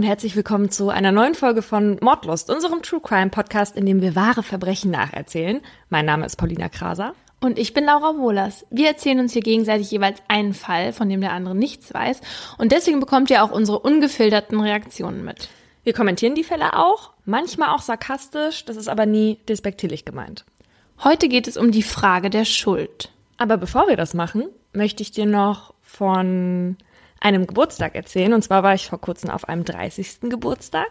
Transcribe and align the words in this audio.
und 0.00 0.06
herzlich 0.06 0.34
willkommen 0.34 0.70
zu 0.70 0.88
einer 0.88 1.12
neuen 1.12 1.34
Folge 1.34 1.60
von 1.60 1.98
Mordlust, 2.00 2.48
unserem 2.48 2.80
True 2.80 3.02
Crime 3.02 3.28
Podcast, 3.28 3.76
in 3.76 3.84
dem 3.84 4.00
wir 4.00 4.16
wahre 4.16 4.42
Verbrechen 4.42 4.90
nacherzählen. 4.90 5.60
Mein 5.90 6.06
Name 6.06 6.24
ist 6.24 6.36
Paulina 6.36 6.70
Kraser. 6.70 7.12
Und 7.42 7.58
ich 7.58 7.74
bin 7.74 7.84
Laura 7.84 8.16
Wohlers. 8.16 8.64
Wir 8.70 8.88
erzählen 8.88 9.20
uns 9.20 9.34
hier 9.34 9.42
gegenseitig 9.42 9.90
jeweils 9.90 10.22
einen 10.26 10.54
Fall, 10.54 10.94
von 10.94 11.10
dem 11.10 11.20
der 11.20 11.32
andere 11.32 11.54
nichts 11.54 11.92
weiß. 11.92 12.22
Und 12.56 12.72
deswegen 12.72 12.98
bekommt 12.98 13.28
ihr 13.28 13.44
auch 13.44 13.50
unsere 13.50 13.78
ungefilterten 13.78 14.58
Reaktionen 14.58 15.22
mit. 15.22 15.50
Wir 15.84 15.92
kommentieren 15.92 16.34
die 16.34 16.44
Fälle 16.44 16.78
auch, 16.78 17.12
manchmal 17.26 17.68
auch 17.68 17.82
sarkastisch, 17.82 18.64
das 18.64 18.78
ist 18.78 18.88
aber 18.88 19.04
nie 19.04 19.38
despektierlich 19.50 20.06
gemeint. 20.06 20.46
Heute 21.04 21.28
geht 21.28 21.46
es 21.46 21.58
um 21.58 21.72
die 21.72 21.82
Frage 21.82 22.30
der 22.30 22.46
Schuld. 22.46 23.10
Aber 23.36 23.58
bevor 23.58 23.86
wir 23.86 23.98
das 23.98 24.14
machen, 24.14 24.48
möchte 24.72 25.02
ich 25.02 25.10
dir 25.10 25.26
noch 25.26 25.74
von 25.82 26.78
einem 27.20 27.46
Geburtstag 27.46 27.94
erzählen. 27.94 28.32
Und 28.32 28.42
zwar 28.42 28.62
war 28.62 28.74
ich 28.74 28.88
vor 28.88 29.00
kurzem 29.00 29.30
auf 29.30 29.48
einem 29.48 29.64
30. 29.64 30.20
Geburtstag 30.22 30.88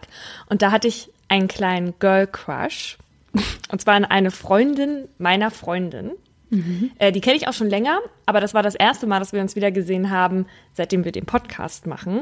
und 0.47 0.61
da 0.61 0.71
hatte 0.71 0.87
ich 0.87 1.11
einen 1.27 1.47
kleinen 1.47 1.93
Girl 1.99 2.27
Crush. 2.27 2.97
Und 3.71 3.81
zwar 3.81 3.95
eine 4.09 4.31
Freundin 4.31 5.07
meiner 5.17 5.51
Freundin. 5.51 6.11
Mhm. 6.49 6.91
Äh, 6.97 7.11
die 7.11 7.21
kenne 7.21 7.37
ich 7.37 7.47
auch 7.47 7.53
schon 7.53 7.69
länger, 7.69 7.99
aber 8.25 8.41
das 8.41 8.53
war 8.53 8.63
das 8.63 8.73
erste 8.73 9.05
Mal, 9.05 9.19
dass 9.19 9.33
wir 9.33 9.41
uns 9.41 9.55
wieder 9.55 9.71
gesehen 9.71 10.09
haben, 10.09 10.47
seitdem 10.73 11.05
wir 11.05 11.11
den 11.11 11.25
Podcast 11.25 11.85
machen. 11.85 12.21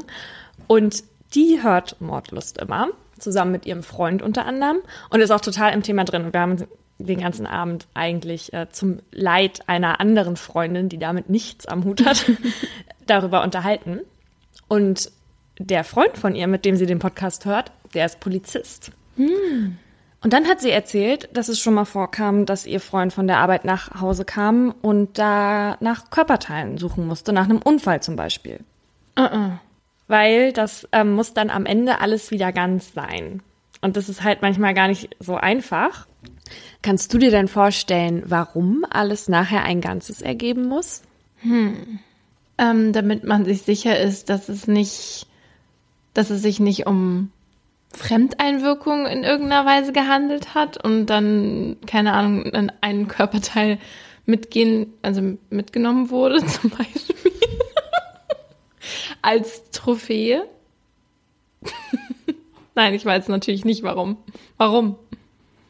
Und 0.66 1.02
die 1.34 1.62
hört 1.62 2.00
Mordlust 2.00 2.58
immer, 2.58 2.88
zusammen 3.18 3.52
mit 3.52 3.66
ihrem 3.66 3.82
Freund 3.82 4.22
unter 4.22 4.44
anderem 4.46 4.78
und 5.10 5.20
ist 5.20 5.30
auch 5.30 5.40
total 5.40 5.72
im 5.72 5.82
Thema 5.82 6.04
drin. 6.04 6.26
Und 6.26 6.32
wir 6.34 6.40
haben 6.40 6.66
den 6.98 7.20
ganzen 7.20 7.46
Abend 7.46 7.86
eigentlich 7.94 8.52
äh, 8.52 8.68
zum 8.70 8.98
Leid 9.12 9.68
einer 9.68 10.00
anderen 10.00 10.36
Freundin, 10.36 10.88
die 10.88 10.98
damit 10.98 11.30
nichts 11.30 11.66
am 11.66 11.84
Hut 11.84 12.04
hat, 12.04 12.30
darüber 13.06 13.42
unterhalten. 13.42 14.00
Und 14.66 15.10
der 15.58 15.84
Freund 15.84 16.18
von 16.18 16.34
ihr, 16.34 16.46
mit 16.46 16.64
dem 16.64 16.76
sie 16.76 16.86
den 16.86 16.98
Podcast 16.98 17.44
hört, 17.44 17.72
der 17.94 18.06
ist 18.06 18.20
Polizist. 18.20 18.92
Hm. 19.16 19.78
Und 20.20 20.32
dann 20.32 20.48
hat 20.48 20.60
sie 20.60 20.70
erzählt, 20.70 21.28
dass 21.32 21.48
es 21.48 21.60
schon 21.60 21.74
mal 21.74 21.84
vorkam, 21.84 22.44
dass 22.44 22.66
ihr 22.66 22.80
Freund 22.80 23.12
von 23.12 23.28
der 23.28 23.38
Arbeit 23.38 23.64
nach 23.64 24.00
Hause 24.00 24.24
kam 24.24 24.74
und 24.82 25.16
da 25.18 25.76
nach 25.80 26.10
Körperteilen 26.10 26.76
suchen 26.76 27.06
musste, 27.06 27.32
nach 27.32 27.44
einem 27.44 27.62
Unfall 27.62 28.02
zum 28.02 28.16
Beispiel. 28.16 28.60
Uh 29.16 29.22
-uh. 29.22 29.50
Weil 30.08 30.52
das 30.52 30.88
ähm, 30.90 31.12
muss 31.12 31.34
dann 31.34 31.50
am 31.50 31.66
Ende 31.66 32.00
alles 32.00 32.32
wieder 32.32 32.52
ganz 32.52 32.92
sein. 32.94 33.42
Und 33.80 33.96
das 33.96 34.08
ist 34.08 34.24
halt 34.24 34.42
manchmal 34.42 34.74
gar 34.74 34.88
nicht 34.88 35.14
so 35.20 35.36
einfach. 35.36 36.07
Kannst 36.82 37.12
du 37.12 37.18
dir 37.18 37.30
denn 37.30 37.48
vorstellen, 37.48 38.22
warum 38.26 38.84
alles 38.90 39.28
nachher 39.28 39.64
ein 39.64 39.80
Ganzes 39.80 40.22
ergeben 40.22 40.66
muss? 40.66 41.02
Hm. 41.38 41.98
Ähm, 42.58 42.92
damit 42.92 43.24
man 43.24 43.44
sich 43.44 43.62
sicher 43.62 43.98
ist, 43.98 44.30
dass 44.30 44.48
es 44.48 44.66
nicht, 44.66 45.26
dass 46.14 46.30
es 46.30 46.42
sich 46.42 46.60
nicht 46.60 46.86
um 46.86 47.30
Fremdeinwirkung 47.92 49.06
in 49.06 49.24
irgendeiner 49.24 49.64
Weise 49.64 49.92
gehandelt 49.92 50.54
hat 50.54 50.82
und 50.82 51.06
dann, 51.06 51.76
keine 51.86 52.12
Ahnung, 52.12 52.70
ein 52.80 53.08
Körperteil 53.08 53.78
mitgehen, 54.26 54.92
also 55.02 55.22
mitgenommen 55.50 56.10
wurde, 56.10 56.44
zum 56.46 56.70
Beispiel. 56.70 57.16
Als 59.22 59.70
Trophäe. 59.70 60.44
Nein, 62.74 62.94
ich 62.94 63.04
weiß 63.04 63.28
natürlich 63.28 63.64
nicht 63.64 63.82
warum. 63.82 64.18
Warum? 64.56 64.96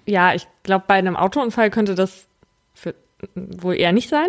Ja, 0.09 0.35
ich 0.35 0.47
glaube, 0.63 0.85
bei 0.89 0.95
einem 0.95 1.17
Autounfall 1.17 1.69
könnte 1.69 1.95
das 1.95 2.27
für, 2.73 2.95
wohl 3.35 3.75
eher 3.75 3.93
nicht 3.93 4.09
sein. 4.09 4.29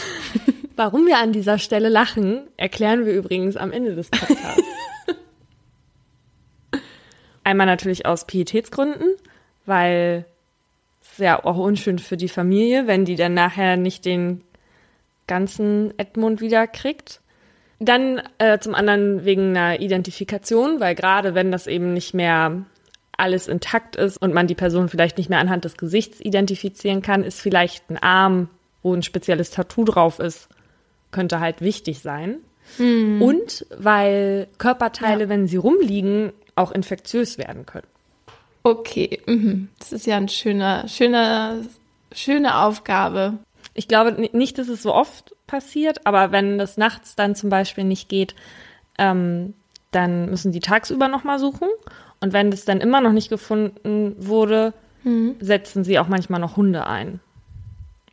Warum 0.76 1.06
wir 1.06 1.18
an 1.18 1.30
dieser 1.30 1.58
Stelle 1.58 1.90
lachen, 1.90 2.48
erklären 2.56 3.04
wir 3.04 3.12
übrigens 3.12 3.58
am 3.58 3.70
Ende 3.70 3.94
des 3.94 4.08
Podcasts. 4.08 4.62
Einmal 7.44 7.66
natürlich 7.66 8.06
aus 8.06 8.26
Pietätsgründen, 8.26 9.08
weil 9.66 10.24
es 11.02 11.18
ja 11.18 11.44
auch 11.44 11.58
unschön 11.58 11.98
für 11.98 12.16
die 12.16 12.30
Familie, 12.30 12.86
wenn 12.86 13.04
die 13.04 13.16
dann 13.16 13.34
nachher 13.34 13.76
nicht 13.76 14.06
den 14.06 14.42
ganzen 15.26 15.92
Edmund 15.98 16.40
wieder 16.40 16.66
kriegt. 16.66 17.20
Dann 17.78 18.22
äh, 18.38 18.58
zum 18.58 18.74
anderen 18.74 19.26
wegen 19.26 19.54
einer 19.54 19.80
Identifikation, 19.80 20.80
weil 20.80 20.94
gerade 20.94 21.34
wenn 21.34 21.52
das 21.52 21.66
eben 21.66 21.92
nicht 21.92 22.14
mehr 22.14 22.64
alles 23.18 23.48
intakt 23.48 23.96
ist 23.96 24.16
und 24.16 24.34
man 24.34 24.46
die 24.46 24.54
Person 24.54 24.88
vielleicht 24.88 25.18
nicht 25.18 25.30
mehr 25.30 25.38
anhand 25.38 25.64
des 25.64 25.76
Gesichts 25.76 26.20
identifizieren 26.20 27.02
kann, 27.02 27.22
ist 27.22 27.40
vielleicht 27.40 27.90
ein 27.90 27.98
Arm, 27.98 28.48
wo 28.82 28.94
ein 28.94 29.02
spezielles 29.02 29.50
Tattoo 29.50 29.84
drauf 29.84 30.18
ist, 30.18 30.48
könnte 31.10 31.40
halt 31.40 31.60
wichtig 31.60 32.00
sein. 32.00 32.38
Mhm. 32.78 33.22
Und 33.22 33.66
weil 33.76 34.48
Körperteile, 34.58 35.24
ja. 35.24 35.28
wenn 35.28 35.46
sie 35.48 35.56
rumliegen, 35.56 36.32
auch 36.54 36.72
infektiös 36.72 37.38
werden 37.38 37.66
können. 37.66 37.86
Okay, 38.62 39.20
mhm. 39.26 39.68
das 39.78 39.92
ist 39.92 40.06
ja 40.06 40.16
ein 40.16 40.28
schöner, 40.28 40.88
schöner, 40.88 41.58
schöne 42.12 42.58
Aufgabe. 42.58 43.34
Ich 43.74 43.88
glaube 43.88 44.30
nicht, 44.32 44.58
dass 44.58 44.68
es 44.68 44.82
so 44.82 44.94
oft 44.94 45.34
passiert, 45.46 46.06
aber 46.06 46.32
wenn 46.32 46.58
das 46.58 46.76
nachts 46.76 47.16
dann 47.16 47.34
zum 47.34 47.50
Beispiel 47.50 47.84
nicht 47.84 48.08
geht, 48.08 48.34
ähm, 48.98 49.54
dann 49.90 50.30
müssen 50.30 50.52
die 50.52 50.60
tagsüber 50.60 51.08
nochmal 51.08 51.38
suchen. 51.38 51.68
Und 52.24 52.32
wenn 52.32 52.50
das 52.50 52.64
dann 52.64 52.80
immer 52.80 53.02
noch 53.02 53.12
nicht 53.12 53.28
gefunden 53.28 54.16
wurde, 54.18 54.72
mhm. 55.02 55.36
setzen 55.40 55.84
sie 55.84 55.98
auch 55.98 56.08
manchmal 56.08 56.40
noch 56.40 56.56
Hunde 56.56 56.86
ein. 56.86 57.20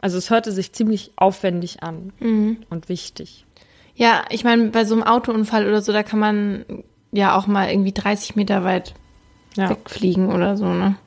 Also 0.02 0.18
es 0.18 0.30
hörte 0.30 0.52
sich 0.52 0.74
ziemlich 0.74 1.14
aufwendig 1.16 1.82
an 1.82 2.12
mhm. 2.20 2.58
und 2.70 2.90
wichtig. 2.90 3.46
Ja, 3.96 4.26
ich 4.30 4.44
meine, 4.44 4.68
bei 4.68 4.84
so 4.84 4.96
einem 4.96 5.04
Autounfall 5.04 5.66
oder 5.66 5.82
so, 5.82 5.94
da 5.94 6.04
kann 6.04 6.20
man 6.20 6.66
ja 7.14 7.38
auch 7.38 7.48
mal 7.48 7.70
irgendwie 7.70 7.94
30 7.94 8.36
Meter 8.36 8.66
weit 8.66 8.96
ja. 9.56 9.70
wegfliegen 9.70 10.30
oder 10.30 10.58
so, 10.58 10.66
ne? 10.66 10.98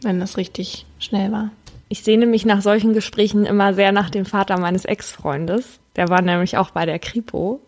Wenn 0.00 0.18
das 0.18 0.38
richtig 0.38 0.86
schnell 0.98 1.30
war. 1.30 1.50
Ich 1.90 2.02
sehne 2.02 2.24
mich 2.24 2.46
nach 2.46 2.62
solchen 2.62 2.94
Gesprächen 2.94 3.44
immer 3.44 3.74
sehr 3.74 3.92
nach 3.92 4.08
dem 4.08 4.24
Vater 4.24 4.58
meines 4.58 4.86
Ex-Freundes. 4.86 5.78
Der 5.96 6.08
war 6.08 6.22
nämlich 6.22 6.56
auch 6.56 6.70
bei 6.70 6.86
der 6.86 6.98
Kripo. 6.98 7.60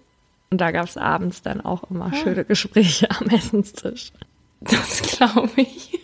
Und 0.51 0.61
da 0.61 0.71
gab 0.71 0.87
es 0.87 0.97
abends 0.97 1.43
dann 1.43 1.61
auch 1.61 1.91
immer 1.91 2.11
ah. 2.13 2.17
schöne 2.17 2.45
Gespräche 2.45 3.11
am 3.11 3.29
Essenstisch. 3.29 4.13
Das 4.61 5.03
glaube 5.03 5.51
ich. 5.57 5.99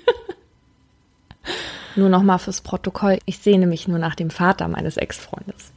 Nur 1.96 2.08
noch 2.08 2.22
mal 2.22 2.38
fürs 2.38 2.60
Protokoll. 2.60 3.18
Ich 3.24 3.38
sehne 3.38 3.66
mich 3.66 3.88
nur 3.88 3.98
nach 3.98 4.14
dem 4.14 4.30
Vater 4.30 4.68
meines 4.68 4.96
Ex-Freundes. 4.96 5.72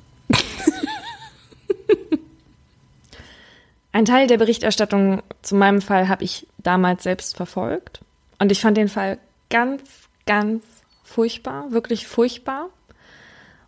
Ein 3.91 4.05
Teil 4.05 4.27
der 4.27 4.37
Berichterstattung 4.37 5.23
zu 5.41 5.55
meinem 5.55 5.81
Fall 5.81 6.07
habe 6.07 6.23
ich 6.23 6.45
damals 6.57 7.03
selbst 7.03 7.35
verfolgt. 7.35 8.01
Und 8.39 8.51
ich 8.51 8.61
fand 8.61 8.77
den 8.77 8.89
Fall 8.89 9.17
ganz, 9.49 9.81
ganz 10.25 10.63
furchtbar, 11.03 11.71
wirklich 11.71 12.05
furchtbar. 12.05 12.69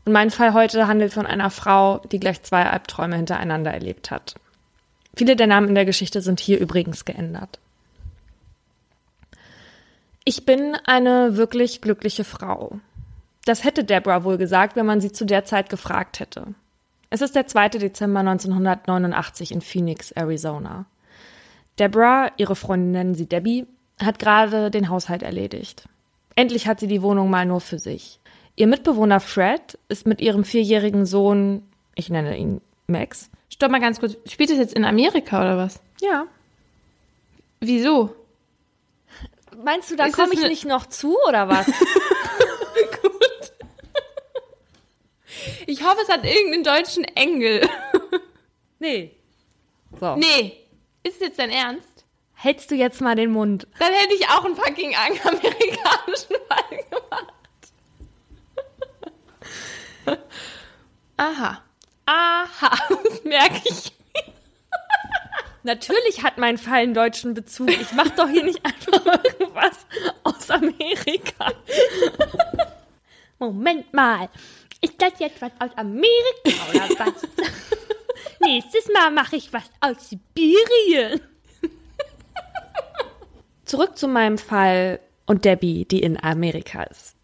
Und 0.05 0.13
mein 0.13 0.29
Fall 0.29 0.53
heute 0.53 0.87
handelt 0.87 1.13
von 1.13 1.25
einer 1.25 1.49
Frau, 1.49 1.99
die 2.11 2.19
gleich 2.19 2.43
zwei 2.43 2.66
Albträume 2.66 3.16
hintereinander 3.16 3.71
erlebt 3.71 4.11
hat. 4.11 4.35
Viele 5.16 5.36
der 5.36 5.47
Namen 5.47 5.70
in 5.70 5.75
der 5.75 5.86
Geschichte 5.86 6.22
sind 6.22 6.40
hier 6.40 6.59
übrigens 6.59 7.06
geändert. 7.06 7.59
Ich 10.24 10.46
bin 10.46 10.75
eine 10.86 11.38
wirklich 11.38 11.81
glückliche 11.81 12.24
Frau. 12.24 12.80
Das 13.46 13.64
hätte 13.64 13.84
Deborah 13.84 14.24
wohl 14.24 14.38
gesagt, 14.38 14.75
wenn 14.75 14.86
man 14.86 15.02
sie 15.02 15.12
zu 15.12 15.25
der 15.25 15.46
Zeit 15.46 15.70
gefragt 15.70 16.20
hätte. 16.20 16.53
Es 17.09 17.22
ist 17.22 17.36
der 17.36 17.47
2. 17.47 17.70
Dezember 17.70 18.20
1989 18.20 19.52
in 19.52 19.62
Phoenix, 19.62 20.12
Arizona. 20.12 20.86
Deborah, 21.80 22.31
ihre 22.38 22.56
Freundin 22.56 22.91
nennen 22.91 23.16
sie 23.16 23.26
Debbie, 23.26 23.66
hat 24.00 24.20
gerade 24.20 24.70
den 24.70 24.90
Haushalt 24.90 25.24
erledigt. 25.24 25.88
Endlich 26.35 26.67
hat 26.67 26.79
sie 26.79 26.88
die 26.88 27.02
Wohnung 27.02 27.29
mal 27.29 27.46
nur 27.46 27.62
für 27.62 27.79
sich. 27.79 28.20
Ihr 28.55 28.67
Mitbewohner 28.67 29.20
Fred 29.20 29.79
ist 29.88 30.05
mit 30.05 30.22
ihrem 30.22 30.44
vierjährigen 30.44 31.05
Sohn, 31.05 31.64
ich 31.96 32.09
nenne 32.09 32.38
ihn 32.38 32.62
Max. 32.90 33.30
Stopp 33.50 33.72
mal 33.72 33.80
ganz 33.80 34.00
kurz. 34.00 34.18
Spielt 34.26 34.50
es 34.50 34.58
jetzt 34.58 34.74
in 34.74 34.86
Amerika 34.86 35.40
oder 35.41 35.58
was? 35.58 35.80
Ja. 36.02 36.26
Wieso? 37.59 38.16
Meinst 39.64 39.91
du, 39.91 39.96
da 39.96 40.09
komme 40.09 40.34
ich 40.34 40.41
nicht 40.41 40.66
noch 40.66 40.86
zu 40.86 41.18
oder 41.28 41.50
was? 41.50 41.68
Ich 45.70 45.84
hoffe, 45.84 46.00
es 46.02 46.09
hat 46.09 46.26
irgendeinen 46.26 46.64
deutschen 46.64 47.03
Engel. 47.03 47.70
nee. 48.80 49.16
So. 50.00 50.16
Nee. 50.16 50.58
Ist 51.03 51.16
es 51.16 51.20
jetzt 51.20 51.38
dein 51.40 51.52
Ernst? 51.52 52.06
Hältst 52.34 52.72
du 52.72 52.76
jetzt 52.76 53.02
mal 53.02 53.16
den 53.16 53.32
Mund? 53.32 53.68
Dann 53.78 53.94
hätte 53.94 54.16
ich 54.16 54.28
auch 54.30 54.46
einen 54.46 54.56
fucking 54.56 54.96
amerikanischen 54.96 56.36
Fall 56.47 56.80
gemacht. 56.90 57.34
Aha. 61.18 61.62
Aha. 62.09 62.72
Das 63.03 63.23
merke 63.23 63.61
ich. 63.66 63.91
Natürlich 65.64 66.23
hat 66.23 66.38
mein 66.38 66.58
Fall 66.58 66.79
einen 66.79 66.94
deutschen 66.94 67.34
Bezug. 67.34 67.70
Ich 67.70 67.91
mache 67.91 68.11
doch 68.16 68.28
hier 68.29 68.44
nicht 68.44 68.66
einfach 68.66 69.06
irgendwas 69.23 69.85
aus 70.23 70.50
Amerika. 70.50 71.52
Moment 73.38 73.94
mal. 73.94 74.29
Ist 74.82 75.00
das 75.00 75.14
jetzt 75.20 75.41
was 75.41 75.52
aus 75.59 75.72
Amerika 75.76 76.16
oder 76.73 76.90
was? 76.97 77.28
Nächstes 78.40 78.88
Mal 78.94 79.12
mache 79.12 79.35
ich 79.35 79.52
was 79.52 79.70
aus 79.82 80.09
Sibirien. 80.09 81.22
Zurück 83.66 83.97
zu 83.97 84.08
meinem 84.08 84.38
Fall 84.38 85.00
und 85.26 85.46
Debbie, 85.46 85.85
die 85.85 86.02
in 86.02 86.22
Amerika 86.23 86.84
ist. 86.84 87.18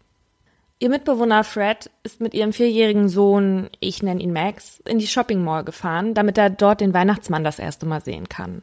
Ihr 0.78 0.90
Mitbewohner 0.90 1.42
Fred 1.42 1.90
ist 2.02 2.20
mit 2.20 2.34
ihrem 2.34 2.52
vierjährigen 2.52 3.08
Sohn, 3.08 3.70
ich 3.80 4.02
nenne 4.02 4.20
ihn 4.20 4.34
Max, 4.34 4.82
in 4.86 4.98
die 4.98 5.06
Shopping 5.06 5.42
Mall 5.42 5.64
gefahren, 5.64 6.12
damit 6.12 6.36
er 6.36 6.50
dort 6.50 6.82
den 6.82 6.92
Weihnachtsmann 6.92 7.44
das 7.44 7.58
erste 7.58 7.86
Mal 7.86 8.02
sehen 8.02 8.28
kann. 8.28 8.62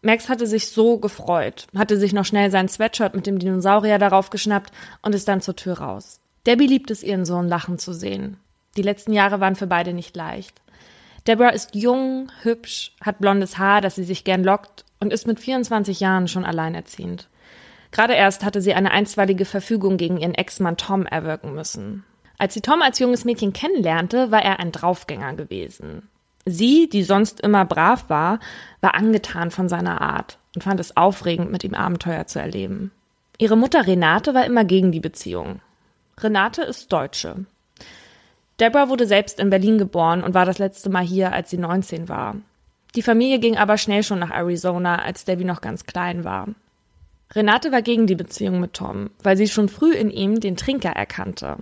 Max 0.00 0.30
hatte 0.30 0.46
sich 0.46 0.70
so 0.70 0.96
gefreut, 0.98 1.66
hatte 1.76 1.98
sich 1.98 2.14
noch 2.14 2.24
schnell 2.24 2.50
sein 2.50 2.70
Sweatshirt 2.70 3.14
mit 3.14 3.26
dem 3.26 3.38
Dinosaurier 3.38 3.98
darauf 3.98 4.30
geschnappt 4.30 4.72
und 5.02 5.14
ist 5.14 5.28
dann 5.28 5.42
zur 5.42 5.56
Tür 5.56 5.78
raus. 5.78 6.20
Debbie 6.46 6.68
liebt 6.68 6.90
es, 6.90 7.02
ihren 7.02 7.26
Sohn 7.26 7.48
lachen 7.48 7.78
zu 7.78 7.92
sehen. 7.92 8.38
Die 8.78 8.82
letzten 8.82 9.12
Jahre 9.12 9.38
waren 9.38 9.56
für 9.56 9.66
beide 9.66 9.92
nicht 9.92 10.16
leicht. 10.16 10.62
Deborah 11.26 11.50
ist 11.50 11.74
jung, 11.74 12.30
hübsch, 12.42 12.92
hat 13.02 13.18
blondes 13.18 13.58
Haar, 13.58 13.82
das 13.82 13.96
sie 13.96 14.04
sich 14.04 14.24
gern 14.24 14.42
lockt 14.42 14.86
und 15.00 15.12
ist 15.12 15.26
mit 15.26 15.40
24 15.40 16.00
Jahren 16.00 16.28
schon 16.28 16.46
alleinerziehend. 16.46 17.28
Gerade 17.90 18.14
erst 18.14 18.44
hatte 18.44 18.60
sie 18.60 18.74
eine 18.74 18.90
einstweilige 18.90 19.44
Verfügung 19.44 19.96
gegen 19.96 20.18
ihren 20.18 20.34
Ex-Mann 20.34 20.76
Tom 20.76 21.06
erwirken 21.06 21.54
müssen. 21.54 22.04
Als 22.38 22.54
sie 22.54 22.60
Tom 22.60 22.82
als 22.82 22.98
junges 22.98 23.24
Mädchen 23.24 23.52
kennenlernte, 23.52 24.30
war 24.30 24.42
er 24.42 24.60
ein 24.60 24.72
Draufgänger 24.72 25.34
gewesen. 25.34 26.08
Sie, 26.44 26.88
die 26.88 27.02
sonst 27.02 27.40
immer 27.40 27.64
brav 27.64 28.08
war, 28.08 28.38
war 28.80 28.94
angetan 28.94 29.50
von 29.50 29.68
seiner 29.68 30.00
Art 30.00 30.38
und 30.54 30.62
fand 30.62 30.78
es 30.78 30.96
aufregend, 30.96 31.50
mit 31.50 31.64
ihm 31.64 31.74
Abenteuer 31.74 32.26
zu 32.26 32.38
erleben. 32.38 32.92
Ihre 33.38 33.56
Mutter 33.56 33.86
Renate 33.86 34.32
war 34.32 34.44
immer 34.44 34.64
gegen 34.64 34.92
die 34.92 35.00
Beziehung. 35.00 35.60
Renate 36.18 36.62
ist 36.62 36.92
Deutsche. 36.92 37.46
Deborah 38.60 38.88
wurde 38.88 39.06
selbst 39.06 39.38
in 39.38 39.50
Berlin 39.50 39.76
geboren 39.76 40.22
und 40.22 40.34
war 40.34 40.46
das 40.46 40.58
letzte 40.58 40.88
Mal 40.88 41.04
hier, 41.04 41.32
als 41.32 41.50
sie 41.50 41.58
19 41.58 42.08
war. 42.08 42.36
Die 42.94 43.02
Familie 43.02 43.38
ging 43.38 43.58
aber 43.58 43.76
schnell 43.76 44.02
schon 44.02 44.18
nach 44.18 44.30
Arizona, 44.30 45.02
als 45.02 45.26
Debbie 45.26 45.44
noch 45.44 45.60
ganz 45.60 45.84
klein 45.84 46.24
war. 46.24 46.48
Renate 47.34 47.72
war 47.72 47.82
gegen 47.82 48.06
die 48.06 48.14
Beziehung 48.14 48.60
mit 48.60 48.74
Tom, 48.74 49.10
weil 49.22 49.36
sie 49.36 49.48
schon 49.48 49.68
früh 49.68 49.92
in 49.92 50.10
ihm 50.10 50.40
den 50.40 50.56
Trinker 50.56 50.90
erkannte, 50.90 51.56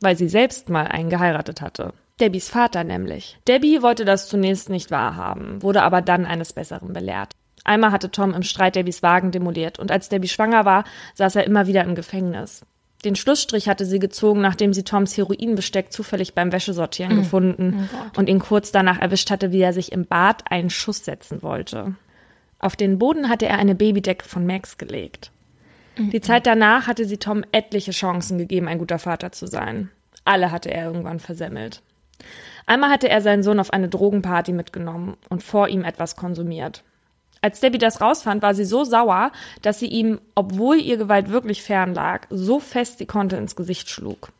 weil 0.00 0.16
sie 0.16 0.28
selbst 0.28 0.68
mal 0.68 0.86
einen 0.86 1.10
geheiratet 1.10 1.60
hatte. 1.60 1.94
Debbies 2.20 2.48
Vater 2.48 2.84
nämlich. 2.84 3.38
Debbie 3.46 3.82
wollte 3.82 4.04
das 4.04 4.28
zunächst 4.28 4.70
nicht 4.70 4.90
wahrhaben, 4.90 5.62
wurde 5.62 5.82
aber 5.82 6.00
dann 6.00 6.24
eines 6.24 6.52
Besseren 6.52 6.92
belehrt. 6.92 7.32
Einmal 7.64 7.92
hatte 7.92 8.10
Tom 8.10 8.32
im 8.32 8.42
Streit 8.42 8.76
Debbies 8.76 9.02
Wagen 9.02 9.32
demoliert 9.32 9.78
und 9.78 9.90
als 9.90 10.08
Debbie 10.08 10.28
schwanger 10.28 10.64
war, 10.64 10.84
saß 11.14 11.36
er 11.36 11.44
immer 11.44 11.66
wieder 11.66 11.82
im 11.84 11.94
Gefängnis. 11.94 12.64
Den 13.04 13.16
Schlussstrich 13.16 13.68
hatte 13.68 13.84
sie 13.84 13.98
gezogen, 13.98 14.40
nachdem 14.40 14.72
sie 14.72 14.82
Toms 14.82 15.16
Heroinbesteck 15.16 15.92
zufällig 15.92 16.34
beim 16.34 16.52
Wäschesortieren 16.52 17.12
mhm. 17.14 17.18
gefunden 17.18 17.88
oh 17.92 18.18
und 18.18 18.28
ihn 18.28 18.38
kurz 18.38 18.72
danach 18.72 18.98
erwischt 18.98 19.30
hatte, 19.30 19.52
wie 19.52 19.60
er 19.60 19.72
sich 19.72 19.92
im 19.92 20.06
Bad 20.06 20.50
einen 20.50 20.70
Schuss 20.70 21.04
setzen 21.04 21.42
wollte. 21.42 21.94
Auf 22.66 22.74
den 22.74 22.98
Boden 22.98 23.28
hatte 23.28 23.46
er 23.46 23.58
eine 23.58 23.76
Babydecke 23.76 24.28
von 24.28 24.44
Max 24.44 24.76
gelegt. 24.76 25.30
Die 25.96 26.20
Zeit 26.20 26.48
danach 26.48 26.88
hatte 26.88 27.04
sie 27.04 27.16
Tom 27.16 27.44
etliche 27.52 27.92
Chancen 27.92 28.38
gegeben, 28.38 28.66
ein 28.66 28.80
guter 28.80 28.98
Vater 28.98 29.30
zu 29.30 29.46
sein. 29.46 29.92
Alle 30.24 30.50
hatte 30.50 30.72
er 30.72 30.86
irgendwann 30.86 31.20
versemmelt. 31.20 31.80
Einmal 32.66 32.90
hatte 32.90 33.08
er 33.08 33.20
seinen 33.20 33.44
Sohn 33.44 33.60
auf 33.60 33.72
eine 33.72 33.88
Drogenparty 33.88 34.50
mitgenommen 34.50 35.16
und 35.28 35.44
vor 35.44 35.68
ihm 35.68 35.84
etwas 35.84 36.16
konsumiert. 36.16 36.82
Als 37.40 37.60
Debbie 37.60 37.78
das 37.78 38.00
rausfand, 38.00 38.42
war 38.42 38.52
sie 38.52 38.64
so 38.64 38.82
sauer, 38.82 39.30
dass 39.62 39.78
sie 39.78 39.86
ihm, 39.86 40.20
obwohl 40.34 40.80
ihr 40.80 40.96
Gewalt 40.96 41.30
wirklich 41.30 41.62
fern 41.62 41.94
lag, 41.94 42.26
so 42.30 42.58
fest 42.58 42.98
sie 42.98 43.06
konnte 43.06 43.36
ins 43.36 43.54
Gesicht 43.54 43.88
schlug. 43.88 44.32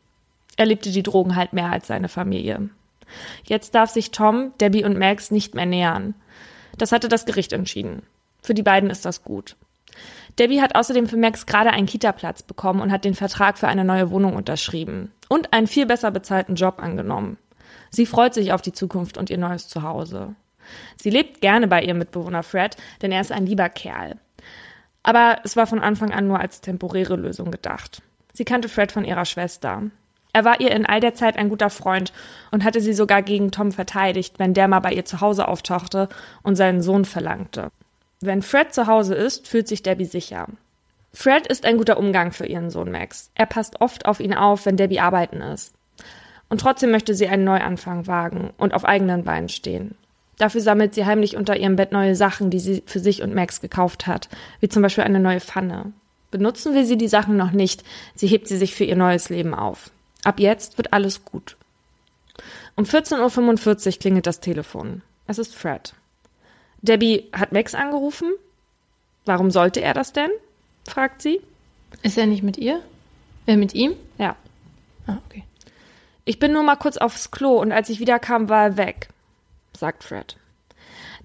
Er 0.57 0.67
liebte 0.67 0.91
die 0.91 1.05
Drogen 1.05 1.37
halt 1.37 1.53
mehr 1.53 1.71
als 1.71 1.87
seine 1.87 2.09
Familie. 2.09 2.71
Jetzt 3.45 3.77
darf 3.77 3.91
sich 3.91 4.11
Tom, 4.11 4.53
Debbie 4.61 4.83
und 4.83 4.99
Max 4.99 5.31
nicht 5.31 5.55
mehr 5.55 5.67
nähern. 5.67 6.17
Das 6.77 6.91
hatte 6.91 7.09
das 7.09 7.25
Gericht 7.25 7.53
entschieden. 7.53 8.03
Für 8.47 8.55
die 8.55 8.63
beiden 8.63 8.91
ist 8.91 9.05
das 9.05 9.25
gut. 9.25 9.57
Debbie 10.39 10.63
hat 10.63 10.77
außerdem 10.77 11.09
für 11.09 11.17
Max 11.17 11.47
gerade 11.47 11.71
einen 11.71 11.89
Kita-Platz 11.89 12.45
bekommen 12.45 12.81
und 12.81 12.93
hat 12.93 13.05
den 13.05 13.17
Vertrag 13.17 13.59
für 13.59 13.67
eine 13.67 13.85
neue 13.85 14.13
Wohnung 14.13 14.37
unterschrieben 14.37 15.11
und 15.29 15.53
einen 15.53 15.67
viel 15.67 15.85
besser 15.85 16.13
bezahlten 16.13 16.55
Job 16.55 16.81
angenommen. 16.81 17.39
Sie 17.91 18.07
freut 18.07 18.35
sich 18.35 18.53
auf 18.53 18.63
die 18.63 18.73
Zukunft 18.73 19.19
und 19.19 19.31
ihr 19.31 19.39
neues 19.39 19.67
Zuhause. 19.67 20.37
Sie 20.95 21.11
lebt 21.11 21.41
gerne 21.41 21.67
bei 21.67 21.83
ihrem 21.83 21.99
Mitbewohner 21.99 22.45
Fred, 22.45 22.77
denn 23.03 23.11
er 23.11 23.21
ist 23.21 23.33
ein 23.33 23.47
lieber 23.47 23.69
Kerl. 23.69 24.15
Aber 25.03 25.41
es 25.43 25.57
war 25.57 25.67
von 25.67 25.81
Anfang 25.81 26.13
an 26.13 26.29
nur 26.29 26.39
als 26.39 26.61
temporäre 26.61 27.17
Lösung 27.17 27.51
gedacht. 27.51 28.01
Sie 28.33 28.45
kannte 28.45 28.69
Fred 28.69 28.93
von 28.93 29.05
ihrer 29.05 29.25
Schwester. 29.25 29.83
Er 30.33 30.45
war 30.45 30.61
ihr 30.61 30.71
in 30.71 30.87
all 30.87 31.01
der 31.01 31.15
Zeit 31.15 31.37
ein 31.37 31.49
guter 31.49 31.71
Freund 31.71 32.13
und 32.53 32.63
hatte 32.63 32.81
sie 32.81 32.93
sogar 32.93 33.23
gegen 33.23 33.51
Tom 33.51 33.73
verteidigt, 33.73 34.39
wenn 34.39 34.55
der 34.55 34.69
mal 34.69 34.79
bei 34.79 34.93
ihr 34.93 35.05
zu 35.05 35.21
Hause 35.21 35.49
auftauchte 35.49 36.09
und 36.45 36.55
seinen 36.55 36.81
Sohn 36.81 37.05
verlangte. 37.05 37.73
Wenn 38.27 38.43
Fred 38.43 38.75
zu 38.75 38.89
Hause 38.89 39.15
ist, 39.15 39.47
fühlt 39.47 39.69
sich 39.69 39.85
Debbie 39.85 40.05
sicher. 40.05 40.49
Fred 41.13 41.47
ist 41.47 41.65
ein 41.65 41.79
guter 41.79 41.97
Umgang 41.97 42.33
für 42.33 42.45
ihren 42.45 42.71
Sohn 42.71 42.91
Max. 42.91 43.31
Er 43.37 43.47
passt 43.47 43.81
oft 43.81 44.05
auf 44.05 44.19
ihn 44.19 44.35
auf, 44.35 44.67
wenn 44.67 44.77
Debbie 44.77 44.99
arbeiten 44.99 45.41
ist. 45.41 45.73
Und 46.49 46.61
trotzdem 46.61 46.91
möchte 46.91 47.15
sie 47.15 47.29
einen 47.29 47.45
Neuanfang 47.45 48.09
wagen 48.09 48.51
und 48.59 48.75
auf 48.75 48.85
eigenen 48.85 49.23
Beinen 49.23 49.49
stehen. 49.49 49.95
Dafür 50.39 50.61
sammelt 50.61 50.93
sie 50.93 51.07
heimlich 51.07 51.37
unter 51.37 51.57
ihrem 51.57 51.77
Bett 51.77 51.93
neue 51.93 52.17
Sachen, 52.17 52.51
die 52.51 52.59
sie 52.59 52.83
für 52.85 52.99
sich 52.99 53.23
und 53.23 53.33
Max 53.33 53.61
gekauft 53.61 54.09
hat, 54.09 54.29
wie 54.59 54.69
zum 54.69 54.83
Beispiel 54.83 55.05
eine 55.05 55.21
neue 55.21 55.41
Pfanne. 55.41 55.93
Benutzen 56.33 56.75
will 56.75 56.85
sie 56.85 56.99
die 56.99 57.09
Sachen 57.09 57.37
noch 57.37 57.53
nicht, 57.53 57.85
sie 58.17 58.27
hebt 58.27 58.49
sie 58.49 58.59
sich 58.59 58.75
für 58.75 58.85
ihr 58.85 58.97
neues 58.97 59.29
Leben 59.29 59.55
auf. 59.55 59.91
Ab 60.25 60.41
jetzt 60.41 60.79
wird 60.79 60.93
alles 60.93 61.25
gut. 61.25 61.57
Um 62.75 62.85
14.45 62.85 63.87
Uhr 63.87 63.99
klingelt 64.01 64.27
das 64.27 64.41
Telefon. 64.41 65.03
Es 65.29 65.39
ist 65.39 65.55
Fred. 65.55 65.95
Debbie 66.87 67.29
hat 67.33 67.53
Max 67.53 67.75
angerufen. 67.75 68.33
Warum 69.25 69.51
sollte 69.51 69.81
er 69.81 69.95
das 69.95 70.13
denn? 70.13 70.31
fragt 70.89 71.21
sie. 71.21 71.41
Ist 72.03 72.17
er 72.17 72.27
nicht 72.27 72.43
mit 72.43 72.57
ihr? 72.57 72.81
Wer 73.45 73.57
mit 73.57 73.75
ihm? 73.75 73.97
Ja. 74.19 74.37
Ah, 75.07 75.19
okay. 75.27 75.45
Ich 76.25 76.39
bin 76.39 76.53
nur 76.53 76.63
mal 76.63 76.77
kurz 76.77 76.97
aufs 76.97 77.31
Klo 77.31 77.61
und 77.61 77.73
als 77.73 77.89
ich 77.89 78.01
wiederkam, 78.01 78.49
war 78.49 78.65
er 78.65 78.77
weg 78.77 79.09
sagt 79.77 80.05
Fred. 80.05 80.37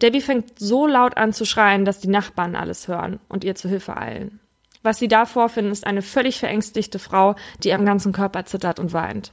Debbie 0.02 0.22
fängt 0.22 0.60
so 0.60 0.88
laut 0.88 1.18
an 1.18 1.34
zu 1.34 1.46
schreien, 1.46 1.86
dass 1.86 2.00
die 2.00 2.08
Nachbarn 2.08 2.56
alles 2.56 2.88
hören 2.88 3.20
und 3.28 3.44
ihr 3.44 3.56
zu 3.56 3.70
Hilfe 3.70 3.98
eilen. 3.98 4.40
Was 4.84 4.98
sie 4.98 5.08
da 5.08 5.26
vorfinden, 5.26 5.72
ist 5.72 5.86
eine 5.86 6.02
völlig 6.02 6.40
verängstigte 6.40 6.98
Frau, 6.98 7.36
die 7.64 7.74
am 7.74 7.86
ganzen 7.86 8.14
Körper 8.14 8.46
zittert 8.46 8.80
und 8.80 8.94
weint. 8.94 9.32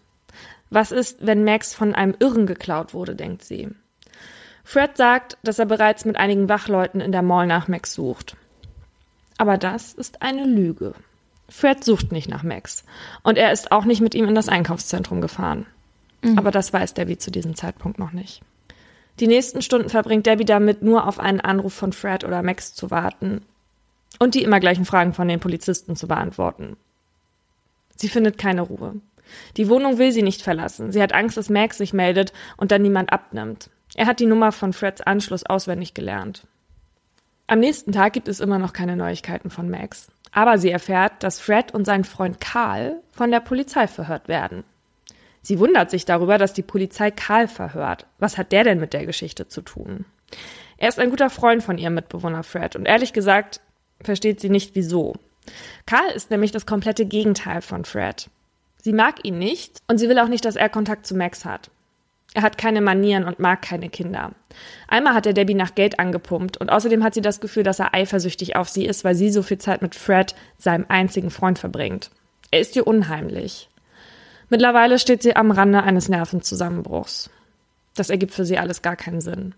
Was 0.68 0.92
ist, 0.92 1.24
wenn 1.24 1.44
Max 1.44 1.74
von 1.74 1.94
einem 1.94 2.14
Irren 2.18 2.46
geklaut 2.46 2.92
wurde, 2.92 3.14
denkt 3.14 3.42
sie. 3.42 3.70
Fred 4.68 4.98
sagt, 4.98 5.38
dass 5.42 5.58
er 5.58 5.64
bereits 5.64 6.04
mit 6.04 6.18
einigen 6.18 6.50
Wachleuten 6.50 7.00
in 7.00 7.10
der 7.10 7.22
Mall 7.22 7.46
nach 7.46 7.68
Max 7.68 7.94
sucht. 7.94 8.36
Aber 9.38 9.56
das 9.56 9.94
ist 9.94 10.20
eine 10.20 10.44
Lüge. 10.44 10.92
Fred 11.48 11.82
sucht 11.82 12.12
nicht 12.12 12.28
nach 12.28 12.42
Max. 12.42 12.84
Und 13.22 13.38
er 13.38 13.50
ist 13.50 13.72
auch 13.72 13.86
nicht 13.86 14.02
mit 14.02 14.14
ihm 14.14 14.28
in 14.28 14.34
das 14.34 14.50
Einkaufszentrum 14.50 15.22
gefahren. 15.22 15.64
Mhm. 16.20 16.36
Aber 16.36 16.50
das 16.50 16.70
weiß 16.70 16.92
Debbie 16.92 17.16
zu 17.16 17.30
diesem 17.30 17.54
Zeitpunkt 17.54 17.98
noch 17.98 18.12
nicht. 18.12 18.42
Die 19.20 19.26
nächsten 19.26 19.62
Stunden 19.62 19.88
verbringt 19.88 20.26
Debbie 20.26 20.44
damit, 20.44 20.82
nur 20.82 21.06
auf 21.06 21.18
einen 21.18 21.40
Anruf 21.40 21.72
von 21.72 21.94
Fred 21.94 22.24
oder 22.24 22.42
Max 22.42 22.74
zu 22.74 22.90
warten 22.90 23.40
und 24.18 24.34
die 24.34 24.42
immer 24.42 24.60
gleichen 24.60 24.84
Fragen 24.84 25.14
von 25.14 25.28
den 25.28 25.40
Polizisten 25.40 25.96
zu 25.96 26.06
beantworten. 26.06 26.76
Sie 27.96 28.10
findet 28.10 28.36
keine 28.36 28.60
Ruhe. 28.60 28.96
Die 29.56 29.70
Wohnung 29.70 29.96
will 29.96 30.12
sie 30.12 30.22
nicht 30.22 30.42
verlassen. 30.42 30.92
Sie 30.92 31.00
hat 31.00 31.14
Angst, 31.14 31.38
dass 31.38 31.48
Max 31.48 31.78
sich 31.78 31.94
meldet 31.94 32.34
und 32.58 32.70
dann 32.70 32.82
niemand 32.82 33.14
abnimmt. 33.14 33.70
Er 33.98 34.06
hat 34.06 34.20
die 34.20 34.26
Nummer 34.26 34.52
von 34.52 34.72
Freds 34.72 35.00
Anschluss 35.00 35.44
auswendig 35.44 35.92
gelernt. 35.92 36.46
Am 37.48 37.58
nächsten 37.58 37.90
Tag 37.90 38.12
gibt 38.12 38.28
es 38.28 38.38
immer 38.38 38.60
noch 38.60 38.72
keine 38.72 38.94
Neuigkeiten 38.94 39.50
von 39.50 39.68
Max. 39.68 40.06
Aber 40.30 40.56
sie 40.58 40.70
erfährt, 40.70 41.24
dass 41.24 41.40
Fred 41.40 41.74
und 41.74 41.84
sein 41.84 42.04
Freund 42.04 42.40
Karl 42.40 43.02
von 43.10 43.32
der 43.32 43.40
Polizei 43.40 43.88
verhört 43.88 44.28
werden. 44.28 44.62
Sie 45.42 45.58
wundert 45.58 45.90
sich 45.90 46.04
darüber, 46.04 46.38
dass 46.38 46.52
die 46.52 46.62
Polizei 46.62 47.10
Karl 47.10 47.48
verhört. 47.48 48.06
Was 48.20 48.38
hat 48.38 48.52
der 48.52 48.62
denn 48.62 48.78
mit 48.78 48.92
der 48.92 49.04
Geschichte 49.04 49.48
zu 49.48 49.62
tun? 49.62 50.04
Er 50.76 50.90
ist 50.90 51.00
ein 51.00 51.10
guter 51.10 51.28
Freund 51.28 51.64
von 51.64 51.76
ihrem 51.76 51.94
Mitbewohner 51.94 52.44
Fred 52.44 52.76
und 52.76 52.86
ehrlich 52.86 53.12
gesagt 53.12 53.60
versteht 54.00 54.38
sie 54.38 54.48
nicht 54.48 54.76
wieso. 54.76 55.16
Karl 55.86 56.08
ist 56.14 56.30
nämlich 56.30 56.52
das 56.52 56.66
komplette 56.66 57.04
Gegenteil 57.04 57.62
von 57.62 57.84
Fred. 57.84 58.30
Sie 58.80 58.92
mag 58.92 59.24
ihn 59.24 59.40
nicht 59.40 59.82
und 59.88 59.98
sie 59.98 60.08
will 60.08 60.20
auch 60.20 60.28
nicht, 60.28 60.44
dass 60.44 60.54
er 60.54 60.68
Kontakt 60.68 61.04
zu 61.04 61.16
Max 61.16 61.44
hat. 61.44 61.72
Er 62.34 62.42
hat 62.42 62.58
keine 62.58 62.80
Manieren 62.80 63.24
und 63.24 63.38
mag 63.38 63.62
keine 63.62 63.88
Kinder. 63.88 64.32
Einmal 64.86 65.14
hat 65.14 65.26
er 65.26 65.32
Debbie 65.32 65.54
nach 65.54 65.74
Geld 65.74 65.98
angepumpt 65.98 66.58
und 66.58 66.70
außerdem 66.70 67.02
hat 67.02 67.14
sie 67.14 67.22
das 67.22 67.40
Gefühl, 67.40 67.62
dass 67.62 67.78
er 67.78 67.94
eifersüchtig 67.94 68.56
auf 68.56 68.68
sie 68.68 68.84
ist, 68.84 69.02
weil 69.04 69.14
sie 69.14 69.30
so 69.30 69.42
viel 69.42 69.58
Zeit 69.58 69.82
mit 69.82 69.94
Fred, 69.94 70.34
seinem 70.58 70.84
einzigen 70.88 71.30
Freund, 71.30 71.58
verbringt. 71.58 72.10
Er 72.50 72.60
ist 72.60 72.76
ihr 72.76 72.86
unheimlich. 72.86 73.68
Mittlerweile 74.50 74.98
steht 74.98 75.22
sie 75.22 75.36
am 75.36 75.50
Rande 75.50 75.82
eines 75.82 76.08
Nervenzusammenbruchs. 76.08 77.30
Das 77.94 78.10
ergibt 78.10 78.32
für 78.32 78.44
sie 78.44 78.58
alles 78.58 78.82
gar 78.82 78.96
keinen 78.96 79.20
Sinn. 79.20 79.54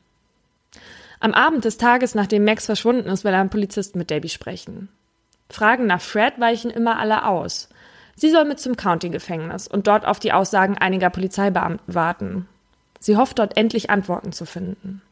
Am 1.20 1.34
Abend 1.34 1.64
des 1.64 1.76
Tages, 1.76 2.14
nachdem 2.14 2.44
Max 2.44 2.66
verschwunden 2.66 3.08
ist, 3.08 3.24
will 3.24 3.34
ein 3.34 3.50
Polizist 3.50 3.94
mit 3.94 4.10
Debbie 4.10 4.30
sprechen. 4.30 4.88
Fragen 5.50 5.86
nach 5.86 6.00
Fred 6.00 6.40
weichen 6.40 6.70
immer 6.70 6.98
alle 6.98 7.26
aus. 7.26 7.68
Sie 8.16 8.30
soll 8.30 8.44
mit 8.44 8.58
zum 8.58 8.76
County-Gefängnis 8.76 9.68
und 9.68 9.86
dort 9.86 10.06
auf 10.06 10.18
die 10.18 10.32
Aussagen 10.32 10.78
einiger 10.78 11.10
Polizeibeamten 11.10 11.94
warten. 11.94 12.48
Sie 13.00 13.16
hofft 13.16 13.38
dort 13.38 13.56
endlich 13.56 13.90
Antworten 13.90 14.32
zu 14.32 14.44
finden. 14.44 15.02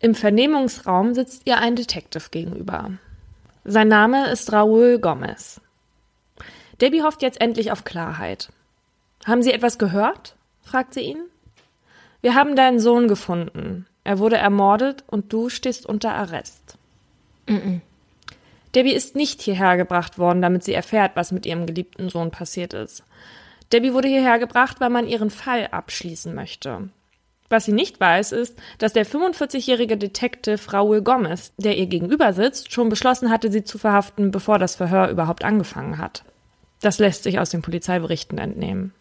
Im 0.00 0.14
Vernehmungsraum 0.14 1.14
sitzt 1.14 1.42
ihr 1.46 1.58
ein 1.58 1.76
Detective 1.76 2.28
gegenüber. 2.30 2.92
Sein 3.64 3.88
Name 3.88 4.28
ist 4.28 4.52
Raúl 4.52 4.98
Gomez. 4.98 5.60
Debbie 6.80 7.02
hofft 7.02 7.22
jetzt 7.22 7.40
endlich 7.40 7.72
auf 7.72 7.84
Klarheit. 7.84 8.52
Haben 9.24 9.42
Sie 9.42 9.52
etwas 9.52 9.78
gehört? 9.78 10.36
fragt 10.62 10.94
sie 10.94 11.00
ihn. 11.00 11.22
Wir 12.20 12.34
haben 12.34 12.56
deinen 12.56 12.80
Sohn 12.80 13.08
gefunden. 13.08 13.86
Er 14.02 14.18
wurde 14.18 14.36
ermordet 14.36 15.04
und 15.06 15.32
du 15.32 15.48
stehst 15.48 15.86
unter 15.86 16.14
Arrest. 16.14 16.76
Mm 17.46 17.54
-mm. 17.54 17.80
Debbie 18.74 18.92
ist 18.92 19.14
nicht 19.14 19.40
hierher 19.40 19.76
gebracht 19.76 20.18
worden, 20.18 20.42
damit 20.42 20.64
sie 20.64 20.74
erfährt, 20.74 21.12
was 21.14 21.32
mit 21.32 21.46
ihrem 21.46 21.66
geliebten 21.66 22.08
Sohn 22.08 22.30
passiert 22.30 22.74
ist. 22.74 23.04
Debbie 23.74 23.92
wurde 23.92 24.06
hierher 24.06 24.38
gebracht, 24.38 24.76
weil 24.78 24.90
man 24.90 25.08
ihren 25.08 25.30
Fall 25.30 25.66
abschließen 25.72 26.32
möchte. 26.32 26.90
Was 27.48 27.64
sie 27.64 27.72
nicht 27.72 27.98
weiß, 27.98 28.30
ist, 28.30 28.56
dass 28.78 28.92
der 28.92 29.04
45-jährige 29.04 29.96
Detective 29.96 30.70
Raúl 30.70 31.02
Gomez, 31.02 31.52
der 31.56 31.76
ihr 31.76 31.86
gegenüber 31.86 32.32
sitzt, 32.32 32.72
schon 32.72 32.88
beschlossen 32.88 33.30
hatte, 33.30 33.50
sie 33.50 33.64
zu 33.64 33.76
verhaften, 33.76 34.30
bevor 34.30 34.60
das 34.60 34.76
Verhör 34.76 35.08
überhaupt 35.08 35.44
angefangen 35.44 35.98
hat. 35.98 36.22
Das 36.82 37.00
lässt 37.00 37.24
sich 37.24 37.40
aus 37.40 37.50
den 37.50 37.62
Polizeiberichten 37.62 38.38
entnehmen. 38.38 38.94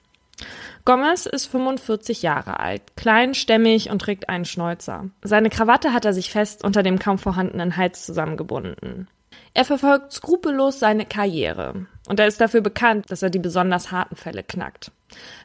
Gomez 0.85 1.27
ist 1.27 1.45
45 1.45 2.23
Jahre 2.23 2.59
alt, 2.59 2.81
klein, 2.97 3.35
stämmig 3.35 3.91
und 3.91 3.99
trägt 3.99 4.27
einen 4.27 4.45
Schnäuzer. 4.45 5.09
Seine 5.21 5.51
Krawatte 5.51 5.93
hat 5.93 6.05
er 6.05 6.13
sich 6.13 6.31
fest 6.31 6.63
unter 6.63 6.81
dem 6.81 6.97
kaum 6.97 7.19
vorhandenen 7.19 7.77
Hals 7.77 8.07
zusammengebunden. 8.07 9.07
Er 9.53 9.65
verfolgt 9.65 10.13
skrupellos 10.13 10.79
seine 10.79 11.05
Karriere 11.05 11.85
und 12.07 12.19
er 12.19 12.27
ist 12.27 12.41
dafür 12.41 12.61
bekannt, 12.61 13.11
dass 13.11 13.21
er 13.21 13.29
die 13.29 13.39
besonders 13.39 13.91
harten 13.91 14.15
Fälle 14.15 14.43
knackt. 14.43 14.91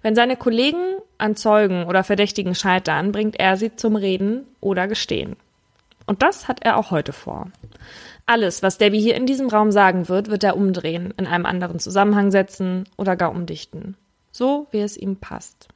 Wenn 0.03 0.15
seine 0.15 0.37
Kollegen 0.37 0.97
an 1.19 1.37
Zeugen 1.37 1.85
oder 1.85 2.05
Verdächtigen 2.05 2.55
scheitern, 2.55 3.13
bringt 3.13 3.39
er 3.39 3.57
sie 3.57 3.77
zum 3.77 3.97
Reden 3.97 4.47
oder 4.61 4.89
Gestehen. 4.89 5.37
Und 6.07 6.23
das 6.23 6.49
hat 6.49 6.65
er 6.65 6.79
auch 6.79 6.91
heute 6.91 7.13
vor. 7.13 7.49
Alles, 8.25 8.63
was 8.63 8.79
Debbie 8.79 9.01
hier 9.01 9.15
in 9.15 9.27
diesem 9.27 9.49
Raum 9.49 9.71
sagen 9.71 10.09
wird, 10.09 10.31
wird 10.31 10.43
er 10.43 10.57
umdrehen, 10.57 11.13
in 11.19 11.27
einem 11.27 11.45
anderen 11.45 11.79
Zusammenhang 11.79 12.31
setzen 12.31 12.85
oder 12.97 13.15
gar 13.15 13.31
umdichten. 13.31 13.95
So, 14.33 14.67
wie 14.71 14.81
es 14.81 14.97
ihm 14.97 15.17
passt. 15.17 15.69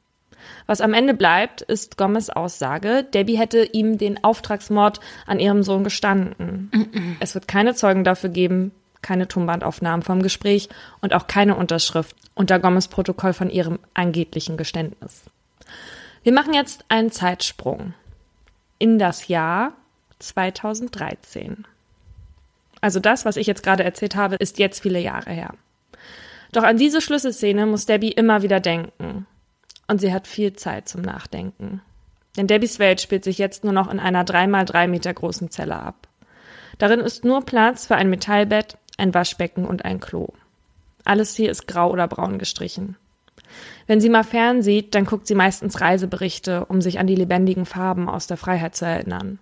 Was 0.65 0.81
am 0.81 0.93
Ende 0.93 1.13
bleibt, 1.13 1.61
ist 1.61 1.97
Gomez 1.97 2.29
Aussage, 2.29 3.03
Debbie 3.03 3.37
hätte 3.37 3.63
ihm 3.63 3.97
den 3.97 4.23
Auftragsmord 4.23 4.99
an 5.25 5.39
ihrem 5.39 5.63
Sohn 5.63 5.83
gestanden. 5.83 7.17
Es 7.19 7.35
wird 7.35 7.47
keine 7.47 7.75
Zeugen 7.75 8.03
dafür 8.03 8.29
geben, 8.29 8.71
keine 9.01 9.27
Tonbandaufnahmen 9.27 10.03
vom 10.03 10.21
Gespräch 10.21 10.69
und 11.01 11.13
auch 11.13 11.27
keine 11.27 11.55
Unterschrift 11.55 12.15
unter 12.35 12.59
Gomez 12.59 12.87
Protokoll 12.87 13.33
von 13.33 13.49
ihrem 13.49 13.79
angeblichen 13.93 14.57
Geständnis. 14.57 15.23
Wir 16.23 16.33
machen 16.33 16.53
jetzt 16.53 16.85
einen 16.87 17.11
Zeitsprung 17.11 17.93
in 18.79 18.97
das 18.97 19.27
Jahr 19.27 19.73
2013. 20.19 21.65
Also 22.81 22.99
das, 22.99 23.25
was 23.25 23.37
ich 23.37 23.47
jetzt 23.47 23.63
gerade 23.63 23.83
erzählt 23.83 24.15
habe, 24.15 24.35
ist 24.35 24.59
jetzt 24.59 24.81
viele 24.81 24.99
Jahre 24.99 25.31
her. 25.31 25.53
Doch 26.51 26.63
an 26.63 26.77
diese 26.77 27.01
Schlüsselszene 27.01 27.65
muss 27.65 27.85
Debbie 27.85 28.11
immer 28.11 28.41
wieder 28.41 28.59
denken. 28.59 29.25
Und 29.87 29.99
sie 29.99 30.13
hat 30.13 30.27
viel 30.27 30.53
Zeit 30.53 30.87
zum 30.87 31.01
Nachdenken. 31.01 31.81
Denn 32.37 32.47
Debbies 32.47 32.79
Welt 32.79 33.01
spielt 33.01 33.23
sich 33.23 33.37
jetzt 33.37 33.63
nur 33.63 33.73
noch 33.73 33.91
in 33.91 33.99
einer 33.99 34.23
dreimal 34.23 34.65
drei 34.65 34.87
Meter 34.87 35.13
großen 35.13 35.51
Zelle 35.51 35.75
ab. 35.75 36.07
Darin 36.77 36.99
ist 36.99 37.23
nur 37.23 37.45
Platz 37.45 37.85
für 37.85 37.95
ein 37.95 38.09
Metallbett, 38.09 38.77
ein 38.97 39.13
Waschbecken 39.13 39.65
und 39.65 39.85
ein 39.85 39.99
Klo. 39.99 40.29
Alles 41.05 41.35
hier 41.35 41.51
ist 41.51 41.67
grau 41.67 41.91
oder 41.91 42.07
braun 42.07 42.39
gestrichen. 42.39 42.95
Wenn 43.85 44.01
sie 44.01 44.09
mal 44.09 44.23
fernsieht, 44.23 44.95
dann 44.95 45.05
guckt 45.05 45.27
sie 45.27 45.35
meistens 45.35 45.81
Reiseberichte, 45.81 46.65
um 46.65 46.81
sich 46.81 46.99
an 46.99 47.07
die 47.07 47.15
lebendigen 47.15 47.65
Farben 47.65 48.09
aus 48.09 48.25
der 48.25 48.37
Freiheit 48.37 48.75
zu 48.75 48.85
erinnern. 48.85 49.39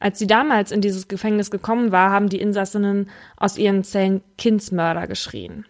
Als 0.00 0.18
sie 0.18 0.26
damals 0.26 0.72
in 0.72 0.80
dieses 0.80 1.08
Gefängnis 1.08 1.50
gekommen 1.50 1.92
war, 1.92 2.10
haben 2.10 2.30
die 2.30 2.40
Insassinnen 2.40 3.10
aus 3.36 3.58
ihren 3.58 3.84
Zellen 3.84 4.22
Kindsmörder 4.38 5.06
geschrien. 5.06 5.66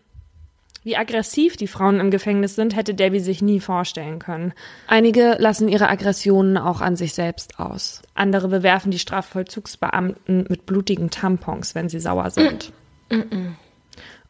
Wie 0.83 0.97
aggressiv 0.97 1.59
die 1.59 1.67
Frauen 1.67 2.01
im 2.01 2.11
Gefängnis 2.11 2.55
sind, 2.57 2.75
hätte 2.75 2.95
Debbie 2.95 3.21
sich 3.21 3.43
nie 3.43 3.61
vorstellen 3.61 4.19
können. 4.19 4.55
Einige 4.87 5.37
lassen 5.39 5.69
ihre 5.69 5.91
Aggressionen 5.91 6.57
auch 6.57 6.81
an 6.81 6.97
sich 6.97 7.13
selbst 7.13 7.61
aus. 7.61 8.03
Andere 8.15 8.49
bewerfen 8.49 8.91
die 8.91 8.99
Strafvollzugsbeamten 8.99 10.47
mit 10.49 10.65
blutigen 10.65 11.11
Tampons, 11.11 11.75
wenn 11.75 11.91
sie 11.91 12.01
sauer 12.01 12.31
sind. 12.31 12.73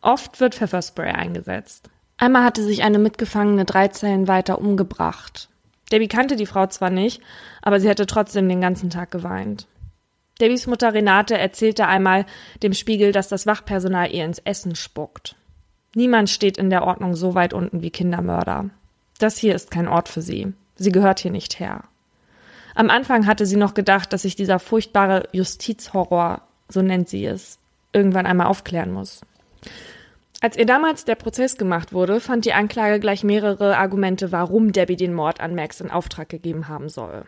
Oft 0.00 0.40
wird 0.40 0.56
Pfefferspray 0.56 1.12
eingesetzt. 1.12 1.88
Einmal 2.16 2.42
hatte 2.42 2.64
sich 2.64 2.82
eine 2.82 2.98
Mitgefangene 2.98 3.64
drei 3.64 3.88
Zellen 3.88 4.26
weiter 4.26 4.60
umgebracht. 4.60 5.50
Debbie 5.92 6.08
kannte 6.08 6.34
die 6.34 6.46
Frau 6.46 6.66
zwar 6.66 6.90
nicht, 6.90 7.22
aber 7.62 7.78
sie 7.78 7.88
hätte 7.88 8.06
trotzdem 8.06 8.48
den 8.48 8.60
ganzen 8.60 8.90
Tag 8.90 9.10
geweint. 9.10 9.68
Debbies 10.40 10.66
Mutter 10.66 10.94
Renate 10.94 11.36
erzählte 11.36 11.86
einmal 11.86 12.26
dem 12.62 12.72
Spiegel, 12.72 13.12
dass 13.12 13.28
das 13.28 13.46
Wachpersonal 13.46 14.10
ihr 14.12 14.24
ins 14.24 14.38
Essen 14.38 14.74
spuckt. 14.74 15.36
Niemand 15.94 16.30
steht 16.30 16.56
in 16.56 16.70
der 16.70 16.84
Ordnung 16.84 17.14
so 17.16 17.34
weit 17.34 17.52
unten 17.52 17.82
wie 17.82 17.90
Kindermörder. 17.90 18.70
Das 19.18 19.36
hier 19.36 19.54
ist 19.54 19.70
kein 19.70 19.88
Ort 19.88 20.08
für 20.08 20.22
sie. 20.22 20.52
Sie 20.76 20.92
gehört 20.92 21.20
hier 21.20 21.30
nicht 21.30 21.58
her. 21.58 21.84
Am 22.74 22.90
Anfang 22.90 23.26
hatte 23.26 23.46
sie 23.46 23.56
noch 23.56 23.74
gedacht, 23.74 24.12
dass 24.12 24.22
sich 24.22 24.36
dieser 24.36 24.58
furchtbare 24.58 25.28
Justizhorror, 25.32 26.42
so 26.68 26.82
nennt 26.82 27.08
sie 27.08 27.26
es, 27.26 27.58
irgendwann 27.92 28.26
einmal 28.26 28.46
aufklären 28.46 28.92
muss. 28.92 29.20
Als 30.40 30.56
ihr 30.56 30.64
damals 30.64 31.04
der 31.04 31.16
Prozess 31.16 31.58
gemacht 31.58 31.92
wurde, 31.92 32.20
fand 32.20 32.46
die 32.46 32.54
Anklage 32.54 32.98
gleich 32.98 33.24
mehrere 33.24 33.76
Argumente, 33.76 34.32
warum 34.32 34.72
Debbie 34.72 34.96
den 34.96 35.12
Mord 35.12 35.40
an 35.40 35.54
Max 35.54 35.80
in 35.80 35.90
Auftrag 35.90 36.30
gegeben 36.30 36.68
haben 36.68 36.88
soll. 36.88 37.24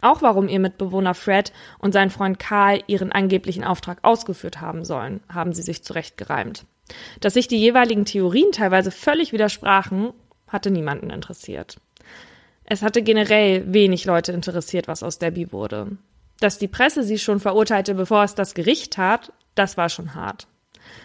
Auch 0.00 0.20
warum 0.22 0.48
ihr 0.48 0.58
Mitbewohner 0.58 1.14
Fred 1.14 1.52
und 1.78 1.92
sein 1.92 2.10
Freund 2.10 2.38
Karl 2.38 2.82
ihren 2.86 3.12
angeblichen 3.12 3.62
Auftrag 3.62 3.98
ausgeführt 4.02 4.60
haben 4.60 4.84
sollen, 4.84 5.20
haben 5.32 5.52
sie 5.52 5.62
sich 5.62 5.84
zurechtgereimt. 5.84 6.66
Dass 7.20 7.34
sich 7.34 7.48
die 7.48 7.58
jeweiligen 7.58 8.04
Theorien 8.04 8.52
teilweise 8.52 8.90
völlig 8.90 9.32
widersprachen, 9.32 10.12
hatte 10.48 10.70
niemanden 10.70 11.10
interessiert. 11.10 11.76
Es 12.64 12.82
hatte 12.82 13.02
generell 13.02 13.72
wenig 13.72 14.04
Leute 14.04 14.32
interessiert, 14.32 14.88
was 14.88 15.02
aus 15.02 15.18
Debbie 15.18 15.52
wurde. 15.52 15.96
Dass 16.40 16.58
die 16.58 16.68
Presse 16.68 17.02
sie 17.02 17.18
schon 17.18 17.40
verurteilte, 17.40 17.94
bevor 17.94 18.24
es 18.24 18.34
das 18.34 18.54
Gericht 18.54 18.92
tat, 18.92 19.32
das 19.54 19.76
war 19.76 19.88
schon 19.88 20.14
hart. 20.14 20.46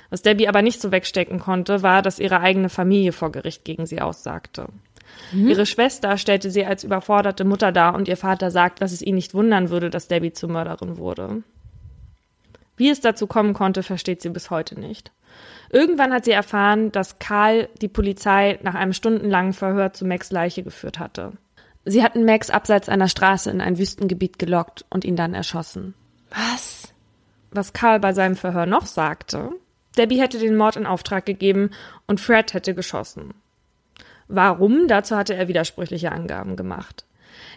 Was 0.10 0.22
Debbie 0.22 0.48
aber 0.48 0.62
nicht 0.62 0.82
so 0.82 0.92
wegstecken 0.92 1.40
konnte, 1.40 1.84
war, 1.84 2.02
dass 2.02 2.20
ihre 2.20 2.42
eigene 2.42 2.70
Familie 2.70 3.14
vor 3.14 3.32
Gericht 3.32 3.64
gegen 3.64 3.86
sie 3.86 4.02
aussagte. 4.02 4.68
Mhm. 5.32 5.50
Ihre 5.50 5.66
Schwester 5.66 6.18
stellte 6.18 6.52
sie 6.52 6.66
als 6.66 6.84
überforderte 6.84 7.46
Mutter 7.46 7.72
dar 7.72 7.96
und 7.96 8.08
ihr 8.08 8.18
Vater 8.18 8.52
sagt, 8.52 8.82
dass 8.82 8.92
es 8.92 9.02
ihn 9.02 9.16
nicht 9.16 9.34
wundern 9.34 9.70
würde, 9.70 9.90
dass 9.90 10.08
Debbie 10.08 10.34
zur 10.34 10.50
Mörderin 10.50 10.98
wurde. 10.98 11.44
Wie 12.76 12.90
es 12.90 13.00
dazu 13.00 13.28
kommen 13.28 13.54
konnte, 13.54 13.84
versteht 13.84 14.22
sie 14.22 14.30
bis 14.30 14.50
heute 14.50 14.80
nicht. 14.80 15.12
Irgendwann 15.72 16.13
hat 16.13 16.25
sie 16.25 16.32
erfahren, 16.32 16.92
dass 16.92 17.20
Karl 17.20 17.70
die 17.82 17.88
Polizei 17.88 18.60
nach 18.62 18.75
einem 18.75 18.92
stundenlangen 18.92 19.54
Verhör 19.54 19.94
zu 19.94 20.06
Max 20.06 20.30
Leiche 20.32 20.63
geführt 20.63 21.00
hatte. 21.00 21.32
Sie 21.86 22.04
hatten 22.04 22.25
Max 22.25 22.50
abseits 22.50 22.90
einer 22.90 23.08
Straße 23.08 23.50
in 23.50 23.62
ein 23.62 23.78
Wüstengebiet 23.78 24.38
gelockt 24.38 24.86
und 24.90 25.06
ihn 25.06 25.16
dann 25.16 25.34
erschossen. 25.34 25.94
Was? 26.30 26.94
Was 27.51 27.74
Karl 27.74 28.00
bei 28.00 28.13
seinem 28.13 28.36
Verhör 28.36 28.66
noch 28.66 28.86
sagte, 28.86 29.51
Debbie 29.98 30.22
hätte 30.22 30.40
den 30.40 30.58
Mord 30.58 30.75
in 30.75 30.86
Auftrag 30.86 31.25
gegeben 31.25 31.72
und 32.06 32.20
Fred 32.20 32.54
hätte 32.54 32.75
geschossen. 32.75 33.34
Warum? 34.28 34.88
Dazu 34.88 35.16
hatte 35.16 35.36
er 35.36 35.48
widersprüchliche 35.48 36.12
Angaben 36.12 36.56
gemacht. 36.56 37.06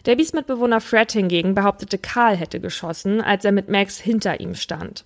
Debbies 0.06 0.32
Mitbewohner 0.32 0.80
Fred 0.80 1.12
hingegen 1.12 1.54
behauptete, 1.54 1.98
Karl 1.98 2.36
hätte 2.36 2.60
geschossen, 2.60 3.20
als 3.20 3.44
er 3.44 3.52
mit 3.52 3.68
Max 3.68 3.98
hinter 3.98 4.40
ihm 4.40 4.54
stand. 4.54 5.04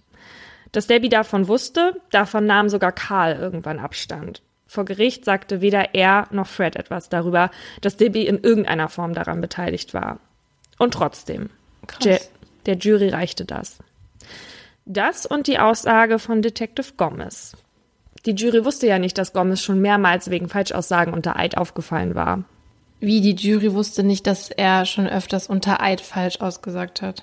Dass 0.73 0.87
Debbie 0.87 1.09
davon 1.09 1.49
wusste, 1.49 2.01
davon 2.11 2.47
nahm 2.47 2.69
sogar 2.69 2.93
Karl 2.93 3.37
irgendwann 3.37 3.79
Abstand. 3.79 4.43
Vor 4.67 4.85
Gericht 4.85 5.25
sagte 5.25 5.63
weder 5.63 5.95
er 5.95 6.29
noch 6.31 6.47
Fred 6.47 6.77
etwas 6.77 7.09
darüber, 7.09 7.51
dass 7.81 7.97
Debbie 7.97 8.27
in 8.27 8.39
irgendeiner 8.43 8.89
Form 8.89 9.15
daran 9.15 9.41
beteiligt 9.41 9.95
war. 9.95 10.21
Und 10.79 10.93
trotzdem, 10.93 11.49
der, 12.05 12.21
der 12.67 12.77
Jury 12.77 13.09
reichte 13.09 13.47
das. 13.47 13.79
Das 14.85 15.27
und 15.27 15.47
die 15.47 15.59
Aussage 15.59 16.19
von 16.19 16.43
Detective 16.43 16.93
Gomez. 16.97 17.57
Die 18.27 18.33
Jury 18.33 18.65
wusste 18.65 18.87
ja 18.87 18.99
nicht, 18.99 19.17
dass 19.17 19.33
Gomez 19.33 19.63
schon 19.63 19.81
mehrmals 19.81 20.31
wegen 20.31 20.49
Falschaussagen 20.49 21.15
unter 21.15 21.37
Eid 21.37 21.57
aufgefallen 21.57 22.15
war. 22.15 22.45
Wie 23.01 23.21
die 23.21 23.35
Jury 23.35 23.73
wusste 23.73 24.03
nicht, 24.03 24.27
dass 24.27 24.51
er 24.51 24.85
schon 24.85 25.07
öfters 25.07 25.47
unter 25.47 25.81
Eid 25.81 26.01
falsch 26.01 26.41
ausgesagt 26.41 27.01
hat. 27.01 27.23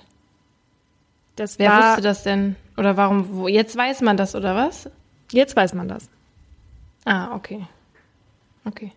Das 1.36 1.58
Wer 1.58 1.70
wusste 1.70 2.02
das 2.02 2.22
denn? 2.22 2.56
Oder 2.76 2.96
warum? 2.96 3.36
Wo, 3.36 3.48
jetzt 3.48 3.76
weiß 3.76 4.00
man 4.00 4.16
das, 4.16 4.34
oder 4.34 4.56
was? 4.56 4.90
Jetzt 5.30 5.54
weiß 5.54 5.74
man 5.74 5.88
das. 5.88 6.08
Ah, 7.04 7.34
okay. 7.34 7.66
Okay. 8.64 8.92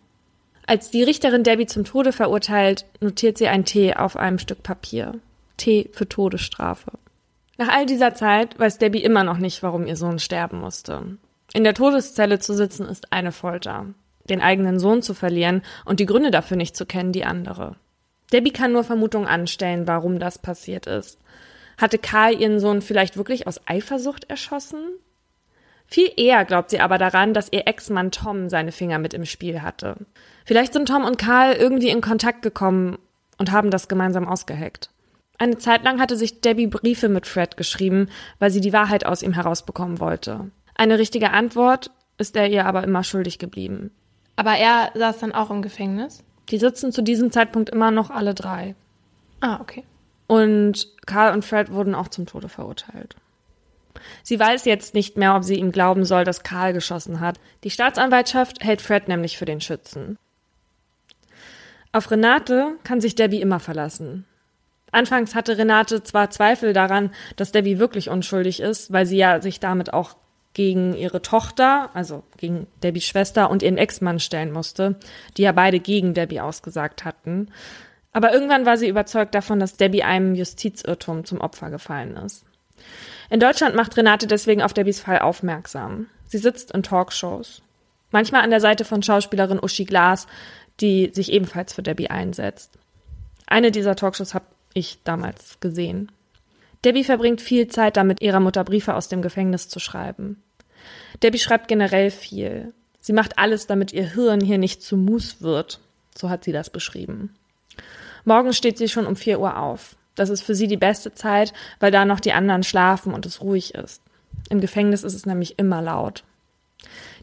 Als 0.65 0.91
die 0.91 1.03
Richterin 1.03 1.43
Debbie 1.43 1.65
zum 1.65 1.83
Tode 1.83 2.11
verurteilt, 2.11 2.85
notiert 3.01 3.37
sie 3.37 3.47
ein 3.47 3.65
T 3.65 3.95
auf 3.95 4.17
einem 4.17 4.39
Stück 4.39 4.63
Papier. 4.63 5.19
T 5.57 5.89
für 5.93 6.07
Todesstrafe. 6.07 6.91
Nach 7.57 7.69
all 7.69 7.85
dieser 7.85 8.13
Zeit 8.13 8.57
weiß 8.57 8.77
Debbie 8.77 9.03
immer 9.03 9.23
noch 9.23 9.37
nicht, 9.37 9.61
warum 9.63 9.85
ihr 9.85 9.97
Sohn 9.97 10.19
sterben 10.19 10.59
musste. 10.59 11.17
In 11.53 11.63
der 11.63 11.73
Todeszelle 11.73 12.39
zu 12.39 12.53
sitzen 12.53 12.85
ist 12.85 13.11
eine 13.11 13.31
Folter. 13.31 13.87
Den 14.29 14.41
eigenen 14.41 14.79
Sohn 14.79 15.01
zu 15.01 15.13
verlieren 15.13 15.63
und 15.85 15.99
die 15.99 16.05
Gründe 16.05 16.31
dafür 16.31 16.55
nicht 16.55 16.77
zu 16.77 16.85
kennen, 16.85 17.11
die 17.11 17.25
andere. 17.25 17.75
Debbie 18.31 18.51
kann 18.51 18.71
nur 18.71 18.83
Vermutungen 18.83 19.27
anstellen, 19.27 19.87
warum 19.87 20.19
das 20.19 20.37
passiert 20.37 20.85
ist. 20.85 21.19
Hatte 21.79 21.97
Karl 21.97 22.39
ihren 22.39 22.59
Sohn 22.59 22.81
vielleicht 22.81 23.17
wirklich 23.17 23.47
aus 23.47 23.61
Eifersucht 23.65 24.29
erschossen? 24.29 24.83
Viel 25.87 26.11
eher 26.17 26.45
glaubt 26.45 26.69
sie 26.69 26.81
aber 26.81 26.99
daran, 26.99 27.33
dass 27.33 27.51
ihr 27.51 27.67
Ex-Mann 27.67 28.11
Tom 28.11 28.49
seine 28.49 28.71
Finger 28.71 28.99
mit 28.99 29.15
im 29.15 29.25
Spiel 29.25 29.61
hatte. 29.61 29.95
Vielleicht 30.45 30.73
sind 30.73 30.87
Tom 30.87 31.03
und 31.03 31.17
Karl 31.17 31.53
irgendwie 31.53 31.89
in 31.89 32.01
Kontakt 32.01 32.43
gekommen 32.43 32.99
und 33.37 33.51
haben 33.51 33.71
das 33.71 33.87
gemeinsam 33.87 34.27
ausgeheckt. 34.27 34.91
Eine 35.39 35.57
Zeit 35.57 35.83
lang 35.83 36.01
hatte 36.01 36.17
sich 36.17 36.41
Debbie 36.41 36.67
Briefe 36.67 37.07
mit 37.07 37.25
Fred 37.25 37.55
geschrieben, 37.55 38.09
weil 38.39 38.51
sie 38.51 38.61
die 38.61 38.73
Wahrheit 38.73 39.05
aus 39.05 39.23
ihm 39.23 39.33
herausbekommen 39.33 39.99
wollte. 39.99 40.51
Eine 40.75 40.99
richtige 40.99 41.31
Antwort 41.31 41.91
ist 42.17 42.35
er 42.35 42.47
ihr 42.49 42.65
aber 42.65 42.83
immer 42.83 43.05
schuldig 43.05 43.39
geblieben. 43.39 43.91
Aber 44.35 44.57
er 44.57 44.91
saß 44.95 45.19
dann 45.19 45.31
auch 45.31 45.49
im 45.49 45.61
Gefängnis? 45.61 46.23
Die 46.49 46.57
sitzen 46.57 46.91
zu 46.91 47.01
diesem 47.01 47.31
Zeitpunkt 47.31 47.69
immer 47.69 47.89
noch 47.89 48.09
alle 48.09 48.33
drei. 48.33 48.75
Ah, 49.39 49.59
okay. 49.61 49.85
Und 50.29 50.87
Karl 51.07 51.33
und 51.33 51.43
Fred 51.43 51.71
wurden 51.71 51.95
auch 51.95 52.07
zum 52.07 52.27
Tode 52.27 52.49
verurteilt. 52.49 53.15
Sie 54.21 54.39
weiß 54.39 54.65
jetzt 54.65 54.93
nicht 54.93 55.17
mehr, 55.17 55.35
ob 55.35 55.43
sie 55.43 55.55
ihm 55.55 55.71
glauben 55.71 56.05
soll, 56.05 56.23
dass 56.23 56.43
Karl 56.43 56.71
geschossen 56.71 57.19
hat. 57.19 57.39
Die 57.63 57.71
Staatsanwaltschaft 57.71 58.63
hält 58.63 58.79
Fred 58.79 59.07
nämlich 59.07 59.39
für 59.39 59.45
den 59.45 59.59
Schützen. 59.59 60.19
Auf 61.91 62.11
Renate 62.11 62.75
kann 62.83 63.01
sich 63.01 63.15
Debbie 63.15 63.41
immer 63.41 63.59
verlassen. 63.59 64.25
Anfangs 64.91 65.33
hatte 65.33 65.57
Renate 65.57 66.03
zwar 66.03 66.29
Zweifel 66.29 66.73
daran, 66.73 67.09
dass 67.35 67.51
Debbie 67.51 67.79
wirklich 67.79 68.11
unschuldig 68.11 68.59
ist, 68.59 68.93
weil 68.93 69.07
sie 69.07 69.17
ja 69.17 69.41
sich 69.41 69.59
damit 69.59 69.93
auch 69.93 70.15
gegen 70.53 70.93
ihre 70.93 71.23
Tochter, 71.23 71.89
also 71.95 72.21
gegen 72.37 72.67
Debbies 72.83 73.05
Schwester 73.05 73.49
und 73.49 73.63
ihren 73.63 73.79
Ex-Mann 73.79 74.19
stellen 74.19 74.51
musste, 74.51 74.99
die 75.37 75.41
ja 75.41 75.53
beide 75.53 75.79
gegen 75.79 76.13
Debbie 76.13 76.39
ausgesagt 76.39 77.03
hatten. 77.03 77.49
Aber 78.11 78.33
irgendwann 78.33 78.65
war 78.65 78.77
sie 78.77 78.87
überzeugt 78.87 79.35
davon, 79.35 79.59
dass 79.59 79.77
Debbie 79.77 80.03
einem 80.03 80.35
Justizirrtum 80.35 81.25
zum 81.25 81.41
Opfer 81.41 81.69
gefallen 81.69 82.17
ist. 82.17 82.45
In 83.29 83.39
Deutschland 83.39 83.75
macht 83.75 83.95
Renate 83.97 84.25
deswegen 84.25 84.61
auf 84.61 84.73
Debbies 84.73 84.99
Fall 84.99 85.19
aufmerksam. 85.19 86.07
Sie 86.25 86.39
sitzt 86.39 86.71
in 86.71 86.83
Talkshows. 86.83 87.61
Manchmal 88.11 88.41
an 88.41 88.49
der 88.49 88.61
Seite 88.61 88.85
von 88.85 89.03
Schauspielerin 89.03 89.59
Uschi 89.59 89.85
Glas, 89.85 90.27
die 90.79 91.11
sich 91.13 91.31
ebenfalls 91.31 91.73
für 91.73 91.83
Debbie 91.83 92.09
einsetzt. 92.09 92.71
Eine 93.45 93.71
dieser 93.71 93.95
Talkshows 93.95 94.33
habe 94.33 94.45
ich 94.73 94.99
damals 95.03 95.59
gesehen. 95.59 96.11
Debbie 96.85 97.03
verbringt 97.03 97.41
viel 97.41 97.67
Zeit 97.67 97.97
damit, 97.97 98.21
ihrer 98.21 98.39
Mutter 98.39 98.63
Briefe 98.63 98.95
aus 98.95 99.09
dem 99.09 99.21
Gefängnis 99.21 99.67
zu 99.67 99.79
schreiben. 99.79 100.41
Debbie 101.21 101.39
schreibt 101.39 101.67
generell 101.67 102.09
viel. 102.09 102.73
Sie 103.01 103.13
macht 103.13 103.37
alles, 103.37 103.67
damit 103.67 103.91
ihr 103.91 104.13
Hirn 104.13 104.39
hier 104.39 104.57
nicht 104.57 104.81
zu 104.81 104.97
Mus 104.97 105.41
wird. 105.41 105.79
So 106.15 106.29
hat 106.29 106.43
sie 106.43 106.51
das 106.51 106.69
beschrieben. 106.69 107.35
Morgen 108.29 108.53
steht 108.53 108.77
sie 108.77 108.87
schon 108.87 109.07
um 109.07 109.15
vier 109.15 109.39
Uhr 109.39 109.57
auf. 109.57 109.95
Das 110.13 110.29
ist 110.29 110.43
für 110.43 110.53
sie 110.53 110.67
die 110.67 110.77
beste 110.77 111.15
Zeit, 111.15 111.51
weil 111.79 111.89
da 111.89 112.05
noch 112.05 112.19
die 112.19 112.31
anderen 112.31 112.61
schlafen 112.61 113.11
und 113.11 113.25
es 113.25 113.41
ruhig 113.41 113.73
ist. 113.73 114.03
Im 114.51 114.61
Gefängnis 114.61 115.03
ist 115.03 115.15
es 115.15 115.25
nämlich 115.25 115.57
immer 115.57 115.81
laut. 115.81 116.23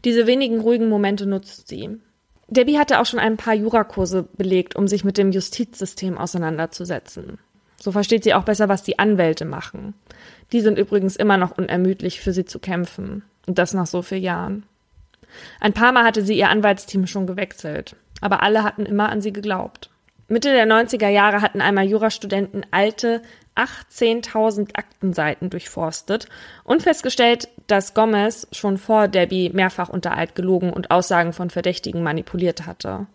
Diese 0.03 0.27
wenigen 0.27 0.59
ruhigen 0.59 0.89
Momente 0.89 1.25
nutzt 1.25 1.69
sie. 1.69 1.91
Debbie 2.49 2.77
hatte 2.77 2.99
auch 2.99 3.05
schon 3.05 3.21
ein 3.21 3.37
paar 3.37 3.53
Jurakurse 3.53 4.27
belegt, 4.35 4.75
um 4.75 4.89
sich 4.89 5.05
mit 5.05 5.17
dem 5.17 5.31
Justizsystem 5.31 6.17
auseinanderzusetzen. 6.17 7.39
So 7.79 7.93
versteht 7.93 8.25
sie 8.25 8.33
auch 8.33 8.43
besser, 8.43 8.67
was 8.67 8.83
die 8.83 8.99
Anwälte 8.99 9.45
machen. 9.45 9.93
Die 10.51 10.59
sind 10.59 10.77
übrigens 10.77 11.15
immer 11.15 11.37
noch 11.37 11.57
unermüdlich, 11.57 12.19
für 12.19 12.33
sie 12.33 12.43
zu 12.43 12.59
kämpfen. 12.59 13.23
Und 13.45 13.59
das 13.59 13.73
nach 13.73 13.87
so 13.87 14.01
vielen 14.01 14.23
Jahren. 14.23 14.63
Ein 15.61 15.71
paar 15.71 15.93
Mal 15.93 16.03
hatte 16.03 16.21
sie 16.21 16.37
ihr 16.37 16.49
Anwaltsteam 16.49 17.07
schon 17.07 17.27
gewechselt. 17.27 17.95
Aber 18.19 18.43
alle 18.43 18.63
hatten 18.63 18.85
immer 18.85 19.07
an 19.07 19.21
sie 19.21 19.31
geglaubt. 19.31 19.89
Mitte 20.27 20.51
der 20.51 20.67
90er 20.67 21.07
Jahre 21.07 21.41
hatten 21.41 21.61
einmal 21.61 21.85
Jurastudenten 21.85 22.65
alte 22.71 23.21
18.000 23.55 24.75
Aktenseiten 24.75 25.49
durchforstet 25.49 26.27
und 26.63 26.83
festgestellt, 26.83 27.47
dass 27.65 27.93
Gomez 27.93 28.47
schon 28.51 28.77
vor 28.77 29.07
Debbie 29.07 29.49
mehrfach 29.49 29.89
unter 29.89 30.15
Eid 30.15 30.35
gelogen 30.35 30.71
und 30.71 30.91
Aussagen 30.91 31.33
von 31.33 31.49
Verdächtigen 31.49 32.03
manipuliert 32.03 32.67
hatte. 32.67 33.07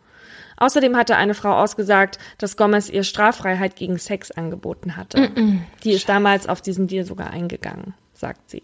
Außerdem 0.57 0.97
hatte 0.97 1.17
eine 1.17 1.35
Frau 1.35 1.53
ausgesagt, 1.53 2.19
dass 2.39 2.57
Gomez 2.57 2.89
ihr 2.89 3.05
Straffreiheit 3.05 3.77
gegen 3.77 3.99
Sex 3.99 4.31
angeboten 4.31 4.97
hatte. 4.97 5.21
Mm 5.21 5.35
-mm. 5.35 5.59
Die 5.85 5.93
ist 5.93 6.09
damals 6.09 6.49
auf 6.49 6.61
diesen 6.61 6.87
Deal 6.87 7.05
sogar 7.05 7.31
eingegangen, 7.31 7.95
sagt 8.15 8.51
sie. 8.51 8.63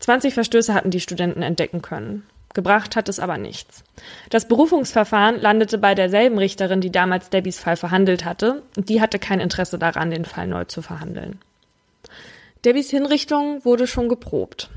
20 0.00 0.34
Verstöße 0.34 0.74
hatten 0.74 0.90
die 0.90 1.00
Studenten 1.00 1.42
entdecken 1.42 1.82
können. 1.82 2.24
Gebracht 2.56 2.96
hat 2.96 3.10
es 3.10 3.20
aber 3.20 3.36
nichts. 3.36 3.84
Das 4.30 4.48
Berufungsverfahren 4.48 5.38
landete 5.38 5.76
bei 5.76 5.94
derselben 5.94 6.38
Richterin, 6.38 6.80
die 6.80 6.90
damals 6.90 7.28
Debbies 7.28 7.58
Fall 7.58 7.76
verhandelt 7.76 8.24
hatte, 8.24 8.62
und 8.78 8.88
die 8.88 9.02
hatte 9.02 9.18
kein 9.18 9.40
Interesse 9.40 9.78
daran, 9.78 10.10
den 10.10 10.24
Fall 10.24 10.46
neu 10.46 10.64
zu 10.64 10.80
verhandeln. 10.80 11.38
Debbies 12.64 12.88
Hinrichtung 12.88 13.62
wurde 13.66 13.86
schon 13.86 14.08
geprobt. 14.08 14.70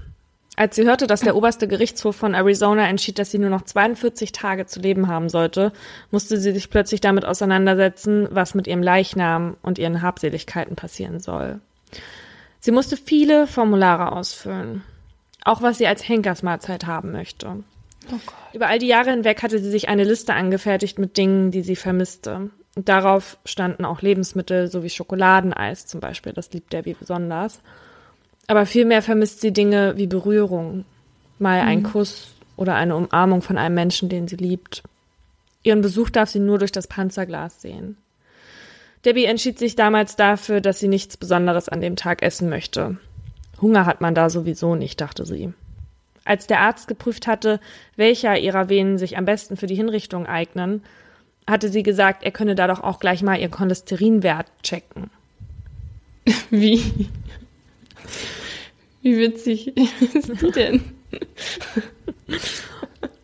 Als 0.58 0.76
sie 0.76 0.84
hörte, 0.84 1.08
dass 1.08 1.22
der 1.22 1.38
oberste 1.38 1.70
Gerichtshof 1.70 2.18
von 2.18 2.34
Arizona 2.34 2.86
entschied, 2.90 3.18
dass 3.18 3.32
sie 3.32 3.40
nur 3.40 3.50
noch 3.50 3.62
42 3.62 4.34
Tage 4.34 4.66
zu 4.66 4.82
leben 4.82 5.08
haben 5.08 5.30
sollte, 5.30 5.72
musste 6.12 6.38
sie 6.38 6.52
sich 6.52 6.70
plötzlich 6.70 7.00
damit 7.00 7.24
auseinandersetzen, 7.24 8.28
was 8.30 8.56
mit 8.56 8.68
ihrem 8.68 8.84
Leichnam 8.84 9.56
und 9.62 9.80
ihren 9.80 10.02
Habseligkeiten 10.02 10.76
passieren 10.76 11.22
soll. 11.22 11.62
Sie 12.60 12.72
musste 12.72 12.98
viele 12.98 13.48
Formulare 13.48 14.12
ausfüllen. 14.12 14.84
Auch 15.50 15.64
was 15.64 15.80
sie 15.80 15.88
als 15.88 16.08
Henkersmahlzeit 16.08 16.86
haben 16.86 17.12
möchte. 17.12 17.64
Oh 18.12 18.18
Über 18.54 18.68
all 18.68 18.78
die 18.78 18.86
Jahre 18.86 19.10
hinweg 19.10 19.42
hatte 19.42 19.58
sie 19.58 19.72
sich 19.72 19.90
eine 19.90 20.04
Liste 20.04 20.36
angefertigt 20.36 21.00
mit 21.00 21.18
Dingen, 21.18 21.50
die 21.50 21.64
sie 21.64 21.76
vermisste. 21.76 22.52
Und 22.76 22.88
darauf 22.88 23.40
standen 23.46 23.84
auch 23.84 24.04
Lebensmittel 24.04 24.70
sowie 24.70 24.92
Schokoladeneis 24.92 25.88
zum 25.88 26.02
Beispiel. 26.02 26.34
Das 26.34 26.52
liebt 26.52 26.72
Debbie 26.72 26.94
besonders. 26.94 27.62
Aber 28.46 28.68
vielmehr 28.68 29.02
vermisst 29.02 29.42
sie 29.42 29.52
Dinge 29.52 29.98
wie 29.98 30.06
Berührung, 30.06 30.86
mal 31.40 31.62
ein 31.62 31.80
mhm. 31.80 31.84
Kuss 31.84 32.36
oder 32.56 32.76
eine 32.76 32.96
Umarmung 32.96 33.42
von 33.42 33.58
einem 33.58 33.74
Menschen, 33.74 34.08
den 34.08 34.28
sie 34.28 34.36
liebt. 34.36 34.84
Ihren 35.64 35.82
Besuch 35.82 36.12
darf 36.12 36.30
sie 36.30 36.40
nur 36.40 36.60
durch 36.60 36.72
das 36.72 36.86
Panzerglas 36.86 37.60
sehen. 37.60 37.98
Debbie 39.04 39.26
entschied 39.26 39.58
sich 39.58 39.76
damals 39.76 40.16
dafür, 40.16 40.62
dass 40.62 40.78
sie 40.78 40.90
nichts 40.90 41.18
Besonderes 41.18 41.70
an 41.70 41.82
dem 41.82 41.96
Tag 41.96 42.22
essen 42.22 42.50
möchte. 42.50 43.00
Hunger 43.62 43.86
hat 43.86 44.02
man 44.02 44.16
da 44.16 44.30
sowieso 44.30 44.76
nicht, 44.76 45.02
dachte 45.02 45.26
sie. 45.26 45.54
Als 46.26 46.48
der 46.48 46.62
Arzt 46.62 46.88
geprüft 46.88 47.28
hatte, 47.28 47.60
welcher 47.96 48.38
ihrer 48.38 48.70
Venen 48.70 48.98
sich 48.98 49.18
am 49.18 49.26
besten 49.26 49.58
für 49.58 49.68
die 49.68 49.76
Hinrichtung 49.76 50.26
eignen, 50.28 50.84
hatte 51.48 51.70
sie 51.70 51.84
gesagt, 51.84 52.24
er 52.24 52.32
könne 52.32 52.56
da 52.56 52.68
doch 52.68 52.84
auch 52.84 53.00
gleich 53.00 53.24
mal 53.24 53.40
ihr 53.40 53.50
Cholesterinwert 53.50 54.48
checken. 54.62 55.10
Wie? 56.50 57.10
Wie 59.02 59.18
witzig 59.18 59.76
ist 60.14 60.42
die 60.42 60.52
denn? 60.52 60.84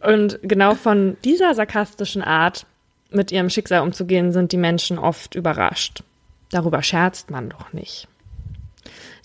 Und 0.01 0.39
genau 0.41 0.75
von 0.75 1.17
dieser 1.23 1.53
sarkastischen 1.53 2.21
Art, 2.21 2.65
mit 3.11 3.31
ihrem 3.31 3.49
Schicksal 3.49 3.81
umzugehen, 3.81 4.31
sind 4.31 4.51
die 4.51 4.57
Menschen 4.57 4.97
oft 4.97 5.35
überrascht. 5.35 6.03
Darüber 6.49 6.81
scherzt 6.81 7.31
man 7.31 7.49
doch 7.49 7.73
nicht. 7.73 8.07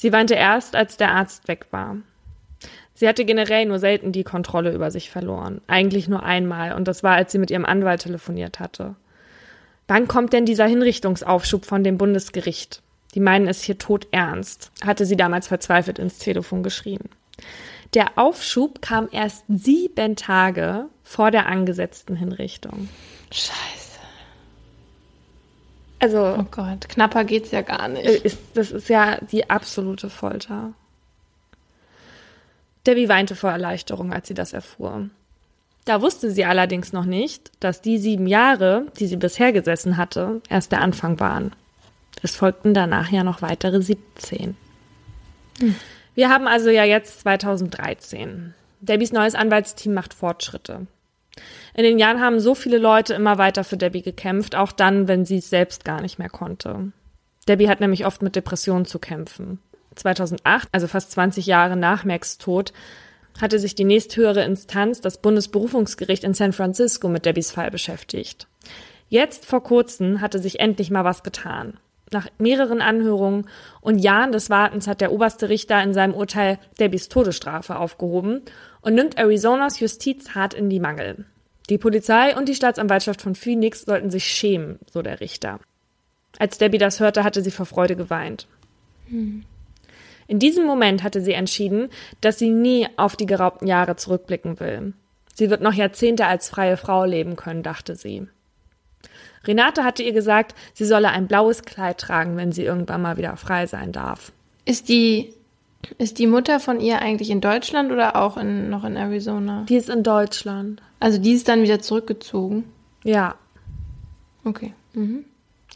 Sie 0.01 0.15
weinte 0.15 0.33
erst, 0.33 0.77
als 0.77 0.97
der 0.97 1.13
Arzt 1.13 1.47
weg 1.47 1.67
war. 1.73 1.99
Sie 2.95 3.07
hatte 3.07 3.27
generell 3.27 3.67
nur 3.67 3.79
selten 3.79 4.13
die 4.13 4.25
Kontrolle 4.25 4.73
über 4.73 4.91
sich 4.91 5.11
verloren. 5.11 5.61
Eigentlich 5.67 6.09
nur 6.09 6.23
einmal, 6.23 6.73
und 6.73 6.89
das 6.89 7.03
war, 7.03 7.17
als 7.17 7.33
sie 7.33 7.39
mit 7.39 7.51
ihrem 7.51 7.67
Anwalt 7.67 8.01
telefoniert 8.01 8.61
hatte. 8.61 8.97
Wann 9.89 10.09
kommt 10.09 10.33
denn 10.33 10.47
dieser 10.47 10.65
Hinrichtungsaufschub 10.65 11.67
von 11.67 11.85
dem 11.85 11.99
Bundesgericht? 11.99 12.81
Die 13.15 13.21
meinen 13.21 13.47
es 13.47 13.63
hier 13.63 13.77
tot 13.77 14.09
ernst, 14.11 14.73
hatte 14.83 15.05
sie 15.05 15.19
damals 15.19 15.49
verzweifelt 15.49 15.99
ins 15.99 16.17
Telefon 16.17 16.63
geschrien. 16.63 17.11
Der 17.93 18.17
Aufschub 18.17 18.81
kam 18.81 19.07
erst 19.13 19.45
sieben 19.49 20.17
Tage 20.17 20.87
vor 21.03 21.31
der 21.31 21.45
angesetzten 21.45 22.17
Hinrichtung. 22.17 22.89
Scheiße. 23.31 23.80
Also. 26.01 26.37
Oh 26.39 26.47
Gott, 26.51 26.89
knapper 26.89 27.25
geht's 27.25 27.51
ja 27.51 27.63
gar 27.63 27.89
nicht. 27.89 28.07
Ist, 28.07 28.39
das 28.55 28.73
ist 28.73 28.89
ja 28.89 29.19
die 29.21 29.49
absolute 29.49 30.11
Folter. 30.11 30.73
Debbie 32.87 33.09
weinte 33.09 33.37
vor 33.37 33.51
Erleichterung, 33.51 34.13
als 34.13 34.27
sie 34.27 34.35
das 34.35 34.53
erfuhr. 34.53 35.11
Da 35.85 36.03
wusste 36.03 36.31
sie 36.31 36.45
allerdings 36.45 36.93
noch 36.93 37.05
nicht, 37.05 37.51
dass 37.61 37.83
die 37.83 37.99
sieben 37.99 38.27
Jahre, 38.27 38.87
die 38.99 39.07
sie 39.07 39.17
bisher 39.17 39.53
gesessen 39.53 39.97
hatte, 39.97 40.41
erst 40.49 40.73
der 40.73 40.81
Anfang 40.81 41.21
waren. 41.21 41.53
Es 42.23 42.37
folgten 42.37 42.75
danach 42.75 43.11
ja 43.11 43.25
noch 43.25 43.43
weitere 43.43 43.81
17. 43.81 44.57
Hm. 45.59 45.75
Wir 46.15 46.29
haben 46.29 46.47
also 46.47 46.71
ja 46.71 46.85
jetzt 46.85 47.21
2013. 47.21 48.55
Debbies 48.81 49.13
neues 49.13 49.35
Anwaltsteam 49.35 49.95
macht 49.95 50.15
Fortschritte. 50.15 50.87
In 51.81 51.85
den 51.85 51.99
Jahren 51.99 52.21
haben 52.21 52.41
so 52.41 52.55
viele 52.55 52.77
Leute 52.77 53.15
immer 53.15 53.39
weiter 53.39 53.65
für 53.65 53.79
Debbie 53.79 54.03
gekämpft, 54.03 54.55
auch 54.55 54.71
dann, 54.71 55.09
wenn 55.09 55.25
sie 55.25 55.39
es 55.39 55.49
selbst 55.49 55.83
gar 55.83 56.03
nicht 56.03 56.19
mehr 56.19 56.29
konnte. 56.29 56.93
Debbie 57.49 57.71
hat 57.71 57.81
nämlich 57.81 58.05
oft 58.05 58.21
mit 58.21 58.37
Depressionen 58.37 58.85
zu 58.85 58.99
kämpfen. 58.99 59.61
2008, 59.95 60.69
also 60.73 60.87
fast 60.89 61.11
20 61.13 61.47
Jahre 61.47 61.79
nach 61.79 62.05
Max 62.05 62.37
Tod, 62.37 62.75
hatte 63.41 63.59
sich 63.59 63.75
die 63.75 63.87
nächsthöhere 63.87 64.45
Instanz, 64.45 65.01
das 65.01 65.23
Bundesberufungsgericht 65.23 66.23
in 66.23 66.35
San 66.35 66.53
Francisco, 66.53 67.09
mit 67.09 67.25
Debbies 67.25 67.51
Fall 67.51 67.71
beschäftigt. 67.71 68.47
Jetzt 69.09 69.47
vor 69.47 69.63
kurzem 69.63 70.21
hatte 70.21 70.39
sich 70.39 70.61
endlich 70.61 70.91
mal 70.91 71.05
was 71.05 71.23
getan. 71.23 71.81
Nach 72.13 72.29
mehreren 72.37 72.83
Anhörungen 72.83 73.49
und 73.81 74.01
Jahren 74.01 74.33
des 74.33 74.51
Wartens 74.51 74.87
hat 74.87 75.01
der 75.01 75.13
oberste 75.13 75.49
Richter 75.49 75.83
in 75.83 75.95
seinem 75.95 76.13
Urteil 76.13 76.59
Debbys 76.79 77.09
Todesstrafe 77.09 77.77
aufgehoben 77.77 78.43
und 78.83 78.95
nimmt 78.95 79.17
Arizonas 79.17 79.81
Justiz 79.81 80.35
hart 80.35 80.53
in 80.53 80.69
die 80.69 80.81
Mangel. 80.81 81.25
Die 81.71 81.79
Polizei 81.79 82.37
und 82.37 82.49
die 82.49 82.55
Staatsanwaltschaft 82.55 83.23
von 83.23 83.37
Phoenix 83.37 83.83
sollten 83.83 84.11
sich 84.11 84.25
schämen, 84.25 84.81
so 84.91 85.03
der 85.03 85.21
Richter. 85.21 85.61
Als 86.39 86.59
Debbie 86.59 86.79
das 86.79 87.01
hörte, 87.01 87.25
hatte 87.25 87.43
sie 87.43 87.53
vor 87.53 87.67
Freude 87.67 87.97
geweint. 87.97 88.49
Hm. 89.09 89.45
In 90.27 90.39
diesem 90.39 90.67
Moment 90.67 91.03
hatte 91.03 91.21
sie 91.21 91.33
entschieden, 91.33 91.89
dass 92.21 92.39
sie 92.39 92.51
nie 92.51 92.89
auf 92.97 93.17
die 93.17 93.27
geraubten 93.27 93.67
Jahre 93.67 93.97
zurückblicken 93.97 94.61
will. 94.61 94.95
Sie 95.35 95.49
wird 95.49 95.61
noch 95.61 95.73
Jahrzehnte 95.73 96.27
als 96.27 96.49
freie 96.49 96.77
Frau 96.77 97.05
leben 97.05 97.37
können, 97.37 97.63
dachte 97.63 97.97
sie. 97.97 98.27
Renate 99.45 99.85
hatte 99.85 100.03
ihr 100.03 100.13
gesagt, 100.13 100.55
sie 100.75 100.85
solle 100.85 101.11
ein 101.11 101.27
blaues 101.27 101.63
Kleid 101.63 101.99
tragen, 101.99 102.37
wenn 102.37 102.53
sie 102.53 102.65
irgendwann 102.65 103.03
mal 103.03 103.17
wieder 103.17 103.37
frei 103.37 103.67
sein 103.67 103.93
darf. 103.93 104.33
Ist 104.65 104.89
die, 104.89 105.35
ist 105.99 106.19
die 106.19 106.27
Mutter 106.27 106.61
von 106.61 106.81
ihr 106.81 107.01
eigentlich 107.01 107.31
in 107.31 107.41
Deutschland 107.41 107.91
oder 107.91 108.17
auch 108.17 108.37
in, 108.37 108.71
noch 108.71 108.85
in 108.85 108.97
Arizona? 108.97 109.65
Die 109.69 109.77
ist 109.77 109.89
in 109.89 110.03
Deutschland. 110.03 110.83
Also 110.99 111.19
die 111.19 111.33
ist 111.33 111.49
dann 111.49 111.63
wieder 111.63 111.81
zurückgezogen? 111.81 112.65
Ja. 113.05 113.35
Okay. 114.45 114.75
Mhm. 114.93 115.25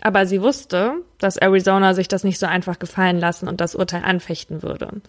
Aber 0.00 0.26
sie 0.26 0.42
wusste, 0.42 0.96
dass 1.18 1.36
Arizona 1.36 1.94
sich 1.94 2.08
das 2.08 2.24
nicht 2.24 2.38
so 2.38 2.46
einfach 2.46 2.78
gefallen 2.78 3.18
lassen 3.18 3.48
und 3.48 3.60
das 3.60 3.74
Urteil 3.74 4.02
anfechten 4.04 4.62
würde. 4.62 5.00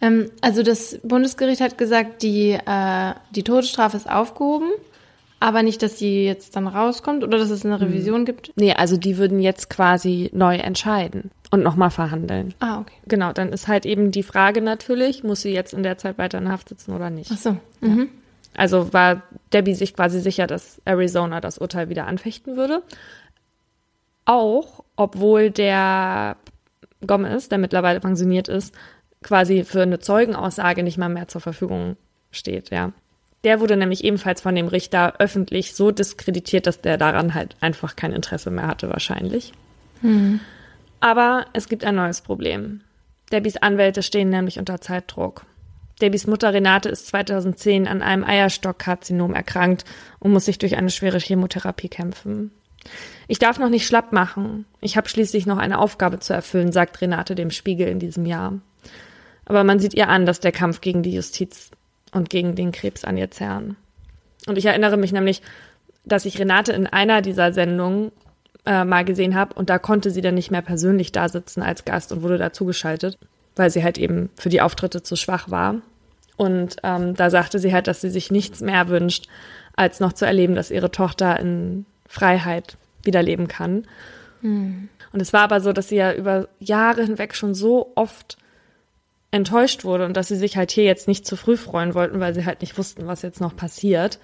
Ähm, 0.00 0.30
also 0.40 0.62
das 0.62 0.98
Bundesgericht 1.02 1.60
hat 1.60 1.78
gesagt, 1.78 2.22
die, 2.22 2.50
äh, 2.52 3.14
die 3.30 3.44
Todesstrafe 3.44 3.96
ist 3.96 4.10
aufgehoben. 4.10 4.68
Aber 5.42 5.64
nicht, 5.64 5.82
dass 5.82 5.98
sie 5.98 6.24
jetzt 6.24 6.54
dann 6.54 6.68
rauskommt 6.68 7.24
oder 7.24 7.36
dass 7.36 7.50
es 7.50 7.66
eine 7.66 7.80
Revision 7.80 8.20
mhm. 8.20 8.24
gibt? 8.26 8.52
Nee, 8.54 8.74
also 8.74 8.96
die 8.96 9.18
würden 9.18 9.40
jetzt 9.40 9.68
quasi 9.68 10.30
neu 10.32 10.54
entscheiden 10.54 11.32
und 11.50 11.64
nochmal 11.64 11.90
verhandeln. 11.90 12.54
Ah, 12.60 12.78
okay. 12.78 12.94
Genau, 13.08 13.32
dann 13.32 13.52
ist 13.52 13.66
halt 13.66 13.84
eben 13.84 14.12
die 14.12 14.22
Frage 14.22 14.62
natürlich, 14.62 15.24
muss 15.24 15.42
sie 15.42 15.52
jetzt 15.52 15.74
in 15.74 15.82
der 15.82 15.98
Zeit 15.98 16.16
weiter 16.16 16.38
in 16.38 16.48
Haft 16.48 16.68
sitzen 16.68 16.92
oder 16.92 17.10
nicht? 17.10 17.32
Ach 17.34 17.38
so. 17.38 17.56
Mhm. 17.80 17.98
Ja. 17.98 18.06
Also 18.54 18.92
war 18.92 19.22
Debbie 19.52 19.74
sich 19.74 19.94
quasi 19.94 20.20
sicher, 20.20 20.46
dass 20.46 20.80
Arizona 20.84 21.40
das 21.40 21.58
Urteil 21.58 21.88
wieder 21.88 22.06
anfechten 22.06 22.56
würde. 22.56 22.84
Auch, 24.24 24.84
obwohl 24.94 25.50
der 25.50 26.36
Gomez, 27.04 27.48
der 27.48 27.58
mittlerweile 27.58 27.98
pensioniert 27.98 28.46
ist, 28.46 28.72
quasi 29.24 29.64
für 29.64 29.82
eine 29.82 29.98
Zeugenaussage 29.98 30.84
nicht 30.84 30.98
mal 30.98 31.08
mehr 31.08 31.26
zur 31.26 31.40
Verfügung 31.40 31.96
steht, 32.30 32.70
ja. 32.70 32.92
Der 33.44 33.60
wurde 33.60 33.76
nämlich 33.76 34.04
ebenfalls 34.04 34.40
von 34.40 34.54
dem 34.54 34.68
Richter 34.68 35.14
öffentlich 35.18 35.74
so 35.74 35.90
diskreditiert, 35.90 36.66
dass 36.66 36.80
der 36.80 36.96
daran 36.96 37.34
halt 37.34 37.56
einfach 37.60 37.96
kein 37.96 38.12
Interesse 38.12 38.50
mehr 38.50 38.68
hatte, 38.68 38.88
wahrscheinlich. 38.88 39.52
Hm. 40.00 40.40
Aber 41.00 41.46
es 41.52 41.68
gibt 41.68 41.84
ein 41.84 41.96
neues 41.96 42.20
Problem. 42.20 42.82
Debbys 43.32 43.56
Anwälte 43.56 44.02
stehen 44.02 44.28
nämlich 44.30 44.58
unter 44.58 44.80
Zeitdruck. 44.80 45.44
Debbys 46.00 46.26
Mutter 46.26 46.52
Renate 46.52 46.88
ist 46.88 47.06
2010 47.08 47.88
an 47.88 48.02
einem 48.02 48.24
Eierstockkarzinom 48.24 49.34
erkrankt 49.34 49.84
und 50.18 50.32
muss 50.32 50.44
sich 50.44 50.58
durch 50.58 50.76
eine 50.76 50.90
schwere 50.90 51.18
Chemotherapie 51.18 51.88
kämpfen. 51.88 52.52
Ich 53.28 53.38
darf 53.38 53.58
noch 53.58 53.68
nicht 53.68 53.86
schlapp 53.86 54.12
machen. 54.12 54.66
Ich 54.80 54.96
habe 54.96 55.08
schließlich 55.08 55.46
noch 55.46 55.58
eine 55.58 55.78
Aufgabe 55.78 56.18
zu 56.18 56.32
erfüllen, 56.32 56.72
sagt 56.72 57.00
Renate 57.00 57.34
dem 57.34 57.50
Spiegel 57.50 57.88
in 57.88 58.00
diesem 58.00 58.26
Jahr. 58.26 58.58
Aber 59.44 59.64
man 59.64 59.78
sieht 59.78 59.94
ihr 59.94 60.08
an, 60.08 60.26
dass 60.26 60.40
der 60.40 60.52
Kampf 60.52 60.80
gegen 60.80 61.02
die 61.02 61.14
Justiz 61.14 61.70
und 62.12 62.30
gegen 62.30 62.54
den 62.54 62.72
Krebs 62.72 63.04
an 63.04 63.16
ihr 63.16 63.30
zerren. 63.30 63.76
Und 64.46 64.58
ich 64.58 64.66
erinnere 64.66 64.96
mich 64.96 65.12
nämlich, 65.12 65.42
dass 66.04 66.24
ich 66.24 66.38
Renate 66.38 66.72
in 66.72 66.86
einer 66.86 67.22
dieser 67.22 67.52
Sendungen 67.52 68.12
äh, 68.66 68.84
mal 68.84 69.04
gesehen 69.04 69.34
habe 69.34 69.54
und 69.54 69.70
da 69.70 69.78
konnte 69.78 70.10
sie 70.10 70.20
dann 70.20 70.34
nicht 70.34 70.50
mehr 70.50 70.62
persönlich 70.62 71.12
da 71.12 71.28
sitzen 71.28 71.62
als 71.62 71.84
Gast 71.84 72.12
und 72.12 72.22
wurde 72.22 72.38
dazugeschaltet, 72.38 73.18
weil 73.56 73.70
sie 73.70 73.82
halt 73.82 73.98
eben 73.98 74.30
für 74.36 74.48
die 74.48 74.60
Auftritte 74.60 75.02
zu 75.02 75.16
schwach 75.16 75.50
war. 75.50 75.76
Und 76.36 76.76
ähm, 76.82 77.14
da 77.14 77.30
sagte 77.30 77.58
sie 77.58 77.72
halt, 77.72 77.86
dass 77.86 78.00
sie 78.00 78.10
sich 78.10 78.30
nichts 78.30 78.60
mehr 78.60 78.88
wünscht, 78.88 79.28
als 79.76 80.00
noch 80.00 80.12
zu 80.12 80.26
erleben, 80.26 80.54
dass 80.54 80.70
ihre 80.70 80.90
Tochter 80.90 81.38
in 81.38 81.86
Freiheit 82.06 82.76
wiederleben 83.04 83.48
kann. 83.48 83.86
Mhm. 84.40 84.88
Und 85.12 85.20
es 85.20 85.32
war 85.32 85.42
aber 85.42 85.60
so, 85.60 85.72
dass 85.72 85.88
sie 85.88 85.96
ja 85.96 86.12
über 86.12 86.48
Jahre 86.58 87.04
hinweg 87.04 87.34
schon 87.34 87.54
so 87.54 87.92
oft 87.94 88.38
enttäuscht 89.32 89.84
wurde 89.84 90.04
und 90.04 90.16
dass 90.16 90.28
sie 90.28 90.36
sich 90.36 90.56
halt 90.56 90.70
hier 90.70 90.84
jetzt 90.84 91.08
nicht 91.08 91.26
zu 91.26 91.36
früh 91.36 91.56
freuen 91.56 91.94
wollten, 91.94 92.20
weil 92.20 92.34
sie 92.34 92.44
halt 92.44 92.60
nicht 92.60 92.78
wussten, 92.78 93.06
was 93.06 93.22
jetzt 93.22 93.40
noch 93.40 93.56
passiert. 93.56 94.20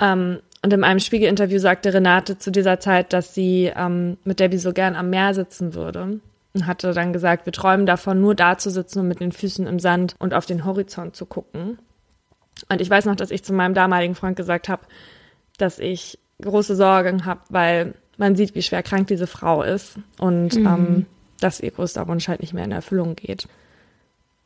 Ähm, 0.00 0.40
und 0.64 0.72
in 0.72 0.84
einem 0.84 1.00
Spiegelinterview 1.00 1.58
sagte 1.58 1.92
Renate 1.92 2.38
zu 2.38 2.50
dieser 2.50 2.80
Zeit, 2.80 3.12
dass 3.12 3.34
sie 3.34 3.70
ähm, 3.76 4.16
mit 4.24 4.40
Debbie 4.40 4.58
so 4.58 4.72
gern 4.72 4.96
am 4.96 5.10
Meer 5.10 5.34
sitzen 5.34 5.74
würde. 5.74 6.20
Und 6.54 6.66
hatte 6.66 6.92
dann 6.92 7.14
gesagt, 7.14 7.46
wir 7.46 7.52
träumen 7.52 7.86
davon, 7.86 8.20
nur 8.20 8.34
da 8.34 8.58
zu 8.58 8.70
sitzen 8.70 9.00
und 9.00 9.08
mit 9.08 9.20
den 9.20 9.32
Füßen 9.32 9.66
im 9.66 9.78
Sand 9.78 10.14
und 10.18 10.34
auf 10.34 10.44
den 10.44 10.66
Horizont 10.66 11.16
zu 11.16 11.24
gucken. 11.24 11.78
Und 12.68 12.80
ich 12.80 12.90
weiß 12.90 13.06
noch, 13.06 13.16
dass 13.16 13.30
ich 13.30 13.42
zu 13.42 13.54
meinem 13.54 13.72
damaligen 13.72 14.14
Freund 14.14 14.36
gesagt 14.36 14.68
habe, 14.68 14.82
dass 15.56 15.78
ich 15.78 16.18
große 16.42 16.76
Sorgen 16.76 17.24
habe, 17.24 17.40
weil 17.48 17.94
man 18.18 18.36
sieht, 18.36 18.54
wie 18.54 18.62
schwer 18.62 18.82
krank 18.82 19.06
diese 19.06 19.26
Frau 19.26 19.62
ist 19.62 19.96
und 20.18 20.54
mhm. 20.56 20.66
ähm, 20.66 21.06
dass 21.40 21.60
ihr 21.60 21.70
größter 21.70 22.06
Wunsch 22.06 22.28
halt 22.28 22.40
nicht 22.40 22.52
mehr 22.52 22.64
in 22.64 22.72
Erfüllung 22.72 23.16
geht. 23.16 23.48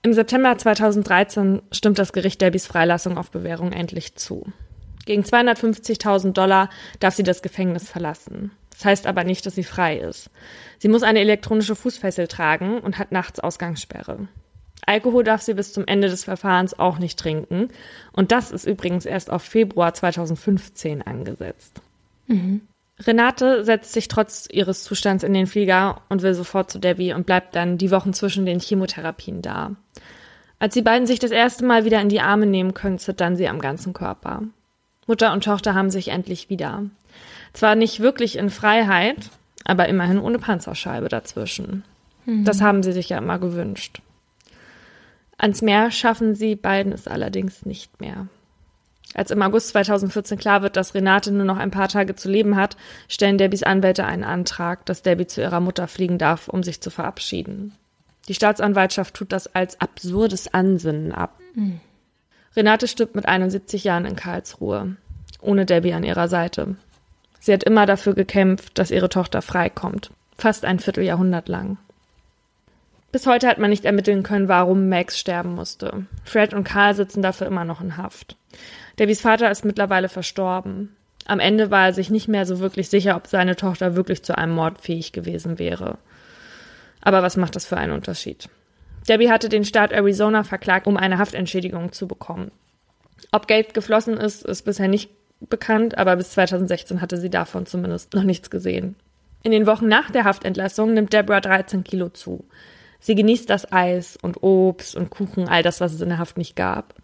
Im 0.02 0.12
September 0.12 0.56
2013 0.56 1.62
stimmt 1.72 1.98
das 1.98 2.12
Gericht 2.12 2.40
Debbys 2.40 2.66
Freilassung 2.66 3.18
auf 3.18 3.30
Bewährung 3.30 3.72
endlich 3.72 4.14
zu. 4.14 4.46
Gegen 5.04 5.22
250.000 5.22 6.32
Dollar 6.32 6.68
darf 7.00 7.14
sie 7.14 7.22
das 7.22 7.42
Gefängnis 7.42 7.88
verlassen. 7.88 8.50
Das 8.70 8.84
heißt 8.84 9.06
aber 9.06 9.24
nicht, 9.24 9.46
dass 9.46 9.54
sie 9.54 9.64
frei 9.64 9.96
ist. 9.96 10.30
Sie 10.78 10.88
muss 10.88 11.02
eine 11.02 11.20
elektronische 11.20 11.76
Fußfessel 11.76 12.28
tragen 12.28 12.78
und 12.80 12.98
hat 12.98 13.10
nachts 13.10 13.40
Ausgangssperre. 13.40 14.28
Alkohol 14.84 15.24
darf 15.24 15.42
sie 15.42 15.54
bis 15.54 15.72
zum 15.72 15.86
Ende 15.86 16.08
des 16.08 16.24
Verfahrens 16.24 16.78
auch 16.78 16.98
nicht 16.98 17.18
trinken. 17.18 17.68
Und 18.12 18.32
das 18.32 18.50
ist 18.50 18.66
übrigens 18.66 19.06
erst 19.06 19.30
auf 19.30 19.42
Februar 19.42 19.94
2015 19.94 21.02
angesetzt. 21.02 21.80
Mhm. 22.26 22.62
Renate 22.98 23.64
setzt 23.64 23.92
sich 23.92 24.08
trotz 24.08 24.48
ihres 24.50 24.82
Zustands 24.82 25.22
in 25.22 25.34
den 25.34 25.46
Flieger 25.46 26.00
und 26.08 26.22
will 26.22 26.34
sofort 26.34 26.70
zu 26.70 26.78
Debbie 26.78 27.12
und 27.12 27.26
bleibt 27.26 27.54
dann 27.54 27.76
die 27.76 27.90
Wochen 27.90 28.14
zwischen 28.14 28.46
den 28.46 28.60
Chemotherapien 28.60 29.42
da. 29.42 29.72
Als 30.58 30.72
die 30.72 30.82
beiden 30.82 31.06
sich 31.06 31.18
das 31.18 31.30
erste 31.30 31.64
Mal 31.66 31.84
wieder 31.84 32.00
in 32.00 32.08
die 32.08 32.20
Arme 32.20 32.46
nehmen 32.46 32.72
können, 32.72 32.98
zittern 32.98 33.36
sie 33.36 33.48
am 33.48 33.60
ganzen 33.60 33.92
Körper. 33.92 34.42
Mutter 35.06 35.32
und 35.32 35.44
Tochter 35.44 35.74
haben 35.74 35.90
sich 35.90 36.08
endlich 36.08 36.48
wieder. 36.48 36.84
Zwar 37.52 37.74
nicht 37.74 38.00
wirklich 38.00 38.36
in 38.36 38.48
Freiheit, 38.48 39.30
aber 39.64 39.88
immerhin 39.88 40.18
ohne 40.18 40.38
Panzerscheibe 40.38 41.08
dazwischen. 41.08 41.84
Mhm. 42.24 42.44
Das 42.44 42.62
haben 42.62 42.82
sie 42.82 42.92
sich 42.92 43.10
ja 43.10 43.18
immer 43.18 43.38
gewünscht. 43.38 44.00
Ans 45.38 45.60
Meer 45.60 45.90
schaffen 45.90 46.34
sie 46.34 46.56
beiden 46.56 46.92
es 46.92 47.06
allerdings 47.06 47.66
nicht 47.66 48.00
mehr. 48.00 48.28
Als 49.14 49.30
im 49.30 49.40
August 49.42 49.68
2014 49.68 50.38
klar 50.38 50.62
wird, 50.62 50.76
dass 50.76 50.94
Renate 50.94 51.32
nur 51.32 51.44
noch 51.44 51.58
ein 51.58 51.70
paar 51.70 51.88
Tage 51.88 52.16
zu 52.16 52.28
leben 52.28 52.56
hat, 52.56 52.76
stellen 53.08 53.38
Debbys 53.38 53.62
Anwälte 53.62 54.04
einen 54.04 54.24
Antrag, 54.24 54.84
dass 54.86 55.02
Debbie 55.02 55.26
zu 55.26 55.40
ihrer 55.40 55.60
Mutter 55.60 55.88
fliegen 55.88 56.18
darf, 56.18 56.48
um 56.48 56.62
sich 56.62 56.80
zu 56.80 56.90
verabschieden. 56.90 57.72
Die 58.28 58.34
Staatsanwaltschaft 58.34 59.14
tut 59.14 59.32
das 59.32 59.54
als 59.54 59.80
absurdes 59.80 60.52
Ansinnen 60.52 61.12
ab. 61.12 61.38
Mhm. 61.54 61.80
Renate 62.56 62.88
stirbt 62.88 63.14
mit 63.14 63.26
71 63.26 63.84
Jahren 63.84 64.06
in 64.06 64.16
Karlsruhe, 64.16 64.96
ohne 65.40 65.66
Debbie 65.66 65.92
an 65.92 66.04
ihrer 66.04 66.28
Seite. 66.28 66.76
Sie 67.38 67.52
hat 67.52 67.64
immer 67.64 67.86
dafür 67.86 68.14
gekämpft, 68.14 68.78
dass 68.78 68.90
ihre 68.90 69.08
Tochter 69.08 69.42
freikommt, 69.42 70.10
fast 70.36 70.64
ein 70.64 70.80
Vierteljahrhundert 70.80 71.48
lang. 71.48 71.76
Bis 73.12 73.26
heute 73.26 73.46
hat 73.46 73.58
man 73.58 73.70
nicht 73.70 73.84
ermitteln 73.84 74.22
können, 74.22 74.48
warum 74.48 74.88
Max 74.88 75.18
sterben 75.18 75.54
musste. 75.54 76.06
Fred 76.24 76.52
und 76.52 76.64
Karl 76.64 76.94
sitzen 76.94 77.22
dafür 77.22 77.46
immer 77.46 77.64
noch 77.64 77.80
in 77.80 77.96
Haft. 77.96 78.36
Debbys 78.98 79.20
Vater 79.20 79.50
ist 79.50 79.64
mittlerweile 79.64 80.08
verstorben. 80.08 80.96
Am 81.26 81.40
Ende 81.40 81.70
war 81.70 81.86
er 81.86 81.92
sich 81.92 82.10
nicht 82.10 82.28
mehr 82.28 82.46
so 82.46 82.60
wirklich 82.60 82.88
sicher, 82.88 83.16
ob 83.16 83.26
seine 83.26 83.56
Tochter 83.56 83.96
wirklich 83.96 84.22
zu 84.22 84.38
einem 84.38 84.54
Mord 84.54 84.80
fähig 84.80 85.12
gewesen 85.12 85.58
wäre. 85.58 85.98
Aber 87.00 87.22
was 87.22 87.36
macht 87.36 87.56
das 87.56 87.66
für 87.66 87.76
einen 87.76 87.92
Unterschied? 87.92 88.48
Debbie 89.08 89.30
hatte 89.30 89.48
den 89.48 89.64
Staat 89.64 89.92
Arizona 89.92 90.44
verklagt, 90.44 90.86
um 90.86 90.96
eine 90.96 91.18
Haftentschädigung 91.18 91.92
zu 91.92 92.08
bekommen. 92.08 92.50
Ob 93.32 93.46
Geld 93.46 93.74
geflossen 93.74 94.16
ist, 94.16 94.44
ist 94.44 94.62
bisher 94.62 94.88
nicht 94.88 95.10
bekannt, 95.40 95.98
aber 95.98 96.16
bis 96.16 96.30
2016 96.30 97.00
hatte 97.00 97.18
sie 97.18 97.30
davon 97.30 97.66
zumindest 97.66 98.14
noch 98.14 98.22
nichts 98.22 98.50
gesehen. 98.50 98.96
In 99.42 99.52
den 99.52 99.66
Wochen 99.66 99.86
nach 99.86 100.10
der 100.10 100.24
Haftentlassung 100.24 100.94
nimmt 100.94 101.12
Deborah 101.12 101.40
13 101.40 101.84
Kilo 101.84 102.08
zu. 102.08 102.44
Sie 102.98 103.14
genießt 103.14 103.48
das 103.48 103.70
Eis 103.70 104.18
und 104.20 104.42
Obst 104.42 104.96
und 104.96 105.10
Kuchen, 105.10 105.48
all 105.48 105.62
das, 105.62 105.80
was 105.80 105.92
es 105.92 106.00
in 106.00 106.08
der 106.08 106.18
Haft 106.18 106.38
nicht 106.38 106.56
gab. 106.56 106.94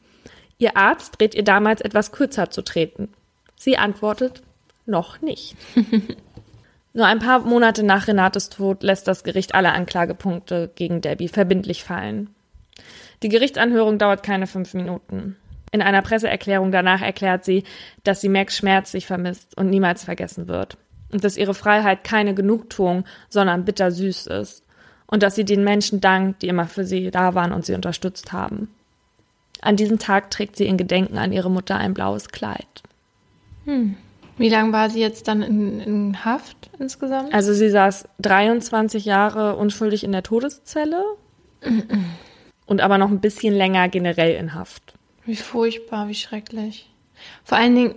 Ihr 0.62 0.76
Arzt 0.76 1.20
rät 1.20 1.34
ihr 1.34 1.42
damals 1.42 1.80
etwas 1.80 2.12
kürzer 2.12 2.48
zu 2.48 2.62
treten. 2.62 3.08
Sie 3.56 3.78
antwortet, 3.78 4.44
noch 4.86 5.20
nicht. 5.20 5.56
Nur 6.92 7.06
ein 7.06 7.18
paar 7.18 7.40
Monate 7.40 7.82
nach 7.82 8.06
Renates 8.06 8.48
Tod 8.48 8.84
lässt 8.84 9.08
das 9.08 9.24
Gericht 9.24 9.56
alle 9.56 9.72
Anklagepunkte 9.72 10.70
gegen 10.76 11.00
Debbie 11.00 11.26
verbindlich 11.26 11.82
fallen. 11.82 12.30
Die 13.24 13.28
Gerichtsanhörung 13.28 13.98
dauert 13.98 14.22
keine 14.22 14.46
fünf 14.46 14.72
Minuten. 14.74 15.34
In 15.72 15.82
einer 15.82 16.00
Presseerklärung 16.00 16.70
danach 16.70 17.02
erklärt 17.02 17.44
sie, 17.44 17.64
dass 18.04 18.20
sie 18.20 18.28
Max 18.28 18.56
schmerzlich 18.56 19.04
vermisst 19.04 19.56
und 19.56 19.68
niemals 19.68 20.04
vergessen 20.04 20.46
wird. 20.46 20.78
und 21.10 21.24
dass 21.24 21.36
ihre 21.36 21.54
Freiheit 21.54 22.04
keine 22.04 22.34
Genugtuung, 22.34 23.04
sondern 23.28 23.64
bittersüß 23.64 24.28
ist 24.28 24.64
und 25.08 25.24
dass 25.24 25.34
sie 25.34 25.44
den 25.44 25.64
Menschen 25.64 26.00
dankt, 26.00 26.42
die 26.42 26.48
immer 26.48 26.68
für 26.68 26.84
sie 26.84 27.10
da 27.10 27.34
waren 27.34 27.52
und 27.52 27.66
sie 27.66 27.74
unterstützt 27.74 28.32
haben. 28.32 28.68
An 29.62 29.76
diesem 29.76 29.98
Tag 29.98 30.30
trägt 30.30 30.56
sie 30.56 30.66
in 30.66 30.76
Gedenken 30.76 31.16
an 31.16 31.32
ihre 31.32 31.50
Mutter 31.50 31.76
ein 31.76 31.94
blaues 31.94 32.28
Kleid. 32.28 32.82
Hm. 33.64 33.96
Wie 34.36 34.48
lange 34.48 34.72
war 34.72 34.90
sie 34.90 35.00
jetzt 35.00 35.28
dann 35.28 35.40
in, 35.42 35.80
in, 35.80 36.24
Haft 36.24 36.70
insgesamt? 36.78 37.32
Also 37.32 37.54
sie 37.54 37.70
saß 37.70 38.08
23 38.20 39.04
Jahre 39.04 39.56
unschuldig 39.56 40.04
in 40.04 40.12
der 40.12 40.24
Todeszelle 40.24 41.04
und 42.66 42.80
aber 42.80 42.98
noch 42.98 43.10
ein 43.10 43.20
bisschen 43.20 43.54
länger 43.54 43.88
generell 43.88 44.34
in 44.34 44.54
Haft. 44.54 44.94
Wie 45.24 45.36
furchtbar, 45.36 46.08
wie 46.08 46.14
schrecklich. 46.14 46.90
Vor 47.44 47.56
allen 47.56 47.76
Dingen, 47.76 47.94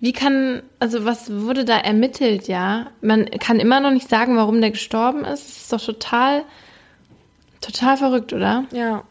wie 0.00 0.12
kann, 0.12 0.62
also 0.78 1.04
was 1.04 1.30
wurde 1.30 1.64
da 1.64 1.76
ermittelt, 1.76 2.48
ja? 2.48 2.86
Man 3.02 3.26
kann 3.26 3.60
immer 3.60 3.80
noch 3.80 3.90
nicht 3.90 4.08
sagen, 4.08 4.36
warum 4.36 4.60
der 4.60 4.70
gestorben 4.70 5.24
ist. 5.24 5.44
Das 5.44 5.56
ist 5.56 5.72
doch 5.72 5.84
total, 5.84 6.44
total 7.60 7.96
verrückt, 7.98 8.32
oder? 8.32 8.64
Ja. 8.72 9.04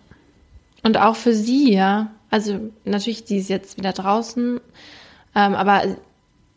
Und 0.84 0.98
auch 0.98 1.15
für 1.15 1.34
sie, 1.34 1.74
ja. 1.74 2.12
Also 2.30 2.72
natürlich, 2.84 3.24
die 3.24 3.38
ist 3.38 3.50
jetzt 3.50 3.78
wieder 3.78 3.93
draußen. 3.93 4.60
Ähm, 5.36 5.56
aber 5.56 5.84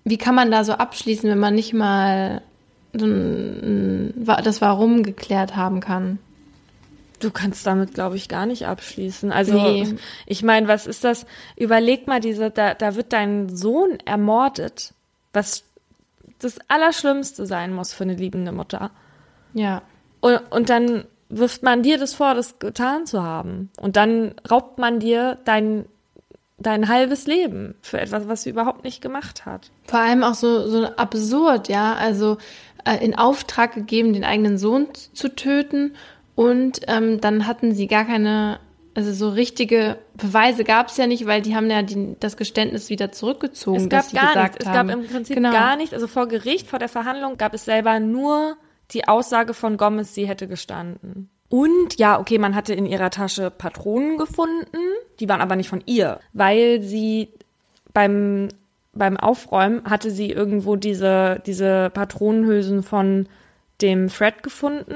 wie 0.05 0.19
kann 0.19 0.35
man 0.35 0.51
da 0.51 0.65
so 0.65 0.73
abschließen, 0.73 1.29
wenn 1.31 1.39
man 1.39 1.55
nicht 1.55 1.73
mal 1.73 2.43
das 2.93 4.61
Warum 4.61 5.03
geklärt 5.03 5.57
haben 5.57 5.81
kann? 5.81 6.19
Du 7.21 7.31
kannst 7.31 7.67
damit, 7.67 7.95
glaube 7.95 8.17
ich, 8.17 8.29
gar 8.29 8.47
nicht 8.47 8.67
abschließen. 8.67 9.33
Also, 9.33 9.55
nee. 9.55 9.97
ich 10.27 10.43
meine, 10.43 10.69
was 10.69 10.87
ist 10.87 11.03
das? 11.03 11.27
Überleg 11.57 12.07
mal, 12.07 12.21
diese, 12.21 12.51
da, 12.51 12.75
da 12.75 12.95
wird 12.95 13.13
dein 13.13 13.55
Sohn 13.55 13.99
ermordet, 14.05 14.93
was 15.33 15.65
das 16.39 16.59
Allerschlimmste 16.69 17.47
sein 17.47 17.73
muss 17.73 17.95
für 17.95 18.05
eine 18.05 18.15
liebende 18.15 18.53
Mutter. 18.53 18.91
Ja. 19.55 19.83
Und, 20.21 20.41
und 20.51 20.69
dann 20.69 21.05
wirft 21.29 21.63
man 21.63 21.83
dir 21.83 21.99
das 21.99 22.15
vor, 22.15 22.35
das 22.35 22.59
getan 22.59 23.07
zu 23.07 23.23
haben. 23.23 23.71
Und 23.81 23.97
dann 23.97 24.35
raubt 24.51 24.79
man 24.79 25.01
dir 25.01 25.39
dein, 25.45 25.87
dein 26.59 26.89
halbes 26.89 27.27
Leben 27.27 27.75
für 27.83 28.01
etwas, 28.01 28.29
was 28.29 28.43
sie 28.43 28.51
überhaupt 28.51 28.85
nicht 28.85 29.01
gemacht 29.01 29.47
hat. 29.47 29.71
Vor 29.87 30.01
allem 30.01 30.23
auch 30.23 30.35
so, 30.35 30.69
so 30.69 30.85
absurd, 30.85 31.69
ja. 31.69 31.95
Also 31.95 32.39
äh, 32.85 33.05
in 33.05 33.17
Auftrag 33.17 33.75
gegeben, 33.75 34.13
den 34.13 34.25
eigenen 34.25 34.59
Sohn 34.59 34.89
zu 35.13 35.35
töten 35.35 35.93
und 36.37 36.83
ähm, 36.87 37.21
dann 37.21 37.47
hatten 37.47 37.75
sie 37.75 37.89
gar 37.89 38.05
keine, 38.05 38.61
also 38.95 39.13
so 39.13 39.31
richtige 39.31 39.99
Beweise 40.17 40.65
gab 40.65 40.89
es 40.89 40.97
ja 40.99 41.07
nicht, 41.07 41.27
weil 41.27 41.43
die 41.43 41.57
haben 41.57 41.71
ja 41.71 41.83
die, 41.83 42.15
das 42.21 42.37
Geständnis 42.37 42.91
wieder 42.91 43.11
zurückgezogen. 43.11 43.81
Es 43.81 43.89
gab 43.89 44.13
gar 44.13 44.43
nichts. 44.43 44.59
Es 44.61 44.67
gab 44.67 44.89
im 44.91 45.07
Prinzip 45.07 45.37
genau. 45.37 45.51
gar 45.51 45.77
nichts. 45.77 45.95
Also 45.95 46.07
vor 46.07 46.29
Gericht, 46.29 46.69
vor 46.69 46.79
der 46.79 46.91
Verhandlung 46.91 47.39
gab 47.39 47.55
es 47.55 47.65
selber 47.65 47.99
nur 48.01 48.57
die 48.93 49.09
Aussage 49.09 49.55
von 49.55 49.77
Gomez, 49.77 50.15
sie 50.15 50.29
hätte 50.29 50.49
gestanden. 50.49 51.29
Und 51.49 51.99
ja, 51.99 52.19
okay, 52.19 52.39
man 52.39 52.55
hatte 52.55 52.75
in 52.75 52.87
ihrer 52.87 53.11
Tasche 53.11 53.51
Patronen 53.51 54.19
gefunden, 54.19 54.79
die 55.21 55.29
waren 55.29 55.41
aber 55.41 55.57
nicht 55.57 55.69
von 55.69 55.83
ihr, 55.87 56.21
weil 56.33 56.83
sie 56.83 57.29
beim 57.93 58.49
beim 58.93 59.19
Aufräumen 59.19 59.85
hatte 59.85 60.11
sie 60.11 60.31
irgendwo 60.31 60.75
diese 60.77 61.43
diese 61.47 61.91
Patronenhülsen 61.91 62.83
von 62.83 63.29
dem 63.81 64.09
Fred 64.09 64.43
gefunden 64.43 64.95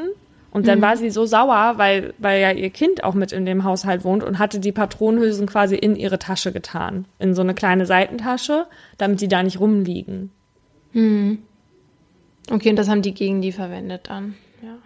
und 0.53 0.67
dann 0.67 0.79
mhm. 0.79 0.83
war 0.83 0.97
sie 0.97 1.11
so 1.11 1.27
sauer, 1.27 1.75
weil, 1.77 2.13
weil 2.19 2.41
ja 2.41 2.51
ihr 2.51 2.71
Kind 2.71 3.05
auch 3.05 3.15
mit 3.15 3.33
in 3.33 3.47
dem 3.47 3.65
Haushalt 3.65 4.05
wohnt 4.05 4.25
und 4.25 4.39
hatte 4.39 4.59
die 4.59 4.73
Patronenhülsen 4.73 5.47
quasi 5.47 5.77
in 5.77 5.95
ihre 5.97 6.19
Tasche 6.19 6.53
getan. 6.53 7.05
In 7.19 7.35
so 7.35 7.43
eine 7.43 7.55
kleine 7.55 7.87
Seitentasche, 7.87 8.67
damit 8.99 9.21
die 9.21 9.29
da 9.29 9.43
nicht 9.43 9.61
rumliegen. 9.61 10.31
Mhm. 10.93 11.43
Okay, 12.51 12.71
und 12.71 12.77
das 12.77 12.89
haben 12.89 13.03
die 13.03 13.15
gegen 13.15 13.41
die 13.41 13.53
verwendet 13.53 14.09
dann, 14.09 14.35
ja. 14.63 14.77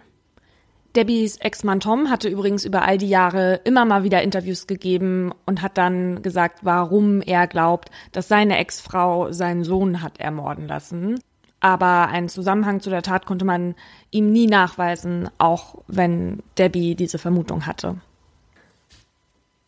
Debbies 0.95 1.37
Ex-Mann 1.37 1.81
Tom 1.81 2.09
hatte 2.09 2.29
übrigens 2.29 2.63
über 2.63 2.83
all 2.83 2.97
die 2.97 3.09
Jahre 3.09 3.59
immer 3.65 3.83
mal 3.83 4.03
wieder 4.03 4.21
Interviews 4.21 4.65
gegeben 4.65 5.33
und 5.45 5.61
hat 5.61 5.77
dann 5.77 6.21
gesagt, 6.21 6.59
warum 6.61 7.21
er 7.21 7.47
glaubt, 7.47 7.89
dass 8.13 8.29
seine 8.29 8.57
Ex-Frau 8.57 9.33
seinen 9.33 9.65
Sohn 9.65 10.01
hat 10.01 10.19
ermorden 10.21 10.67
lassen 10.67 11.19
aber 11.65 12.09
einen 12.09 12.29
Zusammenhang 12.29 12.79
zu 12.79 12.91
der 12.91 13.01
Tat 13.01 13.25
konnte 13.25 13.43
man 13.43 13.73
ihm 14.11 14.31
nie 14.31 14.45
nachweisen, 14.45 15.31
auch 15.39 15.81
wenn 15.87 16.43
Debbie 16.59 16.93
diese 16.93 17.17
Vermutung 17.17 17.65
hatte. 17.65 17.95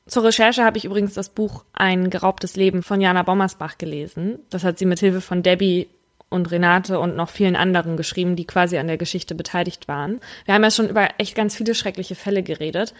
Zur 0.05 0.23
Recherche 0.23 0.63
habe 0.63 0.77
ich 0.77 0.85
übrigens 0.85 1.15
das 1.15 1.29
Buch 1.29 1.65
Ein 1.73 2.11
geraubtes 2.11 2.55
Leben 2.55 2.83
von 2.83 3.01
Jana 3.01 3.23
Bommersbach 3.23 3.79
gelesen. 3.79 4.37
Das 4.51 4.63
hat 4.63 4.77
sie 4.77 4.85
mit 4.85 4.99
Hilfe 4.99 5.21
von 5.21 5.41
Debbie 5.41 5.89
und 6.29 6.51
Renate 6.51 6.99
und 6.99 7.15
noch 7.15 7.29
vielen 7.29 7.55
anderen 7.55 7.97
geschrieben, 7.97 8.35
die 8.35 8.45
quasi 8.45 8.77
an 8.77 8.87
der 8.87 8.97
Geschichte 8.97 9.35
beteiligt 9.35 9.87
waren. 9.87 10.19
Wir 10.45 10.53
haben 10.53 10.63
ja 10.63 10.71
schon 10.71 10.89
über 10.89 11.07
echt 11.17 11.35
ganz 11.35 11.55
viele 11.55 11.73
schreckliche 11.73 12.15
Fälle 12.15 12.43
geredet. 12.43 12.93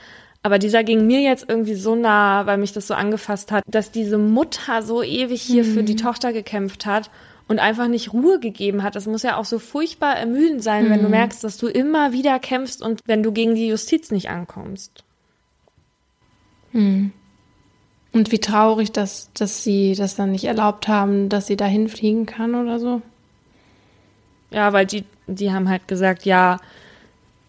Aber 0.44 0.60
dieser 0.60 0.84
ging 0.84 1.08
mir 1.08 1.22
jetzt 1.22 1.46
irgendwie 1.50 1.76
so 1.76 1.96
nah, 1.96 2.46
weil 2.46 2.58
mich 2.58 2.72
das 2.72 2.88
so 2.88 2.94
angefasst 2.94 3.52
hat, 3.52 3.64
dass 3.68 3.92
diese 3.92 4.18
Mutter 4.18 4.82
so 4.82 5.04
ewig 5.04 5.42
hier 5.42 5.64
mhm. 5.64 5.74
für 5.74 5.84
die 5.84 5.96
Tochter 5.96 6.32
gekämpft 6.32 6.86
hat 6.86 7.10
und 7.48 7.60
einfach 7.60 7.88
nicht 7.88 8.14
Ruhe 8.14 8.40
gegeben 8.40 8.84
hat. 8.84 8.96
Das 8.96 9.08
muss 9.08 9.24
ja 9.24 9.38
auch 9.38 9.46
so 9.46 9.60
furchtbar 9.60 10.16
ermüdend 10.16 10.64
sein, 10.64 10.86
mhm. 10.86 10.90
wenn 10.92 11.00
du 11.00 11.06
mhm. 11.06 11.12
merkst, 11.12 11.44
dass 11.44 11.58
du 11.58 11.68
immer 11.68 12.14
wieder 12.14 12.40
kämpfst 12.40 12.82
und 12.82 13.02
wenn 13.06 13.24
du 13.24 13.32
gegen 13.32 13.56
die 13.56 13.68
Justiz 13.68 14.12
nicht 14.12 14.30
ankommst. 14.30 15.04
Mhm. 16.72 17.12
Und 18.14 18.32
wie 18.32 18.40
traurig, 18.40 18.92
dass, 18.92 19.32
dass 19.34 19.64
sie 19.64 19.96
das 19.96 20.16
dann 20.16 20.32
nicht 20.32 20.46
erlaubt 20.46 20.88
haben, 20.88 21.30
dass 21.30 21.48
sie 21.48 21.58
dahin 21.58 21.90
fliegen 21.90 22.26
kann 22.26 22.56
oder 22.56 22.80
so. 22.80 23.02
Ja, 24.52 24.74
weil 24.74 24.86
die, 24.86 25.04
die 25.28 25.52
haben 25.52 25.70
halt 25.70 25.88
gesagt, 25.88 26.26
ja, 26.26 26.58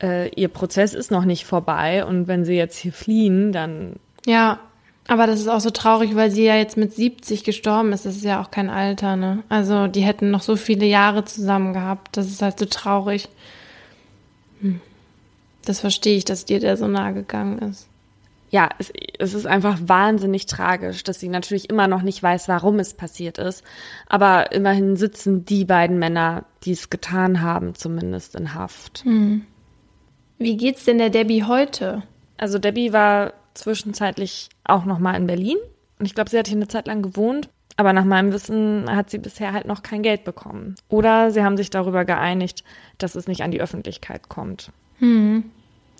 äh, 0.03 0.29
ihr 0.35 0.49
Prozess 0.49 0.95
ist 0.95 1.11
noch 1.11 1.25
nicht 1.25 1.45
vorbei 1.45 2.05
und 2.05 2.29
wenn 2.29 2.45
sie 2.45 2.55
jetzt 2.55 2.77
hier 2.77 2.93
fliehen, 2.93 3.53
dann. 3.53 3.97
Ja, 4.27 4.61
aber 5.07 5.27
das 5.27 5.41
ist 5.41 5.49
auch 5.49 5.61
so 5.61 5.71
traurig, 5.71 6.15
weil 6.15 6.31
sie 6.31 6.45
ja 6.45 6.57
jetzt 6.57 6.77
mit 6.77 6.95
70 6.95 7.43
gestorben 7.43 7.93
ist. 7.93 8.05
Das 8.05 8.17
ist 8.17 8.25
ja 8.25 8.43
auch 8.43 8.51
kein 8.51 8.69
Alter, 8.69 9.17
ne? 9.17 9.43
Also 9.49 9.87
die 9.87 10.03
hätten 10.03 10.31
noch 10.31 10.43
so 10.43 10.55
viele 10.57 10.85
Jahre 10.85 11.25
zusammen 11.25 11.73
gehabt. 11.73 12.17
Das 12.17 12.27
ist 12.27 12.43
halt 12.43 12.59
so 12.59 12.67
traurig. 12.67 13.29
Hm. 14.61 14.81
Das 15.65 15.81
verstehe 15.81 16.17
ich, 16.17 16.25
dass 16.25 16.45
dir 16.45 16.61
der 16.61 16.77
so 16.77 16.87
nahe 16.89 17.15
gegangen 17.15 17.59
ist. 17.59 17.88
Ja, 18.51 18.71
es, 18.79 18.93
es 19.19 19.35
ist 19.35 19.47
einfach 19.47 19.79
wahnsinnig 19.83 20.47
tragisch, 20.47 21.05
dass 21.05 21.21
sie 21.21 21.29
natürlich 21.29 21.69
immer 21.69 21.87
noch 21.87 22.03
nicht 22.03 22.23
weiß, 22.23 22.49
warum 22.49 22.79
es 22.79 22.95
passiert 22.95 23.39
ist. 23.39 23.63
Aber 24.07 24.53
immerhin 24.53 24.97
sitzen 24.97 25.45
die 25.45 25.65
beiden 25.65 25.99
Männer, 25.99 26.45
die 26.65 26.73
es 26.73 26.91
getan 26.91 27.43
haben, 27.43 27.75
zumindest 27.75 28.35
in 28.35 28.55
Haft. 28.55 29.05
Hm. 29.05 29.45
Wie 30.39 30.57
geht's 30.57 30.85
denn 30.85 30.99
der 30.99 31.11
Debbie 31.11 31.45
heute? 31.45 32.03
Also 32.37 32.59
Debbie 32.59 32.93
war 32.93 33.35
zwischenzeitlich 33.55 34.49
auch 34.65 34.85
noch 34.85 34.99
mal 34.99 35.15
in 35.15 35.27
Berlin. 35.27 35.59
Und 35.99 36.07
ich 36.07 36.15
glaube, 36.15 36.31
sie 36.31 36.39
hat 36.39 36.47
hier 36.47 36.57
eine 36.57 36.69
Zeit 36.69 36.87
lang 36.87 37.03
gewohnt. 37.03 37.51
Aber 37.77 37.93
nach 37.93 38.05
meinem 38.05 38.33
Wissen 38.33 38.87
hat 38.91 39.09
sie 39.09 39.19
bisher 39.19 39.53
halt 39.53 39.67
noch 39.67 39.83
kein 39.83 40.03
Geld 40.03 40.25
bekommen. 40.25 40.75
Oder 40.89 41.31
sie 41.31 41.45
haben 41.45 41.57
sich 41.57 41.71
darüber 41.71 42.05
geeinigt, 42.05 42.65
dass 42.99 43.15
es 43.15 43.29
nicht 43.29 43.43
an 43.43 43.53
die 43.53 43.61
Öffentlichkeit 43.61 44.29
kommt. 44.29 44.73
Hm. 44.99 45.45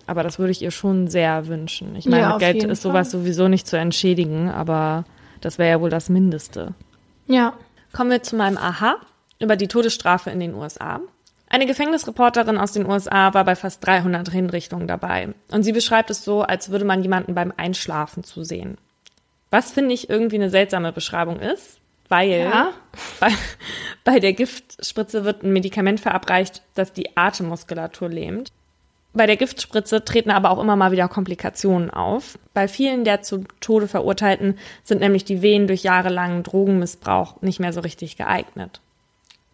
Aber 0.09 0.23
das 0.23 0.39
würde 0.39 0.51
ich 0.51 0.63
ihr 0.63 0.71
schon 0.71 1.09
sehr 1.09 1.47
wünschen. 1.49 1.95
Ich 1.95 2.07
meine, 2.07 2.23
ja, 2.23 2.39
Geld 2.39 2.65
ist 2.65 2.81
sowas 2.81 3.11
Fall. 3.11 3.21
sowieso 3.21 3.47
nicht 3.47 3.67
zu 3.67 3.77
entschädigen, 3.77 4.49
aber 4.49 5.05
das 5.43 5.59
wäre 5.59 5.69
ja 5.69 5.81
wohl 5.83 5.91
das 5.91 6.09
Mindeste. 6.09 6.75
Ja. 7.27 7.53
Kommen 7.93 8.11
wir 8.11 8.23
zu 8.23 8.35
meinem 8.35 8.57
Aha 8.57 8.97
über 9.39 9.55
die 9.55 9.69
Todesstrafe 9.69 10.31
in 10.31 10.41
den 10.41 10.55
USA. 10.55 11.01
Eine 11.51 11.67
Gefängnisreporterin 11.67 12.57
aus 12.57 12.73
den 12.73 12.87
USA 12.87 13.35
war 13.35 13.45
bei 13.45 13.55
fast 13.55 13.87
300 13.87 14.31
Hinrichtungen 14.31 14.87
dabei. 14.87 15.35
Und 15.53 15.63
sie 15.63 15.73
beschreibt 15.73 16.11
es 16.11 16.25
so, 16.25 16.43
als 16.43 16.71
würde 16.71 16.87
man 16.87 17.03
jemanden 17.03 17.35
beim 17.35 17.53
Einschlafen 17.57 18.25
zusehen. 18.25 18.79
Was 19.51 19.71
finde 19.71 19.95
ich 19.95 20.09
irgendwie 20.09 20.37
eine 20.37 20.51
seltsame 20.51 20.93
Beschreibung 20.93 21.39
ist, 21.39 21.81
weil 22.09 22.31
ja. 22.31 22.73
bei, 23.21 23.31
bei 24.05 24.21
der 24.21 24.33
Giftspritze 24.33 25.25
wird 25.25 25.43
ein 25.43 25.53
Medikament 25.53 26.01
verabreicht, 26.01 26.63
das 26.75 26.95
die 26.95 27.15
Atemmuskulatur 27.15 28.09
lähmt. 28.09 28.53
Bei 29.19 29.27
der 29.27 29.37
Giftspritze 29.37 30.05
treten 30.05 30.31
aber 30.31 30.53
auch 30.53 30.61
immer 30.61 30.77
mal 30.77 30.93
wieder 30.93 31.09
Komplikationen 31.09 31.91
auf. 31.91 32.39
Bei 32.55 32.69
vielen 32.69 33.03
der 33.03 33.21
zu 33.21 33.43
Tode 33.59 33.89
Verurteilten 33.89 34.57
sind 34.85 35.01
nämlich 35.01 35.25
die 35.25 35.43
Venen 35.43 35.67
durch 35.67 35.83
jahrelangen 35.83 36.45
Drogenmissbrauch 36.45 37.43
nicht 37.43 37.59
mehr 37.59 37.73
so 37.73 37.81
richtig 37.81 38.17
geeignet. 38.17 38.81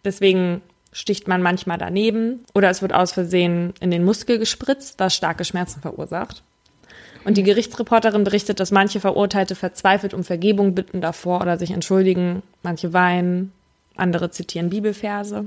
Deswegen 0.03 0.61
sticht 0.91 1.27
man 1.27 1.41
manchmal 1.41 1.79
daneben 1.79 2.45
oder 2.53 2.69
es 2.69 2.83
wird 2.83 2.93
aus 2.93 3.11
Versehen 3.11 3.73
in 3.79 3.89
den 3.89 4.05
Muskel 4.05 4.37
gespritzt, 4.37 4.99
was 4.99 5.15
starke 5.15 5.45
Schmerzen 5.45 5.81
verursacht. 5.81 6.43
Und 7.23 7.35
die 7.35 7.43
Gerichtsreporterin 7.43 8.23
berichtet, 8.23 8.59
dass 8.59 8.69
manche 8.69 8.99
Verurteilte 8.99 9.55
verzweifelt 9.55 10.13
um 10.13 10.23
Vergebung 10.23 10.75
bitten 10.75 11.01
davor 11.01 11.41
oder 11.41 11.57
sich 11.57 11.71
entschuldigen, 11.71 12.43
manche 12.61 12.93
weinen, 12.93 13.51
andere 13.95 14.29
zitieren 14.29 14.69
Bibelverse. 14.69 15.45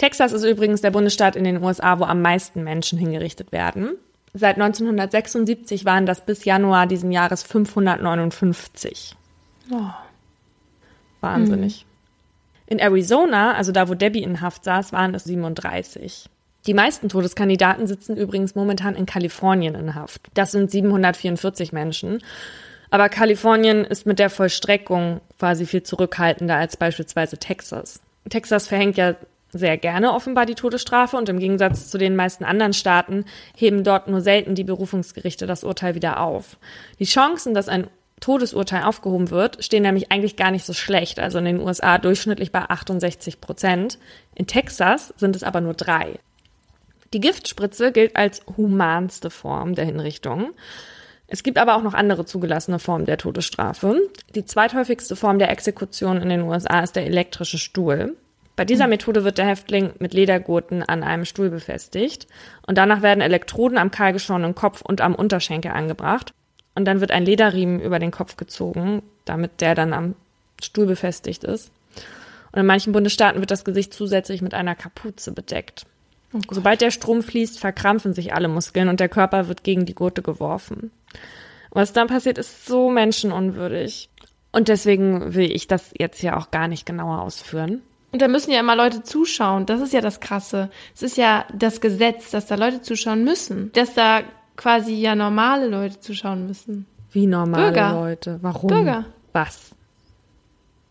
Texas 0.00 0.32
ist 0.32 0.44
übrigens 0.44 0.80
der 0.80 0.92
Bundesstaat 0.92 1.36
in 1.36 1.44
den 1.44 1.62
USA, 1.62 1.98
wo 1.98 2.04
am 2.04 2.22
meisten 2.22 2.64
Menschen 2.64 2.98
hingerichtet 2.98 3.52
werden. 3.52 3.98
Seit 4.32 4.54
1976 4.56 5.84
waren 5.84 6.06
das 6.06 6.24
bis 6.24 6.46
Januar 6.46 6.86
diesen 6.86 7.12
Jahres 7.12 7.42
559. 7.42 9.14
Oh. 9.70 9.90
Wahnsinnig. 11.20 11.84
In 12.66 12.78
Arizona, 12.78 13.52
also 13.52 13.72
da, 13.72 13.90
wo 13.90 13.94
Debbie 13.94 14.22
in 14.22 14.40
Haft 14.40 14.64
saß, 14.64 14.94
waren 14.94 15.14
es 15.14 15.24
37. 15.24 16.30
Die 16.66 16.72
meisten 16.72 17.10
Todeskandidaten 17.10 17.86
sitzen 17.86 18.16
übrigens 18.16 18.54
momentan 18.54 18.94
in 18.94 19.04
Kalifornien 19.04 19.74
in 19.74 19.94
Haft. 19.94 20.28
Das 20.32 20.52
sind 20.52 20.70
744 20.70 21.74
Menschen. 21.74 22.22
Aber 22.88 23.10
Kalifornien 23.10 23.84
ist 23.84 24.06
mit 24.06 24.18
der 24.18 24.30
Vollstreckung 24.30 25.20
quasi 25.38 25.66
viel 25.66 25.82
zurückhaltender 25.82 26.56
als 26.56 26.78
beispielsweise 26.78 27.36
Texas. 27.36 28.00
Texas 28.30 28.66
verhängt 28.66 28.96
ja 28.96 29.16
sehr 29.52 29.76
gerne 29.76 30.12
offenbar 30.12 30.46
die 30.46 30.54
Todesstrafe 30.54 31.16
und 31.16 31.28
im 31.28 31.38
Gegensatz 31.38 31.88
zu 31.88 31.98
den 31.98 32.16
meisten 32.16 32.44
anderen 32.44 32.72
Staaten 32.72 33.24
heben 33.56 33.84
dort 33.84 34.08
nur 34.08 34.20
selten 34.20 34.54
die 34.54 34.64
Berufungsgerichte 34.64 35.46
das 35.46 35.64
Urteil 35.64 35.94
wieder 35.94 36.20
auf. 36.20 36.58
Die 36.98 37.04
Chancen, 37.04 37.54
dass 37.54 37.68
ein 37.68 37.88
Todesurteil 38.20 38.84
aufgehoben 38.84 39.30
wird, 39.30 39.64
stehen 39.64 39.82
nämlich 39.82 40.12
eigentlich 40.12 40.36
gar 40.36 40.50
nicht 40.50 40.64
so 40.64 40.72
schlecht. 40.72 41.18
Also 41.18 41.38
in 41.38 41.46
den 41.46 41.60
USA 41.60 41.98
durchschnittlich 41.98 42.52
bei 42.52 42.60
68 42.60 43.40
Prozent. 43.40 43.98
In 44.34 44.46
Texas 44.46 45.14
sind 45.16 45.34
es 45.34 45.42
aber 45.42 45.60
nur 45.60 45.74
drei. 45.74 46.18
Die 47.12 47.20
Giftspritze 47.20 47.90
gilt 47.90 48.14
als 48.16 48.42
humanste 48.56 49.30
Form 49.30 49.74
der 49.74 49.86
Hinrichtung. 49.86 50.52
Es 51.26 51.42
gibt 51.42 51.58
aber 51.58 51.76
auch 51.76 51.82
noch 51.82 51.94
andere 51.94 52.24
zugelassene 52.24 52.78
Formen 52.78 53.06
der 53.06 53.16
Todesstrafe. 53.16 54.00
Die 54.34 54.44
zweithäufigste 54.44 55.16
Form 55.16 55.38
der 55.38 55.50
Exekution 55.50 56.20
in 56.20 56.28
den 56.28 56.42
USA 56.42 56.80
ist 56.80 56.96
der 56.96 57.06
elektrische 57.06 57.58
Stuhl. 57.58 58.16
Bei 58.60 58.66
dieser 58.66 58.84
hm. 58.84 58.90
Methode 58.90 59.24
wird 59.24 59.38
der 59.38 59.46
Häftling 59.46 59.94
mit 60.00 60.12
Ledergurten 60.12 60.82
an 60.82 61.02
einem 61.02 61.24
Stuhl 61.24 61.48
befestigt 61.48 62.26
und 62.66 62.76
danach 62.76 63.00
werden 63.00 63.22
Elektroden 63.22 63.78
am 63.78 63.90
kahlgeschorenen 63.90 64.54
Kopf 64.54 64.82
und 64.82 65.00
am 65.00 65.14
Unterschenkel 65.14 65.70
angebracht 65.70 66.34
und 66.74 66.84
dann 66.84 67.00
wird 67.00 67.10
ein 67.10 67.24
Lederriemen 67.24 67.80
über 67.80 67.98
den 67.98 68.10
Kopf 68.10 68.36
gezogen, 68.36 69.02
damit 69.24 69.62
der 69.62 69.74
dann 69.74 69.94
am 69.94 70.14
Stuhl 70.60 70.84
befestigt 70.84 71.42
ist. 71.42 71.72
Und 72.52 72.60
in 72.60 72.66
manchen 72.66 72.92
Bundesstaaten 72.92 73.40
wird 73.40 73.50
das 73.50 73.64
Gesicht 73.64 73.94
zusätzlich 73.94 74.42
mit 74.42 74.52
einer 74.52 74.74
Kapuze 74.74 75.32
bedeckt. 75.32 75.86
Oh 76.34 76.40
Sobald 76.50 76.82
der 76.82 76.90
Strom 76.90 77.22
fließt, 77.22 77.58
verkrampfen 77.58 78.12
sich 78.12 78.34
alle 78.34 78.48
Muskeln 78.48 78.90
und 78.90 79.00
der 79.00 79.08
Körper 79.08 79.48
wird 79.48 79.64
gegen 79.64 79.86
die 79.86 79.94
Gurte 79.94 80.20
geworfen. 80.20 80.90
Was 81.70 81.94
dann 81.94 82.08
passiert, 82.08 82.36
ist 82.36 82.66
so 82.66 82.90
menschenunwürdig. 82.90 84.10
Und 84.52 84.68
deswegen 84.68 85.32
will 85.32 85.50
ich 85.50 85.66
das 85.66 85.94
jetzt 85.98 86.20
hier 86.20 86.36
auch 86.36 86.50
gar 86.50 86.68
nicht 86.68 86.84
genauer 86.84 87.22
ausführen. 87.22 87.80
Und 88.12 88.20
da 88.22 88.28
müssen 88.28 88.50
ja 88.50 88.60
immer 88.60 88.74
Leute 88.76 89.02
zuschauen. 89.02 89.66
Das 89.66 89.80
ist 89.80 89.92
ja 89.92 90.00
das 90.00 90.20
Krasse. 90.20 90.70
Es 90.94 91.02
ist 91.02 91.16
ja 91.16 91.44
das 91.54 91.80
Gesetz, 91.80 92.30
dass 92.30 92.46
da 92.46 92.56
Leute 92.56 92.82
zuschauen 92.82 93.22
müssen. 93.24 93.70
Dass 93.72 93.94
da 93.94 94.22
quasi 94.56 94.94
ja 94.94 95.14
normale 95.14 95.68
Leute 95.68 96.00
zuschauen 96.00 96.46
müssen. 96.46 96.86
Wie 97.12 97.26
normale 97.26 97.66
Bürger. 97.72 97.92
Leute? 97.92 98.38
Warum? 98.42 98.68
Bürger. 98.68 99.04
Was? 99.32 99.70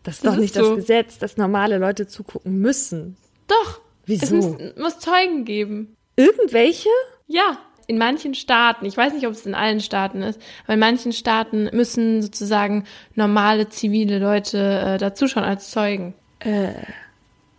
Das 0.02 0.14
ist 0.16 0.24
Das 0.24 0.32
doch 0.32 0.34
ist 0.34 0.40
nicht 0.40 0.54
so. 0.54 0.60
das 0.62 0.76
Gesetz, 0.76 1.18
dass 1.18 1.36
normale 1.36 1.78
Leute 1.78 2.06
zugucken 2.06 2.58
müssen. 2.58 3.16
Doch. 3.46 3.80
Wieso? 4.06 4.24
Es 4.24 4.30
muss, 4.32 4.56
muss 4.78 4.98
Zeugen 4.98 5.44
geben. 5.44 5.94
Irgendwelche? 6.16 6.88
Ja. 7.26 7.58
In 7.86 7.98
manchen 7.98 8.34
Staaten, 8.34 8.86
ich 8.86 8.96
weiß 8.96 9.12
nicht, 9.14 9.26
ob 9.26 9.32
es 9.32 9.44
in 9.46 9.54
allen 9.54 9.80
Staaten 9.80 10.22
ist, 10.22 10.40
aber 10.64 10.74
in 10.74 10.78
manchen 10.80 11.12
Staaten 11.12 11.64
müssen 11.72 12.22
sozusagen 12.22 12.84
normale 13.16 13.68
zivile 13.68 14.20
Leute 14.20 14.58
äh, 14.58 14.96
dazuschauen 14.98 15.42
als 15.42 15.72
Zeugen. 15.72 16.14
Äh, 16.38 16.74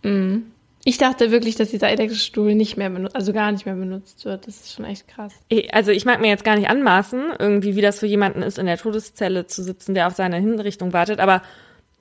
Mhm. 0.02 0.52
Ich 0.84 0.98
dachte 0.98 1.30
wirklich, 1.30 1.54
dass 1.54 1.70
dieser 1.70 1.90
elektrische 1.90 2.24
Stuhl 2.24 2.56
nicht 2.56 2.76
mehr 2.76 2.90
benutzt, 2.90 3.14
also 3.14 3.32
gar 3.32 3.52
nicht 3.52 3.66
mehr 3.66 3.76
benutzt 3.76 4.24
wird. 4.24 4.48
Das 4.48 4.56
ist 4.56 4.72
schon 4.72 4.84
echt 4.84 5.06
krass. 5.06 5.32
also 5.70 5.92
ich 5.92 6.04
mag 6.04 6.20
mir 6.20 6.28
jetzt 6.28 6.44
gar 6.44 6.56
nicht 6.56 6.68
anmaßen, 6.68 7.34
irgendwie, 7.38 7.76
wie 7.76 7.80
das 7.80 8.00
für 8.00 8.06
jemanden 8.06 8.42
ist, 8.42 8.58
in 8.58 8.66
der 8.66 8.78
Todeszelle 8.78 9.46
zu 9.46 9.62
sitzen, 9.62 9.94
der 9.94 10.08
auf 10.08 10.14
seine 10.14 10.38
Hinrichtung 10.38 10.92
wartet. 10.92 11.20
Aber 11.20 11.42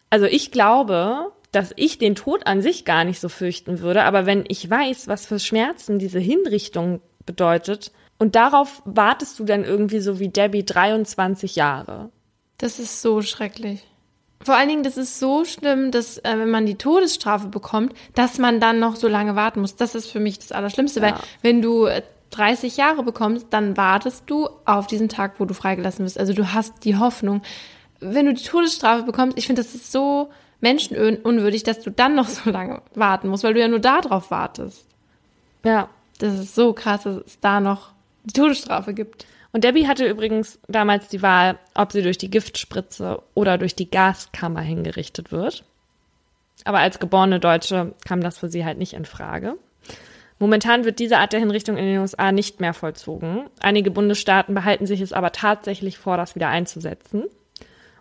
also 0.10 0.26
ich 0.26 0.52
glaube, 0.52 1.32
dass 1.52 1.74
ich 1.76 2.00
den 2.00 2.16
Tod 2.16 2.48
an 2.48 2.64
sich 2.64 2.84
gar 2.84 3.04
nicht 3.04 3.20
so 3.20 3.30
fürchten 3.30 3.82
würde. 3.82 4.04
Aber 4.04 4.26
wenn 4.26 4.46
ich 4.48 4.68
weiß, 4.68 5.08
was 5.08 5.28
für 5.28 5.38
Schmerzen 5.38 6.00
diese 6.00 6.20
Hinrichtung 6.20 7.02
bedeutet, 7.26 7.92
und 8.22 8.36
darauf 8.36 8.84
wartest 8.86 9.40
du 9.40 9.46
dann 9.46 9.64
irgendwie 9.64 10.00
so 10.00 10.20
wie 10.20 10.30
Debbie 10.30 10.64
23 10.64 11.56
Jahre. 11.56 12.12
Das 12.60 12.78
ist 12.78 13.02
so 13.02 13.24
schrecklich. 13.24 13.84
Vor 14.44 14.56
allen 14.56 14.70
Dingen, 14.70 14.84
das 14.84 14.98
ist 14.98 15.20
so 15.20 15.46
schlimm, 15.46 15.92
dass 15.92 16.18
äh, 16.20 16.34
wenn 16.38 16.50
man 16.50 16.66
die 16.66 16.76
Todesstrafe 16.76 17.48
bekommt, 17.48 17.94
dass 18.16 18.38
man 18.40 18.60
dann 18.60 18.80
noch 18.80 18.96
so 18.96 19.08
lange 19.08 19.36
warten 19.36 19.62
muss. 19.62 19.76
Das 19.76 19.96
ist 19.96 20.10
für 20.12 20.20
mich 20.20 20.40
das 20.40 20.52
Allerschlimmste, 20.52 21.00
Ja. 21.00 21.06
weil 21.08 21.14
wenn 21.42 21.62
du 21.62 21.86
äh, 21.86 22.02
30 22.32 22.78
Jahre 22.78 23.04
bekommst, 23.04 23.48
dann 23.52 23.76
wartest 23.78 24.24
du 24.28 24.48
auf 24.66 24.88
diesen 24.88 25.10
Tag, 25.10 25.34
wo 25.40 25.46
du 25.46 25.54
freigelassen 25.54 26.06
wirst. 26.06 26.18
Also 26.20 26.34
du 26.34 26.54
hast 26.54 26.86
die 26.86 26.98
Hoffnung. 26.98 27.42
Wenn 28.00 28.26
du 28.26 28.34
die 28.34 28.44
Todesstrafe 28.44 29.04
bekommst, 29.04 29.38
ich 29.38 29.48
finde, 29.48 29.62
das 29.62 29.76
ist 29.76 29.92
so 29.92 30.30
menschenunwürdig, 30.62 31.64
dass 31.64 31.82
du 31.82 31.92
dann 31.92 32.16
noch 32.16 32.28
so 32.30 32.50
lange 32.50 32.82
warten 32.96 33.28
musst, 33.28 33.44
weil 33.44 33.54
du 33.54 33.60
ja 33.60 33.68
nur 33.68 33.80
darauf 33.80 34.32
wartest. 34.32 34.86
Ja. 35.64 35.90
Das 36.20 36.38
ist 36.40 36.56
so 36.56 36.74
krass, 36.74 37.04
dass 37.04 37.16
es 37.26 37.40
da 37.40 37.60
noch 37.60 37.92
die 38.24 38.34
Todesstrafe 38.34 38.94
gibt. 38.94 39.26
Und 39.54 39.64
Debbie 39.64 39.88
hatte 39.88 40.08
übrigens 40.08 40.60
damals 40.68 41.10
die 41.10 41.22
Wahl, 41.22 41.60
ob 41.76 41.92
sie 41.92 42.02
durch 42.02 42.18
die 42.18 42.30
Giftspritze 42.30 43.22
oder 43.34 43.58
durch 43.58 43.76
die 43.76 43.90
Gaskammer 43.90 44.62
hingerichtet 44.62 45.32
wird. 45.32 45.66
Aber 46.64 46.80
als 46.80 47.00
geborene 47.00 47.40
Deutsche 47.40 47.94
kam 48.06 48.22
das 48.22 48.38
für 48.38 48.50
sie 48.50 48.64
halt 48.64 48.78
nicht 48.78 48.94
in 48.94 49.06
Frage. 49.06 49.58
Momentan 50.40 50.86
wird 50.86 51.00
diese 51.00 51.18
Art 51.18 51.34
der 51.34 51.40
Hinrichtung 51.40 51.78
in 51.78 51.86
den 51.86 52.00
USA 52.00 52.32
nicht 52.32 52.60
mehr 52.60 52.74
vollzogen. 52.74 53.46
Einige 53.60 53.92
Bundesstaaten 53.92 54.56
behalten 54.56 54.88
sich 54.88 55.02
es 55.02 55.14
aber 55.14 55.32
tatsächlich 55.32 55.98
vor, 55.98 56.18
das 56.18 56.34
wieder 56.36 56.48
einzusetzen. 56.48 57.26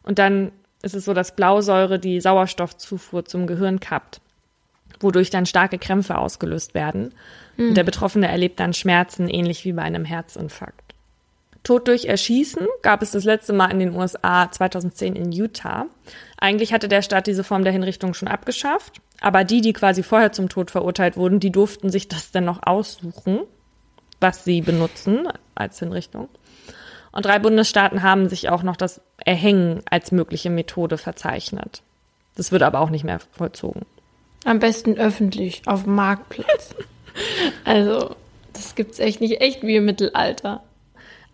Und 0.02 0.18
dann 0.18 0.52
ist 0.82 0.94
es 0.94 1.04
so, 1.04 1.12
dass 1.12 1.36
Blausäure 1.36 1.98
die 1.98 2.20
Sauerstoffzufuhr 2.20 3.24
zum 3.26 3.46
Gehirn 3.46 3.80
kappt, 3.80 4.20
wodurch 5.00 5.28
dann 5.28 5.44
starke 5.44 5.78
Krämpfe 5.78 6.16
ausgelöst 6.16 6.74
werden. 6.74 7.12
Und 7.58 7.74
der 7.74 7.84
Betroffene 7.84 8.28
erlebt 8.28 8.58
dann 8.58 8.72
Schmerzen, 8.72 9.28
ähnlich 9.28 9.66
wie 9.66 9.72
bei 9.72 9.82
einem 9.82 10.06
Herzinfarkt. 10.06 10.89
Tod 11.62 11.88
durch 11.88 12.06
Erschießen 12.06 12.66
gab 12.82 13.02
es 13.02 13.10
das 13.10 13.24
letzte 13.24 13.52
Mal 13.52 13.70
in 13.70 13.80
den 13.80 13.94
USA 13.94 14.50
2010 14.50 15.14
in 15.14 15.32
Utah. 15.32 15.86
Eigentlich 16.38 16.72
hatte 16.72 16.88
der 16.88 17.02
Staat 17.02 17.26
diese 17.26 17.44
Form 17.44 17.64
der 17.64 17.72
Hinrichtung 17.72 18.14
schon 18.14 18.28
abgeschafft, 18.28 19.00
aber 19.20 19.44
die, 19.44 19.60
die 19.60 19.74
quasi 19.74 20.02
vorher 20.02 20.32
zum 20.32 20.48
Tod 20.48 20.70
verurteilt 20.70 21.16
wurden, 21.16 21.38
die 21.38 21.52
durften 21.52 21.90
sich 21.90 22.08
das 22.08 22.30
dann 22.30 22.46
noch 22.46 22.60
aussuchen, 22.66 23.40
was 24.20 24.44
sie 24.44 24.62
benutzen 24.62 25.28
als 25.54 25.78
Hinrichtung. 25.78 26.28
Und 27.12 27.26
drei 27.26 27.38
Bundesstaaten 27.38 28.02
haben 28.02 28.28
sich 28.28 28.48
auch 28.48 28.62
noch 28.62 28.76
das 28.76 29.02
Erhängen 29.18 29.82
als 29.90 30.12
mögliche 30.12 30.48
Methode 30.48 30.96
verzeichnet. 30.96 31.82
Das 32.36 32.52
wird 32.52 32.62
aber 32.62 32.80
auch 32.80 32.90
nicht 32.90 33.04
mehr 33.04 33.18
vollzogen. 33.32 33.84
Am 34.44 34.60
besten 34.60 34.96
öffentlich, 34.96 35.62
auf 35.66 35.82
dem 35.84 35.96
Marktplatz. 35.96 36.74
also, 37.64 38.14
das 38.52 38.74
gibt's 38.74 38.98
echt 38.98 39.20
nicht, 39.20 39.40
echt 39.40 39.62
wie 39.62 39.76
im 39.76 39.84
Mittelalter. 39.84 40.62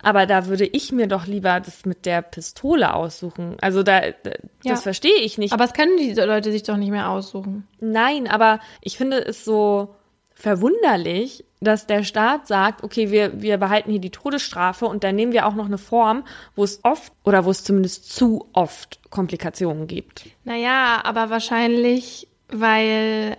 Aber 0.07 0.25
da 0.27 0.47
würde 0.47 0.64
ich 0.66 0.92
mir 0.92 1.09
doch 1.09 1.27
lieber 1.27 1.59
das 1.59 1.85
mit 1.85 2.07
der 2.07 2.23
Pistole 2.23 2.95
aussuchen. 2.95 3.57
Also 3.61 3.83
da, 3.83 4.03
da 4.23 4.31
Ja. 4.62 4.71
das 4.75 4.85
verstehe 4.85 5.19
ich 5.21 5.37
nicht. 5.37 5.53
Aber 5.53 5.64
es 5.64 5.73
können 5.73 5.97
die 5.97 6.12
Leute 6.12 6.53
sich 6.53 6.62
doch 6.62 6.77
nicht 6.77 6.92
mehr 6.92 7.11
aussuchen. 7.11 7.66
Nein, 7.81 8.29
aber 8.29 8.61
ich 8.81 8.97
finde 8.97 9.19
es 9.19 9.45
so 9.45 9.97
verwunderlich, 10.33 11.45
dass 11.61 11.88
der 11.88 12.05
Staat 12.05 12.47
sagt, 12.47 12.85
okay, 12.85 13.11
wir, 13.11 13.42
wir 13.42 13.59
behalten 13.59 13.90
hier 13.90 14.01
die 14.01 14.11
Todesstrafe 14.11 14.87
und 14.87 15.03
dann 15.03 15.16
nehmen 15.16 15.33
wir 15.33 15.45
auch 15.45 15.57
noch 15.57 15.66
eine 15.66 15.79
Form, 15.79 16.23
wo 16.55 16.62
es 16.62 16.85
oft 16.85 17.12
oder 17.25 17.45
wo 17.45 17.51
es 17.51 17.64
zumindest 17.64 18.14
zu 18.14 18.49
oft 18.53 19.01
Komplikationen 19.11 19.88
gibt. 19.88 20.27
Naja, 20.45 21.01
aber 21.03 21.31
wahrscheinlich, 21.31 22.29
weil 22.49 23.38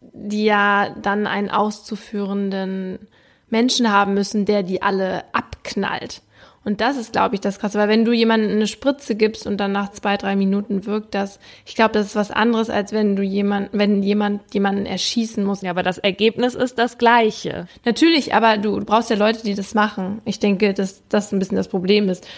die 0.00 0.44
ja 0.44 0.94
dann 1.02 1.26
einen 1.26 1.50
auszuführenden 1.50 3.08
Menschen 3.50 3.92
haben 3.92 4.14
müssen, 4.14 4.44
der 4.44 4.62
die 4.62 4.82
alle 4.82 5.24
abknallt. 5.32 6.22
Und 6.64 6.82
das 6.82 6.98
ist, 6.98 7.12
glaube 7.12 7.34
ich, 7.34 7.40
das 7.40 7.58
Krasse, 7.58 7.78
weil 7.78 7.88
wenn 7.88 8.04
du 8.04 8.12
jemandem 8.12 8.50
eine 8.50 8.66
Spritze 8.66 9.14
gibst 9.14 9.46
und 9.46 9.56
dann 9.56 9.72
nach 9.72 9.90
zwei, 9.90 10.18
drei 10.18 10.36
Minuten 10.36 10.84
wirkt 10.84 11.14
das, 11.14 11.40
ich 11.64 11.74
glaube, 11.74 11.92
das 11.92 12.08
ist 12.08 12.14
was 12.14 12.30
anderes, 12.30 12.68
als 12.68 12.92
wenn 12.92 13.16
du 13.16 13.22
jemand, 13.22 13.70
wenn 13.72 14.02
jemand 14.02 14.52
jemanden 14.52 14.84
erschießen 14.84 15.42
muss. 15.44 15.62
Ja, 15.62 15.70
aber 15.70 15.82
das 15.82 15.96
Ergebnis 15.96 16.54
ist 16.54 16.78
das 16.78 16.98
gleiche. 16.98 17.68
Natürlich, 17.86 18.34
aber 18.34 18.58
du, 18.58 18.84
brauchst 18.84 19.08
ja 19.08 19.16
Leute, 19.16 19.42
die 19.44 19.54
das 19.54 19.72
machen. 19.72 20.20
Ich 20.26 20.40
denke, 20.40 20.74
dass 20.74 21.02
das 21.08 21.32
ein 21.32 21.38
bisschen 21.38 21.56
das 21.56 21.68
Problem 21.68 22.10
ist, 22.10 22.28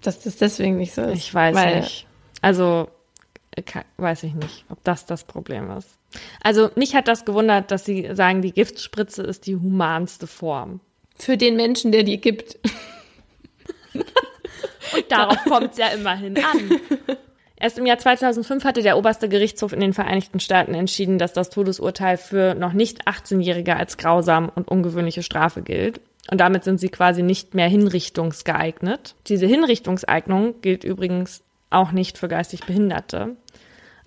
dass 0.00 0.20
das 0.20 0.38
deswegen 0.38 0.78
nicht 0.78 0.94
so 0.94 1.02
ist. 1.02 1.18
Ich 1.18 1.32
weiß 1.32 1.76
nicht. 1.76 2.06
Also 2.40 2.88
äh, 3.54 3.62
weiß 3.96 4.24
ich 4.24 4.34
nicht, 4.34 4.64
ob 4.70 4.82
das 4.82 5.06
das 5.06 5.22
Problem 5.22 5.70
ist. 5.70 5.88
Also 6.42 6.70
mich 6.76 6.94
hat 6.94 7.08
das 7.08 7.24
gewundert, 7.24 7.70
dass 7.70 7.84
sie 7.84 8.08
sagen, 8.12 8.42
die 8.42 8.52
Giftspritze 8.52 9.22
ist 9.22 9.46
die 9.46 9.56
humanste 9.56 10.26
Form. 10.26 10.80
Für 11.16 11.36
den 11.36 11.56
Menschen, 11.56 11.92
der 11.92 12.02
die 12.02 12.20
gibt. 12.20 12.58
Und 13.94 15.10
darauf 15.10 15.38
kommt 15.44 15.72
es 15.72 15.78
ja 15.78 15.88
immerhin 15.88 16.36
an. 16.36 16.80
Erst 17.56 17.78
im 17.78 17.86
Jahr 17.86 17.98
2005 17.98 18.64
hatte 18.64 18.82
der 18.82 18.98
oberste 18.98 19.28
Gerichtshof 19.28 19.72
in 19.72 19.78
den 19.78 19.92
Vereinigten 19.92 20.40
Staaten 20.40 20.74
entschieden, 20.74 21.18
dass 21.18 21.32
das 21.32 21.48
Todesurteil 21.48 22.16
für 22.16 22.54
noch 22.56 22.72
nicht 22.72 23.06
18-Jährige 23.06 23.76
als 23.76 23.96
grausam 23.96 24.50
und 24.52 24.68
ungewöhnliche 24.68 25.22
Strafe 25.22 25.62
gilt. 25.62 26.00
Und 26.30 26.40
damit 26.40 26.64
sind 26.64 26.78
sie 26.78 26.88
quasi 26.88 27.22
nicht 27.22 27.54
mehr 27.54 27.68
hinrichtungsgeeignet. 27.68 29.14
Diese 29.28 29.46
Hinrichtungseignung 29.46 30.60
gilt 30.60 30.82
übrigens 30.82 31.42
auch 31.70 31.92
nicht 31.92 32.18
für 32.18 32.28
geistig 32.28 32.64
Behinderte. 32.64 33.36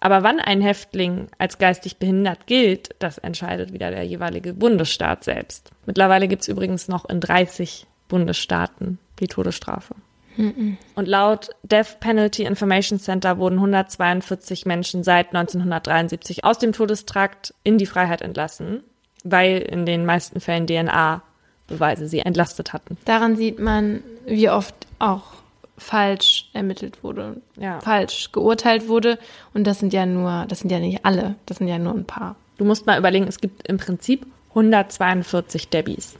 Aber 0.05 0.21
wann 0.21 0.39
ein 0.39 0.61
Häftling 0.61 1.29
als 1.39 1.57
geistig 1.57 1.97
behindert 1.97 2.45
gilt, 2.45 2.89
das 2.99 3.17
entscheidet 3.17 3.73
wieder 3.73 3.89
der 3.89 4.03
jeweilige 4.03 4.53
Bundesstaat 4.53 5.23
selbst. 5.23 5.71
Mittlerweile 5.87 6.27
gibt 6.27 6.43
es 6.43 6.47
übrigens 6.47 6.87
noch 6.87 7.09
in 7.09 7.19
30 7.19 7.87
Bundesstaaten 8.07 8.99
die 9.19 9.27
Todesstrafe. 9.27 9.95
Und 10.37 11.07
laut 11.07 11.49
Death 11.63 11.99
Penalty 12.01 12.43
Information 12.43 12.99
Center 12.99 13.39
wurden 13.39 13.55
142 13.55 14.67
Menschen 14.67 15.03
seit 15.03 15.29
1973 15.29 16.43
aus 16.43 16.59
dem 16.59 16.71
Todestrakt 16.71 17.55
in 17.63 17.79
die 17.79 17.87
Freiheit 17.87 18.21
entlassen, 18.21 18.83
weil 19.23 19.57
in 19.57 19.87
den 19.87 20.05
meisten 20.05 20.39
Fällen 20.39 20.67
DNA-Beweise 20.67 22.07
sie 22.07 22.19
entlastet 22.19 22.73
hatten. 22.73 22.99
Daran 23.05 23.37
sieht 23.37 23.57
man, 23.57 24.03
wie 24.27 24.51
oft 24.51 24.75
auch 24.99 25.33
falsch 25.77 26.49
ermittelt 26.53 27.03
wurde, 27.03 27.41
Ja. 27.57 27.79
falsch 27.81 28.31
geurteilt 28.31 28.87
wurde. 28.87 29.19
Und 29.53 29.65
das 29.65 29.79
sind 29.79 29.91
ja 29.93 30.05
nur, 30.05 30.45
das 30.47 30.59
sind 30.59 30.71
ja 30.71 30.79
nicht 30.79 31.05
alle, 31.05 31.35
das 31.45 31.57
sind 31.57 31.67
ja 31.67 31.77
nur 31.79 31.93
ein 31.93 32.05
paar. 32.05 32.35
Du 32.57 32.63
musst 32.65 32.85
mal 32.85 32.97
überlegen, 32.97 33.27
es 33.27 33.39
gibt 33.41 33.67
im 33.67 33.77
Prinzip 33.77 34.25
142 34.49 35.69
Debbys. 35.69 36.15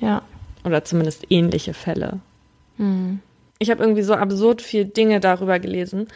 Ja. 0.00 0.22
Oder 0.64 0.84
zumindest 0.84 1.26
ähnliche 1.30 1.74
Fälle. 1.74 2.20
Ich 3.58 3.70
habe 3.70 3.82
irgendwie 3.82 4.02
so 4.02 4.14
absurd 4.14 4.62
viel 4.62 4.84
Dinge 4.84 5.20
darüber 5.20 5.58
gelesen, 5.58 6.08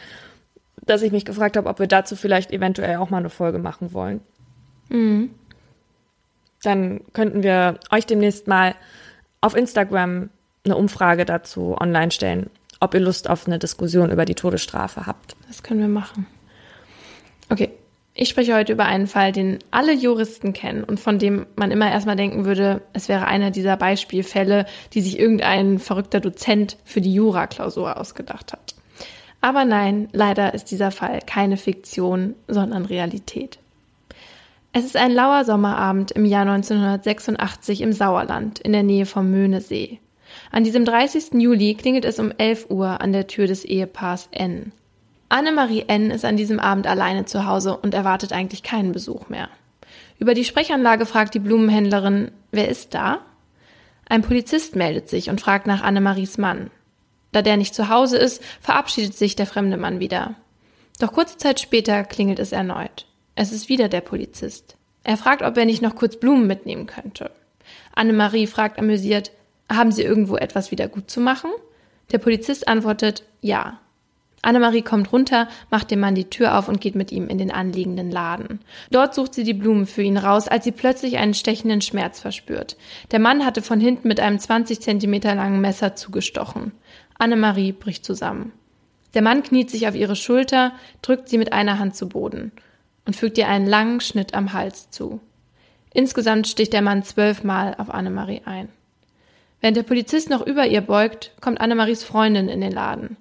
dass 0.86 1.02
ich 1.02 1.12
mich 1.12 1.24
gefragt 1.24 1.56
habe, 1.56 1.68
ob 1.68 1.78
wir 1.80 1.86
dazu 1.86 2.16
vielleicht 2.16 2.50
eventuell 2.50 2.96
auch 2.96 3.10
mal 3.10 3.18
eine 3.18 3.30
Folge 3.30 3.58
machen 3.58 3.92
wollen. 3.92 4.20
Dann 6.62 7.00
könnten 7.12 7.42
wir 7.42 7.78
euch 7.90 8.06
demnächst 8.06 8.46
mal 8.48 8.74
auf 9.40 9.54
Instagram 9.56 10.30
eine 10.70 10.76
Umfrage 10.76 11.24
dazu 11.24 11.76
online 11.78 12.10
stellen, 12.10 12.50
ob 12.80 12.94
ihr 12.94 13.00
Lust 13.00 13.28
auf 13.28 13.46
eine 13.46 13.58
Diskussion 13.58 14.10
über 14.10 14.24
die 14.24 14.34
Todesstrafe 14.34 15.06
habt. 15.06 15.36
Das 15.46 15.62
können 15.62 15.80
wir 15.80 15.88
machen. 15.88 16.26
Okay. 17.50 17.70
Ich 18.20 18.28
spreche 18.30 18.56
heute 18.56 18.72
über 18.72 18.84
einen 18.84 19.06
Fall, 19.06 19.30
den 19.30 19.60
alle 19.70 19.92
Juristen 19.94 20.52
kennen 20.52 20.82
und 20.82 20.98
von 20.98 21.20
dem 21.20 21.46
man 21.54 21.70
immer 21.70 21.88
erstmal 21.88 22.16
denken 22.16 22.46
würde, 22.46 22.82
es 22.92 23.08
wäre 23.08 23.28
einer 23.28 23.52
dieser 23.52 23.76
Beispielfälle, 23.76 24.66
die 24.92 25.02
sich 25.02 25.20
irgendein 25.20 25.78
verrückter 25.78 26.18
Dozent 26.18 26.78
für 26.84 27.00
die 27.00 27.14
Jura-Klausur 27.14 27.96
ausgedacht 27.96 28.52
hat. 28.52 28.74
Aber 29.40 29.64
nein, 29.64 30.08
leider 30.10 30.52
ist 30.52 30.72
dieser 30.72 30.90
Fall 30.90 31.20
keine 31.26 31.56
Fiktion, 31.56 32.34
sondern 32.48 32.86
Realität. 32.86 33.60
Es 34.72 34.84
ist 34.84 34.96
ein 34.96 35.12
lauer 35.12 35.44
Sommerabend 35.44 36.10
im 36.10 36.24
Jahr 36.24 36.42
1986 36.42 37.82
im 37.82 37.92
Sauerland 37.92 38.58
in 38.58 38.72
der 38.72 38.82
Nähe 38.82 39.06
vom 39.06 39.30
Möhnesee. 39.30 40.00
An 40.50 40.64
diesem 40.64 40.84
30. 40.84 41.34
Juli 41.34 41.74
klingelt 41.74 42.04
es 42.04 42.18
um 42.18 42.32
11 42.36 42.70
Uhr 42.70 43.00
an 43.00 43.12
der 43.12 43.26
Tür 43.26 43.46
des 43.46 43.64
Ehepaars 43.64 44.28
N. 44.32 44.72
Annemarie 45.28 45.84
N. 45.88 46.10
ist 46.10 46.24
an 46.24 46.36
diesem 46.36 46.58
Abend 46.58 46.86
alleine 46.86 47.26
zu 47.26 47.46
Hause 47.46 47.76
und 47.76 47.94
erwartet 47.94 48.32
eigentlich 48.32 48.62
keinen 48.62 48.92
Besuch 48.92 49.28
mehr. 49.28 49.48
Über 50.18 50.34
die 50.34 50.44
Sprechanlage 50.44 51.06
fragt 51.06 51.34
die 51.34 51.38
Blumenhändlerin, 51.38 52.30
wer 52.50 52.68
ist 52.68 52.94
da? 52.94 53.20
Ein 54.08 54.22
Polizist 54.22 54.74
meldet 54.74 55.08
sich 55.08 55.28
und 55.28 55.40
fragt 55.40 55.66
nach 55.66 55.82
Annemaries 55.82 56.38
Mann. 56.38 56.70
Da 57.32 57.42
der 57.42 57.58
nicht 57.58 57.74
zu 57.74 57.90
Hause 57.90 58.16
ist, 58.16 58.42
verabschiedet 58.60 59.14
sich 59.14 59.36
der 59.36 59.46
fremde 59.46 59.76
Mann 59.76 60.00
wieder. 60.00 60.34
Doch 60.98 61.12
kurze 61.12 61.36
Zeit 61.36 61.60
später 61.60 62.04
klingelt 62.04 62.38
es 62.38 62.52
erneut. 62.52 63.06
Es 63.34 63.52
ist 63.52 63.68
wieder 63.68 63.88
der 63.88 64.00
Polizist. 64.00 64.76
Er 65.04 65.16
fragt, 65.16 65.42
ob 65.42 65.56
er 65.56 65.66
nicht 65.66 65.82
noch 65.82 65.94
kurz 65.94 66.16
Blumen 66.16 66.46
mitnehmen 66.46 66.86
könnte. 66.86 67.30
Annemarie 67.94 68.46
fragt 68.46 68.78
amüsiert, 68.78 69.30
haben 69.70 69.92
Sie 69.92 70.02
irgendwo 70.02 70.36
etwas 70.36 70.70
wieder 70.70 70.88
gut 70.88 71.10
zu 71.10 71.20
machen? 71.20 71.50
Der 72.12 72.18
Polizist 72.18 72.68
antwortet, 72.68 73.22
ja. 73.40 73.80
Annemarie 74.40 74.82
kommt 74.82 75.12
runter, 75.12 75.48
macht 75.70 75.90
dem 75.90 76.00
Mann 76.00 76.14
die 76.14 76.30
Tür 76.30 76.58
auf 76.58 76.68
und 76.68 76.80
geht 76.80 76.94
mit 76.94 77.10
ihm 77.10 77.28
in 77.28 77.38
den 77.38 77.50
anliegenden 77.50 78.10
Laden. 78.10 78.60
Dort 78.90 79.14
sucht 79.14 79.34
sie 79.34 79.42
die 79.42 79.54
Blumen 79.54 79.86
für 79.86 80.02
ihn 80.02 80.16
raus, 80.16 80.46
als 80.46 80.64
sie 80.64 80.72
plötzlich 80.72 81.18
einen 81.18 81.34
stechenden 81.34 81.80
Schmerz 81.80 82.20
verspürt. 82.20 82.76
Der 83.10 83.18
Mann 83.18 83.44
hatte 83.44 83.62
von 83.62 83.80
hinten 83.80 84.08
mit 84.08 84.20
einem 84.20 84.38
20 84.38 84.80
Zentimeter 84.80 85.34
langen 85.34 85.60
Messer 85.60 85.96
zugestochen. 85.96 86.72
Annemarie 87.18 87.72
bricht 87.72 88.04
zusammen. 88.04 88.52
Der 89.14 89.22
Mann 89.22 89.42
kniet 89.42 89.70
sich 89.70 89.88
auf 89.88 89.94
ihre 89.94 90.16
Schulter, 90.16 90.72
drückt 91.02 91.28
sie 91.28 91.38
mit 91.38 91.52
einer 91.52 91.78
Hand 91.78 91.96
zu 91.96 92.08
Boden 92.08 92.52
und 93.06 93.16
fügt 93.16 93.38
ihr 93.38 93.48
einen 93.48 93.66
langen 93.66 94.00
Schnitt 94.00 94.34
am 94.34 94.52
Hals 94.52 94.90
zu. 94.90 95.20
Insgesamt 95.92 96.46
sticht 96.46 96.72
der 96.72 96.82
Mann 96.82 97.02
zwölfmal 97.02 97.74
auf 97.78 97.90
Annemarie 97.90 98.42
ein. 98.44 98.68
Während 99.60 99.76
der 99.76 99.82
Polizist 99.82 100.30
noch 100.30 100.46
über 100.46 100.66
ihr 100.66 100.80
beugt, 100.80 101.32
kommt 101.40 101.60
Annemaries 101.60 102.04
Freundin 102.04 102.48
in 102.48 102.60
den 102.60 102.72
Laden. 102.72 103.16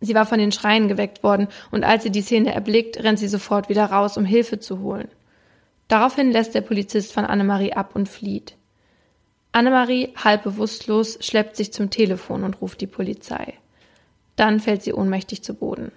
Sie 0.00 0.14
war 0.14 0.26
von 0.26 0.38
den 0.38 0.52
Schreien 0.52 0.88
geweckt 0.88 1.22
worden 1.22 1.48
und 1.70 1.84
als 1.84 2.02
sie 2.02 2.10
die 2.10 2.22
Szene 2.22 2.54
erblickt, 2.54 3.02
rennt 3.02 3.18
sie 3.18 3.28
sofort 3.28 3.68
wieder 3.68 3.86
raus, 3.86 4.16
um 4.16 4.24
Hilfe 4.24 4.60
zu 4.60 4.80
holen. 4.80 5.08
Daraufhin 5.88 6.30
lässt 6.30 6.54
der 6.54 6.60
Polizist 6.60 7.12
von 7.12 7.24
Annemarie 7.24 7.72
ab 7.72 7.92
und 7.94 8.08
flieht. 8.08 8.54
Annemarie, 9.52 10.12
halb 10.22 10.44
bewusstlos, 10.44 11.18
schleppt 11.20 11.56
sich 11.56 11.72
zum 11.72 11.90
Telefon 11.90 12.44
und 12.44 12.60
ruft 12.60 12.80
die 12.80 12.86
Polizei. 12.86 13.54
Dann 14.36 14.60
fällt 14.60 14.82
sie 14.82 14.92
ohnmächtig 14.92 15.42
zu 15.42 15.54
Boden. 15.54 15.90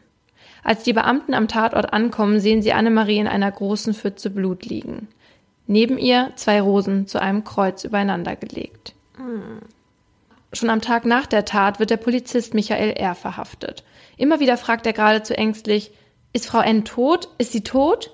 Als 0.63 0.83
die 0.83 0.93
Beamten 0.93 1.33
am 1.33 1.47
Tatort 1.47 1.91
ankommen, 1.91 2.39
sehen 2.39 2.61
sie 2.61 2.73
Annemarie 2.73 3.19
in 3.19 3.27
einer 3.27 3.51
großen 3.51 3.93
Pfütze 3.93 4.29
Blut 4.29 4.65
liegen. 4.65 5.09
Neben 5.67 5.97
ihr 5.97 6.31
zwei 6.35 6.61
Rosen 6.61 7.07
zu 7.07 7.21
einem 7.21 7.43
Kreuz 7.43 7.83
übereinander 7.83 8.35
gelegt. 8.35 8.95
Schon 10.53 10.69
am 10.69 10.81
Tag 10.81 11.05
nach 11.05 11.25
der 11.27 11.45
Tat 11.45 11.79
wird 11.79 11.89
der 11.89 11.97
Polizist 11.97 12.53
Michael 12.53 12.91
R. 12.91 13.15
verhaftet. 13.15 13.83
Immer 14.17 14.39
wieder 14.39 14.57
fragt 14.57 14.85
er 14.85 14.93
geradezu 14.93 15.33
ängstlich, 15.33 15.91
ist 16.33 16.47
Frau 16.47 16.61
N. 16.61 16.85
tot? 16.85 17.29
Ist 17.37 17.51
sie 17.51 17.63
tot? 17.63 18.11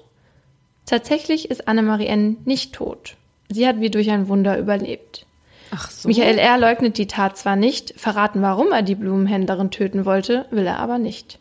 Tatsächlich 0.85 1.49
ist 1.49 1.67
Annemarie 1.67 2.07
N. 2.07 2.37
nicht 2.45 2.73
tot. 2.73 3.15
Sie 3.49 3.67
hat 3.67 3.79
wie 3.79 3.89
durch 3.89 4.09
ein 4.09 4.27
Wunder 4.27 4.57
überlebt. 4.57 5.25
Ach 5.71 5.91
so. 5.91 6.07
Michael 6.07 6.37
R. 6.37 6.57
leugnet 6.57 6.97
die 6.97 7.07
Tat 7.07 7.37
zwar 7.37 7.55
nicht, 7.55 7.93
verraten, 7.99 8.41
warum 8.41 8.71
er 8.71 8.81
die 8.81 8.95
Blumenhändlerin 8.95 9.71
töten 9.71 10.05
wollte, 10.05 10.45
will 10.49 10.65
er 10.65 10.79
aber 10.79 10.97
nicht. 10.97 11.39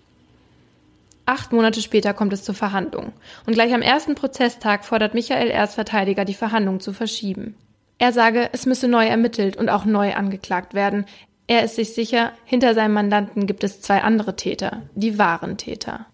Acht 1.26 1.52
Monate 1.52 1.82
später 1.82 2.14
kommt 2.14 2.32
es 2.32 2.44
zur 2.44 2.54
Verhandlung. 2.54 3.12
Und 3.46 3.54
gleich 3.54 3.74
am 3.74 3.82
ersten 3.82 4.14
Prozesstag 4.14 4.84
fordert 4.84 5.14
Michael 5.14 5.50
R.'s 5.50 5.74
Verteidiger, 5.74 6.24
die 6.24 6.34
Verhandlung 6.34 6.80
zu 6.80 6.92
verschieben. 6.92 7.56
Er 7.98 8.12
sage, 8.12 8.50
es 8.52 8.66
müsse 8.66 8.88
neu 8.88 9.06
ermittelt 9.06 9.56
und 9.56 9.68
auch 9.68 9.84
neu 9.84 10.14
angeklagt 10.14 10.74
werden. 10.74 11.06
Er 11.46 11.64
ist 11.64 11.76
sich 11.76 11.94
sicher, 11.94 12.32
hinter 12.44 12.74
seinem 12.74 12.94
Mandanten 12.94 13.46
gibt 13.46 13.64
es 13.64 13.80
zwei 13.80 14.02
andere 14.02 14.36
Täter, 14.36 14.82
die 14.94 15.18
wahren 15.18 15.56
Täter. 15.56 16.06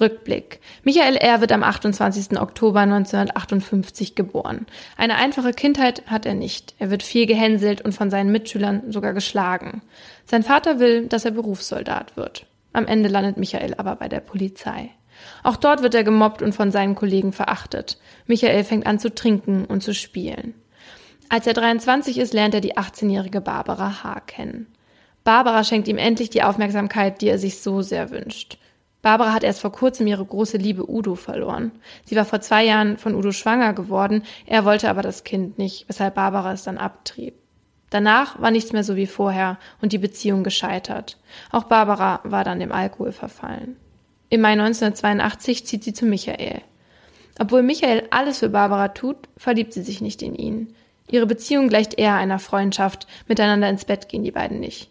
Rückblick. 0.00 0.60
Michael 0.84 1.16
R. 1.16 1.40
wird 1.40 1.52
am 1.52 1.62
28. 1.62 2.38
Oktober 2.38 2.80
1958 2.80 4.14
geboren. 4.14 4.66
Eine 4.96 5.16
einfache 5.16 5.52
Kindheit 5.52 6.02
hat 6.06 6.26
er 6.26 6.34
nicht. 6.34 6.74
Er 6.78 6.90
wird 6.90 7.02
viel 7.02 7.26
gehänselt 7.26 7.80
und 7.80 7.92
von 7.92 8.10
seinen 8.10 8.30
Mitschülern 8.30 8.92
sogar 8.92 9.12
geschlagen. 9.12 9.82
Sein 10.24 10.42
Vater 10.42 10.78
will, 10.78 11.06
dass 11.06 11.24
er 11.24 11.32
Berufssoldat 11.32 12.16
wird. 12.16 12.46
Am 12.72 12.86
Ende 12.86 13.08
landet 13.08 13.38
Michael 13.38 13.74
aber 13.74 13.96
bei 13.96 14.08
der 14.08 14.20
Polizei. 14.20 14.90
Auch 15.42 15.56
dort 15.56 15.82
wird 15.82 15.94
er 15.94 16.04
gemobbt 16.04 16.42
und 16.42 16.54
von 16.54 16.70
seinen 16.70 16.94
Kollegen 16.94 17.32
verachtet. 17.32 17.98
Michael 18.26 18.62
fängt 18.62 18.86
an 18.86 19.00
zu 19.00 19.12
trinken 19.12 19.64
und 19.64 19.82
zu 19.82 19.94
spielen. 19.94 20.54
Als 21.30 21.46
er 21.46 21.52
23 21.52 22.18
ist, 22.18 22.32
lernt 22.32 22.54
er 22.54 22.60
die 22.60 22.76
18-jährige 22.76 23.40
Barbara 23.40 24.02
H. 24.02 24.20
kennen. 24.20 24.66
Barbara 25.24 25.62
schenkt 25.62 25.88
ihm 25.88 25.98
endlich 25.98 26.30
die 26.30 26.42
Aufmerksamkeit, 26.42 27.20
die 27.20 27.28
er 27.28 27.38
sich 27.38 27.60
so 27.60 27.82
sehr 27.82 28.10
wünscht. 28.10 28.56
Barbara 29.02 29.32
hat 29.32 29.44
erst 29.44 29.60
vor 29.60 29.72
kurzem 29.72 30.06
ihre 30.06 30.24
große 30.24 30.56
Liebe 30.56 30.90
Udo 30.90 31.14
verloren. 31.14 31.70
Sie 32.04 32.16
war 32.16 32.24
vor 32.24 32.40
zwei 32.40 32.64
Jahren 32.64 32.96
von 32.96 33.14
Udo 33.14 33.32
schwanger 33.32 33.74
geworden, 33.74 34.22
er 34.46 34.64
wollte 34.64 34.88
aber 34.88 35.02
das 35.02 35.22
Kind 35.22 35.58
nicht, 35.58 35.86
weshalb 35.86 36.14
Barbara 36.14 36.52
es 36.52 36.64
dann 36.64 36.78
abtrieb. 36.78 37.34
Danach 37.90 38.40
war 38.40 38.50
nichts 38.50 38.72
mehr 38.72 38.84
so 38.84 38.96
wie 38.96 39.06
vorher 39.06 39.58
und 39.80 39.92
die 39.92 39.98
Beziehung 39.98 40.44
gescheitert. 40.44 41.18
Auch 41.50 41.64
Barbara 41.64 42.20
war 42.24 42.44
dann 42.44 42.60
dem 42.60 42.72
Alkohol 42.72 43.12
verfallen. 43.12 43.76
Im 44.30 44.40
Mai 44.42 44.52
1982 44.52 45.64
zieht 45.64 45.84
sie 45.84 45.94
zu 45.94 46.04
Michael. 46.04 46.60
Obwohl 47.38 47.62
Michael 47.62 48.08
alles 48.10 48.38
für 48.38 48.48
Barbara 48.48 48.88
tut, 48.88 49.16
verliebt 49.36 49.72
sie 49.72 49.82
sich 49.82 50.00
nicht 50.00 50.22
in 50.22 50.34
ihn. 50.34 50.74
Ihre 51.10 51.26
Beziehung 51.26 51.68
gleicht 51.68 51.98
eher 51.98 52.14
einer 52.14 52.38
Freundschaft, 52.38 53.06
miteinander 53.26 53.68
ins 53.68 53.84
Bett 53.84 54.08
gehen 54.08 54.24
die 54.24 54.30
beiden 54.30 54.60
nicht. 54.60 54.90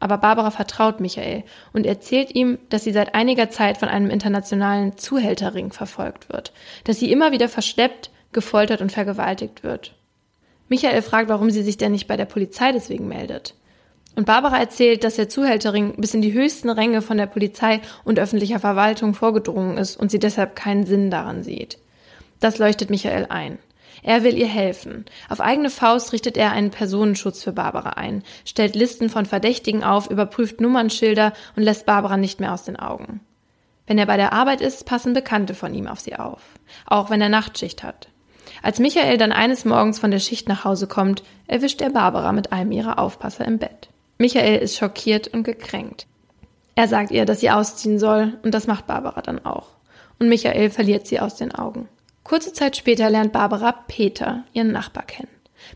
Aber 0.00 0.18
Barbara 0.18 0.50
vertraut 0.50 1.00
Michael 1.00 1.42
und 1.72 1.84
erzählt 1.84 2.34
ihm, 2.34 2.58
dass 2.68 2.84
sie 2.84 2.92
seit 2.92 3.14
einiger 3.14 3.50
Zeit 3.50 3.78
von 3.78 3.88
einem 3.88 4.10
internationalen 4.10 4.96
Zuhälterring 4.96 5.72
verfolgt 5.72 6.28
wird, 6.28 6.52
dass 6.84 7.00
sie 7.00 7.10
immer 7.10 7.32
wieder 7.32 7.48
verschleppt, 7.48 8.10
gefoltert 8.32 8.80
und 8.80 8.92
vergewaltigt 8.92 9.64
wird. 9.64 9.94
Michael 10.68 11.02
fragt, 11.02 11.28
warum 11.28 11.50
sie 11.50 11.62
sich 11.62 11.78
denn 11.78 11.92
nicht 11.92 12.06
bei 12.06 12.16
der 12.16 12.26
Polizei 12.26 12.72
deswegen 12.72 13.08
meldet. 13.08 13.54
Und 14.14 14.26
Barbara 14.26 14.58
erzählt, 14.58 15.04
dass 15.04 15.16
der 15.16 15.28
Zuhälterring 15.28 15.94
bis 15.96 16.14
in 16.14 16.22
die 16.22 16.32
höchsten 16.32 16.70
Ränge 16.70 17.02
von 17.02 17.16
der 17.16 17.26
Polizei 17.26 17.80
und 18.04 18.18
öffentlicher 18.18 18.58
Verwaltung 18.58 19.14
vorgedrungen 19.14 19.78
ist 19.78 19.96
und 19.96 20.10
sie 20.10 20.18
deshalb 20.18 20.56
keinen 20.56 20.86
Sinn 20.86 21.10
daran 21.10 21.42
sieht. 21.42 21.78
Das 22.40 22.58
leuchtet 22.58 22.90
Michael 22.90 23.26
ein. 23.30 23.58
Er 24.02 24.22
will 24.22 24.36
ihr 24.36 24.46
helfen. 24.46 25.04
Auf 25.28 25.40
eigene 25.40 25.70
Faust 25.70 26.12
richtet 26.12 26.36
er 26.36 26.52
einen 26.52 26.70
Personenschutz 26.70 27.42
für 27.42 27.52
Barbara 27.52 27.90
ein, 27.90 28.22
stellt 28.44 28.76
Listen 28.76 29.10
von 29.10 29.26
Verdächtigen 29.26 29.84
auf, 29.84 30.10
überprüft 30.10 30.60
Nummernschilder 30.60 31.32
und 31.56 31.62
lässt 31.62 31.86
Barbara 31.86 32.16
nicht 32.16 32.40
mehr 32.40 32.52
aus 32.52 32.64
den 32.64 32.78
Augen. 32.78 33.20
Wenn 33.86 33.98
er 33.98 34.06
bei 34.06 34.16
der 34.16 34.32
Arbeit 34.32 34.60
ist, 34.60 34.84
passen 34.84 35.14
Bekannte 35.14 35.54
von 35.54 35.74
ihm 35.74 35.86
auf 35.86 36.00
sie 36.00 36.16
auf, 36.16 36.42
auch 36.86 37.10
wenn 37.10 37.20
er 37.20 37.30
Nachtschicht 37.30 37.82
hat. 37.82 38.08
Als 38.62 38.78
Michael 38.78 39.18
dann 39.18 39.32
eines 39.32 39.64
Morgens 39.64 39.98
von 39.98 40.10
der 40.10 40.18
Schicht 40.18 40.48
nach 40.48 40.64
Hause 40.64 40.86
kommt, 40.86 41.22
erwischt 41.46 41.80
er 41.80 41.90
Barbara 41.90 42.32
mit 42.32 42.52
einem 42.52 42.72
ihrer 42.72 42.98
Aufpasser 42.98 43.44
im 43.44 43.58
Bett. 43.58 43.88
Michael 44.18 44.58
ist 44.58 44.76
schockiert 44.76 45.28
und 45.28 45.44
gekränkt. 45.44 46.06
Er 46.74 46.88
sagt 46.88 47.10
ihr, 47.10 47.24
dass 47.24 47.40
sie 47.40 47.50
ausziehen 47.50 47.98
soll, 47.98 48.38
und 48.42 48.52
das 48.52 48.66
macht 48.66 48.86
Barbara 48.86 49.22
dann 49.22 49.44
auch. 49.44 49.68
Und 50.18 50.28
Michael 50.28 50.70
verliert 50.70 51.06
sie 51.06 51.20
aus 51.20 51.36
den 51.36 51.54
Augen. 51.54 51.88
Kurze 52.28 52.52
Zeit 52.52 52.76
später 52.76 53.08
lernt 53.08 53.32
Barbara 53.32 53.72
Peter, 53.72 54.44
ihren 54.52 54.70
Nachbar, 54.70 55.06
kennen. 55.06 55.30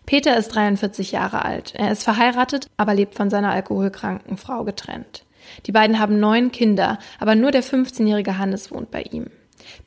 Peter 0.04 0.36
ist 0.36 0.48
43 0.48 1.10
Jahre 1.10 1.46
alt. 1.46 1.72
Er 1.74 1.90
ist 1.90 2.02
verheiratet, 2.02 2.68
aber 2.76 2.92
lebt 2.92 3.14
von 3.14 3.30
seiner 3.30 3.52
alkoholkranken 3.52 4.36
Frau 4.36 4.62
getrennt. 4.62 5.24
Die 5.64 5.72
beiden 5.72 5.98
haben 5.98 6.20
neun 6.20 6.52
Kinder, 6.52 6.98
aber 7.18 7.36
nur 7.36 7.52
der 7.52 7.64
15-jährige 7.64 8.36
Hannes 8.36 8.70
wohnt 8.70 8.90
bei 8.90 9.00
ihm. 9.00 9.28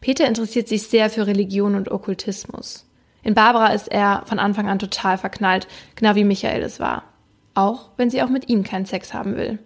Peter 0.01 0.27
interessiert 0.27 0.67
sich 0.67 0.87
sehr 0.87 1.11
für 1.11 1.27
Religion 1.27 1.75
und 1.75 1.91
Okkultismus. 1.91 2.89
In 3.21 3.35
Barbara 3.35 3.67
ist 3.67 3.87
er 3.91 4.23
von 4.25 4.39
Anfang 4.39 4.67
an 4.67 4.79
total 4.79 5.19
verknallt, 5.19 5.67
genau 5.93 6.15
wie 6.15 6.23
Michael 6.23 6.63
es 6.63 6.79
war. 6.79 7.03
Auch 7.53 7.91
wenn 7.95 8.09
sie 8.09 8.23
auch 8.23 8.29
mit 8.29 8.49
ihm 8.49 8.63
keinen 8.63 8.87
Sex 8.87 9.13
haben 9.13 9.37
will. 9.37 9.59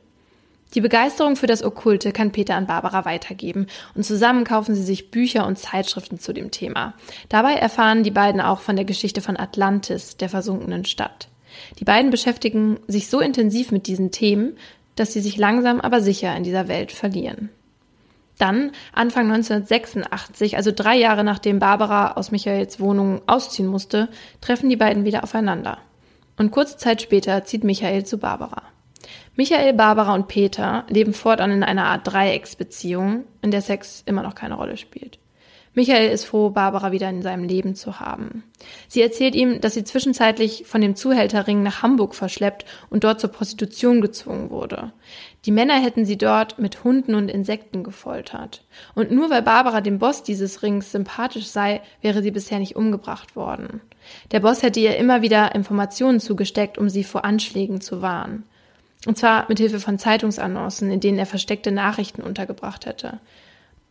Die 0.76 0.82
Begeisterung 0.82 1.36
für 1.36 1.48
das 1.48 1.64
Okkulte 1.64 2.12
kann 2.12 2.32
Peter 2.32 2.56
an 2.56 2.68
Barbara 2.68 3.04
weitergeben 3.04 3.66
und 3.96 4.04
zusammen 4.04 4.44
kaufen 4.44 4.76
sie 4.76 4.84
sich 4.84 5.10
Bücher 5.10 5.48
und 5.48 5.58
Zeitschriften 5.58 6.20
zu 6.20 6.32
dem 6.32 6.52
Thema. 6.52 6.94
Dabei 7.28 7.54
erfahren 7.54 8.04
die 8.04 8.12
beiden 8.12 8.40
auch 8.40 8.60
von 8.60 8.76
der 8.76 8.86
Geschichte 8.86 9.22
von 9.22 9.36
Atlantis, 9.36 10.18
der 10.18 10.30
versunkenen 10.30 10.86
Stadt. 10.86 11.28
Die 11.80 11.86
beiden 11.86 12.12
beschäftigen 12.12 12.80
sich 12.88 13.08
so 13.08 13.20
intensiv 13.20 13.72
mit 13.72 13.88
diesen 13.88 14.12
Themen, 14.12 14.58
dass 14.96 15.14
sie 15.14 15.22
sich 15.22 15.38
langsam 15.38 15.82
aber 15.82 16.02
sicher 16.02 16.36
in 16.36 16.44
dieser 16.44 16.68
Welt 16.68 16.92
verlieren. 16.92 17.50
Dann, 18.38 18.72
Anfang 18.94 19.26
1986, 19.32 20.56
also 20.56 20.72
drei 20.74 20.98
Jahre 20.98 21.24
nachdem 21.24 21.60
Barbara 21.60 22.12
aus 22.14 22.32
Michaels 22.32 22.80
Wohnung 22.80 23.22
ausziehen 23.26 23.68
musste, 23.68 24.08
treffen 24.40 24.70
die 24.70 24.78
beiden 24.78 25.04
wieder 25.04 25.24
aufeinander. 25.24 25.80
Und 26.38 26.52
kurze 26.52 26.78
Zeit 26.78 27.02
später 27.02 27.44
zieht 27.44 27.64
Michael 27.66 28.06
zu 28.06 28.18
Barbara. 28.18 28.64
Michael, 29.40 29.72
Barbara 29.72 30.16
und 30.16 30.28
Peter 30.28 30.84
leben 30.90 31.14
fortan 31.14 31.52
in 31.52 31.64
einer 31.64 31.86
Art 31.86 32.06
Dreiecksbeziehung, 32.06 33.24
in 33.42 33.52
der 33.52 33.62
Sex 33.62 34.04
immer 34.06 34.22
noch 34.22 34.36
keine 34.36 34.56
Rolle 34.56 34.76
spielt. 34.76 35.18
Michael 35.74 36.12
ist 36.12 36.26
froh, 36.26 36.50
Barbara 36.50 36.92
wieder 36.92 37.10
in 37.10 37.22
seinem 37.22 37.46
Leben 37.46 37.74
zu 37.74 38.02
haben. 38.02 38.44
Sie 38.90 39.02
erzählt 39.02 39.36
ihm, 39.36 39.62
dass 39.62 39.76
sie 39.76 39.86
zwischenzeitlich 39.86 40.66
von 40.68 40.82
dem 40.82 40.98
Zuhälterring 40.98 41.64
nach 41.64 41.82
Hamburg 41.82 42.16
verschleppt 42.16 42.66
und 42.90 43.06
dort 43.06 43.22
zur 43.22 43.32
Prostitution 43.32 44.02
gezwungen 44.02 44.50
wurde. 44.50 44.92
Die 45.46 45.52
Männer 45.52 45.76
hätten 45.76 46.04
sie 46.04 46.18
dort 46.18 46.60
mit 46.60 46.84
Hunden 46.84 47.16
und 47.16 47.32
Insekten 47.32 47.86
gefoltert. 47.86 48.66
Und 48.94 49.10
nur 49.12 49.30
weil 49.30 49.42
Barbara 49.42 49.80
dem 49.80 50.00
Boss 50.00 50.22
dieses 50.22 50.64
Rings 50.64 50.92
sympathisch 50.92 51.48
sei, 51.48 51.80
wäre 52.02 52.22
sie 52.22 52.32
bisher 52.32 52.60
nicht 52.60 52.76
umgebracht 52.76 53.38
worden. 53.38 53.80
Der 54.34 54.42
Boss 54.42 54.64
hätte 54.64 54.82
ihr 54.82 54.98
immer 54.98 55.22
wieder 55.22 55.56
Informationen 55.56 56.20
zugesteckt, 56.20 56.78
um 56.78 56.90
sie 56.90 57.06
vor 57.06 57.24
Anschlägen 57.24 57.80
zu 57.80 58.02
warnen. 58.02 58.44
Und 59.06 59.18
zwar 59.18 59.46
mit 59.48 59.60
Hilfe 59.60 59.80
von 59.80 59.98
Zeitungsannoncen, 59.98 60.92
in 60.92 61.00
denen 61.00 61.20
er 61.20 61.26
versteckte 61.26 61.72
Nachrichten 61.72 62.22
untergebracht 62.22 62.86
hätte. 62.86 63.20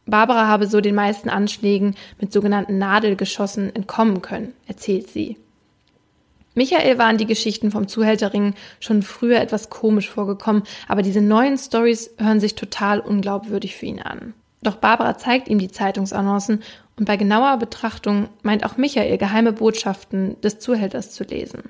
Barbara 0.06 0.46
habe 0.46 0.66
so 0.66 0.80
den 0.80 0.94
meisten 0.94 1.28
Anschlägen 1.28 1.94
mit 2.20 2.32
sogenannten 2.32 2.78
Nadelgeschossen 2.78 3.74
entkommen 3.74 4.22
können, 4.22 4.54
erzählt 4.66 5.08
sie. 5.08 5.36
Michael 6.54 6.98
waren 6.98 7.18
die 7.18 7.26
Geschichten 7.26 7.70
vom 7.70 7.86
Zuhälterring 7.88 8.54
schon 8.80 9.02
früher 9.02 9.40
etwas 9.40 9.70
komisch 9.70 10.10
vorgekommen, 10.10 10.64
aber 10.88 11.02
diese 11.02 11.20
neuen 11.20 11.56
Stories 11.56 12.10
hören 12.18 12.40
sich 12.40 12.54
total 12.54 13.00
unglaubwürdig 13.00 13.76
für 13.76 13.86
ihn 13.86 14.02
an. 14.02 14.34
Doch 14.62 14.76
Barbara 14.76 15.16
zeigt 15.16 15.48
ihm 15.48 15.58
die 15.58 15.70
Zeitungsannoncen 15.70 16.62
und 16.96 17.04
bei 17.04 17.16
genauer 17.16 17.58
Betrachtung 17.58 18.28
meint 18.42 18.64
auch 18.66 18.76
Michael 18.76 19.18
geheime 19.18 19.52
Botschaften 19.52 20.40
des 20.40 20.58
Zuhälters 20.58 21.12
zu 21.12 21.22
lesen. 21.22 21.62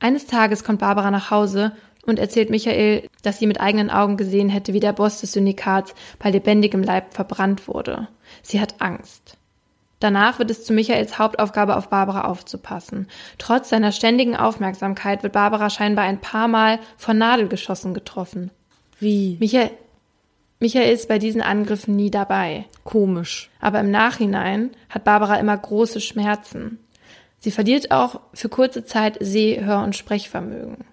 Eines 0.00 0.26
Tages 0.26 0.64
kommt 0.64 0.80
Barbara 0.80 1.10
nach 1.10 1.30
Hause 1.30 1.72
und 2.06 2.18
erzählt 2.18 2.50
Michael, 2.50 3.08
dass 3.22 3.38
sie 3.38 3.46
mit 3.46 3.60
eigenen 3.60 3.90
Augen 3.90 4.16
gesehen 4.16 4.48
hätte, 4.48 4.72
wie 4.72 4.80
der 4.80 4.92
Boss 4.92 5.20
des 5.20 5.32
Syndikats 5.32 5.94
bei 6.18 6.30
lebendigem 6.30 6.82
Leib 6.82 7.14
verbrannt 7.14 7.68
wurde. 7.68 8.08
Sie 8.42 8.60
hat 8.60 8.80
Angst. 8.80 9.36
Danach 10.00 10.40
wird 10.40 10.50
es 10.50 10.64
zu 10.64 10.72
Michaels 10.72 11.20
Hauptaufgabe, 11.20 11.76
auf 11.76 11.88
Barbara 11.88 12.22
aufzupassen. 12.24 13.06
Trotz 13.38 13.68
seiner 13.68 13.92
ständigen 13.92 14.34
Aufmerksamkeit 14.34 15.22
wird 15.22 15.32
Barbara 15.32 15.70
scheinbar 15.70 16.04
ein 16.04 16.20
paar 16.20 16.48
Mal 16.48 16.80
von 16.96 17.18
Nadelgeschossen 17.18 17.94
getroffen. 17.94 18.50
Wie? 18.98 19.36
Michael, 19.38 19.70
Michael 20.58 20.92
ist 20.92 21.06
bei 21.06 21.20
diesen 21.20 21.40
Angriffen 21.40 21.94
nie 21.94 22.10
dabei. 22.10 22.66
Komisch. 22.82 23.48
Aber 23.60 23.78
im 23.78 23.92
Nachhinein 23.92 24.70
hat 24.88 25.04
Barbara 25.04 25.36
immer 25.36 25.56
große 25.56 26.00
Schmerzen. 26.00 26.80
Sie 27.38 27.52
verliert 27.52 27.92
auch 27.92 28.20
für 28.34 28.48
kurze 28.48 28.84
Zeit 28.84 29.18
Seh-, 29.20 29.60
Hör- 29.64 29.84
und 29.84 29.94
Sprechvermögen. 29.94 30.84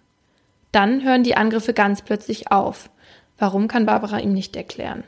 Dann 0.72 1.04
hören 1.04 1.24
die 1.24 1.36
Angriffe 1.36 1.74
ganz 1.74 2.02
plötzlich 2.02 2.52
auf. 2.52 2.90
Warum 3.38 3.68
kann 3.68 3.86
Barbara 3.86 4.20
ihm 4.20 4.34
nicht 4.34 4.56
erklären. 4.56 5.04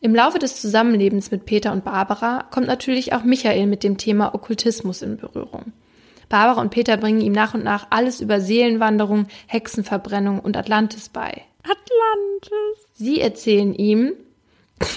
Im 0.00 0.14
Laufe 0.14 0.38
des 0.38 0.60
Zusammenlebens 0.60 1.30
mit 1.32 1.44
Peter 1.44 1.72
und 1.72 1.84
Barbara 1.84 2.44
kommt 2.50 2.68
natürlich 2.68 3.12
auch 3.14 3.24
Michael 3.24 3.66
mit 3.66 3.82
dem 3.82 3.98
Thema 3.98 4.34
Okkultismus 4.34 5.02
in 5.02 5.16
Berührung. 5.16 5.72
Barbara 6.28 6.60
und 6.60 6.70
Peter 6.70 6.96
bringen 6.96 7.20
ihm 7.20 7.32
nach 7.32 7.54
und 7.54 7.64
nach 7.64 7.88
alles 7.90 8.20
über 8.20 8.40
Seelenwanderung, 8.40 9.26
Hexenverbrennung 9.46 10.38
und 10.38 10.56
Atlantis 10.56 11.08
bei. 11.08 11.42
Atlantis. 11.62 12.86
Sie 12.94 13.20
erzählen 13.20 13.74
ihm, 13.74 14.12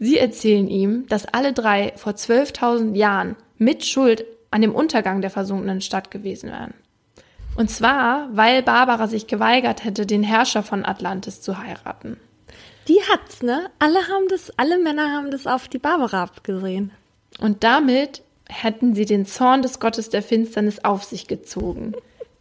sie 0.00 0.18
erzählen 0.18 0.68
ihm, 0.68 1.06
dass 1.06 1.26
alle 1.26 1.52
drei 1.52 1.92
vor 1.96 2.14
12.000 2.14 2.96
Jahren 2.96 3.36
mit 3.58 3.84
Schuld 3.84 4.24
an 4.50 4.62
dem 4.62 4.74
Untergang 4.74 5.20
der 5.20 5.30
versunkenen 5.30 5.80
Stadt 5.80 6.10
gewesen 6.10 6.50
wären. 6.50 6.74
Und 7.54 7.70
zwar, 7.70 8.28
weil 8.32 8.62
Barbara 8.62 9.06
sich 9.08 9.26
geweigert 9.26 9.84
hätte, 9.84 10.06
den 10.06 10.22
Herrscher 10.22 10.62
von 10.62 10.84
Atlantis 10.84 11.40
zu 11.40 11.58
heiraten. 11.58 12.16
Die 12.88 13.00
hat's, 13.10 13.42
ne? 13.42 13.70
Alle 13.78 14.00
haben 14.08 14.26
das, 14.28 14.50
alle 14.58 14.78
Männer 14.78 15.12
haben 15.12 15.30
das 15.30 15.46
auf 15.46 15.68
die 15.68 15.78
Barbara 15.78 16.22
abgesehen. 16.22 16.92
Und 17.38 17.62
damit 17.62 18.22
hätten 18.48 18.94
sie 18.94 19.04
den 19.04 19.26
Zorn 19.26 19.62
des 19.62 19.80
Gottes 19.80 20.08
der 20.08 20.22
Finsternis 20.22 20.80
auf 20.84 21.04
sich 21.04 21.28
gezogen. 21.28 21.94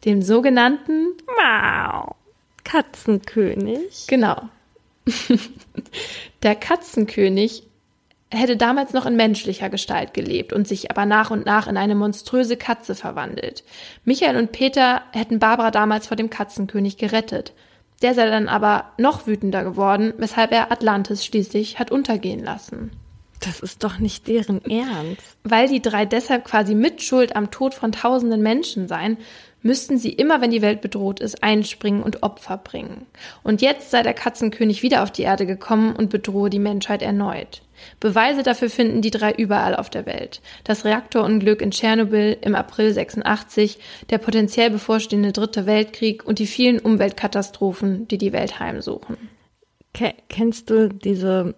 Dem 0.06 0.22
sogenannten 0.22 1.08
Wow. 1.28 2.16
Katzenkönig. 2.64 4.08
Genau. 4.08 4.50
der 6.44 6.56
Katzenkönig 6.56 7.64
hätte 8.32 8.58
damals 8.58 8.94
noch 8.94 9.06
in 9.06 9.16
menschlicher 9.16 9.70
Gestalt 9.70 10.14
gelebt 10.14 10.54
und 10.54 10.68
sich 10.68 10.90
aber 10.90 11.06
nach 11.06 11.32
und 11.32 11.46
nach 11.46 11.68
in 11.68 11.78
eine 11.78 11.96
monströse 11.96 12.58
Katze 12.58 12.96
verwandelt. 12.96 13.64
Michael 14.06 14.38
und 14.38 14.52
Peter 14.52 15.02
hätten 15.12 15.40
Barbara 15.40 15.72
damals 15.72 16.08
vor 16.08 16.18
dem 16.18 16.30
Katzenkönig 16.30 16.98
gerettet. 16.98 17.54
Der 18.02 18.14
sei 18.14 18.30
dann 18.30 18.48
aber 18.48 18.86
noch 18.98 19.28
wütender 19.28 19.64
geworden, 19.64 20.14
weshalb 20.18 20.52
er 20.52 20.72
Atlantis 20.72 21.26
schließlich 21.26 21.78
hat 21.78 21.92
untergehen 21.92 22.44
lassen. 22.44 22.92
Das 23.42 23.60
ist 23.60 23.84
doch 23.84 23.98
nicht 23.98 24.28
deren 24.28 24.64
Ernst. 24.66 25.38
Weil 25.44 25.68
die 25.68 25.82
drei 25.82 26.06
deshalb 26.06 26.46
quasi 26.46 26.76
Mitschuld 26.76 27.36
am 27.36 27.52
Tod 27.52 27.74
von 27.74 27.92
tausenden 27.92 28.42
Menschen 28.42 28.88
seien, 28.88 29.18
müssten 29.62 29.98
sie 29.98 30.12
immer, 30.12 30.42
wenn 30.42 30.52
die 30.52 30.62
Welt 30.62 30.82
bedroht 30.82 31.20
ist, 31.20 31.44
einspringen 31.44 32.04
und 32.04 32.24
Opfer 32.24 32.58
bringen. 32.58 33.06
Und 33.44 33.62
jetzt 33.62 33.92
sei 33.92 34.04
der 34.04 34.14
Katzenkönig 34.14 34.84
wieder 34.84 35.04
auf 35.04 35.12
die 35.12 35.24
Erde 35.24 35.46
gekommen 35.46 35.96
und 35.96 36.10
bedrohe 36.10 36.50
die 36.50 36.60
Menschheit 36.60 37.02
erneut. 37.02 37.62
Beweise 38.00 38.44
dafür 38.44 38.70
finden 38.70 39.02
die 39.02 39.12
drei 39.12 39.32
überall 39.32 39.76
auf 39.76 39.90
der 39.90 40.06
Welt. 40.06 40.42
Das 40.64 40.86
Reaktorunglück 40.86 41.62
in 41.62 41.72
Tschernobyl 41.72 42.38
im 42.42 42.56
April 42.56 42.94
86, 42.94 43.80
der 44.10 44.18
potenziell 44.18 44.70
bevorstehende 44.70 45.32
Dritte 45.32 45.66
Weltkrieg 45.66 46.26
und 46.26 46.40
die 46.40 46.48
vielen 46.48 46.80
Umweltkatastrophen, 46.80 48.08
die 48.08 48.18
die 48.18 48.34
Welt 48.34 48.60
heimsuchen. 48.60 49.18
Ke 49.94 50.14
kennst 50.30 50.70
du 50.70 50.90
diese, 50.90 51.56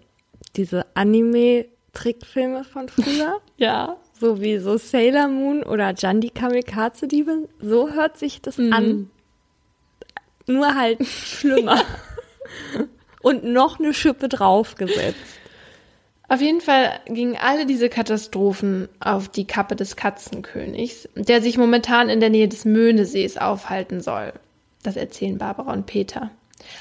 diese 0.56 0.86
Anime-Trickfilme 0.96 2.64
von 2.64 2.90
früher? 2.90 3.40
ja. 3.58 3.98
So 4.24 4.40
wie 4.40 4.58
so 4.58 4.78
Sailor 4.78 5.28
Moon 5.28 5.64
oder 5.64 5.94
Jandi 5.98 6.30
Kamikaze-Diebe? 6.30 7.50
So 7.60 7.92
hört 7.92 8.18
sich 8.18 8.42
das 8.42 8.58
Mhm. 8.58 8.72
an. 8.74 9.10
Nur 10.48 10.76
halt 10.76 11.06
schlimmer. 11.06 11.82
und 13.22 13.44
noch 13.44 13.82
eine 13.82 13.94
Schippe 13.94 14.30
draufgesetzt. 14.30 15.20
Auf 16.30 16.40
jeden 16.40 16.62
Fall 16.62 17.02
gingen 17.08 17.36
alle 17.36 17.66
diese 17.66 17.90
Katastrophen 17.90 18.88
auf 19.02 19.28
die 19.28 19.46
Kappe 19.46 19.76
des 19.76 19.98
Katzenkönigs, 19.98 21.10
der 21.16 21.42
sich 21.42 21.58
momentan 21.58 22.08
in 22.08 22.22
der 22.22 22.30
Nähe 22.30 22.48
des 22.48 22.64
Möhnesees 22.64 23.36
aufhalten 23.36 24.00
soll. 24.00 24.32
Das 24.84 24.96
erzählen 24.96 25.38
Barbara 25.38 25.74
und 25.74 25.86
Peter. 25.86 26.32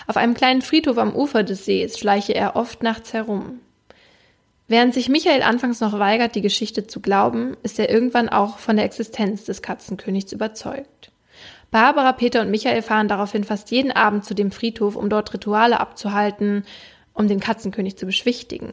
Auf 0.07 0.16
einem 0.16 0.34
kleinen 0.34 0.62
Friedhof 0.62 0.97
am 0.97 1.12
Ufer 1.12 1.43
des 1.43 1.64
Sees 1.64 1.99
schleiche 1.99 2.36
er 2.36 2.55
oft 2.55 2.84
nachts 2.84 3.12
herum. 3.12 3.59
Während 4.72 4.94
sich 4.94 5.10
Michael 5.10 5.42
anfangs 5.42 5.80
noch 5.80 5.98
weigert, 5.98 6.34
die 6.34 6.40
Geschichte 6.40 6.86
zu 6.86 7.00
glauben, 7.00 7.58
ist 7.62 7.78
er 7.78 7.90
irgendwann 7.90 8.30
auch 8.30 8.56
von 8.56 8.76
der 8.76 8.86
Existenz 8.86 9.44
des 9.44 9.60
Katzenkönigs 9.60 10.32
überzeugt. 10.32 11.12
Barbara, 11.70 12.12
Peter 12.12 12.40
und 12.40 12.50
Michael 12.50 12.80
fahren 12.80 13.06
daraufhin 13.06 13.44
fast 13.44 13.70
jeden 13.70 13.92
Abend 13.92 14.24
zu 14.24 14.32
dem 14.32 14.50
Friedhof, 14.50 14.96
um 14.96 15.10
dort 15.10 15.34
Rituale 15.34 15.78
abzuhalten, 15.78 16.64
um 17.12 17.28
den 17.28 17.38
Katzenkönig 17.38 17.98
zu 17.98 18.06
beschwichtigen. 18.06 18.72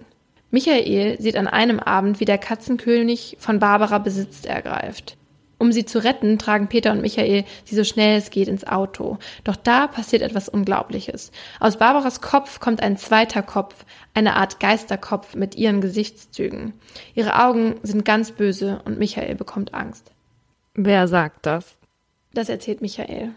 Michael 0.52 1.20
sieht 1.20 1.36
an 1.36 1.48
einem 1.48 1.82
Abend, 1.82 2.22
wie 2.22 2.26
der 2.26 2.38
Katzenkönig 2.38 3.36
von 3.38 3.60
Barbara 3.60 3.98
Besitz 3.98 4.46
ergreift. 4.46 5.18
Um 5.60 5.74
sie 5.74 5.86
zu 5.86 6.02
retten, 6.04 6.40
tragen 6.40 6.68
Peter 6.68 6.92
und 6.92 7.02
Michael 7.02 7.44
sie 7.66 7.76
so 7.76 7.84
schnell 7.84 8.18
es 8.18 8.32
geht 8.32 8.48
ins 8.48 8.66
Auto. 8.66 9.18
Doch 9.44 9.58
da 9.58 9.88
passiert 9.88 10.22
etwas 10.22 10.48
Unglaubliches. 10.48 11.32
Aus 11.60 11.78
Barbaras 11.78 12.22
Kopf 12.22 12.62
kommt 12.62 12.82
ein 12.82 12.98
zweiter 12.98 13.44
Kopf, 13.44 13.86
eine 14.14 14.38
Art 14.38 14.62
Geisterkopf 14.62 15.36
mit 15.36 15.56
ihren 15.56 15.82
Gesichtszügen. 15.82 16.74
Ihre 17.14 17.44
Augen 17.44 17.76
sind 17.84 18.06
ganz 18.06 18.32
böse 18.32 18.82
und 18.86 18.98
Michael 18.98 19.36
bekommt 19.36 19.74
Angst. 19.74 20.12
Wer 20.76 21.10
sagt 21.10 21.46
das? 21.46 21.76
Das 22.34 22.48
erzählt 22.48 22.82
Michael. 22.82 23.32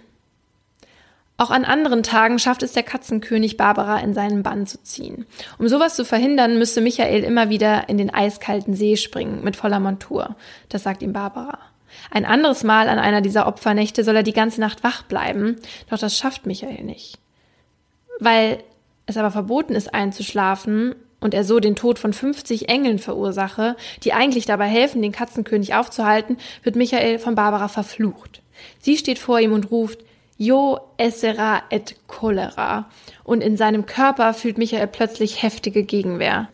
Auch 1.39 1.51
an 1.51 1.65
anderen 1.65 2.05
Tagen 2.05 2.39
schafft 2.39 2.63
es 2.63 2.73
der 2.73 2.85
Katzenkönig 2.85 3.57
Barbara 3.57 3.99
in 3.99 4.15
seinen 4.15 4.45
Bann 4.45 4.69
zu 4.69 4.81
ziehen. 4.85 5.27
Um 5.59 5.67
sowas 5.67 5.97
zu 5.97 6.05
verhindern, 6.05 6.57
müsste 6.57 6.81
Michael 6.81 7.25
immer 7.25 7.49
wieder 7.49 7.89
in 7.89 7.99
den 7.99 8.15
eiskalten 8.15 8.75
See 8.75 8.97
springen 8.97 9.43
mit 9.43 9.57
voller 9.57 9.81
Montur. 9.81 10.37
Das 10.69 10.85
sagt 10.85 11.03
ihm 11.03 11.13
Barbara. 11.13 11.59
Ein 12.11 12.25
anderes 12.25 12.65
Mal 12.65 12.89
an 12.89 12.99
einer 12.99 13.21
dieser 13.21 13.47
Opfernächte 13.47 14.05
soll 14.05 14.17
er 14.17 14.23
die 14.23 14.33
ganze 14.33 14.61
Nacht 14.61 14.85
wach 14.85 15.03
bleiben, 15.03 15.57
doch 15.91 15.99
das 15.99 16.17
schafft 16.17 16.47
Michael 16.47 16.85
nicht. 16.85 17.19
Weil 18.19 18.63
es 19.07 19.17
aber 19.17 19.31
verboten 19.31 19.75
ist 19.75 19.95
einzuschlafen 19.95 20.95
und 21.21 21.35
er 21.35 21.45
so 21.45 21.61
den 21.61 21.77
Tod 21.77 21.99
von 21.99 22.13
50 22.13 22.69
Engeln 22.69 22.99
verursache, 22.99 23.77
die 24.03 24.13
eigentlich 24.13 24.45
dabei 24.45 24.67
helfen, 24.67 25.03
den 25.03 25.13
Katzenkönig 25.13 25.75
aufzuhalten, 25.75 26.37
wird 26.63 26.77
Michael 26.77 27.19
von 27.19 27.35
Barbara 27.35 27.69
verflucht. 27.69 28.43
Sie 28.79 28.97
steht 28.97 29.19
vor 29.19 29.41
ihm 29.41 29.53
und 29.53 29.71
ruft 29.71 30.01
Jo 30.37 30.81
essera 30.97 31.63
et 31.71 31.95
cholera 32.09 32.91
und 33.23 33.43
in 33.43 33.57
seinem 33.57 33.87
Körper 33.87 34.35
fühlt 34.35 34.59
Michael 34.59 34.89
plötzlich 34.89 35.43
heftige 35.43 35.85
Gegenwehr. 35.85 36.49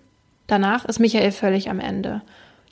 Danach 0.46 0.84
ist 0.84 0.98
Michael 0.98 1.32
völlig 1.32 1.70
am 1.70 1.80
Ende. 1.80 2.22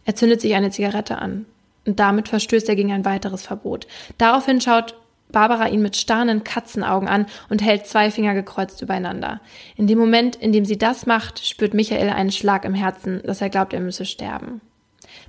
Er 0.05 0.14
zündet 0.14 0.41
sich 0.41 0.55
eine 0.55 0.71
Zigarette 0.71 1.19
an. 1.19 1.47
Und 1.87 2.01
damit 2.01 2.28
verstößt 2.28 2.68
er 2.68 2.76
gegen 2.76 2.93
ein 2.93 3.05
weiteres 3.05 3.43
Verbot. 3.43 3.87
Daraufhin 4.18 4.61
schaut 4.61 4.97
Barbara 5.30 5.68
ihn 5.68 5.82
mit 5.82 5.97
starren 5.97 6.45
Katzenaugen 6.45 7.09
an 7.09 7.26
und 7.49 7.62
hält 7.62 7.87
zwei 7.87 8.11
Finger 8.11 8.34
gekreuzt 8.34 8.82
übereinander. 8.82 9.41
In 9.76 9.87
dem 9.87 9.99
Moment, 9.99 10.37
in 10.37 10.53
dem 10.53 10.64
sie 10.64 10.78
das 10.78 11.07
macht, 11.07 11.45
spürt 11.45 11.74
Michael 11.74 12.11
einen 12.11 12.30
Schlag 12.30 12.64
im 12.64 12.74
Herzen, 12.74 13.22
dass 13.24 13.41
er 13.41 13.51
glaubt, 13.51 13.72
er 13.72 13.80
müsse 13.80 14.05
sterben. 14.05 14.61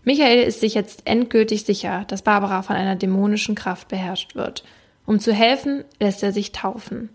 Michael 0.03 0.43
ist 0.43 0.59
sich 0.59 0.73
jetzt 0.73 1.01
endgültig 1.05 1.65
sicher, 1.65 2.05
dass 2.07 2.21
Barbara 2.21 2.61
von 2.61 2.75
einer 2.75 2.95
dämonischen 2.95 3.55
Kraft 3.55 3.87
beherrscht 3.87 4.35
wird. 4.35 4.63
Um 5.05 5.19
zu 5.19 5.33
helfen, 5.33 5.83
lässt 5.99 6.21
er 6.23 6.31
sich 6.31 6.51
taufen. 6.51 7.09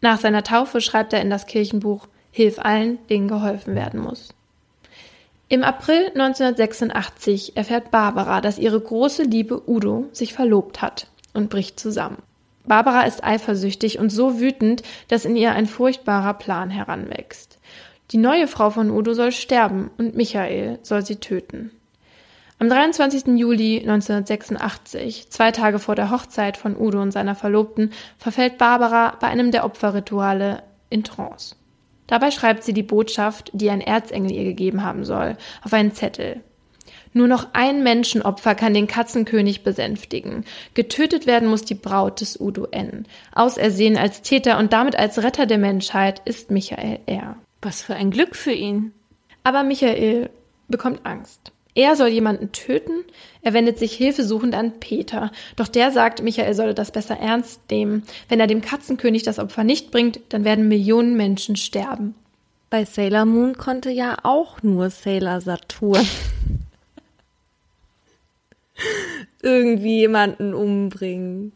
Nach 0.00 0.18
seiner 0.18 0.42
Taufe 0.42 0.80
schreibt 0.80 1.12
er 1.12 1.22
in 1.22 1.30
das 1.30 1.46
Kirchenbuch 1.46 2.08
Hilf 2.30 2.58
allen, 2.58 2.98
denen 3.08 3.28
geholfen 3.28 3.74
werden 3.74 4.00
muss. 4.00 4.34
Im 5.52 5.64
April 5.64 6.06
1986 6.14 7.58
erfährt 7.58 7.90
Barbara, 7.90 8.40
dass 8.40 8.56
ihre 8.56 8.80
große 8.80 9.24
Liebe 9.24 9.68
Udo 9.68 10.08
sich 10.12 10.32
verlobt 10.32 10.80
hat 10.80 11.08
und 11.34 11.50
bricht 11.50 11.78
zusammen. 11.78 12.22
Barbara 12.64 13.02
ist 13.02 13.22
eifersüchtig 13.22 13.98
und 13.98 14.08
so 14.08 14.40
wütend, 14.40 14.82
dass 15.08 15.26
in 15.26 15.36
ihr 15.36 15.52
ein 15.52 15.66
furchtbarer 15.66 16.32
Plan 16.32 16.70
heranwächst. 16.70 17.58
Die 18.12 18.16
neue 18.16 18.48
Frau 18.48 18.70
von 18.70 18.90
Udo 18.90 19.12
soll 19.12 19.30
sterben 19.30 19.90
und 19.98 20.16
Michael 20.16 20.78
soll 20.80 21.04
sie 21.04 21.16
töten. 21.16 21.70
Am 22.58 22.70
23. 22.70 23.38
Juli 23.38 23.80
1986, 23.80 25.28
zwei 25.28 25.50
Tage 25.50 25.78
vor 25.78 25.96
der 25.96 26.10
Hochzeit 26.10 26.56
von 26.56 26.74
Udo 26.80 27.02
und 27.02 27.10
seiner 27.10 27.34
Verlobten, 27.34 27.92
verfällt 28.16 28.56
Barbara 28.56 29.18
bei 29.20 29.26
einem 29.26 29.50
der 29.50 29.66
Opferrituale 29.66 30.62
in 30.88 31.04
Trance. 31.04 31.56
Dabei 32.06 32.30
schreibt 32.30 32.64
sie 32.64 32.72
die 32.72 32.82
Botschaft, 32.82 33.50
die 33.54 33.70
ein 33.70 33.80
Erzengel 33.80 34.32
ihr 34.32 34.44
gegeben 34.44 34.82
haben 34.82 35.04
soll, 35.04 35.36
auf 35.62 35.72
einen 35.72 35.94
Zettel. 35.94 36.40
Nur 37.14 37.28
noch 37.28 37.48
ein 37.52 37.82
Menschenopfer 37.82 38.54
kann 38.54 38.74
den 38.74 38.86
Katzenkönig 38.86 39.62
besänftigen. 39.62 40.44
Getötet 40.74 41.26
werden 41.26 41.48
muss 41.48 41.62
die 41.62 41.74
Braut 41.74 42.20
des 42.20 42.40
Udo 42.40 42.66
N. 42.70 43.06
Ausersehen 43.34 43.98
als 43.98 44.22
Täter 44.22 44.58
und 44.58 44.72
damit 44.72 44.96
als 44.96 45.22
Retter 45.22 45.46
der 45.46 45.58
Menschheit 45.58 46.22
ist 46.24 46.50
Michael 46.50 47.00
R. 47.06 47.36
Was 47.60 47.82
für 47.82 47.94
ein 47.94 48.10
Glück 48.10 48.34
für 48.34 48.52
ihn. 48.52 48.92
Aber 49.44 49.62
Michael 49.62 50.30
bekommt 50.68 51.04
Angst. 51.04 51.52
Er 51.74 51.96
soll 51.96 52.08
jemanden 52.08 52.52
töten, 52.52 53.04
er 53.40 53.54
wendet 53.54 53.78
sich 53.78 53.94
hilfesuchend 53.94 54.54
an 54.54 54.78
Peter, 54.78 55.32
doch 55.56 55.68
der 55.68 55.90
sagt, 55.90 56.22
Michael 56.22 56.54
solle 56.54 56.74
das 56.74 56.90
besser 56.90 57.16
ernst 57.16 57.60
nehmen. 57.70 58.02
Wenn 58.28 58.40
er 58.40 58.46
dem 58.46 58.60
Katzenkönig 58.60 59.22
das 59.22 59.38
Opfer 59.38 59.64
nicht 59.64 59.90
bringt, 59.90 60.20
dann 60.28 60.44
werden 60.44 60.68
Millionen 60.68 61.16
Menschen 61.16 61.56
sterben. 61.56 62.14
Bei 62.68 62.84
Sailor 62.84 63.24
Moon 63.24 63.56
konnte 63.56 63.90
ja 63.90 64.16
auch 64.22 64.62
nur 64.62 64.90
Sailor 64.90 65.40
Saturn 65.40 66.06
irgendwie 69.42 70.00
jemanden 70.00 70.54
umbringen. 70.54 71.52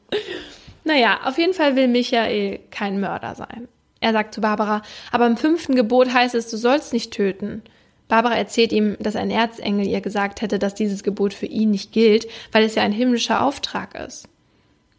Naja, 0.84 1.20
auf 1.24 1.36
jeden 1.36 1.54
Fall 1.54 1.76
will 1.76 1.88
Michael 1.88 2.60
kein 2.70 3.00
Mörder 3.00 3.34
sein. 3.34 3.68
Er 4.00 4.12
sagt 4.12 4.34
zu 4.34 4.40
Barbara, 4.40 4.82
aber 5.10 5.26
im 5.26 5.36
fünften 5.36 5.74
Gebot 5.74 6.12
heißt 6.12 6.34
es, 6.34 6.48
du 6.48 6.56
sollst 6.56 6.92
nicht 6.92 7.12
töten. 7.12 7.62
Barbara 8.08 8.36
erzählt 8.36 8.72
ihm, 8.72 8.96
dass 9.00 9.16
ein 9.16 9.30
Erzengel 9.30 9.86
ihr 9.86 10.00
gesagt 10.00 10.40
hätte, 10.40 10.58
dass 10.58 10.74
dieses 10.74 11.02
Gebot 11.02 11.34
für 11.34 11.46
ihn 11.46 11.70
nicht 11.70 11.92
gilt, 11.92 12.26
weil 12.52 12.64
es 12.64 12.76
ja 12.76 12.82
ein 12.82 12.92
himmlischer 12.92 13.42
Auftrag 13.42 13.94
ist. 13.94 14.28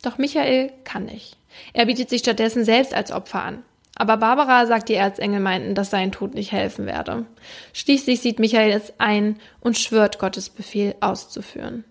Doch 0.02 0.18
Michael 0.18 0.72
kann 0.84 1.06
nicht. 1.06 1.38
Er 1.74 1.86
bietet 1.86 2.10
sich 2.10 2.20
stattdessen 2.20 2.66
selbst 2.66 2.94
als 2.94 3.12
Opfer 3.12 3.44
an. 3.44 3.64
Aber 3.96 4.18
Barbara 4.18 4.68
sagt, 4.68 4.90
die 4.90 4.94
Erzengel 4.94 5.40
meinten, 5.40 5.74
dass 5.74 5.90
sein 5.90 6.12
Tod 6.12 6.36
nicht 6.36 6.52
helfen 6.52 6.86
werde. 6.86 7.26
Schließlich 7.74 8.22
sieht 8.22 8.40
Michael 8.40 8.72
es 8.72 8.94
ein 9.00 9.38
und 9.60 9.78
schwört, 9.78 10.20
Gottes 10.20 10.50
Befehl 10.50 10.94
auszuführen. 11.00 11.84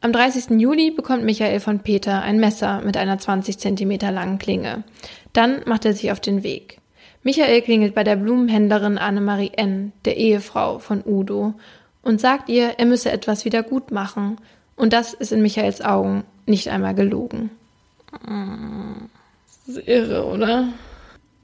Am 0.00 0.12
30. 0.12 0.60
Juli 0.60 0.90
bekommt 0.90 1.24
Michael 1.24 1.60
von 1.60 1.80
Peter 1.80 2.20
ein 2.20 2.38
Messer 2.38 2.82
mit 2.82 2.96
einer 2.96 3.18
20 3.18 3.58
Zentimeter 3.58 4.12
langen 4.12 4.38
Klinge. 4.38 4.84
Dann 5.32 5.62
macht 5.64 5.86
er 5.86 5.94
sich 5.94 6.12
auf 6.12 6.20
den 6.20 6.42
Weg. 6.42 6.77
Michael 7.28 7.60
klingelt 7.60 7.94
bei 7.94 8.04
der 8.04 8.16
Blumenhändlerin 8.16 8.96
Annemarie 8.96 9.52
N., 9.54 9.92
der 10.06 10.16
Ehefrau 10.16 10.78
von 10.78 11.02
Udo, 11.04 11.52
und 12.00 12.22
sagt 12.22 12.48
ihr, 12.48 12.78
er 12.78 12.86
müsse 12.86 13.12
etwas 13.12 13.44
wieder 13.44 13.62
gut 13.62 13.90
machen. 13.90 14.38
Und 14.76 14.94
das 14.94 15.12
ist 15.12 15.30
in 15.30 15.42
Michaels 15.42 15.82
Augen 15.82 16.24
nicht 16.46 16.68
einmal 16.68 16.94
gelogen. 16.94 17.50
Das 19.66 19.76
ist 19.76 19.86
irre, 19.86 20.24
oder? 20.24 20.68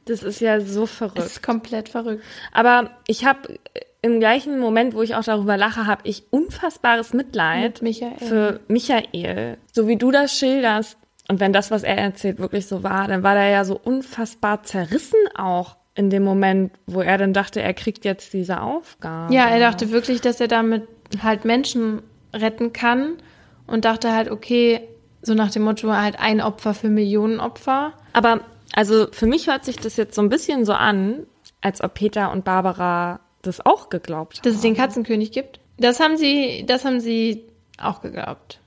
Das 0.07 0.23
ist 0.23 0.41
ja 0.41 0.59
so 0.63 0.87
verrückt. 0.87 1.19
Das 1.19 1.27
ist 1.27 1.43
komplett 1.43 1.91
verrückt. 1.91 2.25
Aber 2.51 2.89
ich 3.07 3.27
habe 3.27 3.59
im 4.01 4.21
gleichen 4.21 4.59
Moment, 4.59 4.95
wo 4.95 5.03
ich 5.03 5.15
auch 5.15 5.25
darüber 5.25 5.59
lache, 5.59 5.87
habe 5.87 6.01
ich 6.05 6.23
unfassbares 6.31 7.13
Mitleid 7.13 7.83
Michael. 7.83 8.17
für 8.27 8.61
Michael. 8.69 9.59
So 9.71 9.87
wie 9.87 9.97
du 9.97 10.11
das 10.11 10.33
schilderst, 10.33 10.97
und 11.29 11.41
wenn 11.41 11.53
das, 11.53 11.71
was 11.71 11.83
er 11.83 11.97
erzählt, 11.97 12.39
wirklich 12.39 12.67
so 12.67 12.83
war, 12.83 13.09
dann 13.09 13.23
war 13.23 13.37
er 13.37 13.49
ja 13.49 13.65
so 13.65 13.79
unfassbar 13.79 14.63
zerrissen 14.63 15.19
auch 15.35 15.77
in 15.95 16.11
dem 16.11 16.25
Moment, 16.25 16.73
wo 16.87 17.01
er 17.01 17.19
dann 17.19 17.33
dachte, 17.33 17.63
er 17.63 17.73
kriegt 17.73 18.05
jetzt 18.05 18.33
diese 18.33 18.61
Aufgabe. 18.61 19.33
Ja, 19.33 19.49
er 19.49 19.61
dachte 19.61 19.91
wirklich, 19.91 20.21
dass 20.21 20.41
er 20.41 20.49
damit 20.49 20.87
halt 21.23 21.45
Menschen 21.45 22.03
retten 22.33 22.73
kann 22.73 23.17
und 23.67 23.85
dachte 23.85 24.13
halt, 24.13 24.31
okay, 24.31 24.81
so 25.23 25.35
nach 25.35 25.51
dem 25.51 25.63
Motto 25.63 25.91
halt 25.93 26.19
ein 26.19 26.41
Opfer 26.41 26.75
für 26.75 26.89
Millionen 26.89 27.41
Opfer. 27.41 27.93
Aber 28.13 28.41
also 28.75 29.07
für 29.13 29.27
mich 29.27 29.47
hört 29.47 29.65
sich 29.65 29.77
das 29.77 29.97
jetzt 29.97 30.15
so 30.15 30.21
ein 30.21 30.29
bisschen 30.29 30.65
so 30.65 30.75
an, 30.75 31.27
als 31.61 31.83
ob 31.83 31.95
Peter 31.95 32.33
und 32.33 32.45
Barbara 32.45 33.21
das 33.41 33.65
auch 33.65 33.89
geglaubt 33.89 34.39
haben. 34.39 34.45
Dass 34.45 34.57
es 34.57 34.61
den 34.61 34.75
Katzenkönig 34.75 35.33
gibt? 35.33 35.61
Das 35.79 36.01
haben 36.01 36.17
sie, 36.17 36.65
das 36.67 36.85
haben 36.85 37.01
sie 37.01 37.45
auch 37.79 38.03
geglaubt. 38.03 38.61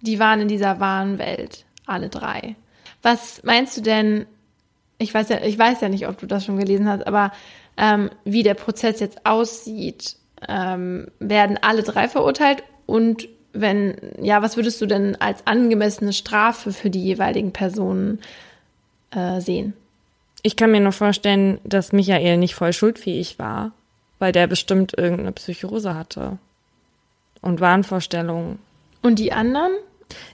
Die 0.00 0.18
waren 0.18 0.40
in 0.40 0.48
dieser 0.48 0.80
wahren 0.80 1.18
Welt 1.18 1.63
alle 1.86 2.08
drei. 2.08 2.56
Was 3.02 3.42
meinst 3.42 3.76
du 3.76 3.80
denn, 3.80 4.26
ich 4.98 5.12
weiß 5.12 5.28
ja, 5.28 5.42
ich 5.42 5.58
weiß 5.58 5.80
ja 5.80 5.88
nicht, 5.88 6.08
ob 6.08 6.18
du 6.18 6.26
das 6.26 6.44
schon 6.44 6.58
gelesen 6.58 6.88
hast, 6.88 7.06
aber 7.06 7.32
ähm, 7.76 8.10
wie 8.24 8.42
der 8.42 8.54
Prozess 8.54 9.00
jetzt 9.00 9.26
aussieht, 9.26 10.16
ähm, 10.48 11.08
werden 11.18 11.58
alle 11.60 11.82
drei 11.82 12.08
verurteilt 12.08 12.62
und 12.86 13.28
wenn, 13.52 13.96
ja, 14.20 14.42
was 14.42 14.56
würdest 14.56 14.80
du 14.80 14.86
denn 14.86 15.16
als 15.20 15.46
angemessene 15.46 16.12
Strafe 16.12 16.72
für 16.72 16.90
die 16.90 17.02
jeweiligen 17.02 17.52
Personen 17.52 18.20
äh, 19.12 19.40
sehen? 19.40 19.74
Ich 20.42 20.56
kann 20.56 20.72
mir 20.72 20.80
nur 20.80 20.92
vorstellen, 20.92 21.58
dass 21.64 21.92
Michael 21.92 22.36
nicht 22.36 22.54
voll 22.54 22.72
schuldfähig 22.72 23.38
war, 23.38 23.72
weil 24.18 24.32
der 24.32 24.46
bestimmt 24.46 24.92
irgendeine 24.98 25.32
Psychose 25.32 25.94
hatte 25.94 26.38
und 27.40 27.60
Wahnvorstellungen. 27.60 28.58
Und 29.02 29.18
die 29.18 29.32
anderen? 29.32 29.72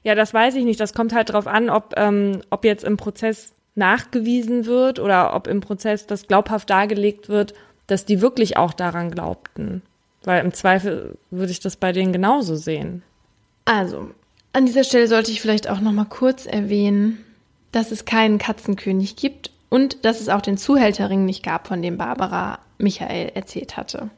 Ja, 0.02 0.14
das 0.14 0.34
weiß 0.34 0.54
ich 0.56 0.64
nicht. 0.64 0.80
Das 0.80 0.94
kommt 0.94 1.14
halt 1.14 1.32
drauf 1.32 1.46
an, 1.46 1.70
ob, 1.70 1.94
ähm, 1.96 2.42
ob 2.50 2.64
jetzt 2.64 2.84
im 2.84 2.96
Prozess 2.96 3.52
nachgewiesen 3.74 4.66
wird 4.66 4.98
oder 4.98 5.34
ob 5.34 5.46
im 5.46 5.60
Prozess 5.60 6.06
das 6.06 6.26
glaubhaft 6.26 6.68
dargelegt 6.70 7.28
wird, 7.28 7.54
dass 7.86 8.04
die 8.04 8.20
wirklich 8.20 8.56
auch 8.56 8.72
daran 8.72 9.10
glaubten. 9.10 9.82
Weil 10.24 10.44
im 10.44 10.52
Zweifel 10.52 11.16
würde 11.30 11.52
ich 11.52 11.60
das 11.60 11.76
bei 11.76 11.92
denen 11.92 12.12
genauso 12.12 12.56
sehen. 12.56 13.02
Also, 13.64 14.10
an 14.52 14.66
dieser 14.66 14.84
Stelle 14.84 15.08
sollte 15.08 15.30
ich 15.30 15.40
vielleicht 15.40 15.70
auch 15.70 15.80
noch 15.80 15.92
mal 15.92 16.04
kurz 16.04 16.46
erwähnen, 16.46 17.24
dass 17.72 17.92
es 17.92 18.04
keinen 18.04 18.38
Katzenkönig 18.38 19.16
gibt 19.16 19.52
Und 19.70 20.04
dass 20.04 20.20
es 20.20 20.28
auch 20.28 20.42
den 20.42 20.58
Zuhälterring 20.58 21.24
nicht 21.24 21.44
gab, 21.44 21.68
von 21.68 21.80
dem 21.80 21.96
Barbara 21.96 22.58
Michael 22.78 23.30
erzählt 23.34 23.76
hatte. 23.76 24.10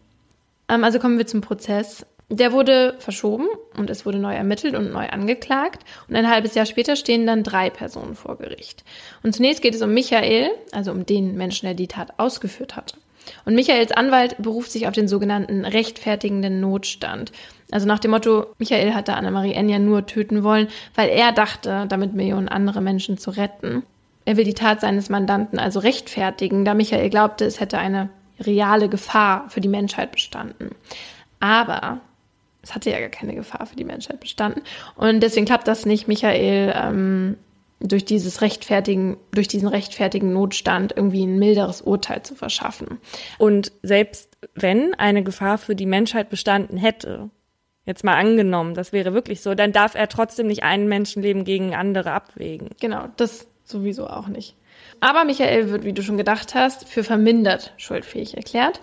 Ähm, 0.68 0.82
also 0.82 0.98
kommen 0.98 1.18
wir 1.18 1.26
zum 1.26 1.42
Prozess. 1.42 2.06
Der 2.32 2.52
wurde 2.52 2.94
verschoben 2.98 3.46
und 3.76 3.90
es 3.90 4.06
wurde 4.06 4.16
neu 4.16 4.32
ermittelt 4.32 4.74
und 4.74 4.90
neu 4.90 5.06
angeklagt. 5.06 5.84
Und 6.08 6.16
ein 6.16 6.30
halbes 6.30 6.54
Jahr 6.54 6.64
später 6.64 6.96
stehen 6.96 7.26
dann 7.26 7.42
drei 7.42 7.68
Personen 7.68 8.14
vor 8.14 8.38
Gericht. 8.38 8.84
Und 9.22 9.34
zunächst 9.34 9.60
geht 9.60 9.74
es 9.74 9.82
um 9.82 9.92
Michael, 9.92 10.50
also 10.72 10.92
um 10.92 11.04
den 11.04 11.36
Menschen, 11.36 11.66
der 11.66 11.74
die 11.74 11.88
Tat 11.88 12.14
ausgeführt 12.18 12.74
hatte. 12.74 12.96
Und 13.44 13.54
Michaels 13.54 13.92
Anwalt 13.92 14.36
beruft 14.38 14.72
sich 14.72 14.88
auf 14.88 14.94
den 14.94 15.08
sogenannten 15.08 15.66
rechtfertigenden 15.66 16.58
Notstand. 16.58 17.32
Also 17.70 17.86
nach 17.86 17.98
dem 17.98 18.12
Motto, 18.12 18.46
Michael 18.56 18.94
hatte 18.94 19.12
Annemarie 19.12 19.52
N. 19.52 19.68
ja 19.68 19.78
nur 19.78 20.06
töten 20.06 20.42
wollen, 20.42 20.68
weil 20.94 21.10
er 21.10 21.32
dachte, 21.32 21.84
damit 21.86 22.14
Millionen 22.14 22.48
andere 22.48 22.80
Menschen 22.80 23.18
zu 23.18 23.30
retten. 23.30 23.82
Er 24.24 24.38
will 24.38 24.44
die 24.44 24.54
Tat 24.54 24.80
seines 24.80 25.10
Mandanten 25.10 25.58
also 25.58 25.80
rechtfertigen, 25.80 26.64
da 26.64 26.72
Michael 26.72 27.10
glaubte, 27.10 27.44
es 27.44 27.60
hätte 27.60 27.76
eine 27.76 28.08
reale 28.40 28.88
Gefahr 28.88 29.50
für 29.50 29.60
die 29.60 29.68
Menschheit 29.68 30.12
bestanden. 30.12 30.70
Aber 31.38 32.00
es 32.62 32.74
hatte 32.74 32.90
ja 32.90 33.00
gar 33.00 33.08
keine 33.08 33.34
Gefahr 33.34 33.66
für 33.66 33.76
die 33.76 33.84
Menschheit 33.84 34.20
bestanden. 34.20 34.62
Und 34.94 35.20
deswegen 35.20 35.46
klappt 35.46 35.66
das 35.66 35.84
nicht, 35.84 36.08
Michael 36.08 36.72
ähm, 36.76 37.36
durch 37.80 38.04
dieses 38.04 38.40
rechtfertigen, 38.40 39.16
durch 39.32 39.48
diesen 39.48 39.68
rechtfertigen 39.68 40.32
Notstand 40.32 40.94
irgendwie 40.96 41.26
ein 41.26 41.38
milderes 41.38 41.82
Urteil 41.82 42.22
zu 42.22 42.34
verschaffen. 42.34 42.98
Und 43.38 43.72
selbst 43.82 44.36
wenn 44.54 44.94
eine 44.94 45.22
Gefahr 45.22 45.58
für 45.58 45.74
die 45.74 45.86
Menschheit 45.86 46.30
bestanden 46.30 46.76
hätte, 46.76 47.30
jetzt 47.84 48.04
mal 48.04 48.16
angenommen, 48.16 48.74
das 48.74 48.92
wäre 48.92 49.12
wirklich 49.12 49.40
so, 49.40 49.54
dann 49.54 49.72
darf 49.72 49.94
er 49.94 50.08
trotzdem 50.08 50.46
nicht 50.46 50.62
ein 50.62 50.88
Menschenleben 50.88 51.44
gegen 51.44 51.74
andere 51.74 52.12
abwägen. 52.12 52.70
Genau, 52.80 53.08
das 53.16 53.48
sowieso 53.64 54.06
auch 54.06 54.28
nicht. 54.28 54.56
Aber 55.00 55.24
Michael 55.24 55.70
wird, 55.70 55.84
wie 55.84 55.92
du 55.92 56.02
schon 56.02 56.16
gedacht 56.16 56.54
hast, 56.54 56.88
für 56.88 57.02
vermindert 57.02 57.74
schuldfähig 57.76 58.36
erklärt. 58.36 58.80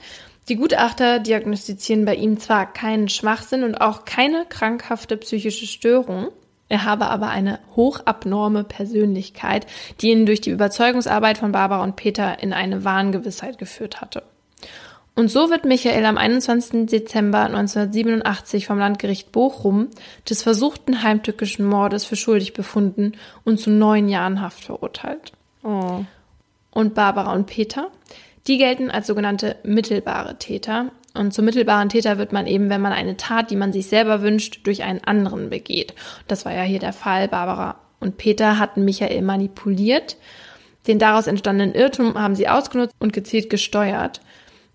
Die 0.50 0.56
Gutachter 0.56 1.20
diagnostizieren 1.20 2.06
bei 2.06 2.16
ihm 2.16 2.40
zwar 2.40 2.74
keinen 2.74 3.08
Schwachsinn 3.08 3.64
und 3.64 3.80
auch 3.80 4.04
keine 4.06 4.46
krankhafte 4.50 5.16
psychische 5.18 5.68
Störung, 5.68 6.30
er 6.70 6.86
habe 6.86 7.08
aber 7.08 7.30
eine 7.30 7.60
hochabnorme 7.76 8.64
Persönlichkeit, 8.64 9.66
die 10.02 10.10
ihn 10.10 10.26
durch 10.26 10.42
die 10.42 10.52
Überzeugungsarbeit 10.52 11.40
von 11.40 11.52
Barbara 11.52 11.84
und 11.84 11.96
Peter 11.96 12.42
in 12.42 12.54
eine 12.54 12.84
Wahngewissheit 12.84 13.58
geführt 13.58 14.02
hatte. 14.02 14.24
Und 15.16 15.30
so 15.30 15.50
wird 15.50 15.66
Michael 15.66 16.06
am 16.06 16.18
21. 16.18 16.86
Dezember 16.86 17.42
1987 17.42 18.68
vom 18.68 18.78
Landgericht 18.78 19.32
Bochum 19.32 19.90
des 20.30 20.44
versuchten 20.44 21.04
heimtückischen 21.04 21.66
Mordes 21.66 22.06
für 22.06 22.16
schuldig 22.16 22.54
befunden 22.54 23.14
und 23.44 23.60
zu 23.60 23.70
neun 23.70 24.08
Jahren 24.08 24.40
Haft 24.40 24.64
verurteilt. 24.64 25.34
Oh. 25.64 26.06
Und 26.72 26.94
Barbara 26.94 27.34
und 27.34 27.48
Peter, 27.48 27.90
die 28.48 28.58
gelten 28.58 28.92
als 28.92 29.08
sogenannte 29.08 29.58
mittelbare 29.64 30.38
Täter. 30.38 30.92
Und 31.14 31.34
zum 31.34 31.46
mittelbaren 31.46 31.90
Täter 31.90 32.18
wird 32.18 32.32
man 32.32 32.48
eben, 32.48 32.70
wenn 32.70 32.82
man 32.82 32.94
eine 32.94 33.18
Tat, 33.18 33.52
die 33.52 33.56
man 33.56 33.74
sich 33.74 33.88
selber 33.88 34.22
wünscht, 34.22 34.62
durch 34.64 34.84
einen 34.84 35.04
anderen 35.04 35.50
begeht. 35.50 35.94
Das 36.28 36.46
war 36.46 36.54
ja 36.54 36.62
hier 36.62 36.80
der 36.80 36.94
Fall. 36.94 37.28
Barbara 37.28 37.76
und 38.00 38.18
Peter 38.18 38.60
hatten 38.60 38.86
Michael 38.86 39.22
manipuliert. 39.22 40.18
Den 40.88 41.00
daraus 41.00 41.28
entstandenen 41.28 41.76
Irrtum 41.76 42.18
haben 42.18 42.36
sie 42.36 42.48
ausgenutzt 42.48 42.96
und 43.00 43.14
gezielt 43.14 43.50
gesteuert 43.50 44.22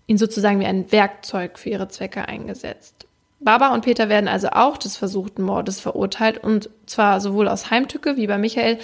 ihn 0.07 0.17
sozusagen 0.17 0.59
wie 0.59 0.65
ein 0.65 0.91
Werkzeug 0.91 1.57
für 1.57 1.69
ihre 1.69 1.87
Zwecke 1.87 2.27
eingesetzt. 2.27 3.07
Barbara 3.39 3.73
und 3.73 3.83
Peter 3.83 4.09
werden 4.09 4.27
also 4.27 4.49
auch 4.49 4.77
des 4.77 4.97
versuchten 4.97 5.43
Mordes 5.43 5.79
verurteilt 5.79 6.37
und 6.43 6.69
zwar 6.85 7.19
sowohl 7.19 7.47
aus 7.47 7.69
Heimtücke 7.69 8.15
wie 8.15 8.27
bei 8.27 8.37
Michael, 8.37 8.79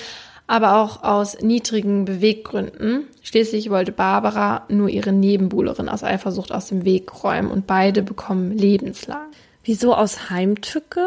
aber 0.48 0.78
auch 0.78 1.04
aus 1.04 1.40
niedrigen 1.42 2.06
Beweggründen. 2.06 3.06
Schließlich 3.22 3.70
wollte 3.70 3.92
Barbara 3.92 4.66
nur 4.70 4.90
ihre 4.90 5.12
Nebenbuhlerin 5.12 5.90
aus 5.90 6.04
Eifersucht 6.04 6.52
aus 6.52 6.68
dem 6.68 6.86
Weg 6.86 7.24
räumen 7.24 7.52
und 7.52 7.68
beide 7.68 8.02
bekommen 8.02 8.52
lebenslang. 8.58 9.28
Wieso 9.64 9.94
aus 9.94 10.30
Heimtücke? 10.30 11.06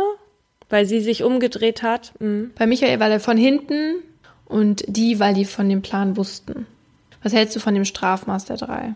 Weil 0.70 0.87
sie 0.87 1.01
sich 1.01 1.22
umgedreht 1.22 1.82
hat? 1.82 2.12
Mhm. 2.20 2.53
Bei 2.57 2.66
Michael, 2.66 2.99
weil 3.01 3.12
er 3.12 3.20
von 3.20 3.37
hinten 3.37 3.97
und 4.47 4.85
die, 4.87 5.20
weil 5.20 5.35
die 5.35 5.45
von 5.45 5.68
dem 5.68 5.82
Plan 5.82 6.16
wussten. 6.16 6.66
Was 7.22 7.32
hältst 7.32 7.55
du 7.55 7.61
von 7.61 7.74
dem 7.74 7.85
Strafmaß 7.85 8.47
der 8.47 8.57
drei? 8.57 8.95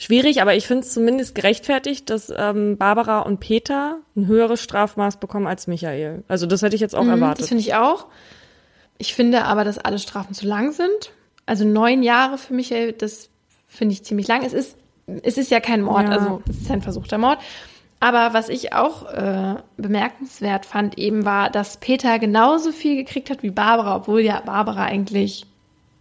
schwierig, 0.00 0.40
aber 0.40 0.56
ich 0.56 0.66
finde 0.66 0.84
es 0.84 0.92
zumindest 0.92 1.34
gerechtfertigt, 1.36 2.10
dass 2.10 2.32
ähm, 2.36 2.76
Barbara 2.76 3.20
und 3.20 3.38
Peter 3.38 3.98
ein 4.16 4.26
höheres 4.26 4.60
Strafmaß 4.62 5.18
bekommen 5.18 5.46
als 5.46 5.66
Michael. 5.66 6.24
Also 6.26 6.46
das 6.46 6.62
hätte 6.62 6.74
ich 6.74 6.80
jetzt 6.80 6.96
auch 6.96 7.04
mhm, 7.04 7.10
erwartet. 7.10 7.42
Das 7.42 7.48
finde 7.48 7.62
ich 7.62 7.74
auch. 7.74 8.06
Ich 9.00 9.14
finde 9.14 9.46
aber, 9.46 9.64
dass 9.64 9.78
alle 9.78 9.98
Strafen 9.98 10.34
zu 10.34 10.46
lang 10.46 10.72
sind. 10.72 11.12
Also 11.46 11.64
neun 11.64 12.02
Jahre 12.02 12.36
für 12.36 12.52
Michael, 12.52 12.92
das 12.92 13.30
finde 13.66 13.94
ich 13.94 14.04
ziemlich 14.04 14.28
lang. 14.28 14.44
Es 14.44 14.52
ist, 14.52 14.76
es 15.22 15.38
ist 15.38 15.50
ja 15.50 15.58
kein 15.58 15.80
Mord, 15.80 16.04
ja. 16.04 16.10
also 16.10 16.42
es 16.46 16.58
ist 16.58 16.70
ein 16.70 16.82
versuchter 16.82 17.16
Mord. 17.16 17.38
Aber 17.98 18.34
was 18.34 18.50
ich 18.50 18.74
auch 18.74 19.10
äh, 19.10 19.54
bemerkenswert 19.78 20.66
fand, 20.66 20.98
eben 20.98 21.24
war, 21.24 21.48
dass 21.48 21.78
Peter 21.78 22.18
genauso 22.18 22.72
viel 22.72 22.94
gekriegt 22.94 23.30
hat 23.30 23.42
wie 23.42 23.50
Barbara, 23.50 23.96
obwohl 23.96 24.20
ja 24.20 24.40
Barbara 24.40 24.84
eigentlich 24.84 25.46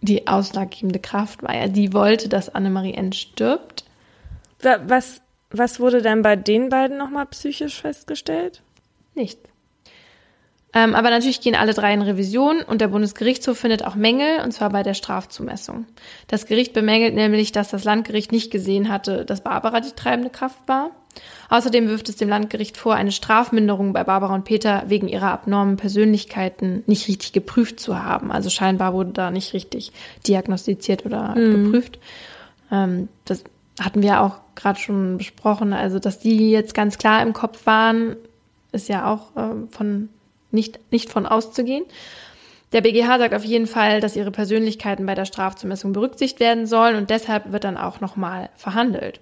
die 0.01 0.27
ausschlaggebende 0.27 0.99
Kraft 0.99 1.41
war. 1.41 1.55
Ja, 1.55 1.69
die 1.69 1.93
wollte, 1.93 2.27
dass 2.27 2.53
Annemarie 2.53 2.95
N. 2.95 3.13
stirbt. 3.13 3.85
Was, 4.61 5.21
was 5.51 5.79
wurde 5.79 6.01
denn 6.01 6.21
bei 6.21 6.35
den 6.35 6.67
beiden 6.67 6.97
nochmal 6.97 7.27
psychisch 7.27 7.79
festgestellt? 7.79 8.61
Nichts. 9.15 9.48
Ähm, 10.71 10.93
aber 10.93 11.09
natürlich 11.09 11.41
gehen 11.41 11.55
alle 11.55 11.73
drei 11.73 11.93
in 11.93 12.01
Revision 12.01 12.61
und 12.61 12.79
der 12.79 12.89
Bundesgerichtshof 12.89 13.57
findet 13.57 13.83
auch 13.83 13.95
Mängel, 13.95 14.41
und 14.43 14.51
zwar 14.51 14.69
bei 14.69 14.83
der 14.83 14.93
Strafzumessung. 14.93 15.85
Das 16.27 16.45
Gericht 16.45 16.73
bemängelt 16.73 17.15
nämlich, 17.15 17.51
dass 17.51 17.69
das 17.69 17.85
Landgericht 17.85 18.31
nicht 18.31 18.51
gesehen 18.51 18.89
hatte, 18.89 19.25
dass 19.25 19.41
Barbara 19.41 19.79
die 19.79 19.91
treibende 19.95 20.29
Kraft 20.29 20.59
war. 20.67 20.91
Außerdem 21.49 21.87
wirft 21.87 22.07
es 22.09 22.17
dem 22.17 22.29
Landgericht 22.29 22.77
vor, 22.77 22.93
eine 22.93 23.11
Strafminderung 23.11 23.93
bei 23.93 24.03
Barbara 24.03 24.35
und 24.35 24.45
Peter 24.45 24.83
wegen 24.87 25.07
ihrer 25.07 25.31
abnormen 25.31 25.75
Persönlichkeiten 25.75 26.83
nicht 26.85 27.07
richtig 27.07 27.33
geprüft 27.33 27.79
zu 27.79 28.03
haben. 28.03 28.31
Also 28.31 28.51
scheinbar 28.51 28.93
wurde 28.93 29.11
da 29.11 29.31
nicht 29.31 29.53
richtig 29.53 29.91
diagnostiziert 30.27 31.03
oder 31.03 31.35
mhm. 31.35 31.63
geprüft. 31.63 31.99
Ähm, 32.71 33.09
das 33.25 33.43
hatten 33.79 34.03
wir 34.03 34.21
auch 34.21 34.35
gerade 34.55 34.79
schon 34.79 35.17
besprochen. 35.17 35.73
Also, 35.73 35.97
dass 35.97 36.19
die 36.19 36.51
jetzt 36.51 36.75
ganz 36.75 36.99
klar 36.99 37.23
im 37.23 37.33
Kopf 37.33 37.65
waren, 37.65 38.15
ist 38.71 38.87
ja 38.87 39.11
auch 39.11 39.35
äh, 39.35 39.67
von 39.71 40.09
nicht, 40.51 40.79
nicht 40.91 41.09
von 41.09 41.25
auszugehen. 41.25 41.85
Der 42.71 42.81
BGH 42.81 43.17
sagt 43.17 43.33
auf 43.33 43.43
jeden 43.43 43.67
Fall, 43.67 43.99
dass 43.99 44.15
ihre 44.15 44.31
Persönlichkeiten 44.31 45.05
bei 45.05 45.15
der 45.15 45.25
Strafzumessung 45.25 45.91
berücksichtigt 45.91 46.39
werden 46.39 46.67
sollen 46.67 46.95
und 46.95 47.09
deshalb 47.09 47.51
wird 47.51 47.63
dann 47.63 47.77
auch 47.77 47.99
nochmal 47.99 48.49
verhandelt. 48.55 49.19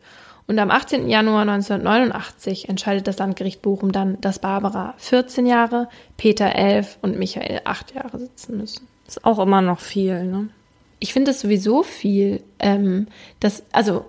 Und 0.47 0.59
am 0.59 0.71
18. 0.71 1.09
Januar 1.09 1.41
1989 1.41 2.69
entscheidet 2.69 3.07
das 3.07 3.17
Landgericht 3.17 3.61
Bochum 3.61 3.91
dann, 3.91 4.19
dass 4.21 4.39
Barbara 4.39 4.93
14 4.97 5.45
Jahre, 5.45 5.89
Peter 6.15 6.55
11 6.55 6.99
und 7.01 7.19
Michael 7.19 7.61
8 7.65 7.95
Jahre 7.95 8.19
sitzen 8.19 8.57
müssen. 8.57 8.87
Ist 9.07 9.25
auch 9.25 9.39
immer 9.39 9.61
noch 9.61 9.79
viel, 9.79 10.23
ne? 10.23 10.49
Ich 10.99 11.13
finde 11.13 11.31
das 11.31 11.41
sowieso 11.41 11.83
viel. 11.83 12.41
Ähm, 12.59 13.07
das, 13.39 13.63
also 13.71 14.05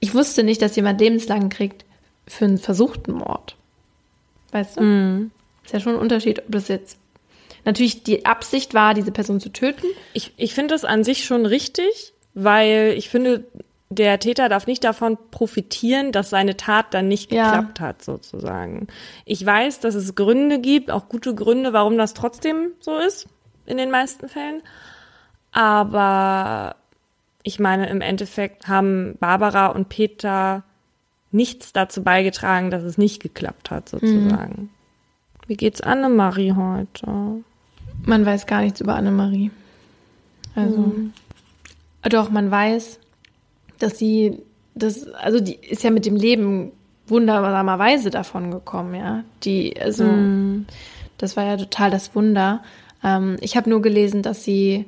ich 0.00 0.14
wusste 0.14 0.42
nicht, 0.42 0.60
dass 0.62 0.76
jemand 0.76 1.00
lebenslang 1.00 1.48
kriegt 1.48 1.84
für 2.26 2.44
einen 2.44 2.58
versuchten 2.58 3.12
Mord. 3.12 3.56
Weißt 4.52 4.76
du? 4.76 4.82
Mm. 4.82 5.30
Ist 5.66 5.74
ja 5.74 5.80
schon 5.80 5.94
ein 5.94 6.00
Unterschied, 6.00 6.40
ob 6.40 6.46
das 6.48 6.68
jetzt 6.68 6.98
natürlich 7.66 8.04
die 8.04 8.24
Absicht 8.24 8.72
war, 8.72 8.94
diese 8.94 9.12
Person 9.12 9.40
zu 9.40 9.50
töten. 9.50 9.86
Ich, 10.14 10.32
ich 10.36 10.54
finde 10.54 10.74
das 10.74 10.84
an 10.84 11.04
sich 11.04 11.24
schon 11.24 11.44
richtig, 11.44 12.14
weil 12.32 12.94
ich 12.96 13.10
finde, 13.10 13.44
der 13.88 14.18
Täter 14.18 14.48
darf 14.48 14.66
nicht 14.66 14.84
davon 14.84 15.18
profitieren, 15.30 16.12
dass 16.12 16.30
seine 16.30 16.56
Tat 16.56 16.94
dann 16.94 17.08
nicht 17.08 17.28
geklappt 17.28 17.78
ja. 17.80 17.86
hat, 17.86 18.02
sozusagen. 18.02 18.86
Ich 19.24 19.44
weiß, 19.44 19.80
dass 19.80 19.94
es 19.94 20.14
Gründe 20.14 20.60
gibt, 20.60 20.90
auch 20.90 21.08
gute 21.08 21.34
Gründe, 21.34 21.72
warum 21.72 21.98
das 21.98 22.14
trotzdem 22.14 22.70
so 22.80 22.96
ist, 22.98 23.28
in 23.66 23.76
den 23.76 23.90
meisten 23.90 24.28
Fällen. 24.28 24.62
Aber 25.52 26.76
ich 27.42 27.58
meine, 27.58 27.88
im 27.88 28.00
Endeffekt 28.00 28.68
haben 28.68 29.16
Barbara 29.18 29.68
und 29.68 29.88
Peter 29.88 30.64
nichts 31.32 31.72
dazu 31.72 32.02
beigetragen, 32.02 32.70
dass 32.70 32.82
es 32.82 32.98
nicht 32.98 33.22
geklappt 33.22 33.70
hat, 33.70 33.88
sozusagen. 33.88 34.62
Mhm. 34.62 34.75
Wie 35.46 35.56
geht's 35.56 35.80
Annemarie 35.80 36.52
heute? 36.52 37.42
Man 38.04 38.26
weiß 38.26 38.46
gar 38.46 38.62
nichts 38.62 38.80
über 38.80 38.94
Annemarie. 38.96 39.50
Also, 40.54 40.78
mhm. 40.78 41.12
doch, 42.08 42.30
man 42.30 42.50
weiß, 42.50 42.98
dass 43.78 43.98
sie, 43.98 44.38
das, 44.74 45.08
also 45.08 45.40
die 45.40 45.54
ist 45.54 45.82
ja 45.82 45.90
mit 45.90 46.06
dem 46.06 46.16
Leben 46.16 46.72
wundersamerweise 47.06 48.10
davon 48.10 48.50
gekommen, 48.50 48.94
ja. 48.94 49.24
Die, 49.44 49.80
also, 49.80 50.04
mhm. 50.04 50.66
das 51.18 51.36
war 51.36 51.44
ja 51.44 51.56
total 51.56 51.90
das 51.90 52.14
Wunder. 52.14 52.62
Ähm, 53.04 53.36
ich 53.40 53.56
habe 53.56 53.70
nur 53.70 53.82
gelesen, 53.82 54.22
dass 54.22 54.44
sie 54.44 54.86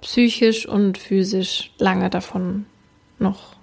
psychisch 0.00 0.66
und 0.66 0.98
physisch 0.98 1.72
lange 1.78 2.10
davon 2.10 2.66
noch 3.18 3.56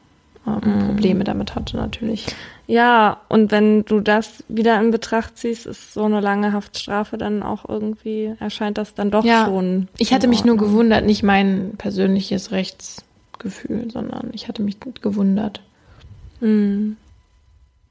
ähm, 0.48 0.62
mhm. 0.64 0.88
Probleme 0.88 1.24
damit 1.24 1.56
hatte 1.56 1.78
natürlich. 1.78 2.26
Ja, 2.68 3.22
und 3.30 3.52
wenn 3.52 3.86
du 3.86 4.00
das 4.00 4.44
wieder 4.48 4.80
in 4.82 4.92
Betracht 4.92 5.38
ziehst, 5.38 5.66
ist 5.68 5.94
so 5.94 6.04
eine 6.04 6.20
lange 6.20 6.54
Haftstrafe 6.54 7.18
dann 7.18 7.44
auch 7.44 7.70
irgendwie, 7.70 8.34
erscheint 8.40 8.78
das 8.78 8.96
dann 8.96 9.12
doch 9.12 9.24
ja, 9.24 9.46
schon. 9.46 9.88
Ich 9.98 10.14
hatte 10.14 10.28
mich 10.28 10.46
nur 10.46 10.58
gewundert, 10.58 11.06
nicht 11.06 11.22
mein 11.22 11.74
persönliches 11.78 12.52
Rechtsgefühl, 12.52 13.92
sondern 13.92 14.32
ich 14.34 14.48
hatte 14.48 14.64
mich 14.64 14.78
gewundert. 15.02 15.62
Mhm. 16.40 16.98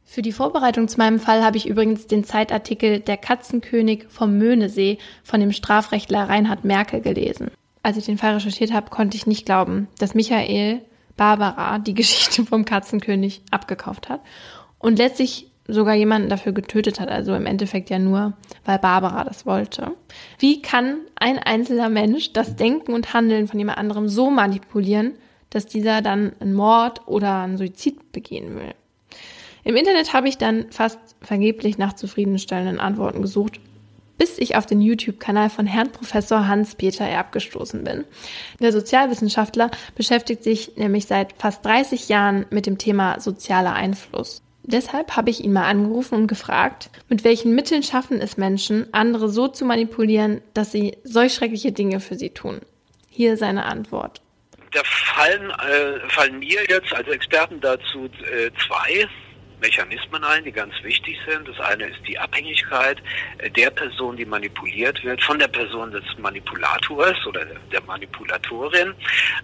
Für 0.05 0.23
die 0.23 0.33
Vorbereitung 0.33 0.89
zu 0.89 0.99
meinem 0.99 1.19
Fall 1.19 1.43
habe 1.43 1.57
ich 1.57 1.67
übrigens 1.67 2.07
den 2.07 2.25
Zeitartikel 2.25 3.01
Der 3.01 3.17
Katzenkönig 3.17 4.07
vom 4.09 4.39
Möhnesee 4.39 4.99
von 5.23 5.41
dem 5.41 5.53
Strafrechtler 5.53 6.29
Reinhard 6.29 6.65
Merkel 6.65 7.01
gelesen. 7.01 7.51
Als 7.83 7.97
ich 7.97 8.07
den 8.07 8.19
Fall 8.19 8.35
recherchiert 8.35 8.73
habe, 8.73 8.91
konnte 8.91 9.17
ich 9.17 9.27
nicht 9.27 9.47
glauben, 9.47 9.89
dass 9.99 10.15
Michael 10.15 10.83
Barbara 11.17 11.79
die 11.79 11.95
Geschichte 11.95 12.45
vom 12.45 12.65
Katzenkönig 12.65 13.43
abgekauft 13.51 14.09
hat 14.09 14.21
und 14.85 14.99
letztlich 14.99 15.51
sogar 15.67 15.95
jemanden 15.95 16.29
dafür 16.29 16.53
getötet 16.53 17.01
hat, 17.01 17.09
also 17.09 17.35
im 17.35 17.47
Endeffekt 17.47 17.89
ja 17.89 17.99
nur, 17.99 18.35
weil 18.67 18.79
Barbara 18.79 19.25
das 19.25 19.47
wollte. 19.47 19.93
Wie 20.39 20.61
kann 20.61 20.99
ein 21.17 21.39
einzelner 21.39 21.89
Mensch 21.89 22.35
das 22.35 22.55
Denken 22.55 22.93
und 22.93 23.15
Handeln 23.15 23.49
von 23.49 23.59
jemand 23.59 23.79
anderem 23.79 24.11
so 24.11 24.31
manipulieren, 24.31 25.15
dass 25.49 25.65
dieser 25.65 26.03
dann 26.03 26.33
einen 26.39 26.53
Mord 26.53 27.01
oder 27.09 27.41
einen 27.41 27.57
Suizid 27.57 28.13
begehen 28.13 28.57
will? 28.57 28.75
Im 29.65 29.77
Internet 29.77 30.13
habe 30.13 30.29
ich 30.29 30.37
dann 30.37 30.67
fast 30.71 30.99
vergeblich 31.23 31.79
nach 31.79 31.95
zufriedenstellenden 31.95 32.79
Antworten 32.79 33.23
gesucht, 33.23 33.59
bis 34.19 34.39
ich 34.39 34.57
auf 34.57 34.67
den 34.67 34.83
YouTube-Kanal 34.83 35.49
von 35.49 35.67
Herrn 35.67 35.93
Professor 35.93 36.47
Hans-Peter 36.47 37.07
Erb 37.07 37.33
gestoßen 37.33 37.85
bin. 37.85 38.05
Der 38.61 38.71
Sozialwissenschaftler 38.71 39.71
beschäftigt 39.95 40.45
sich 40.45 40.77
nämlich 40.77 41.07
seit 41.07 41.33
fast 41.39 41.65
30 41.65 42.11
Jahren 42.11 42.45
mit 42.51 42.67
dem 42.67 42.77
Thema 42.77 43.19
sozialer 43.19 43.73
Einfluss. 43.73 44.43
Deshalb 44.67 45.15
habe 45.15 45.29
ich 45.29 45.45
ihn 45.45 45.53
mal 45.53 45.67
angerufen 45.67 46.15
und 46.15 46.27
gefragt, 46.27 46.89
mit 47.11 47.23
welchen 47.23 47.55
Mitteln 47.55 47.83
schaffen 47.83 48.19
es 48.21 48.39
Menschen, 48.39 48.87
andere 48.93 49.29
so 49.29 49.47
zu 49.47 49.67
manipulieren, 49.67 50.41
dass 50.55 50.73
sie 50.73 50.97
solch 51.05 51.35
schreckliche 51.35 51.73
Dinge 51.73 52.01
für 52.01 52.15
sie 52.15 52.31
tun. 52.31 52.61
Hier 53.11 53.37
seine 53.37 53.67
Antwort. 53.67 54.23
Da 54.73 54.81
fallen, 54.85 55.51
äh, 55.51 56.09
fallen 56.09 56.39
mir 56.39 56.61
jetzt 56.69 56.93
als 56.95 57.07
Experten 57.09 57.61
dazu 57.61 58.07
äh, 58.07 58.51
zwei 58.67 59.07
Mechanismen 59.61 60.23
ein, 60.25 60.45
die 60.45 60.53
ganz 60.53 60.75
wichtig 60.83 61.19
sind. 61.29 61.49
Das 61.49 61.59
eine 61.61 61.85
ist 61.85 62.01
die 62.07 62.19
Abhängigkeit 62.19 63.03
äh, 63.39 63.51
der 63.51 63.71
Person, 63.71 64.17
die 64.17 64.25
manipuliert 64.25 65.03
wird, 65.05 65.23
von 65.23 65.39
der 65.39 65.49
Person 65.49 65.91
des 65.91 66.05
Manipulators 66.19 67.27
oder 67.27 67.45
der 67.73 67.83
Manipulatorin. 67.83 68.95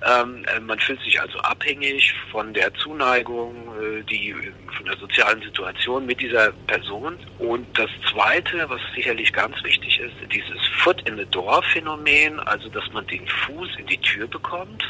Ähm, 0.06 0.44
äh, 0.44 0.60
man 0.60 0.78
fühlt 0.78 1.00
sich 1.02 1.20
also 1.20 1.38
abhängig 1.40 2.14
von 2.30 2.52
der 2.54 2.72
Zuneigung, 2.74 3.54
äh, 3.80 4.02
die 4.04 4.34
von 4.76 4.86
der 4.86 4.96
sozialen 4.96 5.42
Situation 5.42 6.06
mit 6.06 6.20
dieser 6.20 6.52
Person. 6.66 7.16
Und 7.38 7.66
das 7.78 7.90
Zweite, 8.10 8.68
was 8.68 8.80
sicherlich 8.94 9.32
ganz 9.32 9.56
wichtig 9.64 10.00
ist, 10.00 10.14
dieses 10.32 10.66
Foot 10.82 11.06
in 11.08 11.16
the 11.16 11.26
Door 11.26 11.62
Phänomen, 11.72 12.40
also 12.40 12.68
dass 12.68 12.90
man 12.92 13.06
den 13.06 13.26
Fuß 13.26 13.68
in 13.78 13.86
die 13.86 13.98
Tür 13.98 14.26
bekommt 14.26 14.82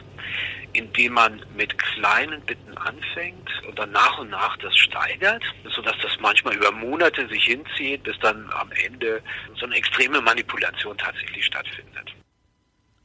indem 0.72 1.14
man 1.14 1.44
mit 1.56 1.76
kleinen 1.78 2.40
Bitten 2.42 2.76
anfängt 2.78 3.50
und 3.66 3.78
dann 3.78 3.90
nach 3.92 4.18
und 4.18 4.30
nach 4.30 4.56
das 4.58 4.76
steigert, 4.76 5.42
sodass 5.74 5.96
das 6.02 6.12
manchmal 6.20 6.54
über 6.54 6.70
Monate 6.72 7.26
sich 7.28 7.44
hinzieht, 7.44 8.02
bis 8.02 8.18
dann 8.20 8.48
am 8.52 8.70
Ende 8.72 9.22
so 9.58 9.66
eine 9.66 9.76
extreme 9.76 10.20
Manipulation 10.20 10.96
tatsächlich 10.96 11.46
stattfindet. 11.46 12.14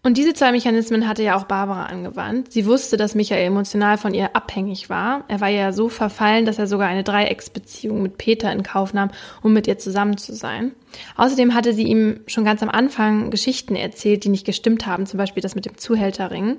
Und 0.06 0.18
diese 0.18 0.36
zwei 0.36 0.52
Mechanismen 0.52 1.08
hatte 1.08 1.24
ja 1.24 1.36
auch 1.36 1.46
Barbara 1.46 1.88
angewandt. 1.88 2.54
Sie 2.54 2.68
wusste, 2.68 2.96
dass 2.96 3.16
Michael 3.16 3.48
emotional 3.48 3.98
von 3.98 4.14
ihr 4.14 4.36
abhängig 4.36 4.88
war. 4.88 5.24
Er 5.30 5.42
war 5.42 5.50
ja 5.50 5.74
so 5.74 5.90
verfallen, 5.90 6.46
dass 6.46 6.60
er 6.60 6.68
sogar 6.68 6.88
eine 6.88 7.04
Dreiecksbeziehung 7.04 8.04
mit 8.04 8.20
Peter 8.20 8.52
in 8.52 8.62
Kauf 8.62 8.94
nahm, 8.94 9.10
um 9.42 9.52
mit 9.52 9.66
ihr 9.66 9.80
zusammen 9.80 10.18
zu 10.18 10.36
sein. 10.36 10.74
Außerdem 11.18 11.56
hatte 11.56 11.74
sie 11.74 11.88
ihm 11.88 12.20
schon 12.28 12.46
ganz 12.46 12.62
am 12.62 12.70
Anfang 12.70 13.32
Geschichten 13.32 13.76
erzählt, 13.76 14.26
die 14.26 14.30
nicht 14.30 14.46
gestimmt 14.46 14.86
haben, 14.86 15.08
zum 15.08 15.18
Beispiel 15.18 15.42
das 15.42 15.56
mit 15.56 15.66
dem 15.66 15.80
Zuhälterring. 15.80 16.58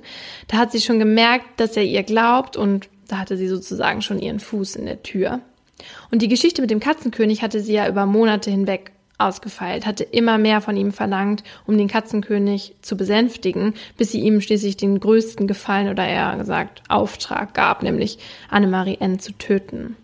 Da 0.49 0.57
hat 0.57 0.73
sie 0.73 0.81
schon 0.81 0.99
gemerkt, 0.99 1.61
dass 1.61 1.77
er 1.77 1.85
ihr 1.85 2.03
glaubt 2.03 2.57
und 2.57 2.89
da 3.07 3.19
hatte 3.19 3.37
sie 3.37 3.47
sozusagen 3.47 4.03
schon 4.03 4.19
ihren 4.19 4.41
Fuß 4.41 4.75
in 4.75 4.87
der 4.87 5.05
Tür. 5.05 5.39
Und 6.11 6.21
die 6.21 6.29
Geschichte 6.29 6.63
mit 6.63 6.73
dem 6.73 6.81
Katzenkönig 6.81 7.43
hatte 7.43 7.61
sie 7.61 7.75
ja 7.75 7.89
über 7.89 8.07
Monate 8.07 8.51
hinweg 8.51 8.91
ausgefeilt, 9.19 9.87
hatte 9.87 10.05
immer 10.05 10.39
mehr 10.39 10.61
von 10.61 10.77
ihm 10.77 10.93
verlangt, 10.93 11.43
um 11.67 11.79
den 11.79 11.89
Katzenkönig 11.89 12.75
zu 12.83 12.97
besänftigen, 12.97 13.75
bis 13.97 14.13
sie 14.13 14.21
ihm 14.21 14.41
schließlich 14.41 14.77
den 14.77 15.01
größten 15.01 15.47
Gefallen 15.47 15.89
oder 15.89 16.07
eher 16.07 16.37
gesagt 16.37 16.83
Auftrag 16.89 17.55
gab, 17.55 17.83
nämlich 17.83 18.19
Annemarie 18.51 18.99
N. 19.01 19.19
zu 19.19 19.33
töten. 19.33 19.97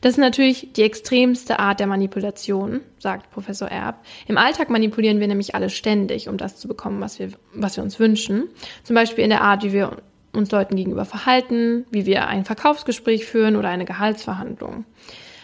Das 0.00 0.12
ist 0.12 0.18
natürlich 0.18 0.72
die 0.74 0.82
extremste 0.82 1.58
Art 1.58 1.80
der 1.80 1.86
Manipulation, 1.86 2.80
sagt 2.98 3.30
Professor 3.30 3.68
Erb. 3.68 3.96
Im 4.26 4.38
Alltag 4.38 4.70
manipulieren 4.70 5.20
wir 5.20 5.28
nämlich 5.28 5.54
alle 5.54 5.70
ständig, 5.70 6.28
um 6.28 6.38
das 6.38 6.56
zu 6.56 6.66
bekommen, 6.68 7.00
was 7.00 7.18
wir, 7.18 7.30
was 7.52 7.76
wir 7.76 7.84
uns 7.84 7.98
wünschen. 7.98 8.48
Zum 8.84 8.94
Beispiel 8.94 9.24
in 9.24 9.30
der 9.30 9.42
Art, 9.42 9.62
wie 9.64 9.72
wir 9.72 9.98
uns 10.32 10.50
Leuten 10.50 10.76
gegenüber 10.76 11.04
verhalten, 11.04 11.86
wie 11.90 12.06
wir 12.06 12.28
ein 12.28 12.44
Verkaufsgespräch 12.44 13.24
führen 13.26 13.56
oder 13.56 13.68
eine 13.68 13.84
Gehaltsverhandlung. 13.84 14.84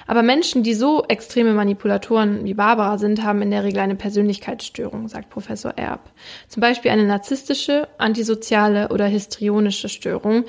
Aber 0.07 0.23
Menschen, 0.23 0.63
die 0.63 0.75
so 0.75 1.05
extreme 1.09 1.53
Manipulatoren 1.53 2.45
wie 2.45 2.55
Barbara 2.55 2.99
sind, 2.99 3.23
haben 3.23 3.43
in 3.43 3.51
der 3.51 3.65
Regel 3.65 3.81
eine 3.81 3.95
Persönlichkeitsstörung, 3.95 5.09
sagt 5.09 5.31
Professor 5.31 5.73
Erb. 5.77 6.11
Zum 6.49 6.61
Beispiel 6.61 6.91
eine 6.91 7.05
narzisstische, 7.05 7.89
antisoziale 7.99 8.89
oder 8.89 9.07
histrionische 9.07 9.89
Störung, 9.89 10.45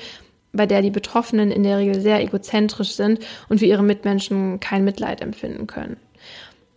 bei 0.52 0.66
der 0.66 0.82
die 0.82 0.90
Betroffenen 0.90 1.50
in 1.50 1.62
der 1.62 1.78
Regel 1.78 2.00
sehr 2.00 2.20
egozentrisch 2.20 2.92
sind 2.92 3.20
und 3.48 3.58
für 3.58 3.66
ihre 3.66 3.82
Mitmenschen 3.82 4.60
kein 4.60 4.84
Mitleid 4.84 5.20
empfinden 5.20 5.66
können. 5.66 5.96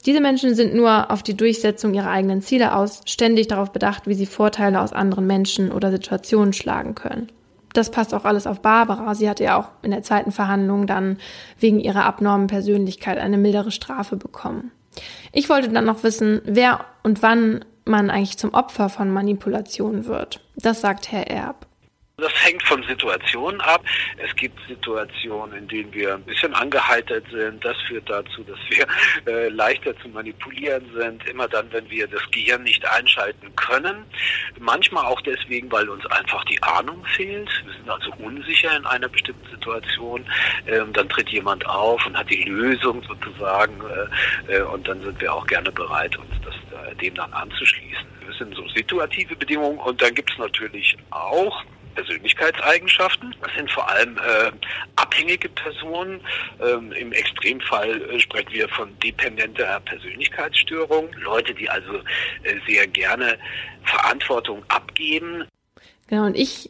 Diese 0.06 0.22
Menschen 0.22 0.56
sind 0.56 0.74
nur 0.74 1.12
auf 1.12 1.22
die 1.22 1.36
Durchsetzung 1.36 1.94
ihrer 1.94 2.10
eigenen 2.10 2.42
Ziele 2.42 2.76
aus, 2.76 3.02
ständig 3.06 3.48
darauf 3.48 3.72
bedacht, 3.72 4.08
wie 4.08 4.14
sie 4.14 4.26
Vorteile 4.26 4.82
aus 4.82 4.94
anderen 4.94 5.28
Menschen 5.28 5.72
oder 5.72 5.92
Situationen 5.92 6.54
schlagen 6.54 6.96
können 6.96 7.30
das 7.78 7.92
passt 7.92 8.14
auch 8.14 8.26
alles 8.26 8.48
auf 8.48 8.62
Barbara. 8.62 9.14
Sie 9.14 9.30
hatte 9.30 9.44
ja 9.44 9.58
auch 9.58 9.70
in 9.84 9.92
der 9.92 10.02
zweiten 10.02 10.32
Verhandlung 10.32 10.88
dann 10.88 11.18
wegen 11.60 11.80
ihrer 11.80 12.06
abnormen 12.06 12.48
Persönlichkeit 12.48 13.20
eine 13.20 13.38
mildere 13.38 13.72
Strafe 13.72 14.16
bekommen. 14.16 14.72
Ich 15.32 15.48
wollte 15.48 15.70
dann 15.70 15.86
noch 15.86 16.04
wissen, 16.04 16.42
wer 16.46 16.86
und 17.04 17.22
wann 17.22 17.64
man 17.86 18.10
eigentlich 18.10 18.38
zum 18.38 18.54
Opfer 18.54 18.90
von 18.90 19.12
Manipulation 19.12 20.06
wird. 20.06 20.42
Das 20.56 20.82
sagt 20.82 21.12
Herr 21.12 21.28
Erb. 21.28 21.67
Das 22.20 22.34
hängt 22.44 22.64
von 22.64 22.82
Situationen 22.82 23.62
ab. 23.62 23.86
Es 24.18 24.36
gibt 24.36 24.58
Situationen, 24.68 25.56
in 25.56 25.68
denen 25.68 25.94
wir 25.94 26.16
ein 26.16 26.24
bisschen 26.24 26.52
angeheitert 26.56 27.24
sind. 27.30 27.64
Das 27.64 27.78
führt 27.88 28.10
dazu, 28.10 28.44
dass 28.44 28.58
wir 28.70 28.88
äh, 29.32 29.50
leichter 29.50 29.96
zu 30.00 30.10
manipulieren 30.10 30.84
sind. 31.00 31.30
Immer 31.30 31.48
dann, 31.48 31.72
wenn 31.72 31.88
wir 31.92 32.08
das 32.08 32.24
Gehirn 32.32 32.64
nicht 32.64 32.84
einschalten 32.90 33.56
können. 33.56 34.04
Manchmal 34.60 35.06
auch 35.06 35.22
deswegen, 35.22 35.72
weil 35.72 35.88
uns 35.90 36.08
einfach 36.08 36.44
die 36.46 36.60
Ahnung 36.64 37.06
fehlt. 37.06 37.52
Wir 37.64 37.74
sind 37.74 37.88
also 37.88 38.12
unsicher 38.18 38.76
in 38.76 38.88
einer 38.88 39.10
bestimmten 39.10 39.48
Situation. 39.52 40.26
Ähm, 40.66 40.94
dann 40.94 41.08
tritt 41.10 41.30
jemand 41.30 41.68
auf 41.68 42.04
und 42.08 42.18
hat 42.18 42.32
die 42.32 42.46
Lösung 42.46 43.04
sozusagen. 43.04 43.80
Äh, 44.50 44.56
äh, 44.56 44.62
und 44.64 44.88
dann 44.88 45.04
sind 45.04 45.22
wir 45.22 45.32
auch 45.32 45.46
gerne 45.46 45.72
bereit, 45.72 46.18
uns 46.18 46.34
das, 46.44 46.56
äh, 46.56 46.96
dem 46.96 47.14
dann 47.14 47.32
anzuschließen. 47.32 48.08
Das 48.26 48.40
sind 48.40 48.56
so 48.56 48.68
situative 48.70 49.36
Bedingungen. 49.36 49.78
Und 49.78 50.02
dann 50.02 50.16
gibt 50.16 50.32
es 50.32 50.40
natürlich 50.40 50.98
auch 51.12 51.64
Persönlichkeitseigenschaften. 51.98 53.36
Das 53.42 53.52
sind 53.56 53.72
vor 53.72 53.90
allem 53.90 54.18
äh, 54.18 54.52
abhängige 54.96 55.50
Personen. 55.50 56.22
Ähm, 56.62 56.92
Im 56.92 57.12
Extremfall 57.12 58.02
äh, 58.02 58.20
sprechen 58.20 58.52
wir 58.52 58.70
von 58.70 58.90
dependenter 59.00 59.80
Persönlichkeitsstörung. 59.80 61.10
Leute, 61.24 61.56
die 61.56 61.68
also 61.68 61.96
äh, 62.44 62.56
sehr 62.68 62.86
gerne 62.86 63.38
Verantwortung 63.84 64.64
abgeben. 64.68 65.46
Genau, 66.08 66.26
und 66.26 66.38
ich 66.38 66.70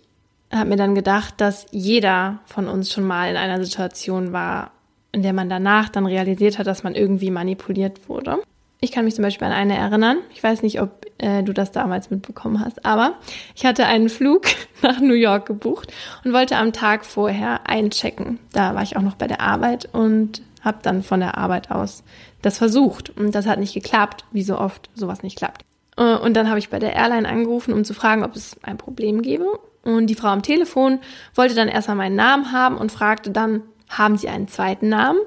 habe 0.51 0.69
mir 0.69 0.77
dann 0.77 0.95
gedacht, 0.95 1.35
dass 1.41 1.65
jeder 1.71 2.39
von 2.45 2.69
uns 2.69 2.93
schon 2.93 3.03
mal 3.03 3.29
in 3.29 3.35
einer 3.35 3.61
Situation 3.61 4.31
war, 4.31 4.71
in 5.11 5.23
der 5.23 5.33
man 5.33 5.49
danach 5.49 5.89
dann 5.89 6.05
realisiert 6.05 6.57
hat, 6.57 6.67
dass 6.67 6.83
man 6.83 6.95
irgendwie 6.95 7.31
manipuliert 7.31 8.07
wurde. 8.07 8.41
Ich 8.79 8.91
kann 8.91 9.05
mich 9.05 9.15
zum 9.15 9.23
Beispiel 9.23 9.47
an 9.47 9.53
eine 9.53 9.75
erinnern. 9.75 10.19
Ich 10.33 10.43
weiß 10.43 10.61
nicht, 10.61 10.81
ob 10.81 11.05
äh, 11.17 11.41
du 11.41 11.53
das 11.53 11.71
damals 11.71 12.11
mitbekommen 12.11 12.63
hast, 12.63 12.85
aber 12.85 13.15
ich 13.55 13.65
hatte 13.65 13.87
einen 13.87 14.09
Flug 14.09 14.43
nach 14.83 14.99
New 14.99 15.15
York 15.15 15.47
gebucht 15.47 15.91
und 16.23 16.33
wollte 16.33 16.57
am 16.57 16.73
Tag 16.73 17.05
vorher 17.05 17.67
einchecken. 17.67 18.39
Da 18.53 18.75
war 18.75 18.83
ich 18.83 18.95
auch 18.95 19.01
noch 19.01 19.15
bei 19.15 19.27
der 19.27 19.41
Arbeit 19.41 19.89
und 19.91 20.41
habe 20.61 20.79
dann 20.83 21.01
von 21.01 21.19
der 21.19 21.37
Arbeit 21.37 21.71
aus 21.71 22.03
das 22.41 22.57
versucht. 22.57 23.09
Und 23.09 23.33
das 23.33 23.47
hat 23.47 23.59
nicht 23.59 23.73
geklappt, 23.73 24.25
wie 24.31 24.43
so 24.43 24.59
oft 24.59 24.89
sowas 24.93 25.23
nicht 25.23 25.37
klappt. 25.37 25.65
Äh, 25.97 26.15
und 26.15 26.35
dann 26.35 26.49
habe 26.49 26.59
ich 26.59 26.69
bei 26.69 26.79
der 26.79 26.93
Airline 26.93 27.27
angerufen, 27.27 27.73
um 27.73 27.83
zu 27.83 27.93
fragen, 27.93 28.23
ob 28.23 28.35
es 28.35 28.55
ein 28.63 28.77
Problem 28.77 29.21
gäbe. 29.21 29.59
Und 29.83 30.07
die 30.07 30.15
Frau 30.15 30.27
am 30.27 30.43
Telefon 30.43 30.99
wollte 31.33 31.55
dann 31.55 31.67
erstmal 31.67 31.97
meinen 31.97 32.15
Namen 32.15 32.51
haben 32.51 32.77
und 32.77 32.91
fragte 32.91 33.31
dann, 33.31 33.63
haben 33.89 34.17
Sie 34.17 34.27
einen 34.27 34.47
zweiten 34.47 34.89
Namen? 34.89 35.19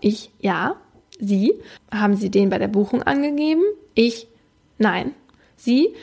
Ich, 0.00 0.30
ja. 0.40 0.76
Sie, 1.18 1.54
haben 1.90 2.16
Sie 2.16 2.30
den 2.30 2.50
bei 2.50 2.58
der 2.58 2.68
Buchung 2.68 3.02
angegeben? 3.02 3.62
Ich, 3.94 4.28
nein. 4.78 5.14
Sie, 5.56 5.94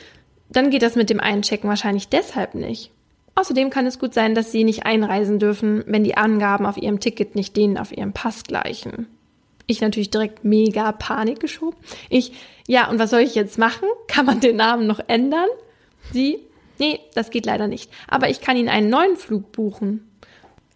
dann 0.50 0.70
geht 0.70 0.82
das 0.82 0.96
mit 0.96 1.10
dem 1.10 1.20
Einchecken 1.20 1.68
wahrscheinlich 1.68 2.08
deshalb 2.08 2.54
nicht. 2.54 2.90
Außerdem 3.34 3.68
kann 3.70 3.86
es 3.86 3.98
gut 3.98 4.14
sein, 4.14 4.34
dass 4.34 4.50
Sie 4.50 4.64
nicht 4.64 4.86
einreisen 4.86 5.38
dürfen, 5.38 5.84
wenn 5.86 6.04
die 6.04 6.16
Angaben 6.16 6.64
auf 6.64 6.78
Ihrem 6.78 7.00
Ticket 7.00 7.34
nicht 7.34 7.56
denen 7.56 7.76
auf 7.76 7.92
Ihrem 7.96 8.12
Pass 8.12 8.44
gleichen. 8.44 9.06
Ich 9.66 9.80
natürlich 9.80 10.10
direkt 10.10 10.44
mega 10.44 10.92
Panik 10.92 11.40
geschoben. 11.40 11.76
Ich, 12.08 12.32
ja, 12.68 12.88
und 12.88 12.98
was 12.98 13.10
soll 13.10 13.20
ich 13.20 13.34
jetzt 13.34 13.58
machen? 13.58 13.88
Kann 14.08 14.26
man 14.26 14.40
den 14.40 14.56
Namen 14.56 14.86
noch 14.86 15.00
ändern? 15.06 15.48
Sie, 16.12 16.38
nee, 16.78 17.00
das 17.14 17.30
geht 17.30 17.46
leider 17.46 17.66
nicht. 17.66 17.90
Aber 18.08 18.30
ich 18.30 18.40
kann 18.40 18.56
Ihnen 18.56 18.68
einen 18.68 18.90
neuen 18.90 19.16
Flug 19.16 19.52
buchen. 19.52 20.05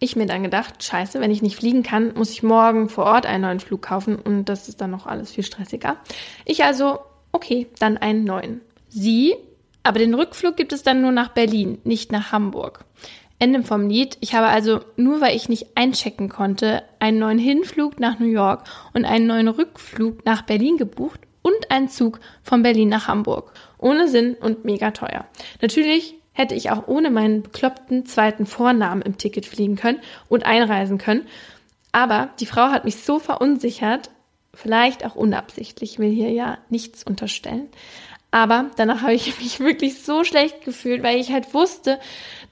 Ich 0.03 0.15
mir 0.15 0.25
dann 0.25 0.41
gedacht, 0.41 0.83
scheiße, 0.83 1.19
wenn 1.19 1.29
ich 1.29 1.43
nicht 1.43 1.55
fliegen 1.55 1.83
kann, 1.83 2.15
muss 2.15 2.31
ich 2.31 2.41
morgen 2.41 2.89
vor 2.89 3.05
Ort 3.05 3.27
einen 3.27 3.43
neuen 3.43 3.59
Flug 3.59 3.83
kaufen 3.83 4.15
und 4.15 4.45
das 4.45 4.67
ist 4.67 4.81
dann 4.81 4.89
noch 4.89 5.05
alles 5.05 5.29
viel 5.31 5.43
stressiger. 5.43 5.97
Ich 6.43 6.63
also, 6.63 6.97
okay, 7.31 7.67
dann 7.77 7.97
einen 7.97 8.23
neuen. 8.23 8.61
Sie 8.89 9.35
aber 9.83 9.99
den 9.99 10.15
Rückflug 10.15 10.57
gibt 10.57 10.73
es 10.73 10.81
dann 10.81 11.03
nur 11.03 11.11
nach 11.11 11.29
Berlin, 11.29 11.77
nicht 11.83 12.11
nach 12.11 12.31
Hamburg. 12.31 12.83
Ende 13.37 13.61
vom 13.61 13.89
Lied. 13.89 14.17
Ich 14.21 14.33
habe 14.33 14.47
also, 14.47 14.79
nur 14.95 15.21
weil 15.21 15.35
ich 15.35 15.49
nicht 15.49 15.77
einchecken 15.77 16.29
konnte, 16.29 16.81
einen 16.97 17.19
neuen 17.19 17.39
Hinflug 17.39 17.99
nach 17.99 18.17
New 18.17 18.25
York 18.25 18.63
und 18.93 19.05
einen 19.05 19.27
neuen 19.27 19.49
Rückflug 19.49 20.25
nach 20.25 20.41
Berlin 20.41 20.77
gebucht 20.77 21.19
und 21.43 21.69
einen 21.69 21.89
Zug 21.89 22.19
von 22.41 22.63
Berlin 22.63 22.89
nach 22.89 23.07
Hamburg. 23.07 23.53
Ohne 23.77 24.07
Sinn 24.07 24.33
und 24.33 24.65
mega 24.65 24.89
teuer. 24.89 25.25
Natürlich 25.61 26.15
hätte 26.33 26.55
ich 26.55 26.71
auch 26.71 26.87
ohne 26.87 27.09
meinen 27.09 27.43
bekloppten 27.43 28.05
zweiten 28.05 28.45
Vornamen 28.45 29.01
im 29.01 29.17
Ticket 29.17 29.45
fliegen 29.45 29.75
können 29.75 29.99
und 30.29 30.45
einreisen 30.45 30.97
können. 30.97 31.27
Aber 31.91 32.29
die 32.39 32.45
Frau 32.45 32.69
hat 32.69 32.85
mich 32.85 32.97
so 32.97 33.19
verunsichert, 33.19 34.09
vielleicht 34.53 35.05
auch 35.05 35.15
unabsichtlich, 35.15 35.99
will 35.99 36.11
hier 36.11 36.31
ja 36.31 36.57
nichts 36.69 37.03
unterstellen, 37.03 37.69
aber 38.31 38.71
danach 38.77 39.01
habe 39.01 39.13
ich 39.13 39.37
mich 39.39 39.59
wirklich 39.59 40.01
so 40.01 40.23
schlecht 40.23 40.63
gefühlt, 40.63 41.03
weil 41.03 41.19
ich 41.19 41.31
halt 41.31 41.53
wusste, 41.53 41.99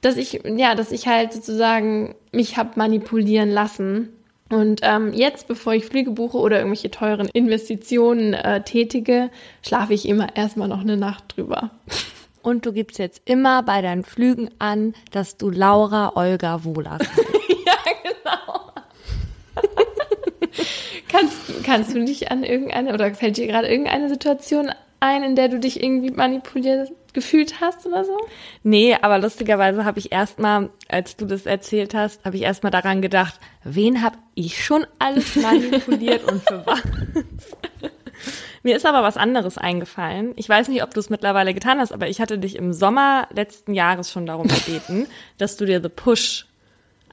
dass 0.02 0.18
ich, 0.18 0.42
ja, 0.46 0.76
dass 0.76 0.92
ich 0.92 1.08
halt 1.08 1.34
sozusagen 1.34 2.16
mich 2.32 2.58
habe 2.58 2.72
manipulieren 2.76 3.50
lassen. 3.50 4.10
Und 4.50 4.82
ähm, 4.84 5.14
jetzt, 5.14 5.48
bevor 5.48 5.74
ich 5.74 5.86
Flüge 5.86 6.12
buche 6.12 6.38
oder 6.38 6.58
irgendwelche 6.58 6.90
teuren 6.90 7.28
Investitionen 7.28 8.34
äh, 8.34 8.64
tätige, 8.64 9.30
schlafe 9.62 9.94
ich 9.94 10.08
immer 10.08 10.36
erstmal 10.36 10.68
noch 10.68 10.82
eine 10.82 10.98
Nacht 10.98 11.36
drüber. 11.36 11.72
Und 12.42 12.66
du 12.66 12.74
gibst 12.74 13.00
jetzt 13.00 13.22
immer 13.26 13.64
bei 13.64 13.82
deinen 13.82 14.04
Flügen 14.04 14.50
an, 14.60 14.94
dass 15.12 15.38
du 15.38 15.50
Laura 15.50 16.16
Olga 16.16 16.64
Wohlers 16.64 17.02
ja, 17.66 17.74
genau. 18.04 18.72
kannst, 21.10 21.64
kannst 21.64 21.96
du 21.96 22.06
dich 22.06 22.32
an 22.32 22.44
irgendeine 22.44 22.94
oder 22.94 23.14
fällt 23.14 23.38
dir 23.38 23.48
gerade 23.48 23.68
irgendeine 23.68 24.10
Situation 24.10 24.72
ein, 25.00 25.24
in 25.24 25.36
der 25.36 25.50
du 25.50 25.60
dich 25.60 25.82
irgendwie 25.82 26.12
manipuliert 26.12 26.92
gefühlt 27.14 27.60
hast 27.62 27.86
oder 27.86 28.04
so? 28.06 28.18
Nee, 28.64 28.96
aber 29.02 29.18
lustigerweise 29.20 29.86
habe 29.86 30.00
ich 30.00 30.12
erstmal, 30.12 30.70
als 30.88 31.16
du 31.16 31.26
das 31.26 31.46
erzählt 31.46 31.94
hast, 31.94 32.24
habe 32.26 32.36
ich 32.36 32.44
erstmal 32.44 32.72
daran 32.72 33.02
gedacht, 33.02 33.40
wen 33.64 34.02
habe 34.02 34.18
ich 34.36 34.64
schon 34.64 34.86
alles 35.00 35.36
manipuliert 35.36 36.24
und 36.30 36.42
für 36.44 36.66
was? 36.66 36.82
Mir 38.64 38.76
ist 38.76 38.86
aber 38.86 39.04
was 39.04 39.18
anderes 39.18 39.58
eingefallen. 39.58 40.34
Ich 40.36 40.50
weiß 40.50 40.68
nicht, 40.68 40.84
ob 40.84 40.94
du 40.94 41.00
es 41.00 41.10
mittlerweile 41.10 41.54
getan 41.54 41.80
hast, 41.80 41.92
aber 41.92 42.08
ich 42.08 42.20
hatte 42.20 42.38
dich 42.38 42.56
im 42.56 42.74
Sommer 42.74 43.28
letzten 43.34 43.74
Jahres 43.74 44.12
schon 44.12 44.26
darum 44.26 44.48
gebeten, 44.66 45.08
dass 45.38 45.58
du 45.58 45.66
dir 45.66 45.82
The 45.82 45.90
Push 45.90 46.46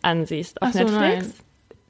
ansiehst 0.02 0.62
auf 0.62 0.72
so, 0.72 0.78
Netflix. 0.78 1.26
Nein. 1.26 1.32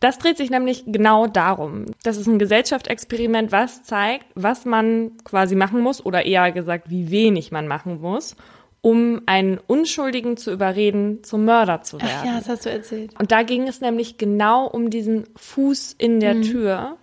Das 0.01 0.19
dreht 0.19 0.37
sich 0.37 0.51
nämlich 0.51 0.85
genau 0.87 1.27
darum. 1.27 1.87
Das 2.03 2.19
ist 2.19 2.27
ein 2.27 2.39
Gesellschaftsexperiment, 2.39 3.51
was 3.51 3.83
zeigt, 3.83 4.27
was 4.35 4.67
man 4.67 5.13
quasi 5.25 5.55
machen 5.55 5.81
muss 5.81 6.05
oder 6.05 6.27
eher 6.27 6.53
gesagt, 6.53 6.91
wie 6.91 7.11
wenig 7.11 7.51
man 7.51 7.67
machen 7.67 8.01
muss, 8.03 8.37
um 8.83 9.23
einen 9.25 9.59
Unschuldigen 9.67 10.37
zu 10.37 10.53
überreden, 10.53 11.25
zum 11.25 11.47
Mörder 11.47 11.83
zu 11.83 12.01
werden. 12.01 12.13
Ach 12.21 12.25
ja, 12.27 12.37
das 12.37 12.49
hast 12.49 12.67
du 12.67 12.71
erzählt. 12.71 13.19
Und 13.19 13.33
da 13.33 13.43
ging 13.43 13.67
es 13.67 13.81
nämlich 13.81 14.19
genau 14.19 14.67
um 14.67 14.91
diesen 14.91 15.25
Fuß 15.35 15.95
in 15.97 16.21
der 16.21 16.35
mhm. 16.35 16.43
Tür. 16.43 16.97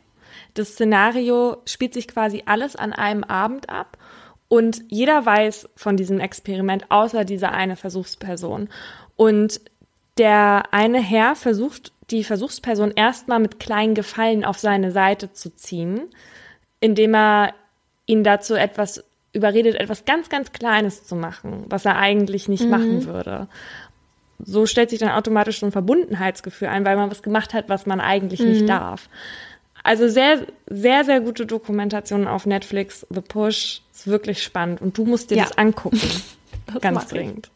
Das 0.54 0.74
Szenario 0.74 1.58
spielt 1.66 1.94
sich 1.94 2.08
quasi 2.08 2.44
alles 2.46 2.76
an 2.76 2.94
einem 2.94 3.24
Abend 3.24 3.70
ab 3.70 3.98
und 4.48 4.84
jeder 4.90 5.26
weiß 5.26 5.70
von 5.76 5.98
diesem 5.98 6.20
Experiment, 6.20 6.86
außer 6.90 7.26
dieser 7.26 7.54
eine 7.54 7.76
Versuchsperson. 7.76 8.70
Und 9.16 9.62
der 10.18 10.66
eine 10.72 11.02
Herr 11.02 11.36
versucht 11.36 11.92
die 12.12 12.24
Versuchsperson 12.24 12.92
erstmal 12.92 13.40
mit 13.40 13.60
kleinen 13.60 13.96
Gefallen 13.96 14.46
auf 14.46 14.60
seine 14.60 14.92
Seite 14.92 15.34
zu 15.34 15.56
ziehen, 15.56 16.02
indem 16.80 17.16
er 17.16 17.54
ihn 18.06 18.24
dazu 18.24 18.54
etwas 18.54 19.04
überredet, 19.32 19.76
etwas 19.76 20.06
ganz, 20.06 20.30
ganz 20.30 20.52
Kleines 20.52 21.04
zu 21.04 21.16
machen, 21.16 21.66
was 21.70 21.86
er 21.86 21.98
eigentlich 21.98 22.48
nicht 22.48 22.66
mhm. 22.66 22.70
machen 22.70 23.06
würde. 23.06 23.48
So 24.38 24.66
stellt 24.66 24.92
sich 24.92 25.00
dann 25.00 25.10
automatisch 25.10 25.62
so 25.62 25.66
ein 25.66 25.72
Verbundenheitsgefühl 25.72 26.68
ein, 26.68 26.86
weil 26.86 26.98
man 26.98 27.10
was 27.10 27.24
gemacht 27.24 27.54
hat, 27.54 27.70
was 27.70 27.86
man 27.86 28.00
eigentlich 28.00 28.42
mhm. 28.42 28.50
nicht 28.50 28.70
darf. 28.70 29.10
Also 29.84 30.08
sehr, 30.08 30.48
sehr, 30.68 31.04
sehr 31.04 31.22
gute 31.22 31.46
Dokumentation 31.46 32.28
auf 32.28 32.46
Netflix. 32.46 33.06
The 33.10 33.22
Push 33.22 33.82
ist 33.94 34.08
wirklich 34.08 34.42
spannend 34.42 34.82
und 34.82 34.98
du 34.98 35.06
musst 35.06 35.30
dir 35.30 35.38
ja. 35.38 35.44
das 35.44 35.58
angucken. 35.58 36.00
das 36.66 36.82
ganz 36.82 37.08
dringend. 37.08 37.52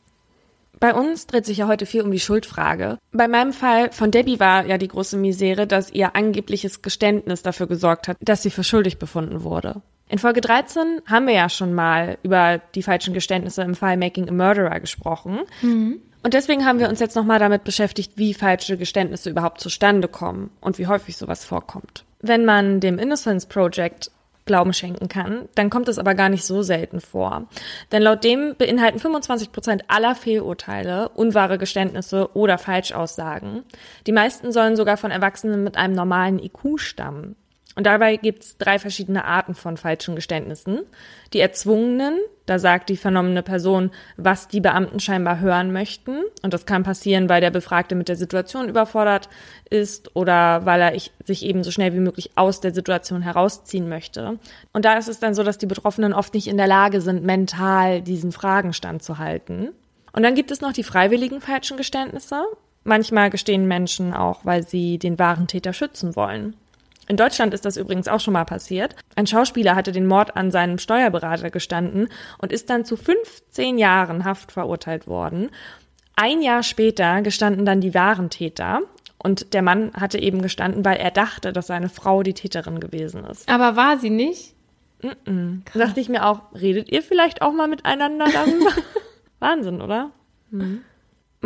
Bei 0.80 0.94
uns 0.94 1.26
dreht 1.26 1.46
sich 1.46 1.58
ja 1.60 1.68
heute 1.68 1.86
viel 1.86 2.02
um 2.04 2.12
die 2.12 2.20
Schuldfrage. 2.20 3.00
Bei 3.12 3.28
meinem 3.28 3.52
Fall 3.52 3.92
von 3.92 4.12
Debbie 4.12 4.40
war 4.40 4.66
ja 4.66 4.78
die 4.78 4.90
große 4.90 5.18
Misere, 5.18 5.66
dass 5.66 5.92
ihr 5.92 6.16
angebliches 6.16 6.84
Geständnis 6.84 7.42
dafür 7.42 7.68
gesorgt 7.68 8.08
hat, 8.08 8.18
dass 8.22 8.44
sie 8.44 8.52
für 8.52 8.64
schuldig 8.64 9.00
befunden 9.00 9.44
wurde. 9.44 9.82
In 10.10 10.20
Folge 10.20 10.40
13 10.40 11.02
haben 11.06 11.28
wir 11.28 11.34
ja 11.34 11.50
schon 11.50 11.74
mal 11.74 12.18
über 12.24 12.62
die 12.76 12.84
falschen 12.84 13.14
Geständnisse 13.14 13.64
im 13.64 13.76
Fall 13.76 13.98
Making 13.98 14.30
a 14.30 14.32
Murderer 14.32 14.80
gesprochen. 14.80 15.40
Mhm. 15.62 16.00
Und 16.24 16.34
deswegen 16.34 16.66
haben 16.66 16.80
wir 16.80 16.90
uns 16.90 17.00
jetzt 17.00 17.16
nochmal 17.16 17.40
damit 17.40 17.64
beschäftigt, 17.64 18.14
wie 18.16 18.34
falsche 18.34 18.78
Geständnisse 18.78 19.30
überhaupt 19.30 19.60
zustande 19.60 20.08
kommen 20.08 20.52
und 20.62 20.78
wie 20.78 20.88
häufig 20.88 21.18
sowas 21.18 21.44
vorkommt. 21.44 22.06
Wenn 22.20 22.46
man 22.46 22.80
dem 22.80 23.00
Innocence 23.00 23.46
Project 23.46 24.12
Glauben 24.48 24.74
schenken 24.74 25.10
kann, 25.10 25.50
dann 25.56 25.70
kommt 25.70 25.90
es 25.90 26.00
aber 26.00 26.16
gar 26.16 26.30
nicht 26.30 26.46
so 26.46 26.64
selten 26.64 27.02
vor. 27.02 27.48
Denn 27.92 28.02
laut 28.02 28.24
dem 28.24 28.56
beinhalten 28.58 28.98
25 28.98 29.52
Prozent 29.52 29.84
aller 29.90 30.16
Fehlurteile 30.16 31.10
unwahre 31.10 31.58
Geständnisse 31.58 32.30
oder 32.34 32.58
Falschaussagen. 32.58 33.64
Die 34.08 34.14
meisten 34.14 34.52
sollen 34.52 34.76
sogar 34.76 34.98
von 34.98 35.12
Erwachsenen 35.12 35.64
mit 35.64 35.78
einem 35.78 35.94
normalen 35.94 36.40
IQ 36.40 36.80
stammen. 36.80 37.36
Und 37.78 37.86
dabei 37.86 38.16
gibt 38.16 38.42
es 38.42 38.58
drei 38.58 38.80
verschiedene 38.80 39.24
Arten 39.24 39.54
von 39.54 39.78
falschen 39.78 40.16
Geständnissen. 40.16 40.80
Die 41.34 41.40
erzwungenen, 41.40 42.18
da 42.48 42.58
sagt 42.58 42.90
die 42.90 42.98
vernommene 42.98 43.44
Person, 43.44 43.92
was 44.16 44.48
die 44.48 44.62
Beamten 44.62 45.00
scheinbar 45.00 45.42
hören 45.42 45.72
möchten. 45.72 46.24
Und 46.42 46.56
das 46.56 46.66
kann 46.66 46.82
passieren, 46.82 47.30
weil 47.30 47.40
der 47.40 47.52
Befragte 47.52 47.94
mit 47.94 48.10
der 48.10 48.16
Situation 48.16 48.68
überfordert 48.68 49.30
ist 49.70 50.16
oder 50.16 50.66
weil 50.66 50.82
er 50.82 51.00
sich 51.24 51.46
eben 51.46 51.64
so 51.64 51.70
schnell 51.70 51.94
wie 51.94 52.00
möglich 52.00 52.32
aus 52.34 52.62
der 52.62 52.74
Situation 52.74 53.22
herausziehen 53.22 53.88
möchte. 53.88 54.40
Und 54.74 54.84
da 54.84 54.98
ist 54.98 55.08
es 55.08 55.20
dann 55.20 55.36
so, 55.36 55.44
dass 55.44 55.60
die 55.60 55.68
Betroffenen 55.68 56.14
oft 56.14 56.34
nicht 56.34 56.48
in 56.48 56.58
der 56.58 56.66
Lage 56.66 57.00
sind, 57.00 57.24
mental 57.24 58.02
diesen 58.02 58.32
Fragen 58.32 58.74
standzuhalten. 58.74 59.70
Und 60.14 60.24
dann 60.24 60.34
gibt 60.34 60.50
es 60.50 60.62
noch 60.62 60.74
die 60.74 60.84
freiwilligen 60.84 61.42
falschen 61.42 61.78
Geständnisse. 61.78 62.42
Manchmal 62.84 63.30
gestehen 63.30 63.68
Menschen 63.68 64.16
auch, 64.16 64.46
weil 64.46 64.66
sie 64.66 64.98
den 64.98 65.20
wahren 65.20 65.46
Täter 65.46 65.74
schützen 65.74 66.16
wollen. 66.16 66.56
In 67.08 67.18
Deutschland 67.18 67.54
ist 67.54 67.66
das 67.66 67.78
übrigens 67.78 68.08
auch 68.08 68.20
schon 68.20 68.34
mal 68.34 68.46
passiert. 68.46 68.96
Ein 69.16 69.28
Schauspieler 69.28 69.76
hatte 69.76 69.92
den 69.92 70.08
Mord 70.08 70.36
an 70.36 70.52
seinem 70.52 70.78
Steuerberater 70.78 71.50
gestanden 71.50 72.10
und 72.38 72.52
ist 72.52 72.70
dann 72.70 72.86
zu 72.86 72.98
15 72.98 73.78
Jahren 73.78 74.26
Haft 74.26 74.52
verurteilt 74.52 75.08
worden. 75.08 75.50
Ein 76.16 76.42
Jahr 76.42 76.64
später 76.64 77.22
gestanden 77.22 77.66
dann 77.66 77.80
die 77.80 77.94
wahren 77.94 78.30
Täter. 78.30 78.82
Und 79.18 79.54
der 79.54 79.62
Mann 79.62 79.94
hatte 79.94 80.20
eben 80.20 80.42
gestanden, 80.42 80.86
weil 80.86 80.98
er 80.98 81.12
dachte, 81.12 81.54
dass 81.54 81.68
seine 81.68 81.90
Frau 81.90 82.24
die 82.24 82.34
Täterin 82.34 82.80
gewesen 82.80 83.24
ist. 83.24 83.50
Aber 83.50 83.76
war 83.76 83.98
sie 83.98 84.10
nicht? 84.10 84.54
Mm 85.02 85.08
-mm. 85.30 85.62
Da 85.74 85.80
dachte 85.80 86.00
ich 86.00 86.10
mir 86.10 86.26
auch, 86.26 86.42
redet 86.54 86.92
ihr 86.92 87.02
vielleicht 87.02 87.42
auch 87.42 87.54
mal 87.54 87.68
miteinander 87.68 88.26
darüber? 88.32 88.72
Wahnsinn, 89.40 89.82
oder? 89.82 90.12
Mhm. 90.50 90.82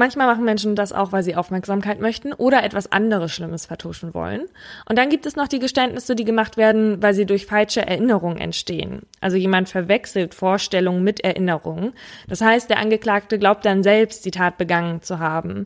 Manchmal 0.01 0.25
machen 0.25 0.45
Menschen 0.45 0.75
das 0.75 0.93
auch, 0.93 1.11
weil 1.11 1.21
sie 1.21 1.35
Aufmerksamkeit 1.35 2.01
möchten 2.01 2.33
oder 2.33 2.63
etwas 2.63 2.91
anderes 2.91 3.31
Schlimmes 3.33 3.67
vertuschen 3.67 4.15
wollen. 4.15 4.47
Und 4.89 4.97
dann 4.97 5.11
gibt 5.11 5.27
es 5.27 5.35
noch 5.35 5.47
die 5.47 5.59
Geständnisse, 5.59 6.15
die 6.15 6.25
gemacht 6.25 6.57
werden, 6.57 7.03
weil 7.03 7.13
sie 7.13 7.27
durch 7.27 7.45
falsche 7.45 7.85
Erinnerungen 7.85 8.39
entstehen. 8.39 9.03
Also 9.19 9.37
jemand 9.37 9.69
verwechselt 9.69 10.33
Vorstellungen 10.33 11.03
mit 11.03 11.19
Erinnerungen. 11.19 11.93
Das 12.27 12.41
heißt, 12.41 12.67
der 12.71 12.79
Angeklagte 12.79 13.37
glaubt 13.37 13.63
dann 13.63 13.83
selbst, 13.83 14.25
die 14.25 14.31
Tat 14.31 14.57
begangen 14.57 15.03
zu 15.03 15.19
haben. 15.19 15.65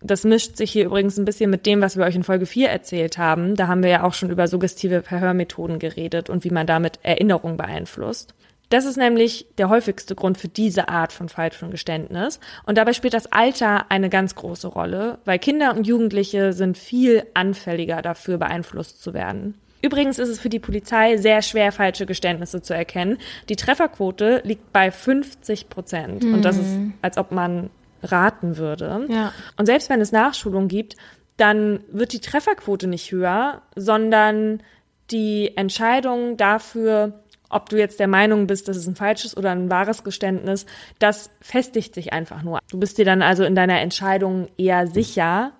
Das 0.00 0.24
mischt 0.24 0.56
sich 0.56 0.72
hier 0.72 0.86
übrigens 0.86 1.18
ein 1.18 1.26
bisschen 1.26 1.50
mit 1.50 1.66
dem, 1.66 1.82
was 1.82 1.98
wir 1.98 2.06
euch 2.06 2.16
in 2.16 2.24
Folge 2.24 2.46
4 2.46 2.70
erzählt 2.70 3.18
haben. 3.18 3.54
Da 3.54 3.66
haben 3.66 3.82
wir 3.82 3.90
ja 3.90 4.04
auch 4.04 4.14
schon 4.14 4.30
über 4.30 4.48
suggestive 4.48 5.02
Verhörmethoden 5.02 5.78
geredet 5.78 6.30
und 6.30 6.44
wie 6.44 6.50
man 6.50 6.66
damit 6.66 7.00
Erinnerung 7.02 7.58
beeinflusst. 7.58 8.34
Das 8.70 8.84
ist 8.84 8.96
nämlich 8.96 9.46
der 9.58 9.68
häufigste 9.68 10.14
Grund 10.14 10.38
für 10.38 10.48
diese 10.48 10.88
Art 10.88 11.12
von 11.12 11.28
falschem 11.28 11.70
Geständnis. 11.70 12.40
Und 12.66 12.78
dabei 12.78 12.92
spielt 12.92 13.14
das 13.14 13.30
Alter 13.30 13.90
eine 13.90 14.08
ganz 14.08 14.34
große 14.34 14.68
Rolle, 14.68 15.18
weil 15.24 15.38
Kinder 15.38 15.76
und 15.76 15.86
Jugendliche 15.86 16.52
sind 16.52 16.78
viel 16.78 17.24
anfälliger 17.34 18.02
dafür, 18.02 18.38
beeinflusst 18.38 19.02
zu 19.02 19.14
werden. 19.14 19.54
Übrigens 19.82 20.18
ist 20.18 20.30
es 20.30 20.40
für 20.40 20.48
die 20.48 20.60
Polizei 20.60 21.18
sehr 21.18 21.42
schwer, 21.42 21.70
falsche 21.70 22.06
Geständnisse 22.06 22.62
zu 22.62 22.74
erkennen. 22.74 23.18
Die 23.50 23.56
Trefferquote 23.56 24.40
liegt 24.42 24.72
bei 24.72 24.90
50 24.90 25.68
Prozent. 25.68 26.24
Mhm. 26.24 26.34
Und 26.34 26.44
das 26.44 26.56
ist, 26.56 26.72
hm. 26.72 26.94
als 27.02 27.18
ob 27.18 27.32
man 27.32 27.68
raten 28.02 28.56
würde. 28.56 29.06
Ja. 29.10 29.32
Und 29.58 29.66
selbst 29.66 29.90
wenn 29.90 30.00
es 30.00 30.10
Nachschulung 30.10 30.68
gibt, 30.68 30.96
dann 31.36 31.80
wird 31.90 32.14
die 32.14 32.20
Trefferquote 32.20 32.86
nicht 32.86 33.12
höher, 33.12 33.60
sondern 33.76 34.62
die 35.10 35.54
Entscheidung 35.56 36.36
dafür, 36.36 37.23
ob 37.48 37.68
du 37.68 37.78
jetzt 37.78 38.00
der 38.00 38.08
Meinung 38.08 38.46
bist, 38.46 38.68
dass 38.68 38.76
es 38.76 38.86
ein 38.86 38.96
falsches 38.96 39.36
oder 39.36 39.50
ein 39.50 39.70
wahres 39.70 40.04
Geständnis, 40.04 40.66
das 40.98 41.30
festigt 41.40 41.94
sich 41.94 42.12
einfach 42.12 42.42
nur. 42.42 42.58
Du 42.70 42.78
bist 42.78 42.98
dir 42.98 43.04
dann 43.04 43.22
also 43.22 43.44
in 43.44 43.54
deiner 43.54 43.80
Entscheidung 43.80 44.48
eher 44.56 44.86
sicher, 44.86 45.52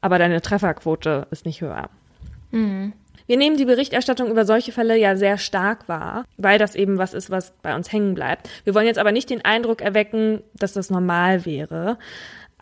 aber 0.00 0.18
deine 0.18 0.42
Trefferquote 0.42 1.26
ist 1.30 1.46
nicht 1.46 1.60
höher. 1.60 1.88
Wir 3.26 3.36
nehmen 3.36 3.56
die 3.56 3.64
Berichterstattung 3.64 4.30
über 4.30 4.44
solche 4.44 4.72
Fälle 4.72 4.98
ja 4.98 5.16
sehr 5.16 5.38
stark 5.38 5.88
wahr, 5.88 6.24
weil 6.36 6.58
das 6.58 6.74
eben 6.74 6.98
was 6.98 7.14
ist, 7.14 7.30
was 7.30 7.52
bei 7.62 7.74
uns 7.74 7.92
hängen 7.92 8.14
bleibt. 8.14 8.50
Wir 8.64 8.74
wollen 8.74 8.86
jetzt 8.86 8.98
aber 8.98 9.12
nicht 9.12 9.30
den 9.30 9.44
Eindruck 9.44 9.80
erwecken, 9.80 10.42
dass 10.54 10.72
das 10.72 10.90
normal 10.90 11.46
wäre. 11.46 11.98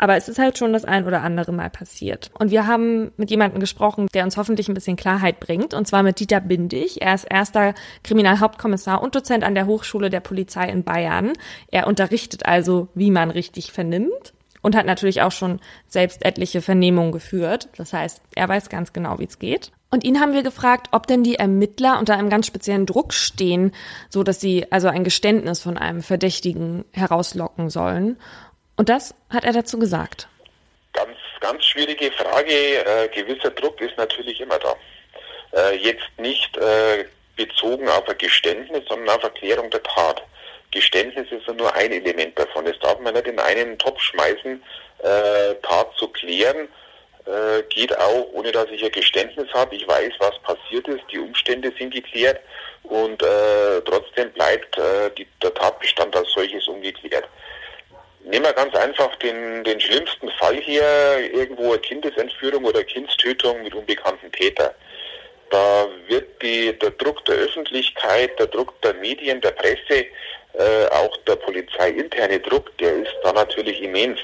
Aber 0.02 0.16
es 0.16 0.30
ist 0.30 0.38
halt 0.38 0.56
schon 0.56 0.72
das 0.72 0.86
ein 0.86 1.06
oder 1.06 1.20
andere 1.20 1.52
Mal 1.52 1.68
passiert. 1.68 2.30
Und 2.38 2.50
wir 2.50 2.66
haben 2.66 3.12
mit 3.18 3.28
jemandem 3.28 3.60
gesprochen, 3.60 4.06
der 4.14 4.24
uns 4.24 4.38
hoffentlich 4.38 4.66
ein 4.66 4.74
bisschen 4.74 4.96
Klarheit 4.96 5.40
bringt, 5.40 5.74
und 5.74 5.86
zwar 5.86 6.02
mit 6.02 6.18
Dieter 6.18 6.40
Bindig. 6.40 7.02
Er 7.02 7.14
ist 7.14 7.26
erster 7.28 7.74
Kriminalhauptkommissar 8.02 9.02
und 9.02 9.14
Dozent 9.14 9.44
an 9.44 9.54
der 9.54 9.66
Hochschule 9.66 10.08
der 10.08 10.20
Polizei 10.20 10.70
in 10.70 10.84
Bayern. 10.84 11.34
Er 11.70 11.86
unterrichtet 11.86 12.46
also, 12.46 12.88
wie 12.94 13.10
man 13.10 13.30
richtig 13.30 13.72
vernimmt 13.72 14.32
und 14.62 14.74
hat 14.74 14.86
natürlich 14.86 15.20
auch 15.20 15.32
schon 15.32 15.60
selbst 15.86 16.24
etliche 16.24 16.62
Vernehmungen 16.62 17.12
geführt. 17.12 17.68
Das 17.76 17.92
heißt, 17.92 18.22
er 18.34 18.48
weiß 18.48 18.70
ganz 18.70 18.94
genau, 18.94 19.18
wie 19.18 19.24
es 19.24 19.38
geht. 19.38 19.70
Und 19.90 20.04
ihn 20.04 20.20
haben 20.20 20.32
wir 20.32 20.42
gefragt, 20.42 20.88
ob 20.92 21.08
denn 21.08 21.24
die 21.24 21.34
Ermittler 21.34 21.98
unter 21.98 22.16
einem 22.16 22.30
ganz 22.30 22.46
speziellen 22.46 22.86
Druck 22.86 23.12
stehen, 23.12 23.72
so 24.08 24.22
dass 24.22 24.40
sie 24.40 24.70
also 24.72 24.88
ein 24.88 25.04
Geständnis 25.04 25.60
von 25.60 25.76
einem 25.76 26.00
Verdächtigen 26.00 26.84
herauslocken 26.92 27.68
sollen. 27.68 28.16
Und 28.80 28.88
das 28.88 29.14
hat 29.28 29.44
er 29.44 29.52
dazu 29.52 29.78
gesagt. 29.78 30.26
Ganz, 30.94 31.18
ganz 31.40 31.66
schwierige 31.66 32.10
Frage. 32.12 32.50
Äh, 32.50 33.08
gewisser 33.08 33.50
Druck 33.50 33.78
ist 33.82 33.94
natürlich 33.98 34.40
immer 34.40 34.58
da. 34.58 34.74
Äh, 35.52 35.76
jetzt 35.76 36.08
nicht 36.16 36.56
äh, 36.56 37.04
bezogen 37.36 37.86
auf 37.90 38.08
ein 38.08 38.16
Geständnis, 38.16 38.82
sondern 38.88 39.18
auf 39.18 39.22
Erklärung 39.22 39.68
der 39.68 39.82
Tat. 39.82 40.22
Geständnis 40.70 41.30
ist 41.30 41.46
ja 41.46 41.52
nur 41.52 41.74
ein 41.74 41.92
Element 41.92 42.38
davon. 42.38 42.64
Das 42.64 42.78
darf 42.78 42.98
man 43.00 43.12
nicht 43.12 43.26
in 43.26 43.38
einen 43.38 43.76
Topf 43.76 44.00
schmeißen, 44.00 44.62
äh, 45.00 45.54
Tat 45.62 45.92
zu 45.98 46.08
klären. 46.08 46.66
Äh, 47.26 47.62
geht 47.68 47.94
auch, 47.98 48.28
ohne 48.32 48.50
dass 48.50 48.70
ich 48.70 48.82
ein 48.82 48.92
Geständnis 48.92 49.52
habe. 49.52 49.76
Ich 49.76 49.86
weiß, 49.86 50.14
was 50.20 50.38
passiert 50.38 50.88
ist, 50.88 51.04
die 51.12 51.18
Umstände 51.18 51.70
sind 51.78 51.92
geklärt 51.92 52.40
und 52.84 53.22
äh, 53.22 53.82
trotzdem 53.84 54.32
bleibt 54.32 54.80
die, 55.18 55.26
der 55.42 55.52
Tatbestand 55.52 56.16
als 56.16 56.32
solches 56.32 56.66
ungeklärt. 56.66 57.28
Nehmen 58.24 58.44
wir 58.44 58.52
ganz 58.52 58.74
einfach 58.74 59.16
den, 59.16 59.64
den 59.64 59.80
schlimmsten 59.80 60.30
Fall 60.32 60.56
hier, 60.56 60.84
irgendwo 61.32 61.72
eine 61.72 61.78
Kindesentführung 61.80 62.64
oder 62.64 62.84
Kindstötung 62.84 63.62
mit 63.62 63.74
unbekannten 63.74 64.30
Täter. 64.32 64.74
Da 65.50 65.88
wird 66.06 66.40
die, 66.42 66.78
der 66.78 66.90
Druck 66.90 67.24
der 67.24 67.36
Öffentlichkeit, 67.36 68.38
der 68.38 68.46
Druck 68.46 68.80
der 68.82 68.94
Medien, 68.94 69.40
der 69.40 69.50
Presse, 69.50 70.06
äh, 70.52 70.86
auch 70.90 71.16
der 71.26 71.36
polizeiinterne 71.36 72.38
Druck, 72.40 72.76
der 72.78 73.02
ist 73.02 73.14
da 73.24 73.32
natürlich 73.32 73.82
immens. 73.82 74.20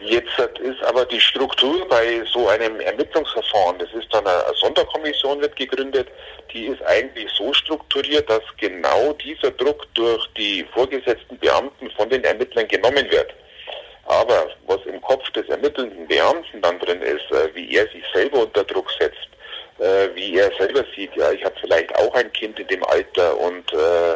Jetzt 0.00 0.38
ist 0.38 0.82
aber 0.82 1.06
die 1.06 1.20
Struktur 1.20 1.88
bei 1.88 2.22
so 2.30 2.48
einem 2.48 2.80
Ermittlungsverfahren, 2.80 3.78
das 3.78 3.88
ist 3.94 4.12
dann 4.12 4.26
eine 4.26 4.42
Sonderkommission 4.54 5.40
wird 5.40 5.56
gegründet, 5.56 6.08
die 6.52 6.66
ist 6.66 6.82
eigentlich 6.82 7.30
so 7.32 7.52
strukturiert, 7.54 8.28
dass 8.28 8.42
genau 8.58 9.14
dieser 9.14 9.50
Druck 9.52 9.86
durch 9.94 10.26
die 10.36 10.66
vorgesetzten 10.74 11.38
Beamten 11.38 11.90
von 11.92 12.10
den 12.10 12.24
Ermittlern 12.24 12.68
genommen 12.68 13.10
wird. 13.10 13.32
Aber 14.04 14.48
was 14.66 14.84
im 14.84 15.00
Kopf 15.00 15.28
des 15.30 15.48
ermittelnden 15.48 16.06
Beamten 16.06 16.60
dann 16.60 16.78
drin 16.78 17.00
ist, 17.00 17.30
äh, 17.32 17.54
wie 17.54 17.74
er 17.74 17.84
sich 17.88 18.04
selber 18.12 18.42
unter 18.42 18.64
Druck 18.64 18.90
setzt, 18.98 19.28
äh, 19.78 20.14
wie 20.14 20.38
er 20.38 20.52
selber 20.58 20.84
sieht, 20.94 21.14
ja, 21.16 21.32
ich 21.32 21.44
habe 21.44 21.56
vielleicht 21.60 21.94
auch 21.96 22.14
ein 22.14 22.32
Kind 22.32 22.58
in 22.60 22.66
dem 22.68 22.84
Alter 22.84 23.36
und 23.38 23.72
äh, 23.72 24.14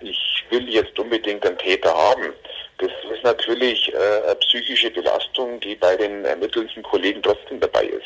ich 0.00 0.44
will 0.50 0.68
jetzt 0.68 0.98
unbedingt 0.98 1.44
einen 1.44 1.58
Täter 1.58 1.92
haben. 1.94 2.32
Das 2.78 2.90
ist 3.12 3.24
natürlich 3.24 3.92
äh, 3.92 3.96
eine 4.24 4.34
psychische 4.36 4.90
Belastung, 4.90 5.58
die 5.60 5.74
bei 5.76 5.96
den 5.96 6.24
ermittelnden 6.24 6.82
Kollegen 6.82 7.22
trotzdem 7.22 7.60
dabei 7.60 7.86
ist. 7.86 8.04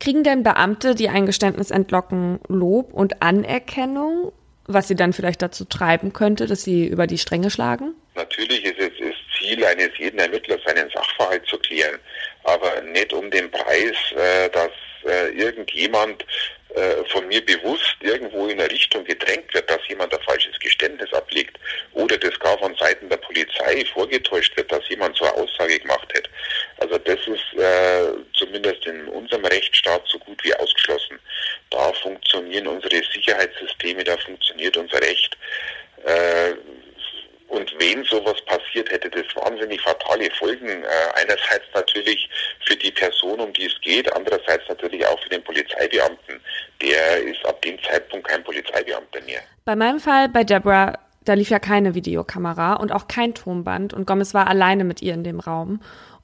Kriegen 0.00 0.24
denn 0.24 0.42
Beamte, 0.42 0.94
die 0.94 1.08
ein 1.08 1.26
Geständnis 1.26 1.70
entlocken, 1.70 2.40
Lob 2.48 2.92
und 2.92 3.22
Anerkennung, 3.22 4.32
was 4.66 4.88
sie 4.88 4.96
dann 4.96 5.12
vielleicht 5.12 5.42
dazu 5.42 5.64
treiben 5.64 6.12
könnte, 6.12 6.46
dass 6.46 6.62
sie 6.62 6.86
über 6.86 7.06
die 7.06 7.18
Stränge 7.18 7.50
schlagen? 7.50 7.94
Natürlich 8.14 8.64
ist 8.64 8.78
es 8.78 9.00
ist 9.00 9.18
Ziel 9.38 9.64
eines 9.64 9.90
jeden 9.98 10.18
Ermittlers, 10.18 10.60
seinen 10.66 10.88
Sachverhalt 10.90 11.46
zu 11.46 11.58
klären, 11.58 11.98
aber 12.44 12.80
nicht 12.82 13.12
um 13.12 13.30
den 13.30 13.50
Preis, 13.50 13.96
äh, 14.16 14.48
dass 14.50 14.70
äh, 15.04 15.30
irgendjemand 15.32 16.24
äh, 16.74 17.04
von 17.10 17.26
mir 17.28 17.44
bewusst 17.44 17.96
irgendwo 18.00 18.46
in 18.46 18.58
eine 18.58 18.70
Richtung 18.70 19.04
gedrängt 19.04 19.52
wird, 19.52 19.68
dass 19.68 19.86
jemand 19.88 20.14
ein 20.14 20.22
falsches 20.22 20.58
Geständnis 20.58 21.12
ablegt 21.12 21.58
oder 21.92 22.16
das 22.16 22.38
gar 22.38 22.58
von 22.58 22.74
Seiten 22.76 23.08
der 23.08 23.18
Polizei 23.18 23.84
vorgetäuscht 23.92 24.56
wird, 24.56 24.72
dass 24.72 24.88
jemand 24.88 25.16
so 25.16 25.24
eine 25.24 25.34
Aussage 25.34 25.78
gemacht 25.78 26.08
hat. 26.16 26.30
Also 26.78 26.98
das 26.98 27.18
ist 27.26 27.60
äh, 27.60 28.12
zumindest 28.34 28.86
in 28.86 29.06
unserem 29.08 29.44
Rechtsstaat 29.44 30.02
so 30.06 30.18
gut 30.18 30.42
wie 30.44 30.54
ausgeschlossen. 30.54 31.18
Da 31.70 31.92
funktionieren 31.94 32.66
unsere 32.66 33.02
Sicherheitssysteme, 33.12 34.04
da 34.04 34.16
funktioniert 34.16 34.76
unser 34.76 35.00
Recht. 35.00 35.36
Äh, 36.04 36.54
und 37.52 37.70
wenn 37.78 38.02
sowas 38.04 38.40
passiert, 38.46 38.90
hätte 38.90 39.10
das 39.10 39.26
wahnsinnig 39.36 39.78
fatale 39.82 40.30
Folgen. 40.38 40.68
Äh, 40.68 40.86
einerseits 41.20 41.66
natürlich 41.74 42.26
für 42.66 42.74
die 42.76 42.90
Person, 42.90 43.40
um 43.40 43.52
die 43.52 43.66
es 43.66 43.78
geht, 43.82 44.10
andererseits 44.16 44.66
natürlich 44.70 45.06
auch 45.06 45.22
für 45.22 45.28
den 45.28 45.44
Polizeibeamten. 45.44 46.40
Der 46.80 47.22
ist 47.22 47.44
ab 47.44 47.60
dem 47.60 47.76
Zeitpunkt 47.82 48.26
kein 48.26 48.42
Polizeibeamter 48.42 49.20
mehr. 49.26 49.42
Bei 49.66 49.76
meinem 49.76 50.00
Fall, 50.00 50.30
bei 50.30 50.44
Deborah, 50.44 50.98
da 51.26 51.34
lief 51.34 51.50
ja 51.50 51.58
keine 51.58 51.94
Videokamera 51.94 52.74
und 52.74 52.90
auch 52.90 53.06
kein 53.06 53.34
Tonband 53.34 53.92
und 53.92 54.06
Gomez 54.06 54.32
war 54.32 54.46
alleine 54.46 54.84
mit 54.84 55.02
ihr 55.02 55.12
in 55.12 55.22
dem 55.22 55.38
Raum. 55.38 55.82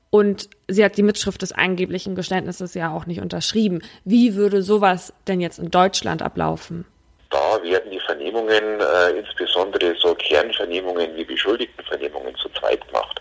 Und 0.08 0.48
sie 0.66 0.82
hat 0.82 0.96
die 0.96 1.02
Mitschrift 1.02 1.42
des 1.42 1.52
angeblichen 1.52 2.14
Geständnisses 2.14 2.72
ja 2.72 2.90
auch 2.90 3.04
nicht 3.04 3.20
unterschrieben. 3.20 3.82
Wie 4.04 4.34
würde 4.34 4.62
sowas 4.62 5.12
denn 5.26 5.42
jetzt 5.42 5.58
in 5.58 5.70
Deutschland 5.70 6.22
ablaufen? 6.22 6.86
Da 7.30 7.62
werden 7.62 7.90
die 7.90 8.00
Vernehmungen, 8.00 8.80
äh, 8.80 9.10
insbesondere 9.10 9.94
so 9.96 10.14
Kernvernehmungen 10.14 11.14
wie 11.16 11.24
Beschuldigtenvernehmungen, 11.24 12.34
zu 12.36 12.48
zweit 12.50 12.86
gemacht. 12.86 13.20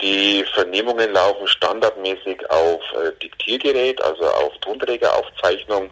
Die 0.00 0.44
Vernehmungen 0.54 1.12
laufen 1.12 1.48
standardmäßig 1.48 2.48
auf 2.50 2.82
äh, 2.92 3.12
Diktiergerät, 3.22 4.00
also 4.02 4.24
auf 4.24 4.56
Tonträgeraufzeichnung 4.60 5.90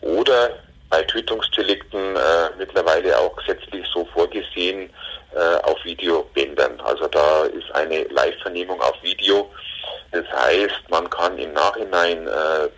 oder 0.00 0.50
bei 0.88 1.02
Tötungsdelikten 1.02 2.16
äh, 2.16 2.50
mittlerweile 2.58 3.18
auch 3.18 3.34
gesetzlich 3.36 3.86
so 3.92 4.04
vorgesehen 4.12 4.90
äh, 5.34 5.56
auf 5.62 5.82
Videobändern. 5.84 6.80
Also 6.80 7.08
da 7.08 7.44
ist 7.44 7.70
eine 7.74 8.04
Live-Vernehmung 8.04 8.80
auf 8.80 9.02
Video. 9.02 9.50
Das 10.12 10.26
heißt, 10.30 10.82
man 10.90 11.08
kann 11.08 11.38
im 11.38 11.54
Nachhinein 11.54 12.26
äh, 12.26 12.68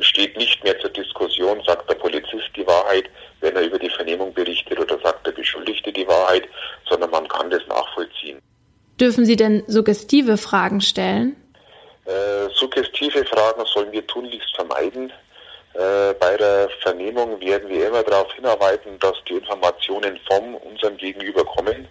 steht 0.00 0.36
nicht 0.36 0.62
mehr 0.64 0.78
zur 0.80 0.90
Diskussion, 0.90 1.62
sagt 1.66 1.88
der 1.88 1.94
Polizist 1.94 2.50
die 2.56 2.66
Wahrheit, 2.66 3.04
wenn 3.40 3.56
er 3.56 3.62
über 3.62 3.78
die 3.78 3.90
Vernehmung 3.90 4.32
berichtet 4.32 4.78
oder 4.78 4.98
sagt 5.00 5.26
der 5.26 5.32
Beschuldigte 5.32 5.92
die 5.92 6.06
Wahrheit, 6.06 6.48
sondern 6.88 7.10
man 7.10 7.28
kann 7.28 7.50
das 7.50 7.66
nachvollziehen. 7.68 8.40
Dürfen 9.00 9.24
Sie 9.24 9.36
denn 9.36 9.64
suggestive 9.66 10.36
Fragen 10.36 10.80
stellen? 10.80 11.36
Äh, 12.04 12.48
suggestive 12.54 13.24
Fragen 13.24 13.64
sollen 13.66 13.92
wir 13.92 14.06
tunlichst 14.06 14.54
vermeiden. 14.54 15.12
Äh, 15.74 16.14
bei 16.20 16.36
der 16.36 16.68
Vernehmung 16.82 17.40
werden 17.40 17.68
wir 17.68 17.88
immer 17.88 18.02
darauf 18.02 18.32
hinarbeiten, 18.34 18.98
dass 19.00 19.16
die 19.28 19.34
Informationen 19.34 20.18
von 20.28 20.54
unserem 20.54 20.96
Gegenüber 20.96 21.44
kommen. 21.44 21.88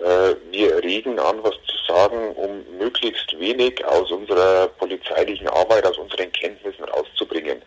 Äh, 0.00 0.34
wir 0.50 0.82
regen 0.82 1.18
an, 1.18 1.42
was 1.42 1.54
zu 1.66 1.92
sagen, 1.92 2.32
um 2.34 2.64
möglichst 2.78 3.38
wenig 3.38 3.84
aus 3.84 4.10
unserer 4.10 4.68
polizeilichen 4.68 5.48
Arbeit, 5.48 5.86
aus 5.86 5.98
unseren 5.98 6.30
Kenntnissen 6.32 6.84
rauszubringen. 6.84 7.62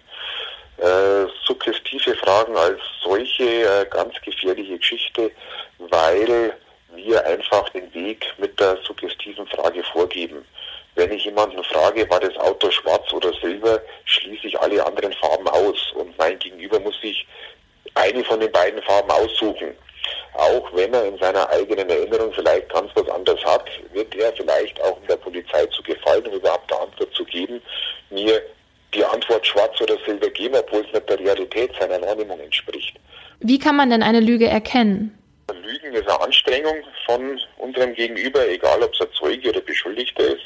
Äh, 0.77 1.25
suggestive 1.43 2.15
Fragen 2.15 2.55
als 2.55 2.79
solche 3.03 3.43
äh, 3.43 3.85
ganz 3.89 4.13
gefährliche 4.21 4.77
Geschichte, 4.77 5.31
weil 5.79 6.53
wir 6.93 7.25
einfach 7.25 7.69
den 7.69 7.91
Weg 7.93 8.25
mit 8.37 8.59
der 8.59 8.77
suggestiven 8.83 9.47
Frage 9.47 9.83
vorgeben. 9.83 10.45
Wenn 10.95 11.11
ich 11.11 11.25
jemanden 11.25 11.63
frage, 11.63 12.09
war 12.09 12.19
das 12.19 12.35
Auto 12.37 12.69
schwarz 12.71 13.11
oder 13.13 13.31
silber, 13.41 13.81
schließe 14.05 14.47
ich 14.47 14.59
alle 14.59 14.85
anderen 14.85 15.13
Farben 15.13 15.47
aus 15.47 15.91
und 15.95 16.17
mein 16.17 16.37
Gegenüber 16.39 16.79
muss 16.79 16.99
sich 17.01 17.25
eine 17.93 18.23
von 18.23 18.39
den 18.39 18.51
beiden 18.51 18.81
Farben 18.83 19.11
aussuchen. 19.11 19.75
Auch 20.33 20.73
wenn 20.73 20.93
er 20.93 21.05
in 21.05 21.17
seiner 21.17 21.49
eigenen 21.49 21.89
Erinnerung 21.89 22.31
vielleicht 22.33 22.69
ganz 22.69 22.91
was 22.95 23.09
anderes 23.09 23.43
hat, 23.43 23.65
wird 23.93 24.13
er 24.15 24.31
vielleicht 24.33 24.79
auch 24.81 24.99
in 25.01 25.07
der 25.07 25.17
Polizei 25.17 25.65
zu 25.67 25.81
gefallen, 25.83 26.25
um 26.27 26.33
überhaupt 26.33 26.71
eine 26.71 26.81
Antwort 26.81 27.13
zu 27.13 27.25
geben, 27.25 27.61
mir 28.09 28.41
die 28.93 29.03
Antwort 29.03 29.45
schwarz 29.45 29.79
oder 29.81 29.97
silber 30.05 30.29
geben, 30.29 30.55
obwohl 30.55 30.81
es 30.85 30.93
nicht 30.93 31.09
der 31.09 31.19
Realität 31.19 31.71
seiner 31.79 32.01
Wahrnehmung 32.01 32.39
entspricht. 32.39 32.95
Wie 33.39 33.59
kann 33.59 33.75
man 33.75 33.89
denn 33.89 34.03
eine 34.03 34.19
Lüge 34.19 34.47
erkennen? 34.47 35.17
Lügen 35.53 35.93
ist 35.93 36.07
eine 36.09 36.21
Anstrengung 36.21 36.77
von 37.05 37.39
unserem 37.57 37.93
Gegenüber, 37.93 38.47
egal 38.47 38.81
ob 38.83 38.93
es 38.93 39.01
ein 39.01 39.07
Zeuge 39.13 39.49
oder 39.49 39.61
Beschuldigter 39.61 40.23
ist. 40.23 40.43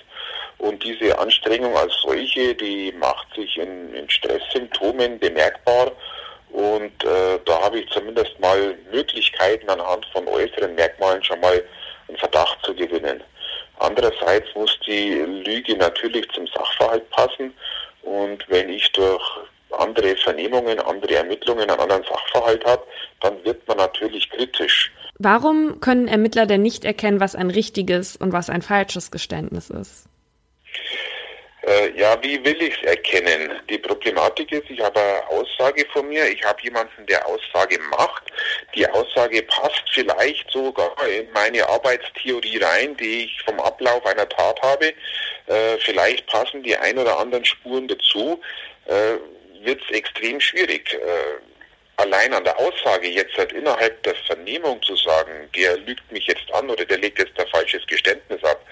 Und 0.57 0.83
diese 0.83 1.17
Anstrengung 1.17 1.75
als 1.75 1.93
solche, 2.01 2.53
die 2.53 2.93
macht 2.99 3.33
sich 3.35 3.57
in, 3.57 3.93
in 3.93 4.09
Stresssymptomen 4.09 5.17
bemerkbar. 5.17 5.91
Und 6.51 7.03
äh, 7.03 7.39
da 7.45 7.61
habe 7.61 7.79
ich 7.79 7.89
zumindest 7.91 8.39
mal 8.39 8.77
Möglichkeiten 8.91 9.69
anhand 9.69 10.05
von 10.07 10.27
äußeren 10.27 10.75
Merkmalen 10.75 11.23
schon 11.23 11.39
mal 11.39 11.63
einen 12.07 12.17
Verdacht 12.17 12.57
zu 12.63 12.75
gewinnen. 12.75 13.23
Andererseits 13.79 14.47
muss 14.53 14.77
die 14.85 15.13
Lüge 15.45 15.75
natürlich 15.77 16.29
zum 16.31 16.45
Sachverhalt 16.47 17.09
passen. 17.09 17.53
Und 18.03 18.43
wenn 18.49 18.69
ich 18.69 18.91
durch 18.91 19.23
andere 19.71 20.15
Vernehmungen, 20.17 20.79
andere 20.79 21.15
Ermittlungen 21.15 21.69
einen 21.69 21.79
anderen 21.79 22.03
Sachverhalt 22.03 22.63
habe, 22.65 22.83
dann 23.21 23.43
wird 23.45 23.65
man 23.67 23.77
natürlich 23.77 24.29
kritisch. 24.29 24.91
Warum 25.17 25.79
können 25.79 26.07
Ermittler 26.07 26.45
denn 26.45 26.61
nicht 26.61 26.83
erkennen, 26.83 27.19
was 27.19 27.35
ein 27.35 27.49
richtiges 27.51 28.17
und 28.17 28.33
was 28.33 28.49
ein 28.49 28.61
falsches 28.61 29.11
Geständnis 29.11 29.69
ist? 29.69 30.07
Äh, 31.63 31.91
ja, 31.95 32.17
wie 32.23 32.43
will 32.43 32.59
ich 32.61 32.75
es 32.77 32.83
erkennen? 32.83 33.61
Die 33.69 33.77
Problematik 33.77 34.51
ist, 34.51 34.69
ich 34.69 34.81
habe 34.81 34.99
eine 34.99 35.27
Aussage 35.29 35.85
von 35.93 36.07
mir, 36.07 36.27
ich 36.27 36.43
habe 36.43 36.61
jemanden, 36.63 37.05
der 37.05 37.25
Aussage 37.27 37.77
macht. 37.91 38.23
Die 38.73 38.87
Aussage 38.89 39.43
passt 39.43 39.83
vielleicht 39.93 40.49
sogar 40.49 40.95
in 41.07 41.31
meine 41.33 41.67
Arbeitstheorie 41.67 42.57
rein, 42.57 42.97
die 42.97 43.25
ich 43.25 43.41
vom 43.43 43.59
Ablauf 43.59 44.03
einer 44.05 44.27
Tat 44.27 44.59
habe. 44.61 44.93
Äh, 45.47 45.77
vielleicht 45.79 46.25
passen 46.27 46.63
die 46.63 46.75
ein 46.75 46.97
oder 46.97 47.19
anderen 47.19 47.45
Spuren 47.45 47.87
dazu. 47.87 48.41
Äh, 48.85 49.17
Wird 49.63 49.81
es 49.87 49.95
extrem 49.95 50.39
schwierig. 50.39 50.93
Äh, 50.93 51.50
allein 52.01 52.33
an 52.33 52.43
der 52.43 52.57
Aussage 52.57 53.07
jetzt 53.07 53.37
halt 53.37 53.53
innerhalb 53.53 54.01
der 54.03 54.15
Vernehmung 54.27 54.81
zu 54.81 54.95
sagen, 54.95 55.49
der 55.55 55.77
lügt 55.77 56.11
mich 56.11 56.27
jetzt 56.27 56.51
an 56.53 56.69
oder 56.69 56.85
der 56.85 56.97
legt 56.97 57.19
jetzt 57.19 57.39
ein 57.39 57.47
falsches 57.47 57.85
Geständnis 57.87 58.43
ab, 58.43 58.65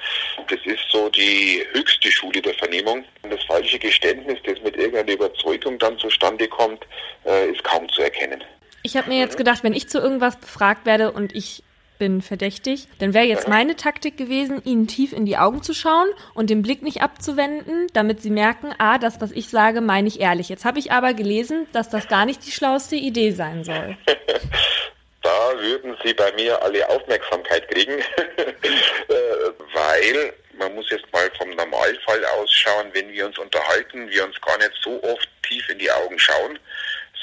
das 0.50 0.60
ist 0.66 0.84
so 0.92 1.10
die 1.10 1.66
höchste 1.72 2.12
Schule 2.12 2.42
der 2.42 2.54
Vernehmung. 2.56 3.06
Und 3.22 3.32
das 3.32 3.44
falsche 3.44 3.80
Geständnis, 3.80 4.40
das 4.46 4.60
mit 4.62 4.76
irgendeiner 4.76 5.14
Überzeugung 5.14 5.78
dann 5.80 5.98
zustande 6.00 6.48
kommt, 6.48 6.86
äh, 7.26 7.52
ist 7.52 7.64
kaum 7.64 7.88
zu 7.90 8.02
erkennen. 8.02 8.44
Ich 8.84 8.96
habe 8.96 9.10
mir 9.10 9.20
jetzt 9.20 9.38
gedacht, 9.38 9.64
wenn 9.64 9.74
ich 9.74 9.90
zu 9.90 10.00
irgendwas 10.00 10.38
befragt 10.38 10.86
werde 10.86 11.12
und 11.12 11.36
ich 11.36 11.64
bin 12.00 12.22
verdächtig, 12.22 12.88
dann 12.98 13.14
wäre 13.14 13.26
jetzt 13.26 13.48
meine 13.48 13.76
Taktik 13.76 14.18
gewesen, 14.18 14.62
ihnen 14.66 14.88
tief 14.88 15.14
in 15.14 15.26
die 15.26 15.38
Augen 15.38 15.62
zu 15.62 15.74
schauen 15.74 16.08
und 16.34 16.50
den 16.50 16.64
Blick 16.64 16.82
nicht 16.82 17.02
abzuwenden, 17.02 17.88
damit 17.94 18.22
sie 18.22 18.32
merken, 18.32 18.74
ah, 18.80 18.98
das, 18.98 19.22
was 19.22 19.32
ich 19.32 19.50
sage, 19.50 19.82
meine 19.82 20.08
ich 20.08 20.20
ehrlich. 20.20 20.50
Jetzt 20.50 20.66
habe 20.66 20.80
ich 20.80 20.92
aber 20.92 21.14
gelesen, 21.14 21.68
dass 21.74 21.90
das 21.90 22.08
gar 22.08 22.26
nicht 22.26 22.46
die 22.48 22.52
schlauste 22.52 22.96
Idee 22.96 23.32
sein 23.32 23.64
soll. 23.64 23.98
da 25.22 25.60
würden 25.60 25.96
Sie 26.04 26.14
bei 26.14 26.32
mir 26.34 26.62
alle 26.64 26.90
Aufmerksamkeit 26.90 27.70
kriegen, 27.70 28.00
äh, 28.38 29.14
weil 29.74 30.34
man 30.58 30.74
muss 30.76 30.90
jetzt 30.90 31.12
mal 31.14 31.30
vom 31.38 31.50
Normalfall 31.52 32.24
ausschauen, 32.26 32.90
wenn 32.94 33.12
wir 33.12 33.26
uns 33.26 33.38
unterhalten, 33.38 34.10
wir 34.10 34.26
uns 34.26 34.40
gar 34.42 34.58
nicht 34.58 34.74
so 34.82 35.02
oft 35.04 35.28
tief 35.48 35.68
in 35.70 35.80
die 35.80 35.92
Augen 35.92 36.18
schauen, 36.18 36.60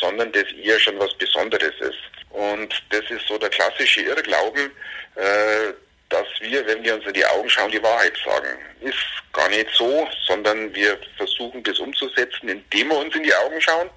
sondern 0.00 0.32
das 0.32 0.44
eher 0.52 0.78
schon 0.78 0.98
was 0.98 1.14
Besonderes 1.14 1.74
ist. 1.80 2.15
Und 2.36 2.68
das 2.90 3.00
ist 3.10 3.26
so 3.26 3.38
der 3.38 3.48
klassische 3.48 4.02
Irrglauben, 4.02 4.70
äh, 5.14 5.72
dass 6.10 6.26
wir, 6.40 6.66
wenn 6.66 6.84
wir 6.84 6.94
uns 6.94 7.06
in 7.06 7.14
die 7.14 7.24
Augen 7.24 7.48
schauen, 7.48 7.70
die 7.70 7.82
Wahrheit 7.82 8.12
sagen. 8.22 8.58
Ist 8.82 8.94
gar 9.32 9.48
nicht 9.48 9.68
so, 9.74 10.06
sondern 10.26 10.72
wir 10.74 10.98
versuchen 11.16 11.62
das 11.62 11.78
umzusetzen, 11.78 12.48
indem 12.48 12.88
wir 12.88 12.98
uns 12.98 13.14
in 13.14 13.22
die 13.22 13.34
Augen 13.34 13.58
schauen. 13.60 13.88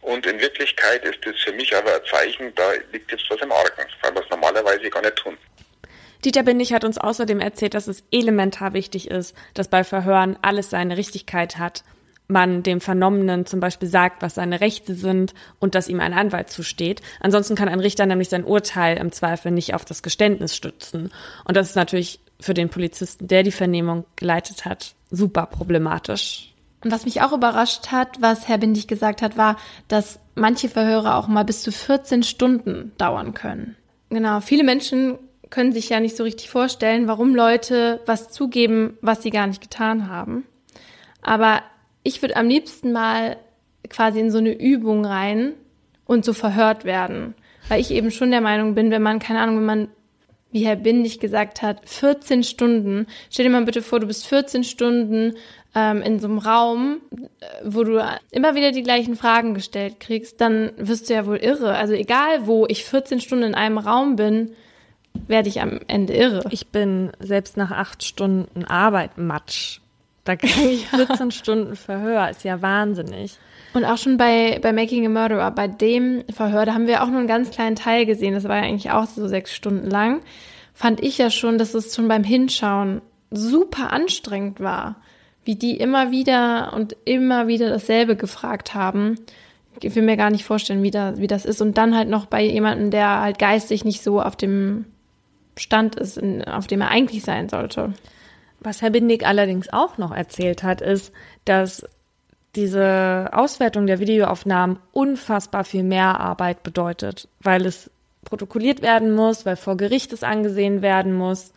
Und 0.00 0.24
in 0.24 0.40
Wirklichkeit 0.40 1.04
ist 1.04 1.18
das 1.26 1.38
für 1.42 1.52
mich 1.52 1.76
aber 1.76 1.94
ein 1.96 2.04
Zeichen, 2.10 2.54
da 2.54 2.72
liegt 2.90 3.12
jetzt 3.12 3.28
was 3.28 3.40
im 3.40 3.52
Argen, 3.52 3.86
weil 4.00 4.14
wir 4.14 4.22
es 4.22 4.30
normalerweise 4.30 4.88
gar 4.88 5.02
nicht 5.02 5.16
tun. 5.16 5.36
Dieter 6.24 6.42
Bindig 6.42 6.72
hat 6.72 6.84
uns 6.84 6.96
außerdem 6.96 7.40
erzählt, 7.40 7.74
dass 7.74 7.86
es 7.86 8.02
elementar 8.10 8.72
wichtig 8.72 9.10
ist, 9.10 9.36
dass 9.52 9.68
bei 9.68 9.84
Verhören 9.84 10.38
alles 10.40 10.70
seine 10.70 10.96
Richtigkeit 10.96 11.58
hat 11.58 11.84
man 12.26 12.62
dem 12.62 12.80
Vernommenen 12.80 13.46
zum 13.46 13.60
Beispiel 13.60 13.88
sagt, 13.88 14.22
was 14.22 14.36
seine 14.36 14.60
Rechte 14.60 14.94
sind 14.94 15.34
und 15.60 15.74
dass 15.74 15.88
ihm 15.88 16.00
ein 16.00 16.14
Anwalt 16.14 16.50
zusteht. 16.50 17.02
Ansonsten 17.20 17.54
kann 17.54 17.68
ein 17.68 17.80
Richter 17.80 18.06
nämlich 18.06 18.28
sein 18.28 18.44
Urteil 18.44 18.96
im 18.96 19.12
Zweifel 19.12 19.52
nicht 19.52 19.74
auf 19.74 19.84
das 19.84 20.02
Geständnis 20.02 20.56
stützen. 20.56 21.10
Und 21.44 21.56
das 21.56 21.70
ist 21.70 21.76
natürlich 21.76 22.20
für 22.40 22.54
den 22.54 22.70
Polizisten, 22.70 23.28
der 23.28 23.42
die 23.42 23.52
Vernehmung 23.52 24.04
geleitet 24.16 24.64
hat, 24.64 24.94
super 25.10 25.46
problematisch. 25.46 26.54
Und 26.82 26.90
was 26.90 27.04
mich 27.04 27.22
auch 27.22 27.32
überrascht 27.32 27.92
hat, 27.92 28.20
was 28.20 28.46
Herr 28.48 28.58
Bindig 28.58 28.88
gesagt 28.88 29.22
hat, 29.22 29.38
war, 29.38 29.56
dass 29.88 30.18
manche 30.34 30.68
Verhöre 30.68 31.14
auch 31.14 31.28
mal 31.28 31.44
bis 31.44 31.62
zu 31.62 31.72
14 31.72 32.22
Stunden 32.22 32.92
dauern 32.98 33.32
können. 33.32 33.76
Genau, 34.10 34.40
viele 34.40 34.64
Menschen 34.64 35.18
können 35.50 35.72
sich 35.72 35.88
ja 35.88 36.00
nicht 36.00 36.16
so 36.16 36.24
richtig 36.24 36.50
vorstellen, 36.50 37.08
warum 37.08 37.34
Leute 37.34 38.00
was 38.06 38.30
zugeben, 38.30 38.98
was 39.00 39.22
sie 39.22 39.30
gar 39.30 39.46
nicht 39.46 39.62
getan 39.62 40.08
haben. 40.08 40.44
Aber 41.22 41.62
ich 42.04 42.22
würde 42.22 42.36
am 42.36 42.48
liebsten 42.48 42.92
mal 42.92 43.38
quasi 43.90 44.20
in 44.20 44.30
so 44.30 44.38
eine 44.38 44.52
Übung 44.52 45.04
rein 45.04 45.54
und 46.06 46.24
so 46.24 46.32
verhört 46.32 46.84
werden. 46.84 47.34
Weil 47.68 47.80
ich 47.80 47.90
eben 47.90 48.10
schon 48.10 48.30
der 48.30 48.42
Meinung 48.42 48.74
bin, 48.74 48.90
wenn 48.90 49.02
man, 49.02 49.18
keine 49.18 49.40
Ahnung, 49.40 49.56
wenn 49.56 49.64
man, 49.64 49.88
wie 50.52 50.66
Herr 50.66 50.76
Bindig 50.76 51.18
gesagt 51.18 51.62
hat, 51.62 51.88
14 51.88 52.44
Stunden, 52.44 53.06
stell 53.30 53.46
dir 53.46 53.50
mal 53.50 53.64
bitte 53.64 53.82
vor, 53.82 54.00
du 54.00 54.06
bist 54.06 54.26
14 54.26 54.64
Stunden 54.64 55.34
ähm, 55.74 56.02
in 56.02 56.20
so 56.20 56.28
einem 56.28 56.38
Raum, 56.38 57.00
äh, 57.10 57.46
wo 57.64 57.82
du 57.82 58.04
immer 58.30 58.54
wieder 58.54 58.70
die 58.70 58.82
gleichen 58.82 59.16
Fragen 59.16 59.54
gestellt 59.54 59.98
kriegst, 59.98 60.40
dann 60.40 60.72
wirst 60.76 61.08
du 61.08 61.14
ja 61.14 61.26
wohl 61.26 61.38
irre. 61.38 61.74
Also 61.74 61.94
egal, 61.94 62.46
wo 62.46 62.66
ich 62.68 62.84
14 62.84 63.20
Stunden 63.20 63.44
in 63.44 63.54
einem 63.54 63.78
Raum 63.78 64.16
bin, 64.16 64.52
werde 65.26 65.48
ich 65.48 65.60
am 65.60 65.80
Ende 65.88 66.12
irre. 66.12 66.44
Ich 66.50 66.68
bin 66.68 67.12
selbst 67.18 67.56
nach 67.56 67.70
acht 67.70 68.04
Stunden 68.04 68.64
Arbeit 68.64 69.16
matsch. 69.16 69.80
Da 70.24 70.36
kriege 70.36 70.70
ich 70.70 70.88
14 70.88 71.30
Stunden 71.30 71.76
Verhör, 71.76 72.28
ist 72.30 72.44
ja 72.44 72.60
wahnsinnig. 72.62 73.38
Und 73.74 73.84
auch 73.84 73.98
schon 73.98 74.16
bei, 74.16 74.58
bei 74.62 74.72
Making 74.72 75.06
a 75.06 75.08
Murderer, 75.08 75.50
bei 75.50 75.68
dem 75.68 76.24
Verhör, 76.32 76.64
da 76.64 76.74
haben 76.74 76.86
wir 76.86 77.02
auch 77.02 77.08
nur 77.08 77.18
einen 77.18 77.28
ganz 77.28 77.50
kleinen 77.50 77.76
Teil 77.76 78.06
gesehen, 78.06 78.34
das 78.34 78.44
war 78.44 78.56
ja 78.56 78.62
eigentlich 78.62 78.90
auch 78.90 79.06
so 79.06 79.26
sechs 79.28 79.54
Stunden 79.54 79.90
lang, 79.90 80.20
fand 80.72 81.02
ich 81.02 81.18
ja 81.18 81.30
schon, 81.30 81.58
dass 81.58 81.74
es 81.74 81.94
schon 81.94 82.08
beim 82.08 82.24
Hinschauen 82.24 83.02
super 83.30 83.92
anstrengend 83.92 84.60
war, 84.60 84.96
wie 85.44 85.56
die 85.56 85.76
immer 85.76 86.10
wieder 86.10 86.72
und 86.74 86.96
immer 87.04 87.48
wieder 87.48 87.68
dasselbe 87.68 88.16
gefragt 88.16 88.74
haben. 88.74 89.16
Ich 89.82 89.94
will 89.94 90.04
mir 90.04 90.16
gar 90.16 90.30
nicht 90.30 90.44
vorstellen, 90.44 90.82
wie, 90.82 90.90
da, 90.90 91.18
wie 91.18 91.26
das 91.26 91.44
ist. 91.44 91.60
Und 91.60 91.76
dann 91.76 91.96
halt 91.96 92.08
noch 92.08 92.26
bei 92.26 92.42
jemandem, 92.42 92.90
der 92.90 93.20
halt 93.20 93.38
geistig 93.38 93.84
nicht 93.84 94.02
so 94.02 94.22
auf 94.22 94.36
dem 94.36 94.86
Stand 95.56 95.96
ist, 95.96 96.16
in, 96.16 96.44
auf 96.44 96.66
dem 96.68 96.80
er 96.80 96.90
eigentlich 96.90 97.24
sein 97.24 97.48
sollte. 97.48 97.92
Was 98.64 98.82
Herr 98.82 98.90
Bindig 98.90 99.26
allerdings 99.26 99.72
auch 99.72 99.98
noch 99.98 100.10
erzählt 100.10 100.62
hat, 100.62 100.80
ist, 100.80 101.12
dass 101.44 101.86
diese 102.56 103.30
Auswertung 103.32 103.86
der 103.86 104.00
Videoaufnahmen 104.00 104.78
unfassbar 104.92 105.64
viel 105.64 105.82
mehr 105.82 106.18
Arbeit 106.18 106.62
bedeutet, 106.62 107.28
weil 107.40 107.66
es 107.66 107.90
protokolliert 108.24 108.80
werden 108.80 109.14
muss, 109.14 109.44
weil 109.44 109.56
vor 109.56 109.76
Gericht 109.76 110.12
es 110.12 110.22
angesehen 110.22 110.80
werden 110.80 111.12
muss. 111.12 111.52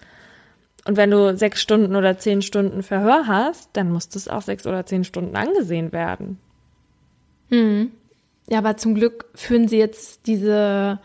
Und 0.85 0.97
wenn 0.97 1.11
du 1.11 1.35
sechs 1.35 1.61
Stunden 1.61 1.95
oder 1.95 2.17
zehn 2.17 2.41
Stunden 2.41 2.83
Verhör 2.83 3.27
hast, 3.27 3.69
dann 3.73 3.91
muss 3.91 4.09
das 4.09 4.27
auch 4.27 4.41
sechs 4.41 4.67
oder 4.67 4.85
zehn 4.85 5.03
Stunden 5.03 5.35
angesehen 5.35 5.91
werden. 5.93 6.39
Hm. 7.49 7.91
Ja, 8.49 8.59
aber 8.59 8.77
zum 8.77 8.95
Glück 8.95 9.25
führen 9.33 9.67
sie 9.67 9.77
jetzt 9.77 10.27
diese 10.27 10.99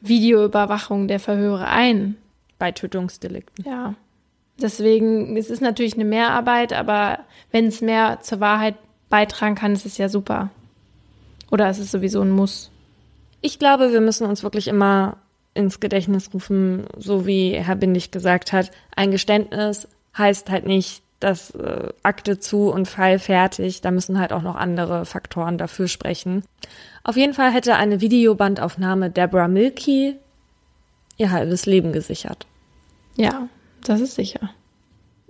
Videoüberwachung 0.00 1.08
der 1.08 1.20
Verhöre 1.20 1.66
ein. 1.66 2.16
Bei 2.58 2.72
Tötungsdelikten. 2.72 3.64
Ja. 3.64 3.94
Deswegen, 4.62 5.36
es 5.36 5.50
ist 5.50 5.62
natürlich 5.62 5.94
eine 5.94 6.04
Mehrarbeit, 6.04 6.72
aber 6.72 7.20
wenn 7.50 7.66
es 7.66 7.80
mehr 7.80 8.20
zur 8.20 8.40
Wahrheit 8.40 8.76
beitragen 9.08 9.54
kann, 9.54 9.72
ist 9.72 9.86
es 9.86 9.98
ja 9.98 10.08
super. 10.08 10.50
Oder 11.50 11.68
ist 11.70 11.78
es 11.78 11.90
sowieso 11.90 12.20
ein 12.20 12.30
Muss? 12.30 12.70
Ich 13.40 13.58
glaube, 13.58 13.92
wir 13.92 14.00
müssen 14.00 14.26
uns 14.26 14.42
wirklich 14.42 14.68
immer 14.68 15.16
ins 15.54 15.80
Gedächtnis 15.80 16.32
rufen, 16.32 16.86
so 16.96 17.26
wie 17.26 17.52
Herr 17.52 17.76
Bindig 17.76 18.10
gesagt 18.10 18.52
hat, 18.52 18.70
ein 18.94 19.10
Geständnis 19.10 19.88
heißt 20.16 20.50
halt 20.50 20.66
nicht, 20.66 21.02
dass 21.18 21.50
äh, 21.50 21.88
Akte 22.02 22.40
zu 22.40 22.70
und 22.70 22.88
Fall 22.88 23.18
fertig. 23.18 23.82
Da 23.82 23.90
müssen 23.90 24.18
halt 24.18 24.32
auch 24.32 24.42
noch 24.42 24.56
andere 24.56 25.04
Faktoren 25.04 25.58
dafür 25.58 25.86
sprechen. 25.86 26.44
Auf 27.04 27.16
jeden 27.16 27.34
Fall 27.34 27.52
hätte 27.52 27.76
eine 27.76 28.00
Videobandaufnahme 28.00 29.10
Deborah 29.10 29.48
Milky 29.48 30.16
ihr 31.18 31.30
halbes 31.30 31.66
Leben 31.66 31.92
gesichert. 31.92 32.46
Ja, 33.16 33.48
das 33.88 34.00
ist 34.00 34.14
sicher. 34.14 34.50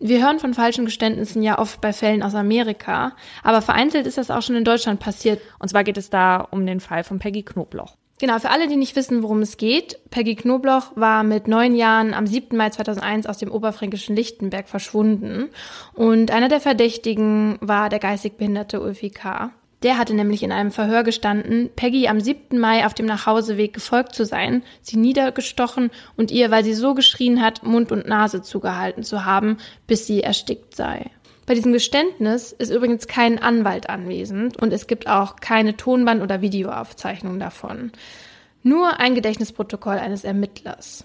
Wir 0.03 0.25
hören 0.25 0.39
von 0.39 0.55
falschen 0.55 0.87
Geständnissen 0.87 1.43
ja 1.43 1.59
oft 1.59 1.83
bei 1.83 1.93
Fällen 1.93 2.23
aus 2.23 2.35
Amerika, 2.35 3.13
aber 3.43 3.61
vereinzelt 3.61 4.07
ist 4.07 4.17
das 4.17 4.31
auch 4.31 4.41
schon 4.41 4.57
in 4.57 4.65
Deutschland 4.65 4.99
passiert. 4.99 5.43
Und 5.59 5.69
zwar 5.69 5.85
geht 5.85 5.99
es 5.99 6.09
da 6.09 6.41
um 6.51 6.65
den 6.65 6.81
Fall 6.81 7.05
von 7.05 7.19
Peggy 7.19 7.43
Knobloch. 7.43 7.97
Genau, 8.19 8.39
für 8.39 8.51
alle, 8.51 8.69
die 8.69 8.77
nicht 8.77 8.97
wissen, 8.97 9.23
worum 9.23 9.41
es 9.41 9.57
geht, 9.57 9.99
Peggy 10.11 10.37
Knobloch 10.37 10.93
war 10.95 11.23
mit 11.23 11.49
neun 11.49 11.75
Jahren 11.75 12.13
am 12.13 12.27
7. 12.27 12.55
Mai 12.57 12.69
2001 12.69 13.27
aus 13.27 13.39
dem 13.39 13.51
oberfränkischen 13.51 14.15
Lichtenberg 14.15 14.69
verschwunden 14.69 15.49
und 15.95 16.31
einer 16.31 16.49
der 16.49 16.61
Verdächtigen 16.61 17.57
war 17.63 17.89
der 17.89 17.99
geistig 17.99 18.37
behinderte 18.37 18.83
Ulfi 18.83 19.09
K. 19.09 19.53
Der 19.83 19.97
hatte 19.97 20.15
nämlich 20.15 20.43
in 20.43 20.53
einem 20.53 20.71
Verhör 20.71 21.05
gestanden, 21.05 21.71
Peggy 21.75 22.07
am 22.07 22.21
7. 22.21 22.59
Mai 22.59 22.85
auf 22.85 22.93
dem 22.93 23.07
Nachhauseweg 23.07 23.73
gefolgt 23.73 24.15
zu 24.15 24.27
sein, 24.27 24.63
sie 24.83 24.99
niedergestochen 24.99 25.91
und 26.17 26.31
ihr, 26.31 26.51
weil 26.51 26.65
sie 26.65 26.75
so 26.75 26.95
geschrien 26.95 27.41
hat, 27.41 27.63
Mund 27.63 27.91
und 27.91 28.07
Nase 28.07 28.43
zugehalten 28.43 29.05
zu 29.05 29.25
haben, 29.25 29.57
bis 29.87 30.07
sie 30.07 30.23
erstickt 30.23 30.77
sei. 30.77 31.11
Bei 31.47 31.55
diesem 31.55 31.73
Geständnis 31.73 32.53
ist 32.53 32.71
übrigens 32.71 33.09
kein 33.09 33.39
Anwalt 33.39 33.89
anwesend 33.89 34.59
und 34.59 34.73
es 34.73 34.87
gibt 34.87 35.09
auch 35.09 35.37
keine 35.37 35.77
Tonband- 35.77 36.23
oder 36.23 36.43
Videoaufzeichnung 36.43 37.41
davon. 37.41 37.91
Nur 38.63 39.01
ein 39.01 39.15
Gedächtnisprotokoll 39.15 39.97
eines 39.97 40.25
Ermittlers. 40.25 41.05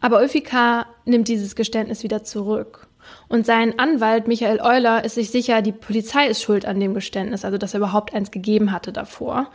Aber 0.00 0.18
Ulfika 0.18 0.86
nimmt 1.04 1.28
dieses 1.28 1.54
Geständnis 1.54 2.02
wieder 2.02 2.24
zurück. 2.24 2.87
Und 3.28 3.46
sein 3.46 3.78
Anwalt 3.78 4.26
Michael 4.26 4.60
Euler 4.60 5.04
ist 5.04 5.14
sich 5.14 5.30
sicher, 5.30 5.60
die 5.62 5.72
Polizei 5.72 6.26
ist 6.26 6.42
schuld 6.42 6.64
an 6.66 6.80
dem 6.80 6.94
Geständnis, 6.94 7.44
also 7.44 7.58
dass 7.58 7.74
er 7.74 7.78
überhaupt 7.78 8.14
eins 8.14 8.30
gegeben 8.30 8.72
hatte 8.72 8.92
davor. 8.92 9.48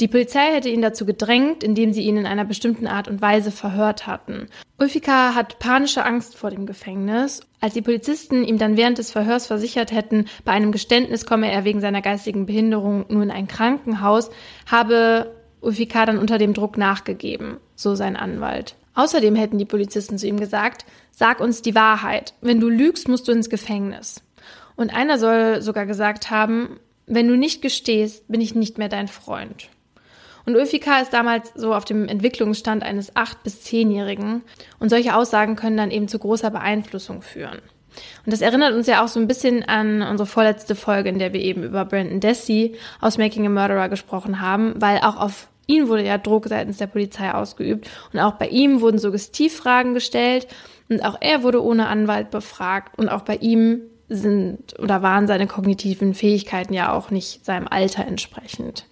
Die 0.00 0.08
Polizei 0.08 0.52
hätte 0.52 0.68
ihn 0.68 0.82
dazu 0.82 1.04
gedrängt, 1.04 1.62
indem 1.62 1.92
sie 1.92 2.02
ihn 2.02 2.16
in 2.16 2.26
einer 2.26 2.44
bestimmten 2.44 2.86
Art 2.86 3.08
und 3.08 3.20
Weise 3.20 3.50
verhört 3.50 4.06
hatten. 4.06 4.48
Ulfika 4.78 5.34
hat 5.34 5.58
panische 5.58 6.04
Angst 6.04 6.36
vor 6.36 6.50
dem 6.50 6.64
Gefängnis. 6.64 7.40
Als 7.60 7.74
die 7.74 7.82
Polizisten 7.82 8.44
ihm 8.44 8.58
dann 8.58 8.76
während 8.76 8.98
des 8.98 9.10
Verhörs 9.10 9.46
versichert 9.46 9.92
hätten, 9.92 10.26
bei 10.44 10.52
einem 10.52 10.72
Geständnis 10.72 11.26
komme 11.26 11.50
er 11.50 11.64
wegen 11.64 11.80
seiner 11.80 12.02
geistigen 12.02 12.46
Behinderung 12.46 13.04
nur 13.08 13.22
in 13.22 13.30
ein 13.30 13.48
Krankenhaus, 13.48 14.30
habe 14.70 15.34
Ulfika 15.60 16.06
dann 16.06 16.18
unter 16.18 16.38
dem 16.38 16.54
Druck 16.54 16.78
nachgegeben, 16.78 17.58
so 17.74 17.94
sein 17.94 18.16
Anwalt. 18.16 18.76
Außerdem 18.98 19.36
hätten 19.36 19.58
die 19.58 19.64
Polizisten 19.64 20.18
zu 20.18 20.26
ihm 20.26 20.40
gesagt, 20.40 20.84
sag 21.12 21.38
uns 21.38 21.62
die 21.62 21.76
Wahrheit. 21.76 22.34
Wenn 22.40 22.58
du 22.58 22.68
lügst, 22.68 23.06
musst 23.06 23.28
du 23.28 23.32
ins 23.32 23.48
Gefängnis. 23.48 24.24
Und 24.74 24.92
einer 24.92 25.18
soll 25.18 25.62
sogar 25.62 25.86
gesagt 25.86 26.32
haben, 26.32 26.80
wenn 27.06 27.28
du 27.28 27.36
nicht 27.36 27.62
gestehst, 27.62 28.26
bin 28.26 28.40
ich 28.40 28.56
nicht 28.56 28.76
mehr 28.76 28.88
dein 28.88 29.06
Freund. 29.06 29.68
Und 30.46 30.56
Ulfika 30.56 30.98
ist 30.98 31.12
damals 31.12 31.52
so 31.54 31.76
auf 31.76 31.84
dem 31.84 32.08
Entwicklungsstand 32.08 32.82
eines 32.82 33.14
acht- 33.14 33.44
bis 33.44 33.62
zehnjährigen. 33.62 34.42
Und 34.80 34.88
solche 34.88 35.14
Aussagen 35.14 35.54
können 35.54 35.76
dann 35.76 35.92
eben 35.92 36.08
zu 36.08 36.18
großer 36.18 36.50
Beeinflussung 36.50 37.22
führen. 37.22 37.60
Und 38.26 38.32
das 38.32 38.40
erinnert 38.40 38.74
uns 38.74 38.88
ja 38.88 39.04
auch 39.04 39.08
so 39.08 39.20
ein 39.20 39.28
bisschen 39.28 39.62
an 39.62 40.02
unsere 40.02 40.26
vorletzte 40.26 40.74
Folge, 40.74 41.08
in 41.08 41.20
der 41.20 41.32
wir 41.32 41.40
eben 41.40 41.62
über 41.62 41.84
Brandon 41.84 42.18
Dessy 42.18 42.74
aus 43.00 43.16
Making 43.16 43.46
a 43.46 43.48
Murderer 43.48 43.88
gesprochen 43.88 44.40
haben, 44.40 44.74
weil 44.82 44.98
auch 44.98 45.20
auf 45.20 45.46
ihn 45.68 45.86
wurde 45.86 46.04
ja 46.04 46.18
Druck 46.18 46.48
seitens 46.48 46.78
der 46.78 46.88
Polizei 46.88 47.32
ausgeübt 47.32 47.88
und 48.12 48.18
auch 48.18 48.32
bei 48.32 48.48
ihm 48.48 48.80
wurden 48.80 48.98
Suggestivfragen 48.98 49.94
gestellt 49.94 50.48
und 50.88 51.04
auch 51.04 51.16
er 51.20 51.44
wurde 51.44 51.62
ohne 51.62 51.86
Anwalt 51.86 52.30
befragt 52.30 52.98
und 52.98 53.08
auch 53.08 53.22
bei 53.22 53.36
ihm 53.36 53.82
sind 54.08 54.78
oder 54.80 55.02
waren 55.02 55.26
seine 55.26 55.46
kognitiven 55.46 56.14
Fähigkeiten 56.14 56.72
ja 56.72 56.92
auch 56.92 57.10
nicht 57.10 57.44
seinem 57.44 57.68
Alter 57.68 58.06
entsprechend. 58.06 58.86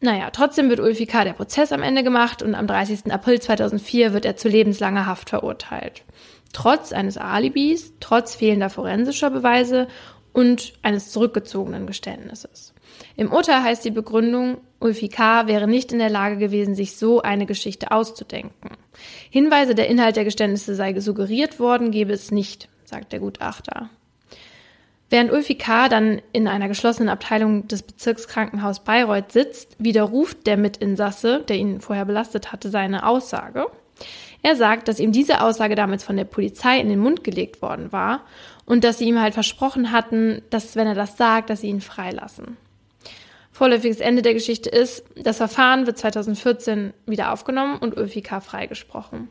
Naja, 0.00 0.30
trotzdem 0.30 0.70
wird 0.70 0.80
Ulfi 0.80 1.06
K. 1.06 1.24
der 1.24 1.34
Prozess 1.34 1.72
am 1.72 1.82
Ende 1.82 2.02
gemacht 2.02 2.42
und 2.42 2.54
am 2.54 2.66
30. 2.66 3.12
April 3.12 3.40
2004 3.40 4.12
wird 4.12 4.24
er 4.24 4.36
zu 4.36 4.48
lebenslanger 4.48 5.06
Haft 5.06 5.30
verurteilt. 5.30 6.02
Trotz 6.52 6.92
eines 6.92 7.16
Alibis, 7.16 7.92
trotz 8.00 8.34
fehlender 8.34 8.70
forensischer 8.70 9.30
Beweise 9.30 9.88
und 10.32 10.72
eines 10.82 11.10
zurückgezogenen 11.10 11.86
Geständnisses. 11.86 12.69
Im 13.16 13.32
Urteil 13.32 13.62
heißt 13.62 13.84
die 13.84 13.90
Begründung, 13.90 14.58
Ulfi 14.78 15.08
K. 15.08 15.46
wäre 15.46 15.68
nicht 15.68 15.92
in 15.92 15.98
der 15.98 16.10
Lage 16.10 16.38
gewesen, 16.38 16.74
sich 16.74 16.96
so 16.96 17.22
eine 17.22 17.46
Geschichte 17.46 17.90
auszudenken. 17.90 18.70
Hinweise, 19.30 19.74
der 19.74 19.88
Inhalt 19.88 20.16
der 20.16 20.24
Geständnisse 20.24 20.74
sei 20.74 20.98
suggeriert 21.00 21.60
worden, 21.60 21.90
gebe 21.90 22.12
es 22.12 22.30
nicht, 22.30 22.68
sagt 22.84 23.12
der 23.12 23.20
Gutachter. 23.20 23.90
Während 25.10 25.32
Ulfi 25.32 25.56
K. 25.56 25.88
dann 25.88 26.22
in 26.32 26.46
einer 26.46 26.68
geschlossenen 26.68 27.08
Abteilung 27.08 27.66
des 27.66 27.82
Bezirkskrankenhaus 27.82 28.80
Bayreuth 28.80 29.32
sitzt, 29.32 29.76
widerruft 29.78 30.46
der 30.46 30.56
Mitinsasse, 30.56 31.44
der 31.48 31.56
ihn 31.56 31.80
vorher 31.80 32.04
belastet 32.04 32.52
hatte, 32.52 32.70
seine 32.70 33.04
Aussage. 33.04 33.66
Er 34.42 34.56
sagt, 34.56 34.88
dass 34.88 35.00
ihm 35.00 35.12
diese 35.12 35.42
Aussage 35.42 35.74
damals 35.74 36.04
von 36.04 36.16
der 36.16 36.24
Polizei 36.24 36.78
in 36.78 36.88
den 36.88 37.00
Mund 37.00 37.24
gelegt 37.24 37.60
worden 37.60 37.92
war 37.92 38.22
und 38.64 38.84
dass 38.84 38.98
sie 38.98 39.06
ihm 39.06 39.20
halt 39.20 39.34
versprochen 39.34 39.90
hatten, 39.90 40.42
dass 40.48 40.76
wenn 40.76 40.86
er 40.86 40.94
das 40.94 41.16
sagt, 41.16 41.50
dass 41.50 41.60
sie 41.60 41.68
ihn 41.68 41.80
freilassen. 41.80 42.56
Vorläufiges 43.60 44.00
Ende 44.00 44.22
der 44.22 44.32
Geschichte 44.32 44.70
ist, 44.70 45.04
das 45.22 45.36
Verfahren 45.36 45.86
wird 45.86 45.98
2014 45.98 46.94
wieder 47.04 47.30
aufgenommen 47.30 47.76
und 47.76 47.94
ÖFK 47.94 48.42
freigesprochen. 48.42 49.28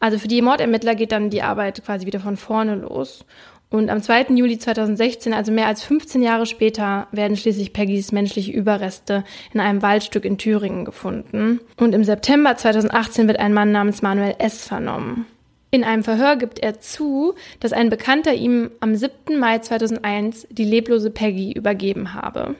Also 0.00 0.18
für 0.18 0.28
die 0.28 0.40
Mordermittler 0.40 0.94
geht 0.94 1.12
dann 1.12 1.28
die 1.28 1.42
Arbeit 1.42 1.84
quasi 1.84 2.06
wieder 2.06 2.20
von 2.20 2.38
vorne 2.38 2.74
los. 2.74 3.26
Und 3.68 3.90
am 3.90 4.00
2. 4.00 4.28
Juli 4.30 4.58
2016, 4.58 5.34
also 5.34 5.52
mehr 5.52 5.66
als 5.66 5.82
15 5.82 6.22
Jahre 6.22 6.46
später, 6.46 7.06
werden 7.12 7.36
schließlich 7.36 7.74
Peggys 7.74 8.12
menschliche 8.12 8.50
Überreste 8.50 9.24
in 9.52 9.60
einem 9.60 9.82
Waldstück 9.82 10.24
in 10.24 10.38
Thüringen 10.38 10.86
gefunden. 10.86 11.60
Und 11.76 11.94
im 11.94 12.02
September 12.02 12.56
2018 12.56 13.28
wird 13.28 13.40
ein 13.40 13.52
Mann 13.52 13.72
namens 13.72 14.00
Manuel 14.00 14.36
S. 14.38 14.66
vernommen. 14.66 15.26
In 15.70 15.84
einem 15.84 16.02
Verhör 16.02 16.36
gibt 16.36 16.60
er 16.60 16.80
zu, 16.80 17.34
dass 17.60 17.74
ein 17.74 17.90
Bekannter 17.90 18.32
ihm 18.32 18.70
am 18.80 18.94
7. 18.94 19.38
Mai 19.38 19.58
2001 19.58 20.46
die 20.50 20.64
leblose 20.64 21.10
Peggy 21.10 21.52
übergeben 21.52 22.14
habe. 22.14 22.54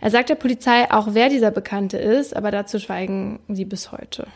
Er 0.00 0.10
sagt 0.10 0.28
der 0.28 0.34
Polizei 0.34 0.90
auch, 0.90 1.08
wer 1.12 1.28
dieser 1.28 1.50
Bekannte 1.50 1.98
ist, 1.98 2.36
aber 2.36 2.50
dazu 2.50 2.78
schweigen 2.78 3.40
sie 3.48 3.64
bis 3.64 3.92
heute. 3.92 4.26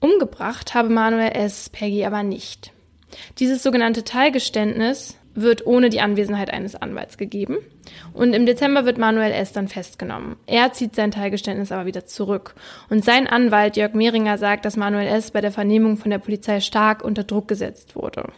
Umgebracht 0.00 0.74
habe 0.74 0.88
Manuel 0.88 1.32
S. 1.32 1.68
Peggy 1.70 2.04
aber 2.04 2.22
nicht. 2.22 2.72
Dieses 3.38 3.62
sogenannte 3.62 4.04
Teilgeständnis 4.04 5.16
wird 5.34 5.66
ohne 5.66 5.88
die 5.88 6.00
Anwesenheit 6.00 6.50
eines 6.50 6.74
Anwalts 6.74 7.16
gegeben. 7.16 7.58
Und 8.12 8.32
im 8.32 8.46
Dezember 8.46 8.84
wird 8.84 8.98
Manuel 8.98 9.32
S. 9.32 9.52
dann 9.52 9.68
festgenommen. 9.68 10.36
Er 10.46 10.72
zieht 10.72 10.94
sein 10.94 11.10
Teilgeständnis 11.10 11.72
aber 11.72 11.86
wieder 11.86 12.06
zurück. 12.06 12.54
Und 12.90 13.04
sein 13.04 13.26
Anwalt 13.26 13.76
Jörg 13.76 13.94
Mehringer 13.94 14.38
sagt, 14.38 14.64
dass 14.64 14.76
Manuel 14.76 15.06
S. 15.06 15.30
bei 15.30 15.40
der 15.40 15.52
Vernehmung 15.52 15.96
von 15.96 16.10
der 16.10 16.18
Polizei 16.18 16.60
stark 16.60 17.04
unter 17.04 17.24
Druck 17.24 17.48
gesetzt 17.48 17.96
wurde. 17.96 18.32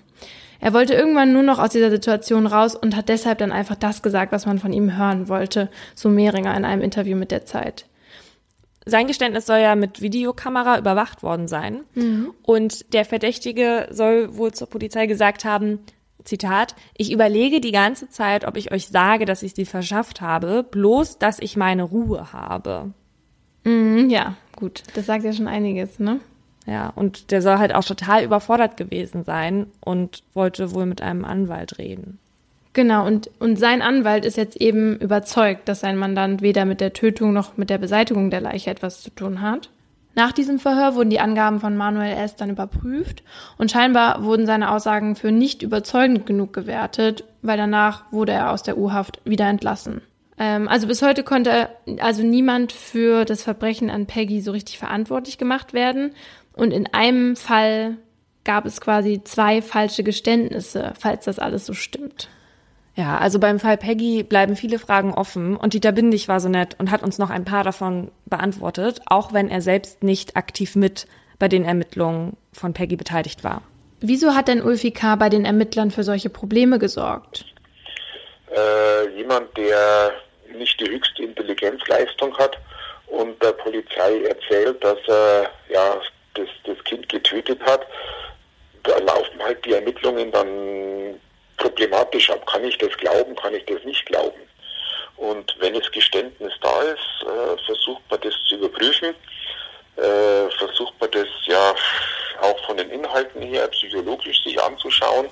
Er 0.60 0.74
wollte 0.74 0.94
irgendwann 0.94 1.32
nur 1.32 1.42
noch 1.42 1.58
aus 1.58 1.70
dieser 1.70 1.90
Situation 1.90 2.46
raus 2.46 2.74
und 2.74 2.94
hat 2.94 3.08
deshalb 3.08 3.38
dann 3.38 3.52
einfach 3.52 3.76
das 3.76 4.02
gesagt, 4.02 4.30
was 4.32 4.46
man 4.46 4.58
von 4.58 4.72
ihm 4.72 4.96
hören 4.96 5.28
wollte, 5.28 5.70
so 5.94 6.08
Mehringer 6.08 6.56
in 6.56 6.64
einem 6.64 6.82
Interview 6.82 7.16
mit 7.16 7.30
der 7.30 7.46
Zeit. 7.46 7.86
Sein 8.86 9.06
Geständnis 9.06 9.46
soll 9.46 9.58
ja 9.58 9.74
mit 9.74 10.00
Videokamera 10.00 10.78
überwacht 10.78 11.22
worden 11.22 11.48
sein. 11.48 11.84
Mhm. 11.94 12.32
Und 12.42 12.92
der 12.92 13.04
Verdächtige 13.04 13.88
soll 13.90 14.36
wohl 14.36 14.52
zur 14.52 14.68
Polizei 14.68 15.06
gesagt 15.06 15.44
haben, 15.44 15.80
Zitat, 16.24 16.74
ich 16.96 17.12
überlege 17.12 17.60
die 17.60 17.72
ganze 17.72 18.08
Zeit, 18.10 18.46
ob 18.46 18.56
ich 18.56 18.72
euch 18.72 18.88
sage, 18.88 19.24
dass 19.24 19.42
ich 19.42 19.54
sie 19.54 19.64
verschafft 19.64 20.20
habe, 20.20 20.62
bloß, 20.62 21.18
dass 21.18 21.38
ich 21.40 21.56
meine 21.56 21.82
Ruhe 21.82 22.32
habe. 22.32 22.92
Mhm, 23.64 24.10
ja, 24.10 24.36
gut. 24.56 24.82
Das 24.94 25.06
sagt 25.06 25.24
ja 25.24 25.32
schon 25.32 25.48
einiges, 25.48 25.98
ne? 25.98 26.20
Ja, 26.70 26.92
und 26.94 27.32
der 27.32 27.42
soll 27.42 27.58
halt 27.58 27.74
auch 27.74 27.82
total 27.82 28.22
überfordert 28.22 28.76
gewesen 28.76 29.24
sein 29.24 29.66
und 29.80 30.22
wollte 30.34 30.72
wohl 30.72 30.86
mit 30.86 31.02
einem 31.02 31.24
Anwalt 31.24 31.78
reden. 31.78 32.20
Genau, 32.74 33.04
und, 33.04 33.28
und 33.40 33.58
sein 33.58 33.82
Anwalt 33.82 34.24
ist 34.24 34.36
jetzt 34.36 34.56
eben 34.56 34.96
überzeugt, 34.98 35.68
dass 35.68 35.80
sein 35.80 35.98
Mandant 35.98 36.42
weder 36.42 36.64
mit 36.66 36.80
der 36.80 36.92
Tötung 36.92 37.32
noch 37.32 37.56
mit 37.56 37.70
der 37.70 37.78
Beseitigung 37.78 38.30
der 38.30 38.40
Leiche 38.40 38.70
etwas 38.70 39.02
zu 39.02 39.10
tun 39.10 39.40
hat. 39.40 39.68
Nach 40.14 40.30
diesem 40.30 40.60
Verhör 40.60 40.94
wurden 40.94 41.10
die 41.10 41.18
Angaben 41.18 41.58
von 41.58 41.76
Manuel 41.76 42.16
S. 42.16 42.36
dann 42.36 42.50
überprüft 42.50 43.24
und 43.58 43.72
scheinbar 43.72 44.22
wurden 44.22 44.46
seine 44.46 44.70
Aussagen 44.70 45.16
für 45.16 45.32
nicht 45.32 45.62
überzeugend 45.62 46.24
genug 46.24 46.52
gewertet, 46.52 47.24
weil 47.42 47.56
danach 47.56 48.04
wurde 48.12 48.30
er 48.30 48.52
aus 48.52 48.62
der 48.62 48.78
U-Haft 48.78 49.20
wieder 49.24 49.48
entlassen. 49.48 50.02
Ähm, 50.38 50.68
also 50.68 50.86
bis 50.86 51.02
heute 51.02 51.22
konnte 51.22 51.68
also 51.98 52.22
niemand 52.22 52.72
für 52.72 53.24
das 53.24 53.42
Verbrechen 53.42 53.90
an 53.90 54.06
Peggy 54.06 54.40
so 54.40 54.52
richtig 54.52 54.78
verantwortlich 54.78 55.36
gemacht 55.36 55.74
werden 55.74 56.12
und 56.52 56.72
in 56.72 56.86
einem 56.92 57.36
Fall 57.36 57.96
gab 58.44 58.66
es 58.66 58.80
quasi 58.80 59.22
zwei 59.22 59.62
falsche 59.62 60.02
Geständnisse, 60.02 60.92
falls 60.98 61.24
das 61.24 61.38
alles 61.38 61.66
so 61.66 61.74
stimmt. 61.74 62.28
Ja, 62.96 63.18
also 63.18 63.38
beim 63.38 63.60
Fall 63.60 63.76
Peggy 63.76 64.22
bleiben 64.22 64.56
viele 64.56 64.78
Fragen 64.78 65.14
offen 65.14 65.56
und 65.56 65.74
Dieter 65.74 65.92
Bindig 65.92 66.28
war 66.28 66.40
so 66.40 66.48
nett 66.48 66.76
und 66.78 66.90
hat 66.90 67.02
uns 67.02 67.18
noch 67.18 67.30
ein 67.30 67.44
paar 67.44 67.64
davon 67.64 68.10
beantwortet, 68.26 69.00
auch 69.06 69.32
wenn 69.32 69.48
er 69.48 69.62
selbst 69.62 70.02
nicht 70.02 70.36
aktiv 70.36 70.76
mit 70.76 71.06
bei 71.38 71.48
den 71.48 71.64
Ermittlungen 71.64 72.36
von 72.52 72.74
Peggy 72.74 72.96
beteiligt 72.96 73.44
war. 73.44 73.62
Wieso 74.00 74.34
hat 74.34 74.48
denn 74.48 74.62
Ulfi 74.62 74.90
K. 74.90 75.16
bei 75.16 75.28
den 75.28 75.44
Ermittlern 75.44 75.90
für 75.90 76.04
solche 76.04 76.30
Probleme 76.30 76.78
gesorgt? 76.78 77.44
Äh, 78.54 79.16
jemand, 79.16 79.56
der 79.56 80.12
nicht 80.56 80.80
die 80.80 80.90
höchste 80.90 81.22
Intelligenzleistung 81.22 82.36
hat 82.36 82.58
und 83.06 83.40
der 83.42 83.52
Polizei 83.52 84.22
erzählt, 84.24 84.82
dass 84.82 84.98
er 85.06 85.50
ja 85.70 86.00
das, 86.34 86.48
das 86.64 86.82
Kind 86.84 87.08
getötet 87.08 87.60
hat, 87.62 87.86
da 88.82 88.98
laufen 88.98 89.42
halt 89.42 89.64
die 89.64 89.74
Ermittlungen 89.74 90.30
dann 90.30 91.20
problematisch 91.56 92.30
ab. 92.30 92.46
Kann 92.46 92.64
ich 92.64 92.78
das 92.78 92.96
glauben, 92.96 93.36
kann 93.36 93.54
ich 93.54 93.64
das 93.66 93.82
nicht 93.84 94.04
glauben? 94.06 94.40
Und 95.16 95.54
wenn 95.58 95.74
das 95.74 95.90
Geständnis 95.92 96.52
da 96.62 96.82
ist, 96.82 97.22
äh, 97.22 97.62
versucht 97.66 98.02
man 98.10 98.20
das 98.22 98.34
zu 98.48 98.56
überprüfen, 98.56 99.14
äh, 99.96 100.50
versucht 100.58 100.94
man 100.98 101.10
das 101.10 101.28
ja 101.44 101.74
auch 102.40 102.58
von 102.64 102.78
den 102.78 102.90
Inhalten 102.90 103.42
her 103.42 103.68
psychologisch 103.68 104.42
sich 104.42 104.60
anzuschauen. 104.60 105.28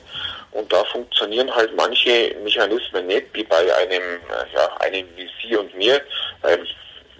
Und 0.50 0.70
da 0.70 0.84
funktionieren 0.84 1.54
halt 1.54 1.74
manche 1.74 2.36
Mechanismen 2.42 3.06
nicht, 3.06 3.26
wie 3.32 3.44
bei 3.44 3.74
einem, 3.76 4.02
äh, 4.02 4.54
ja, 4.54 4.76
einem 4.80 5.08
wie 5.16 5.28
Sie 5.40 5.56
und 5.56 5.74
mir, 5.74 6.02
weil 6.42 6.66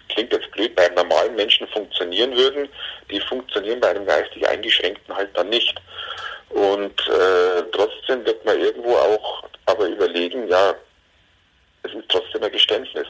klingt 0.09 0.33
jetzt 0.33 0.51
blöd, 0.53 0.75
bei 0.75 0.89
normalen 0.89 1.35
Menschen 1.35 1.67
funktionieren 1.69 2.35
würden, 2.37 2.69
die 3.11 3.21
funktionieren 3.21 3.81
bei 3.81 3.91
einem 3.91 4.07
geistig 4.07 4.49
Eingeschränkten 4.49 5.15
halt 5.15 5.31
dann 5.35 5.49
nicht. 5.49 5.81
Und 6.51 7.01
äh, 7.09 7.63
trotzdem 7.73 8.25
wird 8.25 8.45
man 8.45 8.59
irgendwo 8.59 8.95
auch 8.97 9.45
aber 9.67 9.87
überlegen, 9.87 10.49
ja, 10.49 10.75
es 11.83 11.93
ist 11.93 12.09
trotzdem 12.09 12.43
ein 12.43 12.53
Geständnis. 12.53 13.07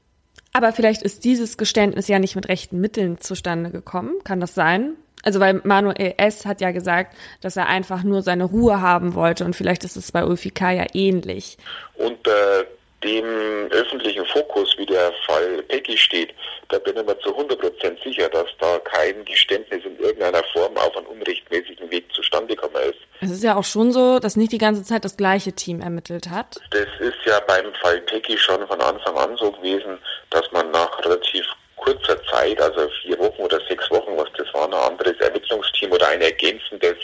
Aber 0.52 0.72
vielleicht 0.72 1.02
ist 1.02 1.24
dieses 1.24 1.56
Geständnis 1.56 2.08
ja 2.08 2.18
nicht 2.18 2.34
mit 2.34 2.48
rechten 2.48 2.80
Mitteln 2.80 3.20
zustande 3.20 3.70
gekommen. 3.70 4.16
Kann 4.24 4.40
das 4.40 4.54
sein? 4.54 4.96
Also 5.22 5.40
weil 5.40 5.60
Manuel 5.64 6.14
S. 6.16 6.46
hat 6.46 6.60
ja 6.60 6.70
gesagt, 6.70 7.16
dass 7.40 7.56
er 7.56 7.66
einfach 7.66 8.02
nur 8.02 8.22
seine 8.22 8.44
Ruhe 8.44 8.80
haben 8.80 9.14
wollte 9.14 9.44
und 9.44 9.54
vielleicht 9.54 9.84
ist 9.84 9.96
es 9.96 10.12
bei 10.12 10.24
Ulfi 10.24 10.50
K. 10.50 10.72
ja 10.72 10.86
ähnlich. 10.94 11.58
Und 11.94 12.26
äh, 12.26 12.64
dem 13.02 13.68
öffentlichen 13.70 14.26
Fokus, 14.26 14.74
wie 14.76 14.86
der 14.86 15.12
Fall 15.26 15.62
Peggy 15.68 15.96
steht, 15.96 16.34
da 16.68 16.78
bin 16.78 16.96
ich 16.96 17.04
mir 17.04 17.18
zu 17.20 17.30
100% 17.30 18.02
sicher, 18.02 18.28
dass 18.28 18.48
da 18.58 18.78
kein 18.80 19.24
Geständnis 19.24 19.84
in 19.84 19.98
irgendeiner 19.98 20.42
Form 20.52 20.76
auf 20.76 20.96
einen 20.96 21.06
unrechtmäßigen 21.06 21.90
Weg 21.90 22.12
zustande 22.12 22.54
gekommen 22.54 22.82
ist. 22.90 22.98
Es 23.20 23.30
ist 23.30 23.44
ja 23.44 23.56
auch 23.56 23.64
schon 23.64 23.92
so, 23.92 24.18
dass 24.18 24.36
nicht 24.36 24.52
die 24.52 24.58
ganze 24.58 24.82
Zeit 24.82 25.04
das 25.04 25.16
gleiche 25.16 25.52
Team 25.52 25.80
ermittelt 25.80 26.28
hat. 26.28 26.56
Das 26.70 26.88
ist 26.98 27.18
ja 27.24 27.40
beim 27.40 27.72
Fall 27.74 28.00
Peggy 28.02 28.36
schon 28.36 28.66
von 28.66 28.80
Anfang 28.80 29.16
an 29.16 29.36
so 29.36 29.52
gewesen, 29.52 29.98
dass 30.30 30.50
man 30.52 30.70
nach 30.70 31.04
relativ 31.04 31.46
kurzer 31.76 32.22
Zeit, 32.24 32.60
also 32.60 32.88
vier 33.02 33.18
Wochen 33.18 33.42
oder 33.42 33.60
sechs 33.68 33.88
Wochen, 33.90 34.16
was 34.16 34.28
das 34.36 34.52
war, 34.52 34.66
ein 34.66 34.74
anderes 34.74 35.16
Ermittlungsteam 35.20 35.92
oder 35.92 36.08
ein 36.08 36.20
ergänzendes 36.20 36.96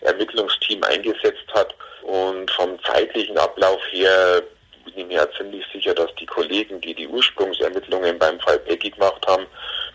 Ermittlungsteam 0.00 0.82
eingesetzt 0.84 1.46
hat. 1.52 1.74
Und 2.02 2.50
vom 2.52 2.82
zeitlichen 2.84 3.36
Ablauf 3.36 3.80
her 3.90 4.42
bin 4.84 4.94
ich 4.96 5.06
mir 5.06 5.16
ja 5.18 5.26
ziemlich 5.36 5.64
sicher, 5.72 5.94
dass 5.94 6.14
die 6.16 6.26
Kollegen, 6.26 6.80
die 6.80 6.94
die 6.94 7.08
Ursprungsermittlungen 7.08 8.18
beim 8.18 8.38
Fall 8.40 8.58
Peggy 8.60 8.90
gemacht 8.90 9.24
haben, 9.26 9.46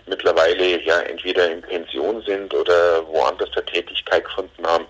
mittlerweile 0.07 0.81
ja 0.83 0.99
entweder 1.01 1.51
in 1.51 1.61
Pension 1.61 2.21
sind 2.21 2.53
oder 2.53 3.05
woanders 3.07 3.49
der 3.51 3.65
Tätigkeit 3.65 4.23
gefunden 4.23 4.65
haben 4.65 4.85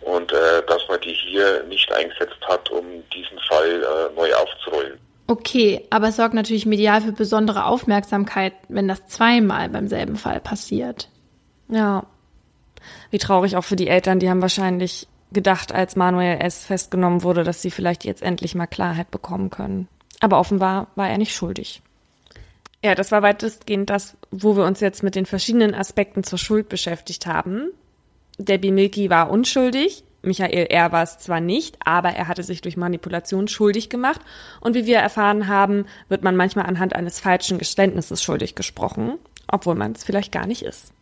und 0.00 0.32
äh, 0.32 0.62
dass 0.66 0.86
man 0.88 1.00
die 1.00 1.12
hier 1.12 1.62
nicht 1.64 1.90
eingesetzt 1.92 2.40
hat, 2.46 2.70
um 2.70 2.84
diesen 3.14 3.38
Fall 3.48 3.82
äh, 3.82 4.14
neu 4.14 4.32
aufzurollen. 4.34 4.98
Okay, 5.26 5.86
aber 5.90 6.08
es 6.08 6.16
sorgt 6.16 6.32
natürlich 6.32 6.64
medial 6.64 7.02
für 7.02 7.12
besondere 7.12 7.66
Aufmerksamkeit, 7.66 8.54
wenn 8.68 8.88
das 8.88 9.06
zweimal 9.08 9.68
beim 9.68 9.88
selben 9.88 10.16
Fall 10.16 10.40
passiert. 10.40 11.08
Ja. 11.68 12.06
Wie 13.10 13.18
traurig 13.18 13.56
auch 13.56 13.64
für 13.64 13.76
die 13.76 13.88
Eltern, 13.88 14.20
die 14.20 14.30
haben 14.30 14.40
wahrscheinlich 14.40 15.06
gedacht, 15.32 15.72
als 15.72 15.96
Manuel 15.96 16.38
S. 16.40 16.64
festgenommen 16.64 17.22
wurde, 17.22 17.44
dass 17.44 17.62
sie 17.62 17.70
vielleicht 17.70 18.04
jetzt 18.04 18.22
endlich 18.22 18.54
mal 18.54 18.66
Klarheit 18.66 19.10
bekommen 19.10 19.50
können. 19.50 19.88
Aber 20.20 20.38
offenbar 20.38 20.88
war 20.94 21.08
er 21.08 21.18
nicht 21.18 21.34
schuldig. 21.34 21.82
Ja, 22.82 22.94
das 22.94 23.10
war 23.10 23.22
weitestgehend 23.22 23.90
das, 23.90 24.16
wo 24.30 24.56
wir 24.56 24.64
uns 24.64 24.80
jetzt 24.80 25.02
mit 25.02 25.14
den 25.14 25.26
verschiedenen 25.26 25.74
Aspekten 25.74 26.22
zur 26.22 26.38
Schuld 26.38 26.68
beschäftigt 26.68 27.26
haben. 27.26 27.70
Debbie 28.38 28.70
Milky 28.70 29.10
war 29.10 29.30
unschuldig, 29.30 30.04
Michael 30.22 30.66
R. 30.70 30.92
war 30.92 31.02
es 31.02 31.18
zwar 31.18 31.40
nicht, 31.40 31.76
aber 31.84 32.10
er 32.10 32.28
hatte 32.28 32.42
sich 32.42 32.60
durch 32.60 32.76
Manipulation 32.76 33.48
schuldig 33.48 33.88
gemacht 33.88 34.20
und 34.60 34.74
wie 34.74 34.86
wir 34.86 34.98
erfahren 34.98 35.48
haben, 35.48 35.86
wird 36.08 36.22
man 36.22 36.36
manchmal 36.36 36.66
anhand 36.66 36.94
eines 36.94 37.20
falschen 37.20 37.58
Geständnisses 37.58 38.22
schuldig 38.22 38.54
gesprochen, 38.54 39.18
obwohl 39.48 39.74
man 39.74 39.92
es 39.92 40.04
vielleicht 40.04 40.32
gar 40.32 40.46
nicht 40.46 40.62
ist. 40.62 40.92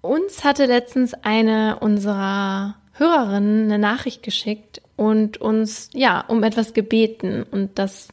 Uns 0.00 0.44
hatte 0.44 0.66
letztens 0.66 1.14
eine 1.14 1.78
unserer 1.80 2.76
Hörerin 2.94 3.64
eine 3.64 3.78
Nachricht 3.78 4.22
geschickt 4.22 4.80
und 4.96 5.38
uns, 5.40 5.90
ja, 5.92 6.20
um 6.20 6.42
etwas 6.42 6.74
gebeten. 6.74 7.42
Und 7.42 7.78
das 7.78 8.08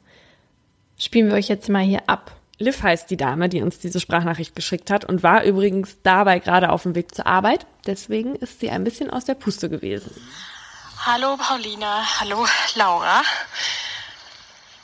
spielen 0.97 1.29
wir 1.29 1.35
euch 1.35 1.49
jetzt 1.49 1.69
mal 1.69 1.83
hier 1.83 2.03
ab. 2.07 2.31
Liv 2.57 2.83
heißt 2.83 3.09
die 3.09 3.17
Dame, 3.17 3.49
die 3.49 3.61
uns 3.61 3.79
diese 3.79 3.99
Sprachnachricht 3.99 4.55
geschickt 4.55 4.91
hat 4.91 5.05
und 5.05 5.23
war 5.23 5.43
übrigens 5.43 5.97
dabei 6.03 6.39
gerade 6.39 6.69
auf 6.69 6.83
dem 6.83 6.95
Weg 6.95 7.13
zur 7.13 7.25
Arbeit. 7.25 7.65
Deswegen 7.87 8.35
ist 8.35 8.59
sie 8.59 8.69
ein 8.69 8.83
bisschen 8.83 9.09
aus 9.09 9.25
der 9.25 9.35
Puste 9.35 9.69
gewesen. 9.69 10.15
Hallo 11.03 11.37
Paulina, 11.37 12.03
hallo 12.19 12.45
Laura. 12.75 13.23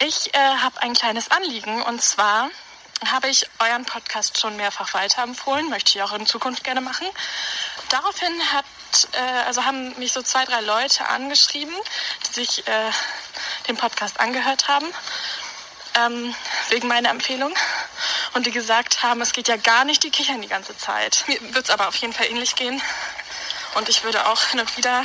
Ich 0.03 0.33
äh, 0.33 0.37
habe 0.37 0.81
ein 0.81 0.93
kleines 0.93 1.29
Anliegen 1.29 1.83
und 1.83 2.01
zwar 2.01 2.49
habe 3.05 3.29
ich 3.29 3.47
euren 3.59 3.85
Podcast 3.85 4.39
schon 4.39 4.57
mehrfach 4.57 4.95
weiterempfohlen, 4.95 5.69
möchte 5.69 5.97
ich 5.97 6.03
auch 6.03 6.13
in 6.13 6.25
Zukunft 6.25 6.63
gerne 6.63 6.81
machen. 6.81 7.05
Daraufhin 7.89 8.33
hat 8.51 8.65
äh, 9.13 9.45
also 9.45 9.65
haben 9.65 9.97
mich 9.99 10.13
so 10.13 10.21
zwei, 10.21 10.45
drei 10.45 10.61
Leute 10.61 11.07
angeschrieben, 11.07 11.73
die 12.27 12.33
sich 12.33 12.67
äh, 12.67 12.91
den 13.67 13.77
Podcast 13.77 14.19
angehört 14.19 14.67
haben, 14.67 14.87
ähm, 15.95 16.35
wegen 16.69 16.87
meiner 16.87 17.09
Empfehlung. 17.09 17.53
Und 18.33 18.45
die 18.45 18.51
gesagt 18.51 19.03
haben, 19.03 19.21
es 19.21 19.33
geht 19.33 19.47
ja 19.47 19.57
gar 19.57 19.83
nicht, 19.83 20.03
die 20.03 20.11
kichern 20.11 20.41
die 20.41 20.47
ganze 20.47 20.77
Zeit. 20.77 21.23
Mir 21.27 21.39
wird 21.53 21.65
es 21.65 21.71
aber 21.71 21.87
auf 21.87 21.95
jeden 21.95 22.13
Fall 22.13 22.27
ähnlich 22.27 22.55
gehen. 22.55 22.81
Und 23.75 23.89
ich 23.89 24.03
würde 24.03 24.27
auch 24.27 24.41
hin 24.45 24.59
und 24.59 24.77
wieder, 24.77 25.03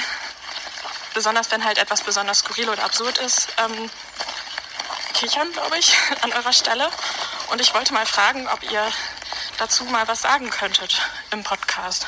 besonders 1.14 1.50
wenn 1.50 1.64
halt 1.64 1.78
etwas 1.78 2.02
besonders 2.02 2.38
skurril 2.38 2.68
oder 2.68 2.84
absurd 2.84 3.18
ist, 3.18 3.48
ähm, 3.58 3.90
kichern, 5.14 5.52
glaube 5.52 5.78
ich, 5.78 5.94
an 6.22 6.32
eurer 6.32 6.52
Stelle. 6.52 6.90
Und 7.50 7.60
ich 7.60 7.74
wollte 7.74 7.92
mal 7.92 8.06
fragen, 8.06 8.48
ob 8.48 8.62
ihr 8.70 8.86
dazu 9.58 9.84
mal 9.84 10.08
was 10.08 10.22
sagen 10.22 10.50
könntet 10.50 11.00
im 11.30 11.42
Podcast. 11.42 12.06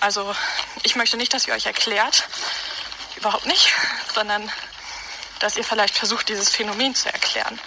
Also 0.00 0.34
ich 0.82 0.96
möchte 0.96 1.16
nicht, 1.16 1.32
dass 1.34 1.46
ihr 1.48 1.54
euch 1.54 1.66
erklärt, 1.66 2.28
überhaupt 3.16 3.46
nicht, 3.46 3.72
sondern 4.14 4.42
dass 5.40 5.56
ihr 5.56 5.64
vielleicht 5.64 5.96
versucht, 5.96 6.28
dieses 6.28 6.50
Phänomen 6.50 6.94
zu 6.94 7.12
erklären. 7.12 7.58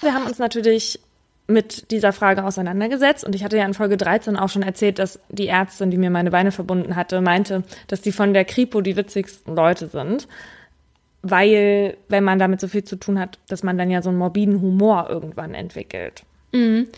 Wir 0.00 0.14
haben 0.14 0.26
uns 0.26 0.38
natürlich 0.38 0.98
mit 1.46 1.90
dieser 1.90 2.12
Frage 2.12 2.44
auseinandergesetzt 2.44 3.24
und 3.24 3.34
ich 3.34 3.44
hatte 3.44 3.56
ja 3.56 3.64
in 3.64 3.74
Folge 3.74 3.96
13 3.96 4.36
auch 4.36 4.48
schon 4.48 4.62
erzählt, 4.62 4.98
dass 4.98 5.20
die 5.28 5.48
Ärztin, 5.48 5.90
die 5.90 5.98
mir 5.98 6.10
meine 6.10 6.30
Beine 6.30 6.52
verbunden 6.52 6.96
hatte, 6.96 7.20
meinte, 7.20 7.64
dass 7.88 8.00
die 8.00 8.12
von 8.12 8.32
der 8.32 8.44
Kripo 8.44 8.80
die 8.80 8.96
witzigsten 8.96 9.54
Leute 9.54 9.88
sind, 9.88 10.28
weil 11.22 11.96
wenn 12.08 12.24
man 12.24 12.38
damit 12.38 12.60
so 12.60 12.68
viel 12.68 12.84
zu 12.84 12.96
tun 12.96 13.18
hat, 13.18 13.38
dass 13.48 13.62
man 13.62 13.76
dann 13.76 13.90
ja 13.90 14.02
so 14.02 14.10
einen 14.10 14.18
morbiden 14.18 14.60
Humor 14.60 15.08
irgendwann 15.10 15.54
entwickelt. 15.54 16.22
Mhm. 16.52 16.88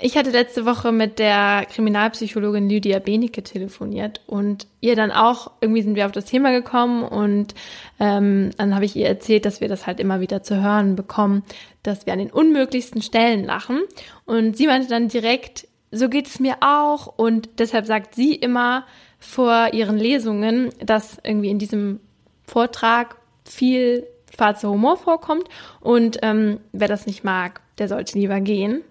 Ich 0.00 0.16
hatte 0.16 0.30
letzte 0.30 0.64
Woche 0.64 0.92
mit 0.92 1.18
der 1.18 1.66
Kriminalpsychologin 1.66 2.68
Lydia 2.68 3.00
Benecke 3.00 3.42
telefoniert 3.42 4.20
und 4.26 4.68
ihr 4.80 4.94
dann 4.94 5.10
auch, 5.10 5.50
irgendwie 5.60 5.82
sind 5.82 5.96
wir 5.96 6.06
auf 6.06 6.12
das 6.12 6.26
Thema 6.26 6.52
gekommen 6.52 7.02
und 7.02 7.54
ähm, 7.98 8.50
dann 8.58 8.74
habe 8.76 8.84
ich 8.84 8.94
ihr 8.94 9.08
erzählt, 9.08 9.44
dass 9.44 9.60
wir 9.60 9.68
das 9.68 9.88
halt 9.88 9.98
immer 9.98 10.20
wieder 10.20 10.42
zu 10.42 10.62
hören 10.62 10.94
bekommen, 10.94 11.42
dass 11.82 12.06
wir 12.06 12.12
an 12.12 12.20
den 12.20 12.30
unmöglichsten 12.30 13.02
Stellen 13.02 13.44
lachen. 13.44 13.80
Und 14.24 14.56
sie 14.56 14.68
meinte 14.68 14.88
dann 14.88 15.08
direkt, 15.08 15.66
so 15.90 16.08
geht 16.08 16.28
es 16.28 16.38
mir 16.38 16.58
auch 16.60 17.06
und 17.16 17.48
deshalb 17.58 17.86
sagt 17.86 18.14
sie 18.14 18.34
immer 18.34 18.86
vor 19.18 19.70
ihren 19.72 19.98
Lesungen, 19.98 20.70
dass 20.78 21.18
irgendwie 21.24 21.50
in 21.50 21.58
diesem 21.58 21.98
Vortrag 22.46 23.16
viel 23.44 24.06
schwarzer 24.32 24.70
Humor 24.70 24.96
vorkommt 24.96 25.48
und 25.80 26.18
ähm, 26.22 26.60
wer 26.72 26.86
das 26.86 27.06
nicht 27.06 27.24
mag, 27.24 27.62
der 27.78 27.88
sollte 27.88 28.16
lieber 28.16 28.40
gehen. 28.40 28.84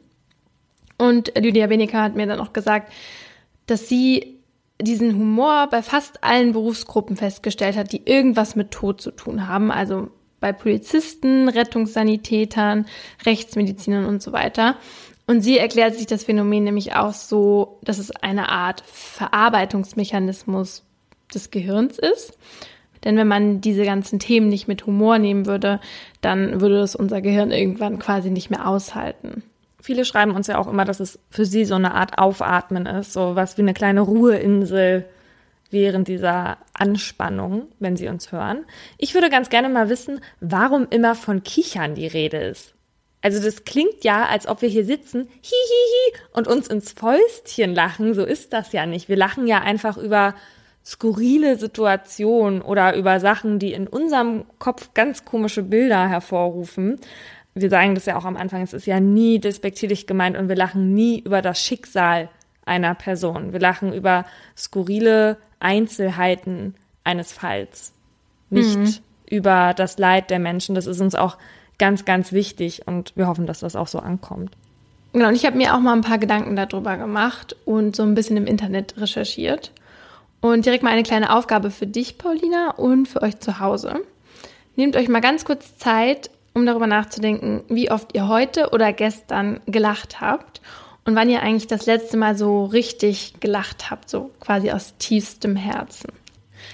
Und 0.97 1.33
Lydia 1.37 1.67
Benecker 1.67 2.01
hat 2.01 2.15
mir 2.15 2.25
dann 2.25 2.39
auch 2.39 2.53
gesagt, 2.53 2.91
dass 3.67 3.87
sie 3.87 4.39
diesen 4.81 5.15
Humor 5.15 5.67
bei 5.69 5.81
fast 5.81 6.23
allen 6.23 6.53
Berufsgruppen 6.53 7.15
festgestellt 7.15 7.77
hat, 7.77 7.91
die 7.91 8.03
irgendwas 8.05 8.55
mit 8.55 8.71
Tod 8.71 9.01
zu 9.01 9.11
tun 9.11 9.47
haben. 9.47 9.71
Also 9.71 10.09
bei 10.39 10.53
Polizisten, 10.53 11.49
Rettungssanitätern, 11.49 12.85
Rechtsmedizinern 13.25 14.05
und 14.05 14.21
so 14.21 14.31
weiter. 14.31 14.75
Und 15.25 15.41
sie 15.41 15.57
erklärt 15.57 15.95
sich 15.95 16.05
das 16.05 16.23
Phänomen 16.23 16.63
nämlich 16.63 16.95
auch 16.95 17.13
so, 17.13 17.79
dass 17.83 17.97
es 17.97 18.11
eine 18.11 18.49
Art 18.49 18.81
Verarbeitungsmechanismus 18.85 20.83
des 21.33 21.51
Gehirns 21.51 21.97
ist. 21.97 22.37
Denn 23.03 23.17
wenn 23.17 23.27
man 23.27 23.61
diese 23.61 23.83
ganzen 23.83 24.19
Themen 24.19 24.47
nicht 24.47 24.67
mit 24.67 24.85
Humor 24.85 25.19
nehmen 25.19 25.45
würde, 25.45 25.79
dann 26.21 26.61
würde 26.61 26.79
es 26.79 26.95
unser 26.95 27.21
Gehirn 27.21 27.51
irgendwann 27.51 27.99
quasi 27.99 28.29
nicht 28.29 28.49
mehr 28.49 28.67
aushalten. 28.67 29.43
Viele 29.87 30.03
schreiben 30.03 30.35
uns 30.35 30.47
ja 30.47 30.57
auch 30.57 30.67
immer, 30.67 30.83
dass 30.83 30.99
es 30.99 31.17
für 31.29 31.45
sie 31.45 31.63
so 31.63 31.75
eine 31.75 31.93
Art 31.93 32.17
Aufatmen 32.17 32.85
ist, 32.85 33.13
so 33.13 33.37
was 33.37 33.57
wie 33.57 33.61
eine 33.61 33.73
kleine 33.73 34.01
Ruheinsel 34.01 35.05
während 35.71 36.09
dieser 36.09 36.57
Anspannung, 36.73 37.69
wenn 37.79 37.95
sie 37.95 38.09
uns 38.09 38.33
hören. 38.33 38.65
Ich 38.97 39.13
würde 39.13 39.29
ganz 39.29 39.47
gerne 39.47 39.69
mal 39.69 39.87
wissen, 39.87 40.19
warum 40.41 40.87
immer 40.89 41.15
von 41.15 41.41
Kichern 41.41 41.95
die 41.95 42.05
Rede 42.05 42.35
ist. 42.35 42.73
Also 43.21 43.41
das 43.41 43.63
klingt 43.63 44.03
ja, 44.03 44.25
als 44.25 44.45
ob 44.45 44.61
wir 44.61 44.67
hier 44.67 44.83
sitzen, 44.83 45.29
hihihi, 45.39 46.21
und 46.33 46.49
uns 46.49 46.67
ins 46.67 46.91
Fäustchen 46.91 47.73
lachen. 47.73 48.13
So 48.13 48.25
ist 48.25 48.51
das 48.51 48.73
ja 48.73 48.85
nicht. 48.85 49.07
Wir 49.07 49.15
lachen 49.15 49.47
ja 49.47 49.59
einfach 49.59 49.95
über 49.95 50.35
skurrile 50.85 51.57
Situationen 51.57 52.61
oder 52.61 52.93
über 52.97 53.21
Sachen, 53.21 53.57
die 53.57 53.71
in 53.71 53.87
unserem 53.87 54.43
Kopf 54.59 54.93
ganz 54.93 55.23
komische 55.23 55.63
Bilder 55.63 56.09
hervorrufen 56.09 56.99
wir 57.61 57.69
sagen 57.69 57.95
das 57.95 58.05
ja 58.05 58.17
auch 58.17 58.25
am 58.25 58.37
Anfang, 58.37 58.61
es 58.61 58.73
ist 58.73 58.87
ja 58.87 58.99
nie 58.99 59.39
despektierlich 59.39 60.07
gemeint 60.07 60.37
und 60.37 60.49
wir 60.49 60.55
lachen 60.55 60.93
nie 60.93 61.19
über 61.19 61.41
das 61.41 61.61
Schicksal 61.61 62.29
einer 62.65 62.95
Person. 62.95 63.53
Wir 63.53 63.59
lachen 63.59 63.93
über 63.93 64.25
skurrile 64.55 65.37
Einzelheiten 65.59 66.75
eines 67.03 67.31
Falls, 67.31 67.93
nicht 68.49 68.77
mhm. 68.77 68.95
über 69.29 69.73
das 69.73 69.97
Leid 69.97 70.29
der 70.29 70.39
Menschen. 70.39 70.75
Das 70.75 70.85
ist 70.85 71.01
uns 71.01 71.15
auch 71.15 71.37
ganz, 71.79 72.05
ganz 72.05 72.31
wichtig 72.31 72.87
und 72.87 73.13
wir 73.15 73.27
hoffen, 73.27 73.47
dass 73.47 73.59
das 73.59 73.75
auch 73.75 73.87
so 73.87 73.99
ankommt. 73.99 74.51
Genau, 75.13 75.29
und 75.29 75.35
ich 75.35 75.45
habe 75.45 75.57
mir 75.57 75.73
auch 75.73 75.79
mal 75.79 75.93
ein 75.93 76.01
paar 76.01 76.17
Gedanken 76.17 76.55
darüber 76.55 76.97
gemacht 76.97 77.55
und 77.65 77.95
so 77.95 78.03
ein 78.03 78.15
bisschen 78.15 78.37
im 78.37 78.45
Internet 78.45 78.99
recherchiert. 78.99 79.71
Und 80.41 80.65
direkt 80.65 80.83
mal 80.83 80.91
eine 80.91 81.03
kleine 81.03 81.35
Aufgabe 81.35 81.71
für 81.71 81.87
dich, 81.87 82.17
Paulina, 82.17 82.71
und 82.71 83.07
für 83.07 83.23
euch 83.23 83.39
zu 83.39 83.59
Hause. 83.59 84.01
Nehmt 84.75 84.95
euch 84.95 85.09
mal 85.09 85.21
ganz 85.21 85.45
kurz 85.45 85.75
Zeit, 85.77 86.29
um 86.57 86.65
darüber 86.65 86.87
nachzudenken, 86.87 87.63
wie 87.69 87.91
oft 87.91 88.15
ihr 88.15 88.27
heute 88.27 88.71
oder 88.71 88.91
gestern 88.91 89.61
gelacht 89.67 90.19
habt 90.19 90.59
und 91.05 91.15
wann 91.15 91.29
ihr 91.29 91.43
eigentlich 91.43 91.67
das 91.67 91.85
letzte 91.85 92.17
Mal 92.17 92.35
so 92.35 92.65
richtig 92.65 93.35
gelacht 93.39 93.91
habt, 93.91 94.09
so 94.09 94.31
quasi 94.39 94.71
aus 94.71 94.95
tiefstem 94.97 95.55
Herzen. 95.55 96.11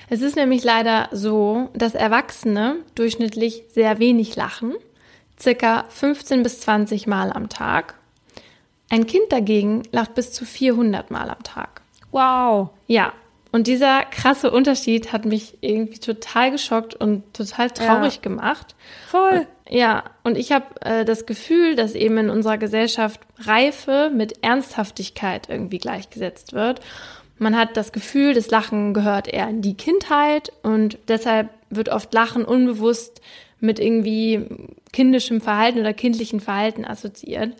Es 0.09 0.21
ist 0.21 0.37
nämlich 0.37 0.63
leider 0.63 1.09
so, 1.11 1.69
dass 1.73 1.95
Erwachsene 1.95 2.77
durchschnittlich 2.95 3.63
sehr 3.69 3.99
wenig 3.99 4.35
lachen, 4.35 4.73
circa 5.39 5.83
15 5.89 6.43
bis 6.43 6.61
20 6.61 7.05
Mal 7.05 7.33
am 7.33 7.49
Tag. 7.49 7.95
Ein 8.89 9.05
Kind 9.05 9.31
dagegen 9.31 9.83
lacht 9.91 10.15
bis 10.15 10.31
zu 10.31 10.45
400 10.45 11.11
Mal 11.11 11.29
am 11.29 11.43
Tag. 11.43 11.81
Wow. 12.11 12.69
Ja, 12.87 13.11
und 13.51 13.67
dieser 13.67 14.03
krasse 14.05 14.49
Unterschied 14.49 15.13
hat 15.13 15.25
mich 15.25 15.59
irgendwie 15.61 15.99
total 15.99 16.49
geschockt 16.49 16.95
und 16.95 17.35
total 17.35 17.69
traurig 17.69 18.15
ja. 18.15 18.21
gemacht. 18.21 18.75
Voll. 19.09 19.45
Ja, 19.69 20.03
und 20.23 20.37
ich 20.37 20.51
habe 20.51 20.65
äh, 20.81 21.05
das 21.05 21.25
Gefühl, 21.25 21.75
dass 21.75 21.95
eben 21.95 22.17
in 22.17 22.29
unserer 22.29 22.57
Gesellschaft 22.57 23.21
Reife 23.39 24.11
mit 24.13 24.43
Ernsthaftigkeit 24.43 25.49
irgendwie 25.49 25.77
gleichgesetzt 25.77 26.53
wird. 26.53 26.81
Man 27.39 27.57
hat 27.57 27.75
das 27.77 27.91
Gefühl, 27.91 28.33
das 28.33 28.51
Lachen 28.51 28.93
gehört 28.93 29.27
eher 29.27 29.49
in 29.49 29.61
die 29.61 29.75
Kindheit 29.75 30.51
und 30.61 30.97
deshalb 31.07 31.49
wird 31.69 31.89
oft 31.89 32.13
Lachen 32.13 32.45
unbewusst 32.45 33.21
mit 33.59 33.79
irgendwie 33.79 34.45
kindischem 34.91 35.41
Verhalten 35.41 35.79
oder 35.79 35.93
kindlichen 35.93 36.39
Verhalten 36.39 36.85
assoziiert. 36.85 37.55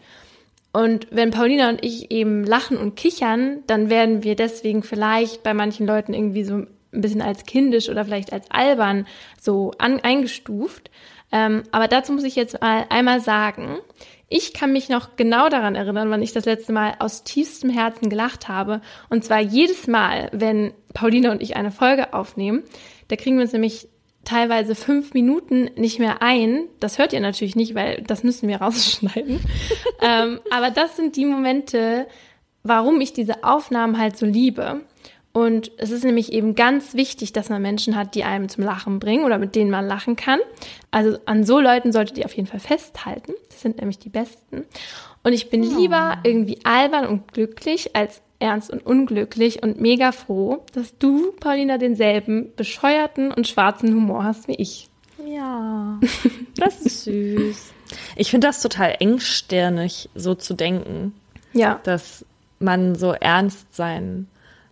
Und 0.74 1.08
wenn 1.12 1.32
Paulina 1.32 1.70
und 1.70 1.84
ich 1.84 2.12
eben 2.12 2.44
lachen 2.44 2.78
und 2.78 2.96
kichern, 2.96 3.64
dann 3.68 3.90
werden 3.90 4.24
wir 4.24 4.36
deswegen 4.36 4.84
vielleicht 4.84 5.44
bei 5.44 5.54
manchen 5.54 5.86
Leuten 5.86 6.14
irgendwie 6.14 6.44
so 6.44 6.56
ein 6.56 6.68
bisschen 6.92 7.22
als 7.22 7.46
kindisch 7.46 7.90
oder 7.90 8.06
vielleicht 8.06 8.34
als 8.34 8.50
albern 8.52 9.08
so 9.40 9.72
eingestuft. 9.80 10.90
Ähm, 11.34 11.64
aber 11.72 11.88
dazu 11.88 12.14
muss 12.14 12.24
ich 12.24 12.36
jetzt 12.36 12.62
mal 12.62 12.86
einmal 12.90 13.20
sagen, 13.20 13.80
ich 14.30 14.54
kann 14.54 14.72
mich 14.72 14.88
noch 14.88 15.16
genau 15.16 15.50
daran 15.50 15.76
erinnern, 15.76 16.10
wann 16.12 16.22
ich 16.22 16.32
das 16.32 16.46
letzte 16.46 16.72
Mal 16.74 16.94
aus 17.00 17.24
tiefstem 17.24 17.72
Herzen 17.72 18.10
gelacht 18.10 18.48
habe. 18.48 18.82
Und 19.10 19.26
zwar 19.26 19.40
jedes 19.40 19.88
Mal, 19.88 20.30
wenn 20.32 20.74
Paulina 20.94 21.32
und 21.32 21.42
ich 21.42 21.56
eine 21.56 21.72
Folge 21.72 22.14
aufnehmen. 22.14 22.64
Da 23.08 23.16
kriegen 23.16 23.36
wir 23.38 23.44
uns 23.44 23.52
nämlich 23.52 23.88
teilweise 24.26 24.76
fünf 24.76 25.14
Minuten 25.14 25.72
nicht 25.76 26.00
mehr 26.00 26.22
ein. 26.22 26.66
Das 26.80 27.00
hört 27.00 27.14
ihr 27.14 27.20
natürlich 27.20 27.56
nicht, 27.56 27.74
weil 27.74 28.04
das 28.04 28.24
müssen 28.24 28.48
wir 28.48 28.58
rausschneiden. 28.62 29.40
ähm, 30.02 30.40
aber 30.52 30.70
das 30.70 30.96
sind 30.96 31.16
die 31.16 31.26
Momente, 31.26 32.08
warum 32.62 33.02
ich 33.02 33.12
diese 33.12 33.44
Aufnahmen 33.44 33.98
halt 33.98 34.18
so 34.18 34.28
liebe. 34.28 34.82
Und 35.34 35.72
es 35.78 35.90
ist 35.90 36.04
nämlich 36.04 36.32
eben 36.32 36.54
ganz 36.54 36.94
wichtig, 36.94 37.34
dass 37.34 37.50
man 37.50 37.62
Menschen 37.62 37.96
hat, 37.96 38.14
die 38.14 38.24
einem 38.24 38.50
zum 38.50 38.64
Lachen 38.64 39.00
bringen 39.00 39.26
oder 39.26 39.40
mit 39.40 39.56
denen 39.56 39.72
man 39.72 39.88
lachen 39.88 40.16
kann. 40.16 40.40
Also 40.92 41.18
an 41.26 41.44
so 41.44 41.60
Leuten 41.60 41.92
solltet 41.92 42.20
ihr 42.20 42.26
auf 42.26 42.36
jeden 42.36 42.48
Fall 42.48 42.60
festhalten. 42.60 43.34
Das 43.50 43.62
sind 43.62 43.80
nämlich 43.80 43.98
die 43.98 44.10
Besten. 44.10 44.66
Und 45.24 45.34
ich 45.34 45.50
bin 45.50 45.64
lieber 45.64 46.18
irgendwie 46.24 46.60
albern 46.64 47.08
und 47.08 47.34
glücklich 47.34 47.96
als 47.96 48.22
ernst 48.38 48.70
und 48.70 48.86
unglücklich 48.86 49.64
und 49.64 49.82
mega 49.82 50.12
froh, 50.12 50.64
dass 50.74 50.98
du, 51.00 51.32
Paulina, 51.40 51.80
denselben 51.80 52.54
bescheuerten 52.56 53.32
und 53.32 53.48
schwarzen 53.48 53.90
Humor 53.90 54.26
hast 54.26 54.48
wie 54.48 54.56
ich. 54.56 54.88
Ja, 55.26 56.00
das 56.58 56.82
ist 56.82 57.04
süß. 57.06 57.74
Ich 58.18 58.30
finde 58.30 58.48
das 58.48 58.62
total 58.62 58.98
engstirnig, 59.00 60.10
so 60.14 60.36
zu 60.36 60.54
denken. 60.54 61.16
Ja. 61.54 61.80
Dass 61.84 62.24
man 62.60 62.96
so 62.96 63.14
ernst 63.14 63.74
sein 63.76 64.28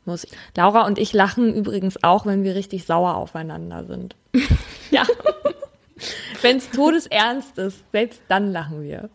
muss. 0.06 0.28
Laura 0.56 0.86
und 0.86 0.98
ich 0.99 1.14
lachen 1.14 1.53
übrigens 1.53 2.03
auch, 2.03 2.26
wenn 2.26 2.44
wir 2.44 2.56
richtig 2.56 2.86
sauer 2.86 3.15
aufeinander 3.15 3.86
sind. 3.86 4.15
ja. 4.91 5.03
wenn 6.41 6.57
es 6.57 6.69
todesernst 6.69 7.57
ist, 7.57 7.84
selbst 7.91 8.22
dann 8.28 8.52
lachen 8.52 8.84
wir. 8.84 9.10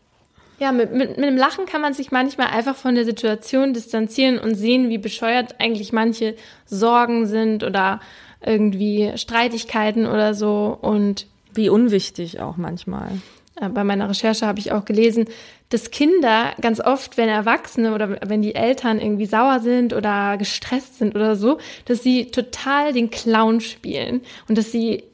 Ja, 0.59 0.73
mit, 0.73 0.93
mit, 0.93 1.19
mit 1.19 1.29
dem 1.29 1.37
Lachen 1.37 1.67
kann 1.67 1.83
man 1.83 1.93
sich 1.93 2.11
manchmal 2.11 2.47
einfach 2.47 2.77
von 2.77 2.95
der 2.95 3.05
Situation 3.05 3.75
distanzieren 3.75 4.39
und 4.39 4.55
sehen, 4.55 4.89
wie 4.89 4.99
bescheuert 4.99 5.61
eigentlich 5.61 5.93
manche 5.93 6.35
Sorgen 6.65 7.27
sind 7.27 7.63
oder 7.63 8.01
irgendwie 8.41 9.13
Streitigkeiten 9.17 10.07
oder 10.07 10.33
so 10.33 10.79
und 10.81 11.27
wie 11.53 11.69
unwichtig 11.69 12.41
auch 12.41 12.57
manchmal. 12.57 13.11
Bei 13.59 13.85
meiner 13.85 14.09
Recherche 14.11 14.47
habe 14.47 14.59
ich 14.59 14.73
auch 14.73 14.85
gelesen, 14.85 15.27
dass 15.69 15.91
Kinder 15.91 16.53
ganz 16.61 16.81
oft, 16.81 17.17
wenn 17.17 17.29
Erwachsene 17.29 17.95
oder 17.95 18.19
wenn 18.27 18.43
die 18.43 18.55
Eltern 18.55 19.01
irgendwie 19.01 19.27
sauer 19.27 19.61
sind 19.61 19.93
oder 19.93 20.37
gestresst 20.37 20.99
sind 20.99 21.15
oder 21.15 21.37
so, 21.37 21.59
dass 21.87 22.03
sie 22.03 22.31
total 22.31 22.93
den 22.93 23.11
Clown 23.11 23.61
spielen 23.61 24.21
und 24.49 24.57
dass 24.57 24.71
sie 24.71 25.05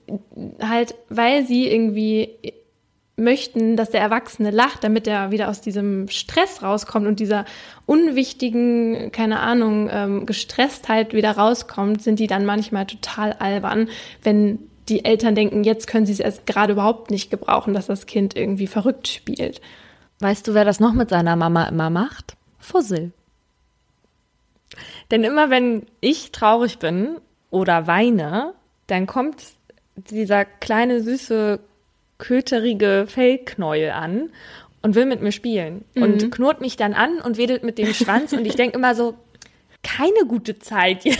halt, 0.60 0.94
weil 1.08 1.46
sie 1.46 1.68
irgendwie 1.68 2.30
möchten, 3.16 3.76
dass 3.76 3.90
der 3.90 4.00
Erwachsene 4.00 4.50
lacht, 4.50 4.84
damit 4.84 5.06
er 5.06 5.30
wieder 5.30 5.48
aus 5.48 5.60
diesem 5.60 6.08
Stress 6.08 6.62
rauskommt 6.62 7.06
und 7.06 7.20
dieser 7.20 7.44
unwichtigen, 7.86 9.12
keine 9.12 9.40
Ahnung, 9.40 9.88
ähm, 9.92 10.26
Gestresstheit 10.26 11.14
wieder 11.14 11.32
rauskommt, 11.32 12.02
sind 12.02 12.18
die 12.18 12.26
dann 12.26 12.46
manchmal 12.46 12.86
total 12.86 13.34
albern, 13.34 13.88
wenn 14.22 14.58
die 14.88 15.04
Eltern 15.04 15.34
denken, 15.34 15.62
jetzt 15.62 15.86
können 15.86 16.06
sie 16.06 16.12
es 16.12 16.20
erst 16.20 16.46
gerade 16.46 16.72
überhaupt 16.72 17.10
nicht 17.10 17.30
gebrauchen, 17.30 17.74
dass 17.74 17.86
das 17.86 18.06
Kind 18.06 18.36
irgendwie 18.36 18.66
verrückt 18.66 19.08
spielt. 19.08 19.60
Weißt 20.22 20.46
du, 20.46 20.54
wer 20.54 20.64
das 20.64 20.78
noch 20.78 20.92
mit 20.92 21.10
seiner 21.10 21.34
Mama 21.34 21.64
immer 21.64 21.90
macht? 21.90 22.36
Fussel. 22.60 23.10
Denn 25.10 25.24
immer 25.24 25.50
wenn 25.50 25.86
ich 26.00 26.30
traurig 26.30 26.78
bin 26.78 27.16
oder 27.50 27.88
weine, 27.88 28.54
dann 28.86 29.08
kommt 29.08 29.42
dieser 29.96 30.44
kleine 30.44 31.02
süße 31.02 31.58
köterige 32.18 33.06
Fellknäuel 33.08 33.90
an 33.90 34.30
und 34.80 34.94
will 34.94 35.06
mit 35.06 35.22
mir 35.22 35.32
spielen 35.32 35.84
mhm. 35.94 36.02
und 36.04 36.30
knurrt 36.30 36.60
mich 36.60 36.76
dann 36.76 36.94
an 36.94 37.20
und 37.20 37.36
wedelt 37.36 37.64
mit 37.64 37.76
dem 37.76 37.92
Schwanz 37.92 38.32
und 38.32 38.46
ich 38.46 38.54
denke 38.54 38.78
immer 38.78 38.94
so, 38.94 39.14
keine 39.82 40.24
gute 40.28 40.60
Zeit 40.60 41.04
jetzt. 41.04 41.18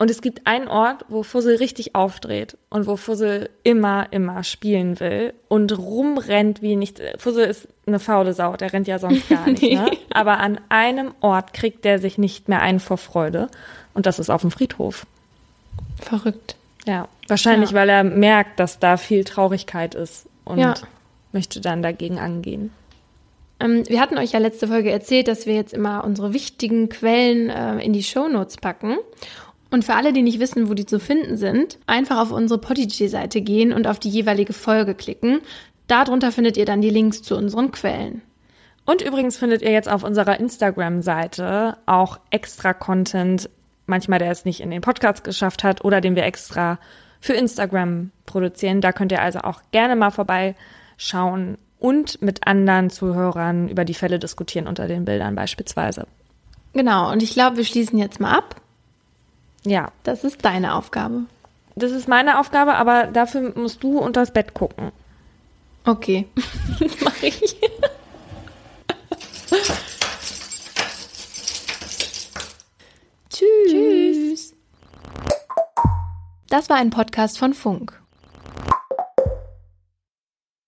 Und 0.00 0.10
es 0.10 0.22
gibt 0.22 0.46
einen 0.46 0.66
Ort, 0.66 1.04
wo 1.08 1.22
Fussel 1.22 1.56
richtig 1.56 1.94
aufdreht 1.94 2.56
und 2.70 2.86
wo 2.86 2.96
Fussel 2.96 3.50
immer, 3.64 4.10
immer 4.12 4.44
spielen 4.44 4.98
will 4.98 5.34
und 5.48 5.76
rumrennt 5.76 6.62
wie 6.62 6.74
nicht. 6.74 7.02
Fussel 7.18 7.44
ist 7.44 7.68
eine 7.86 7.98
faule 7.98 8.32
Sau, 8.32 8.56
der 8.56 8.72
rennt 8.72 8.88
ja 8.88 8.98
sonst 8.98 9.28
gar 9.28 9.46
nicht. 9.46 9.60
nee. 9.60 9.74
ne? 9.76 9.90
Aber 10.08 10.38
an 10.38 10.58
einem 10.70 11.12
Ort 11.20 11.52
kriegt 11.52 11.84
der 11.84 11.98
sich 11.98 12.16
nicht 12.16 12.48
mehr 12.48 12.62
ein 12.62 12.80
vor 12.80 12.96
Freude 12.96 13.50
und 13.92 14.06
das 14.06 14.18
ist 14.18 14.30
auf 14.30 14.40
dem 14.40 14.50
Friedhof. 14.50 15.04
Verrückt. 16.00 16.56
Ja, 16.86 17.06
wahrscheinlich, 17.28 17.72
ja. 17.72 17.76
weil 17.76 17.90
er 17.90 18.02
merkt, 18.02 18.58
dass 18.58 18.78
da 18.78 18.96
viel 18.96 19.24
Traurigkeit 19.24 19.94
ist 19.94 20.24
und 20.46 20.60
ja. 20.60 20.76
möchte 21.32 21.60
dann 21.60 21.82
dagegen 21.82 22.18
angehen. 22.18 22.72
Ähm, 23.60 23.86
wir 23.86 24.00
hatten 24.00 24.16
euch 24.16 24.32
ja 24.32 24.38
letzte 24.38 24.66
Folge 24.66 24.90
erzählt, 24.90 25.28
dass 25.28 25.44
wir 25.44 25.56
jetzt 25.56 25.74
immer 25.74 26.04
unsere 26.04 26.32
wichtigen 26.32 26.88
Quellen 26.88 27.50
äh, 27.50 27.84
in 27.84 27.92
die 27.92 28.02
Show 28.02 28.28
Notes 28.28 28.56
packen. 28.56 28.96
Und 29.70 29.84
für 29.84 29.94
alle, 29.94 30.12
die 30.12 30.22
nicht 30.22 30.40
wissen, 30.40 30.68
wo 30.68 30.74
die 30.74 30.86
zu 30.86 30.98
finden 30.98 31.36
sind, 31.36 31.78
einfach 31.86 32.18
auf 32.18 32.32
unsere 32.32 32.60
Podigy-Seite 32.60 33.40
gehen 33.40 33.72
und 33.72 33.86
auf 33.86 33.98
die 33.98 34.10
jeweilige 34.10 34.52
Folge 34.52 34.94
klicken. 34.94 35.40
Darunter 35.86 36.32
findet 36.32 36.56
ihr 36.56 36.64
dann 36.64 36.80
die 36.80 36.90
Links 36.90 37.22
zu 37.22 37.36
unseren 37.36 37.70
Quellen. 37.70 38.22
Und 38.84 39.02
übrigens 39.02 39.36
findet 39.36 39.62
ihr 39.62 39.70
jetzt 39.70 39.88
auf 39.88 40.02
unserer 40.02 40.40
Instagram-Seite 40.40 41.76
auch 41.86 42.18
extra 42.30 42.72
Content 42.72 43.48
manchmal 43.90 44.20
der 44.20 44.30
es 44.30 44.46
nicht 44.46 44.60
in 44.60 44.70
den 44.70 44.80
Podcast 44.80 45.22
geschafft 45.24 45.62
hat 45.62 45.84
oder 45.84 46.00
den 46.00 46.16
wir 46.16 46.24
extra 46.24 46.78
für 47.20 47.34
Instagram 47.34 48.10
produzieren. 48.24 48.80
Da 48.80 48.92
könnt 48.92 49.12
ihr 49.12 49.20
also 49.20 49.40
auch 49.40 49.60
gerne 49.72 49.96
mal 49.96 50.10
vorbeischauen 50.10 51.58
und 51.78 52.22
mit 52.22 52.46
anderen 52.46 52.88
Zuhörern 52.88 53.68
über 53.68 53.84
die 53.84 53.94
Fälle 53.94 54.18
diskutieren 54.18 54.66
unter 54.66 54.88
den 54.88 55.04
Bildern 55.04 55.34
beispielsweise. 55.34 56.06
Genau, 56.72 57.10
und 57.12 57.22
ich 57.22 57.34
glaube, 57.34 57.58
wir 57.58 57.64
schließen 57.64 57.98
jetzt 57.98 58.20
mal 58.20 58.32
ab. 58.32 58.56
Ja. 59.64 59.92
Das 60.02 60.24
ist 60.24 60.44
deine 60.44 60.74
Aufgabe. 60.74 61.24
Das 61.76 61.92
ist 61.92 62.08
meine 62.08 62.38
Aufgabe, 62.38 62.74
aber 62.74 63.06
dafür 63.06 63.52
musst 63.56 63.82
du 63.82 63.98
unter 63.98 64.20
das 64.20 64.32
Bett 64.32 64.54
gucken. 64.54 64.92
Okay. 65.84 66.28
Mach 67.04 67.22
ich. 67.22 67.56
Tschüss. 73.30 73.70
Tschüss. 73.70 74.54
Das 76.48 76.68
war 76.68 76.76
ein 76.76 76.90
Podcast 76.90 77.38
von 77.38 77.54
Funk. 77.54 77.99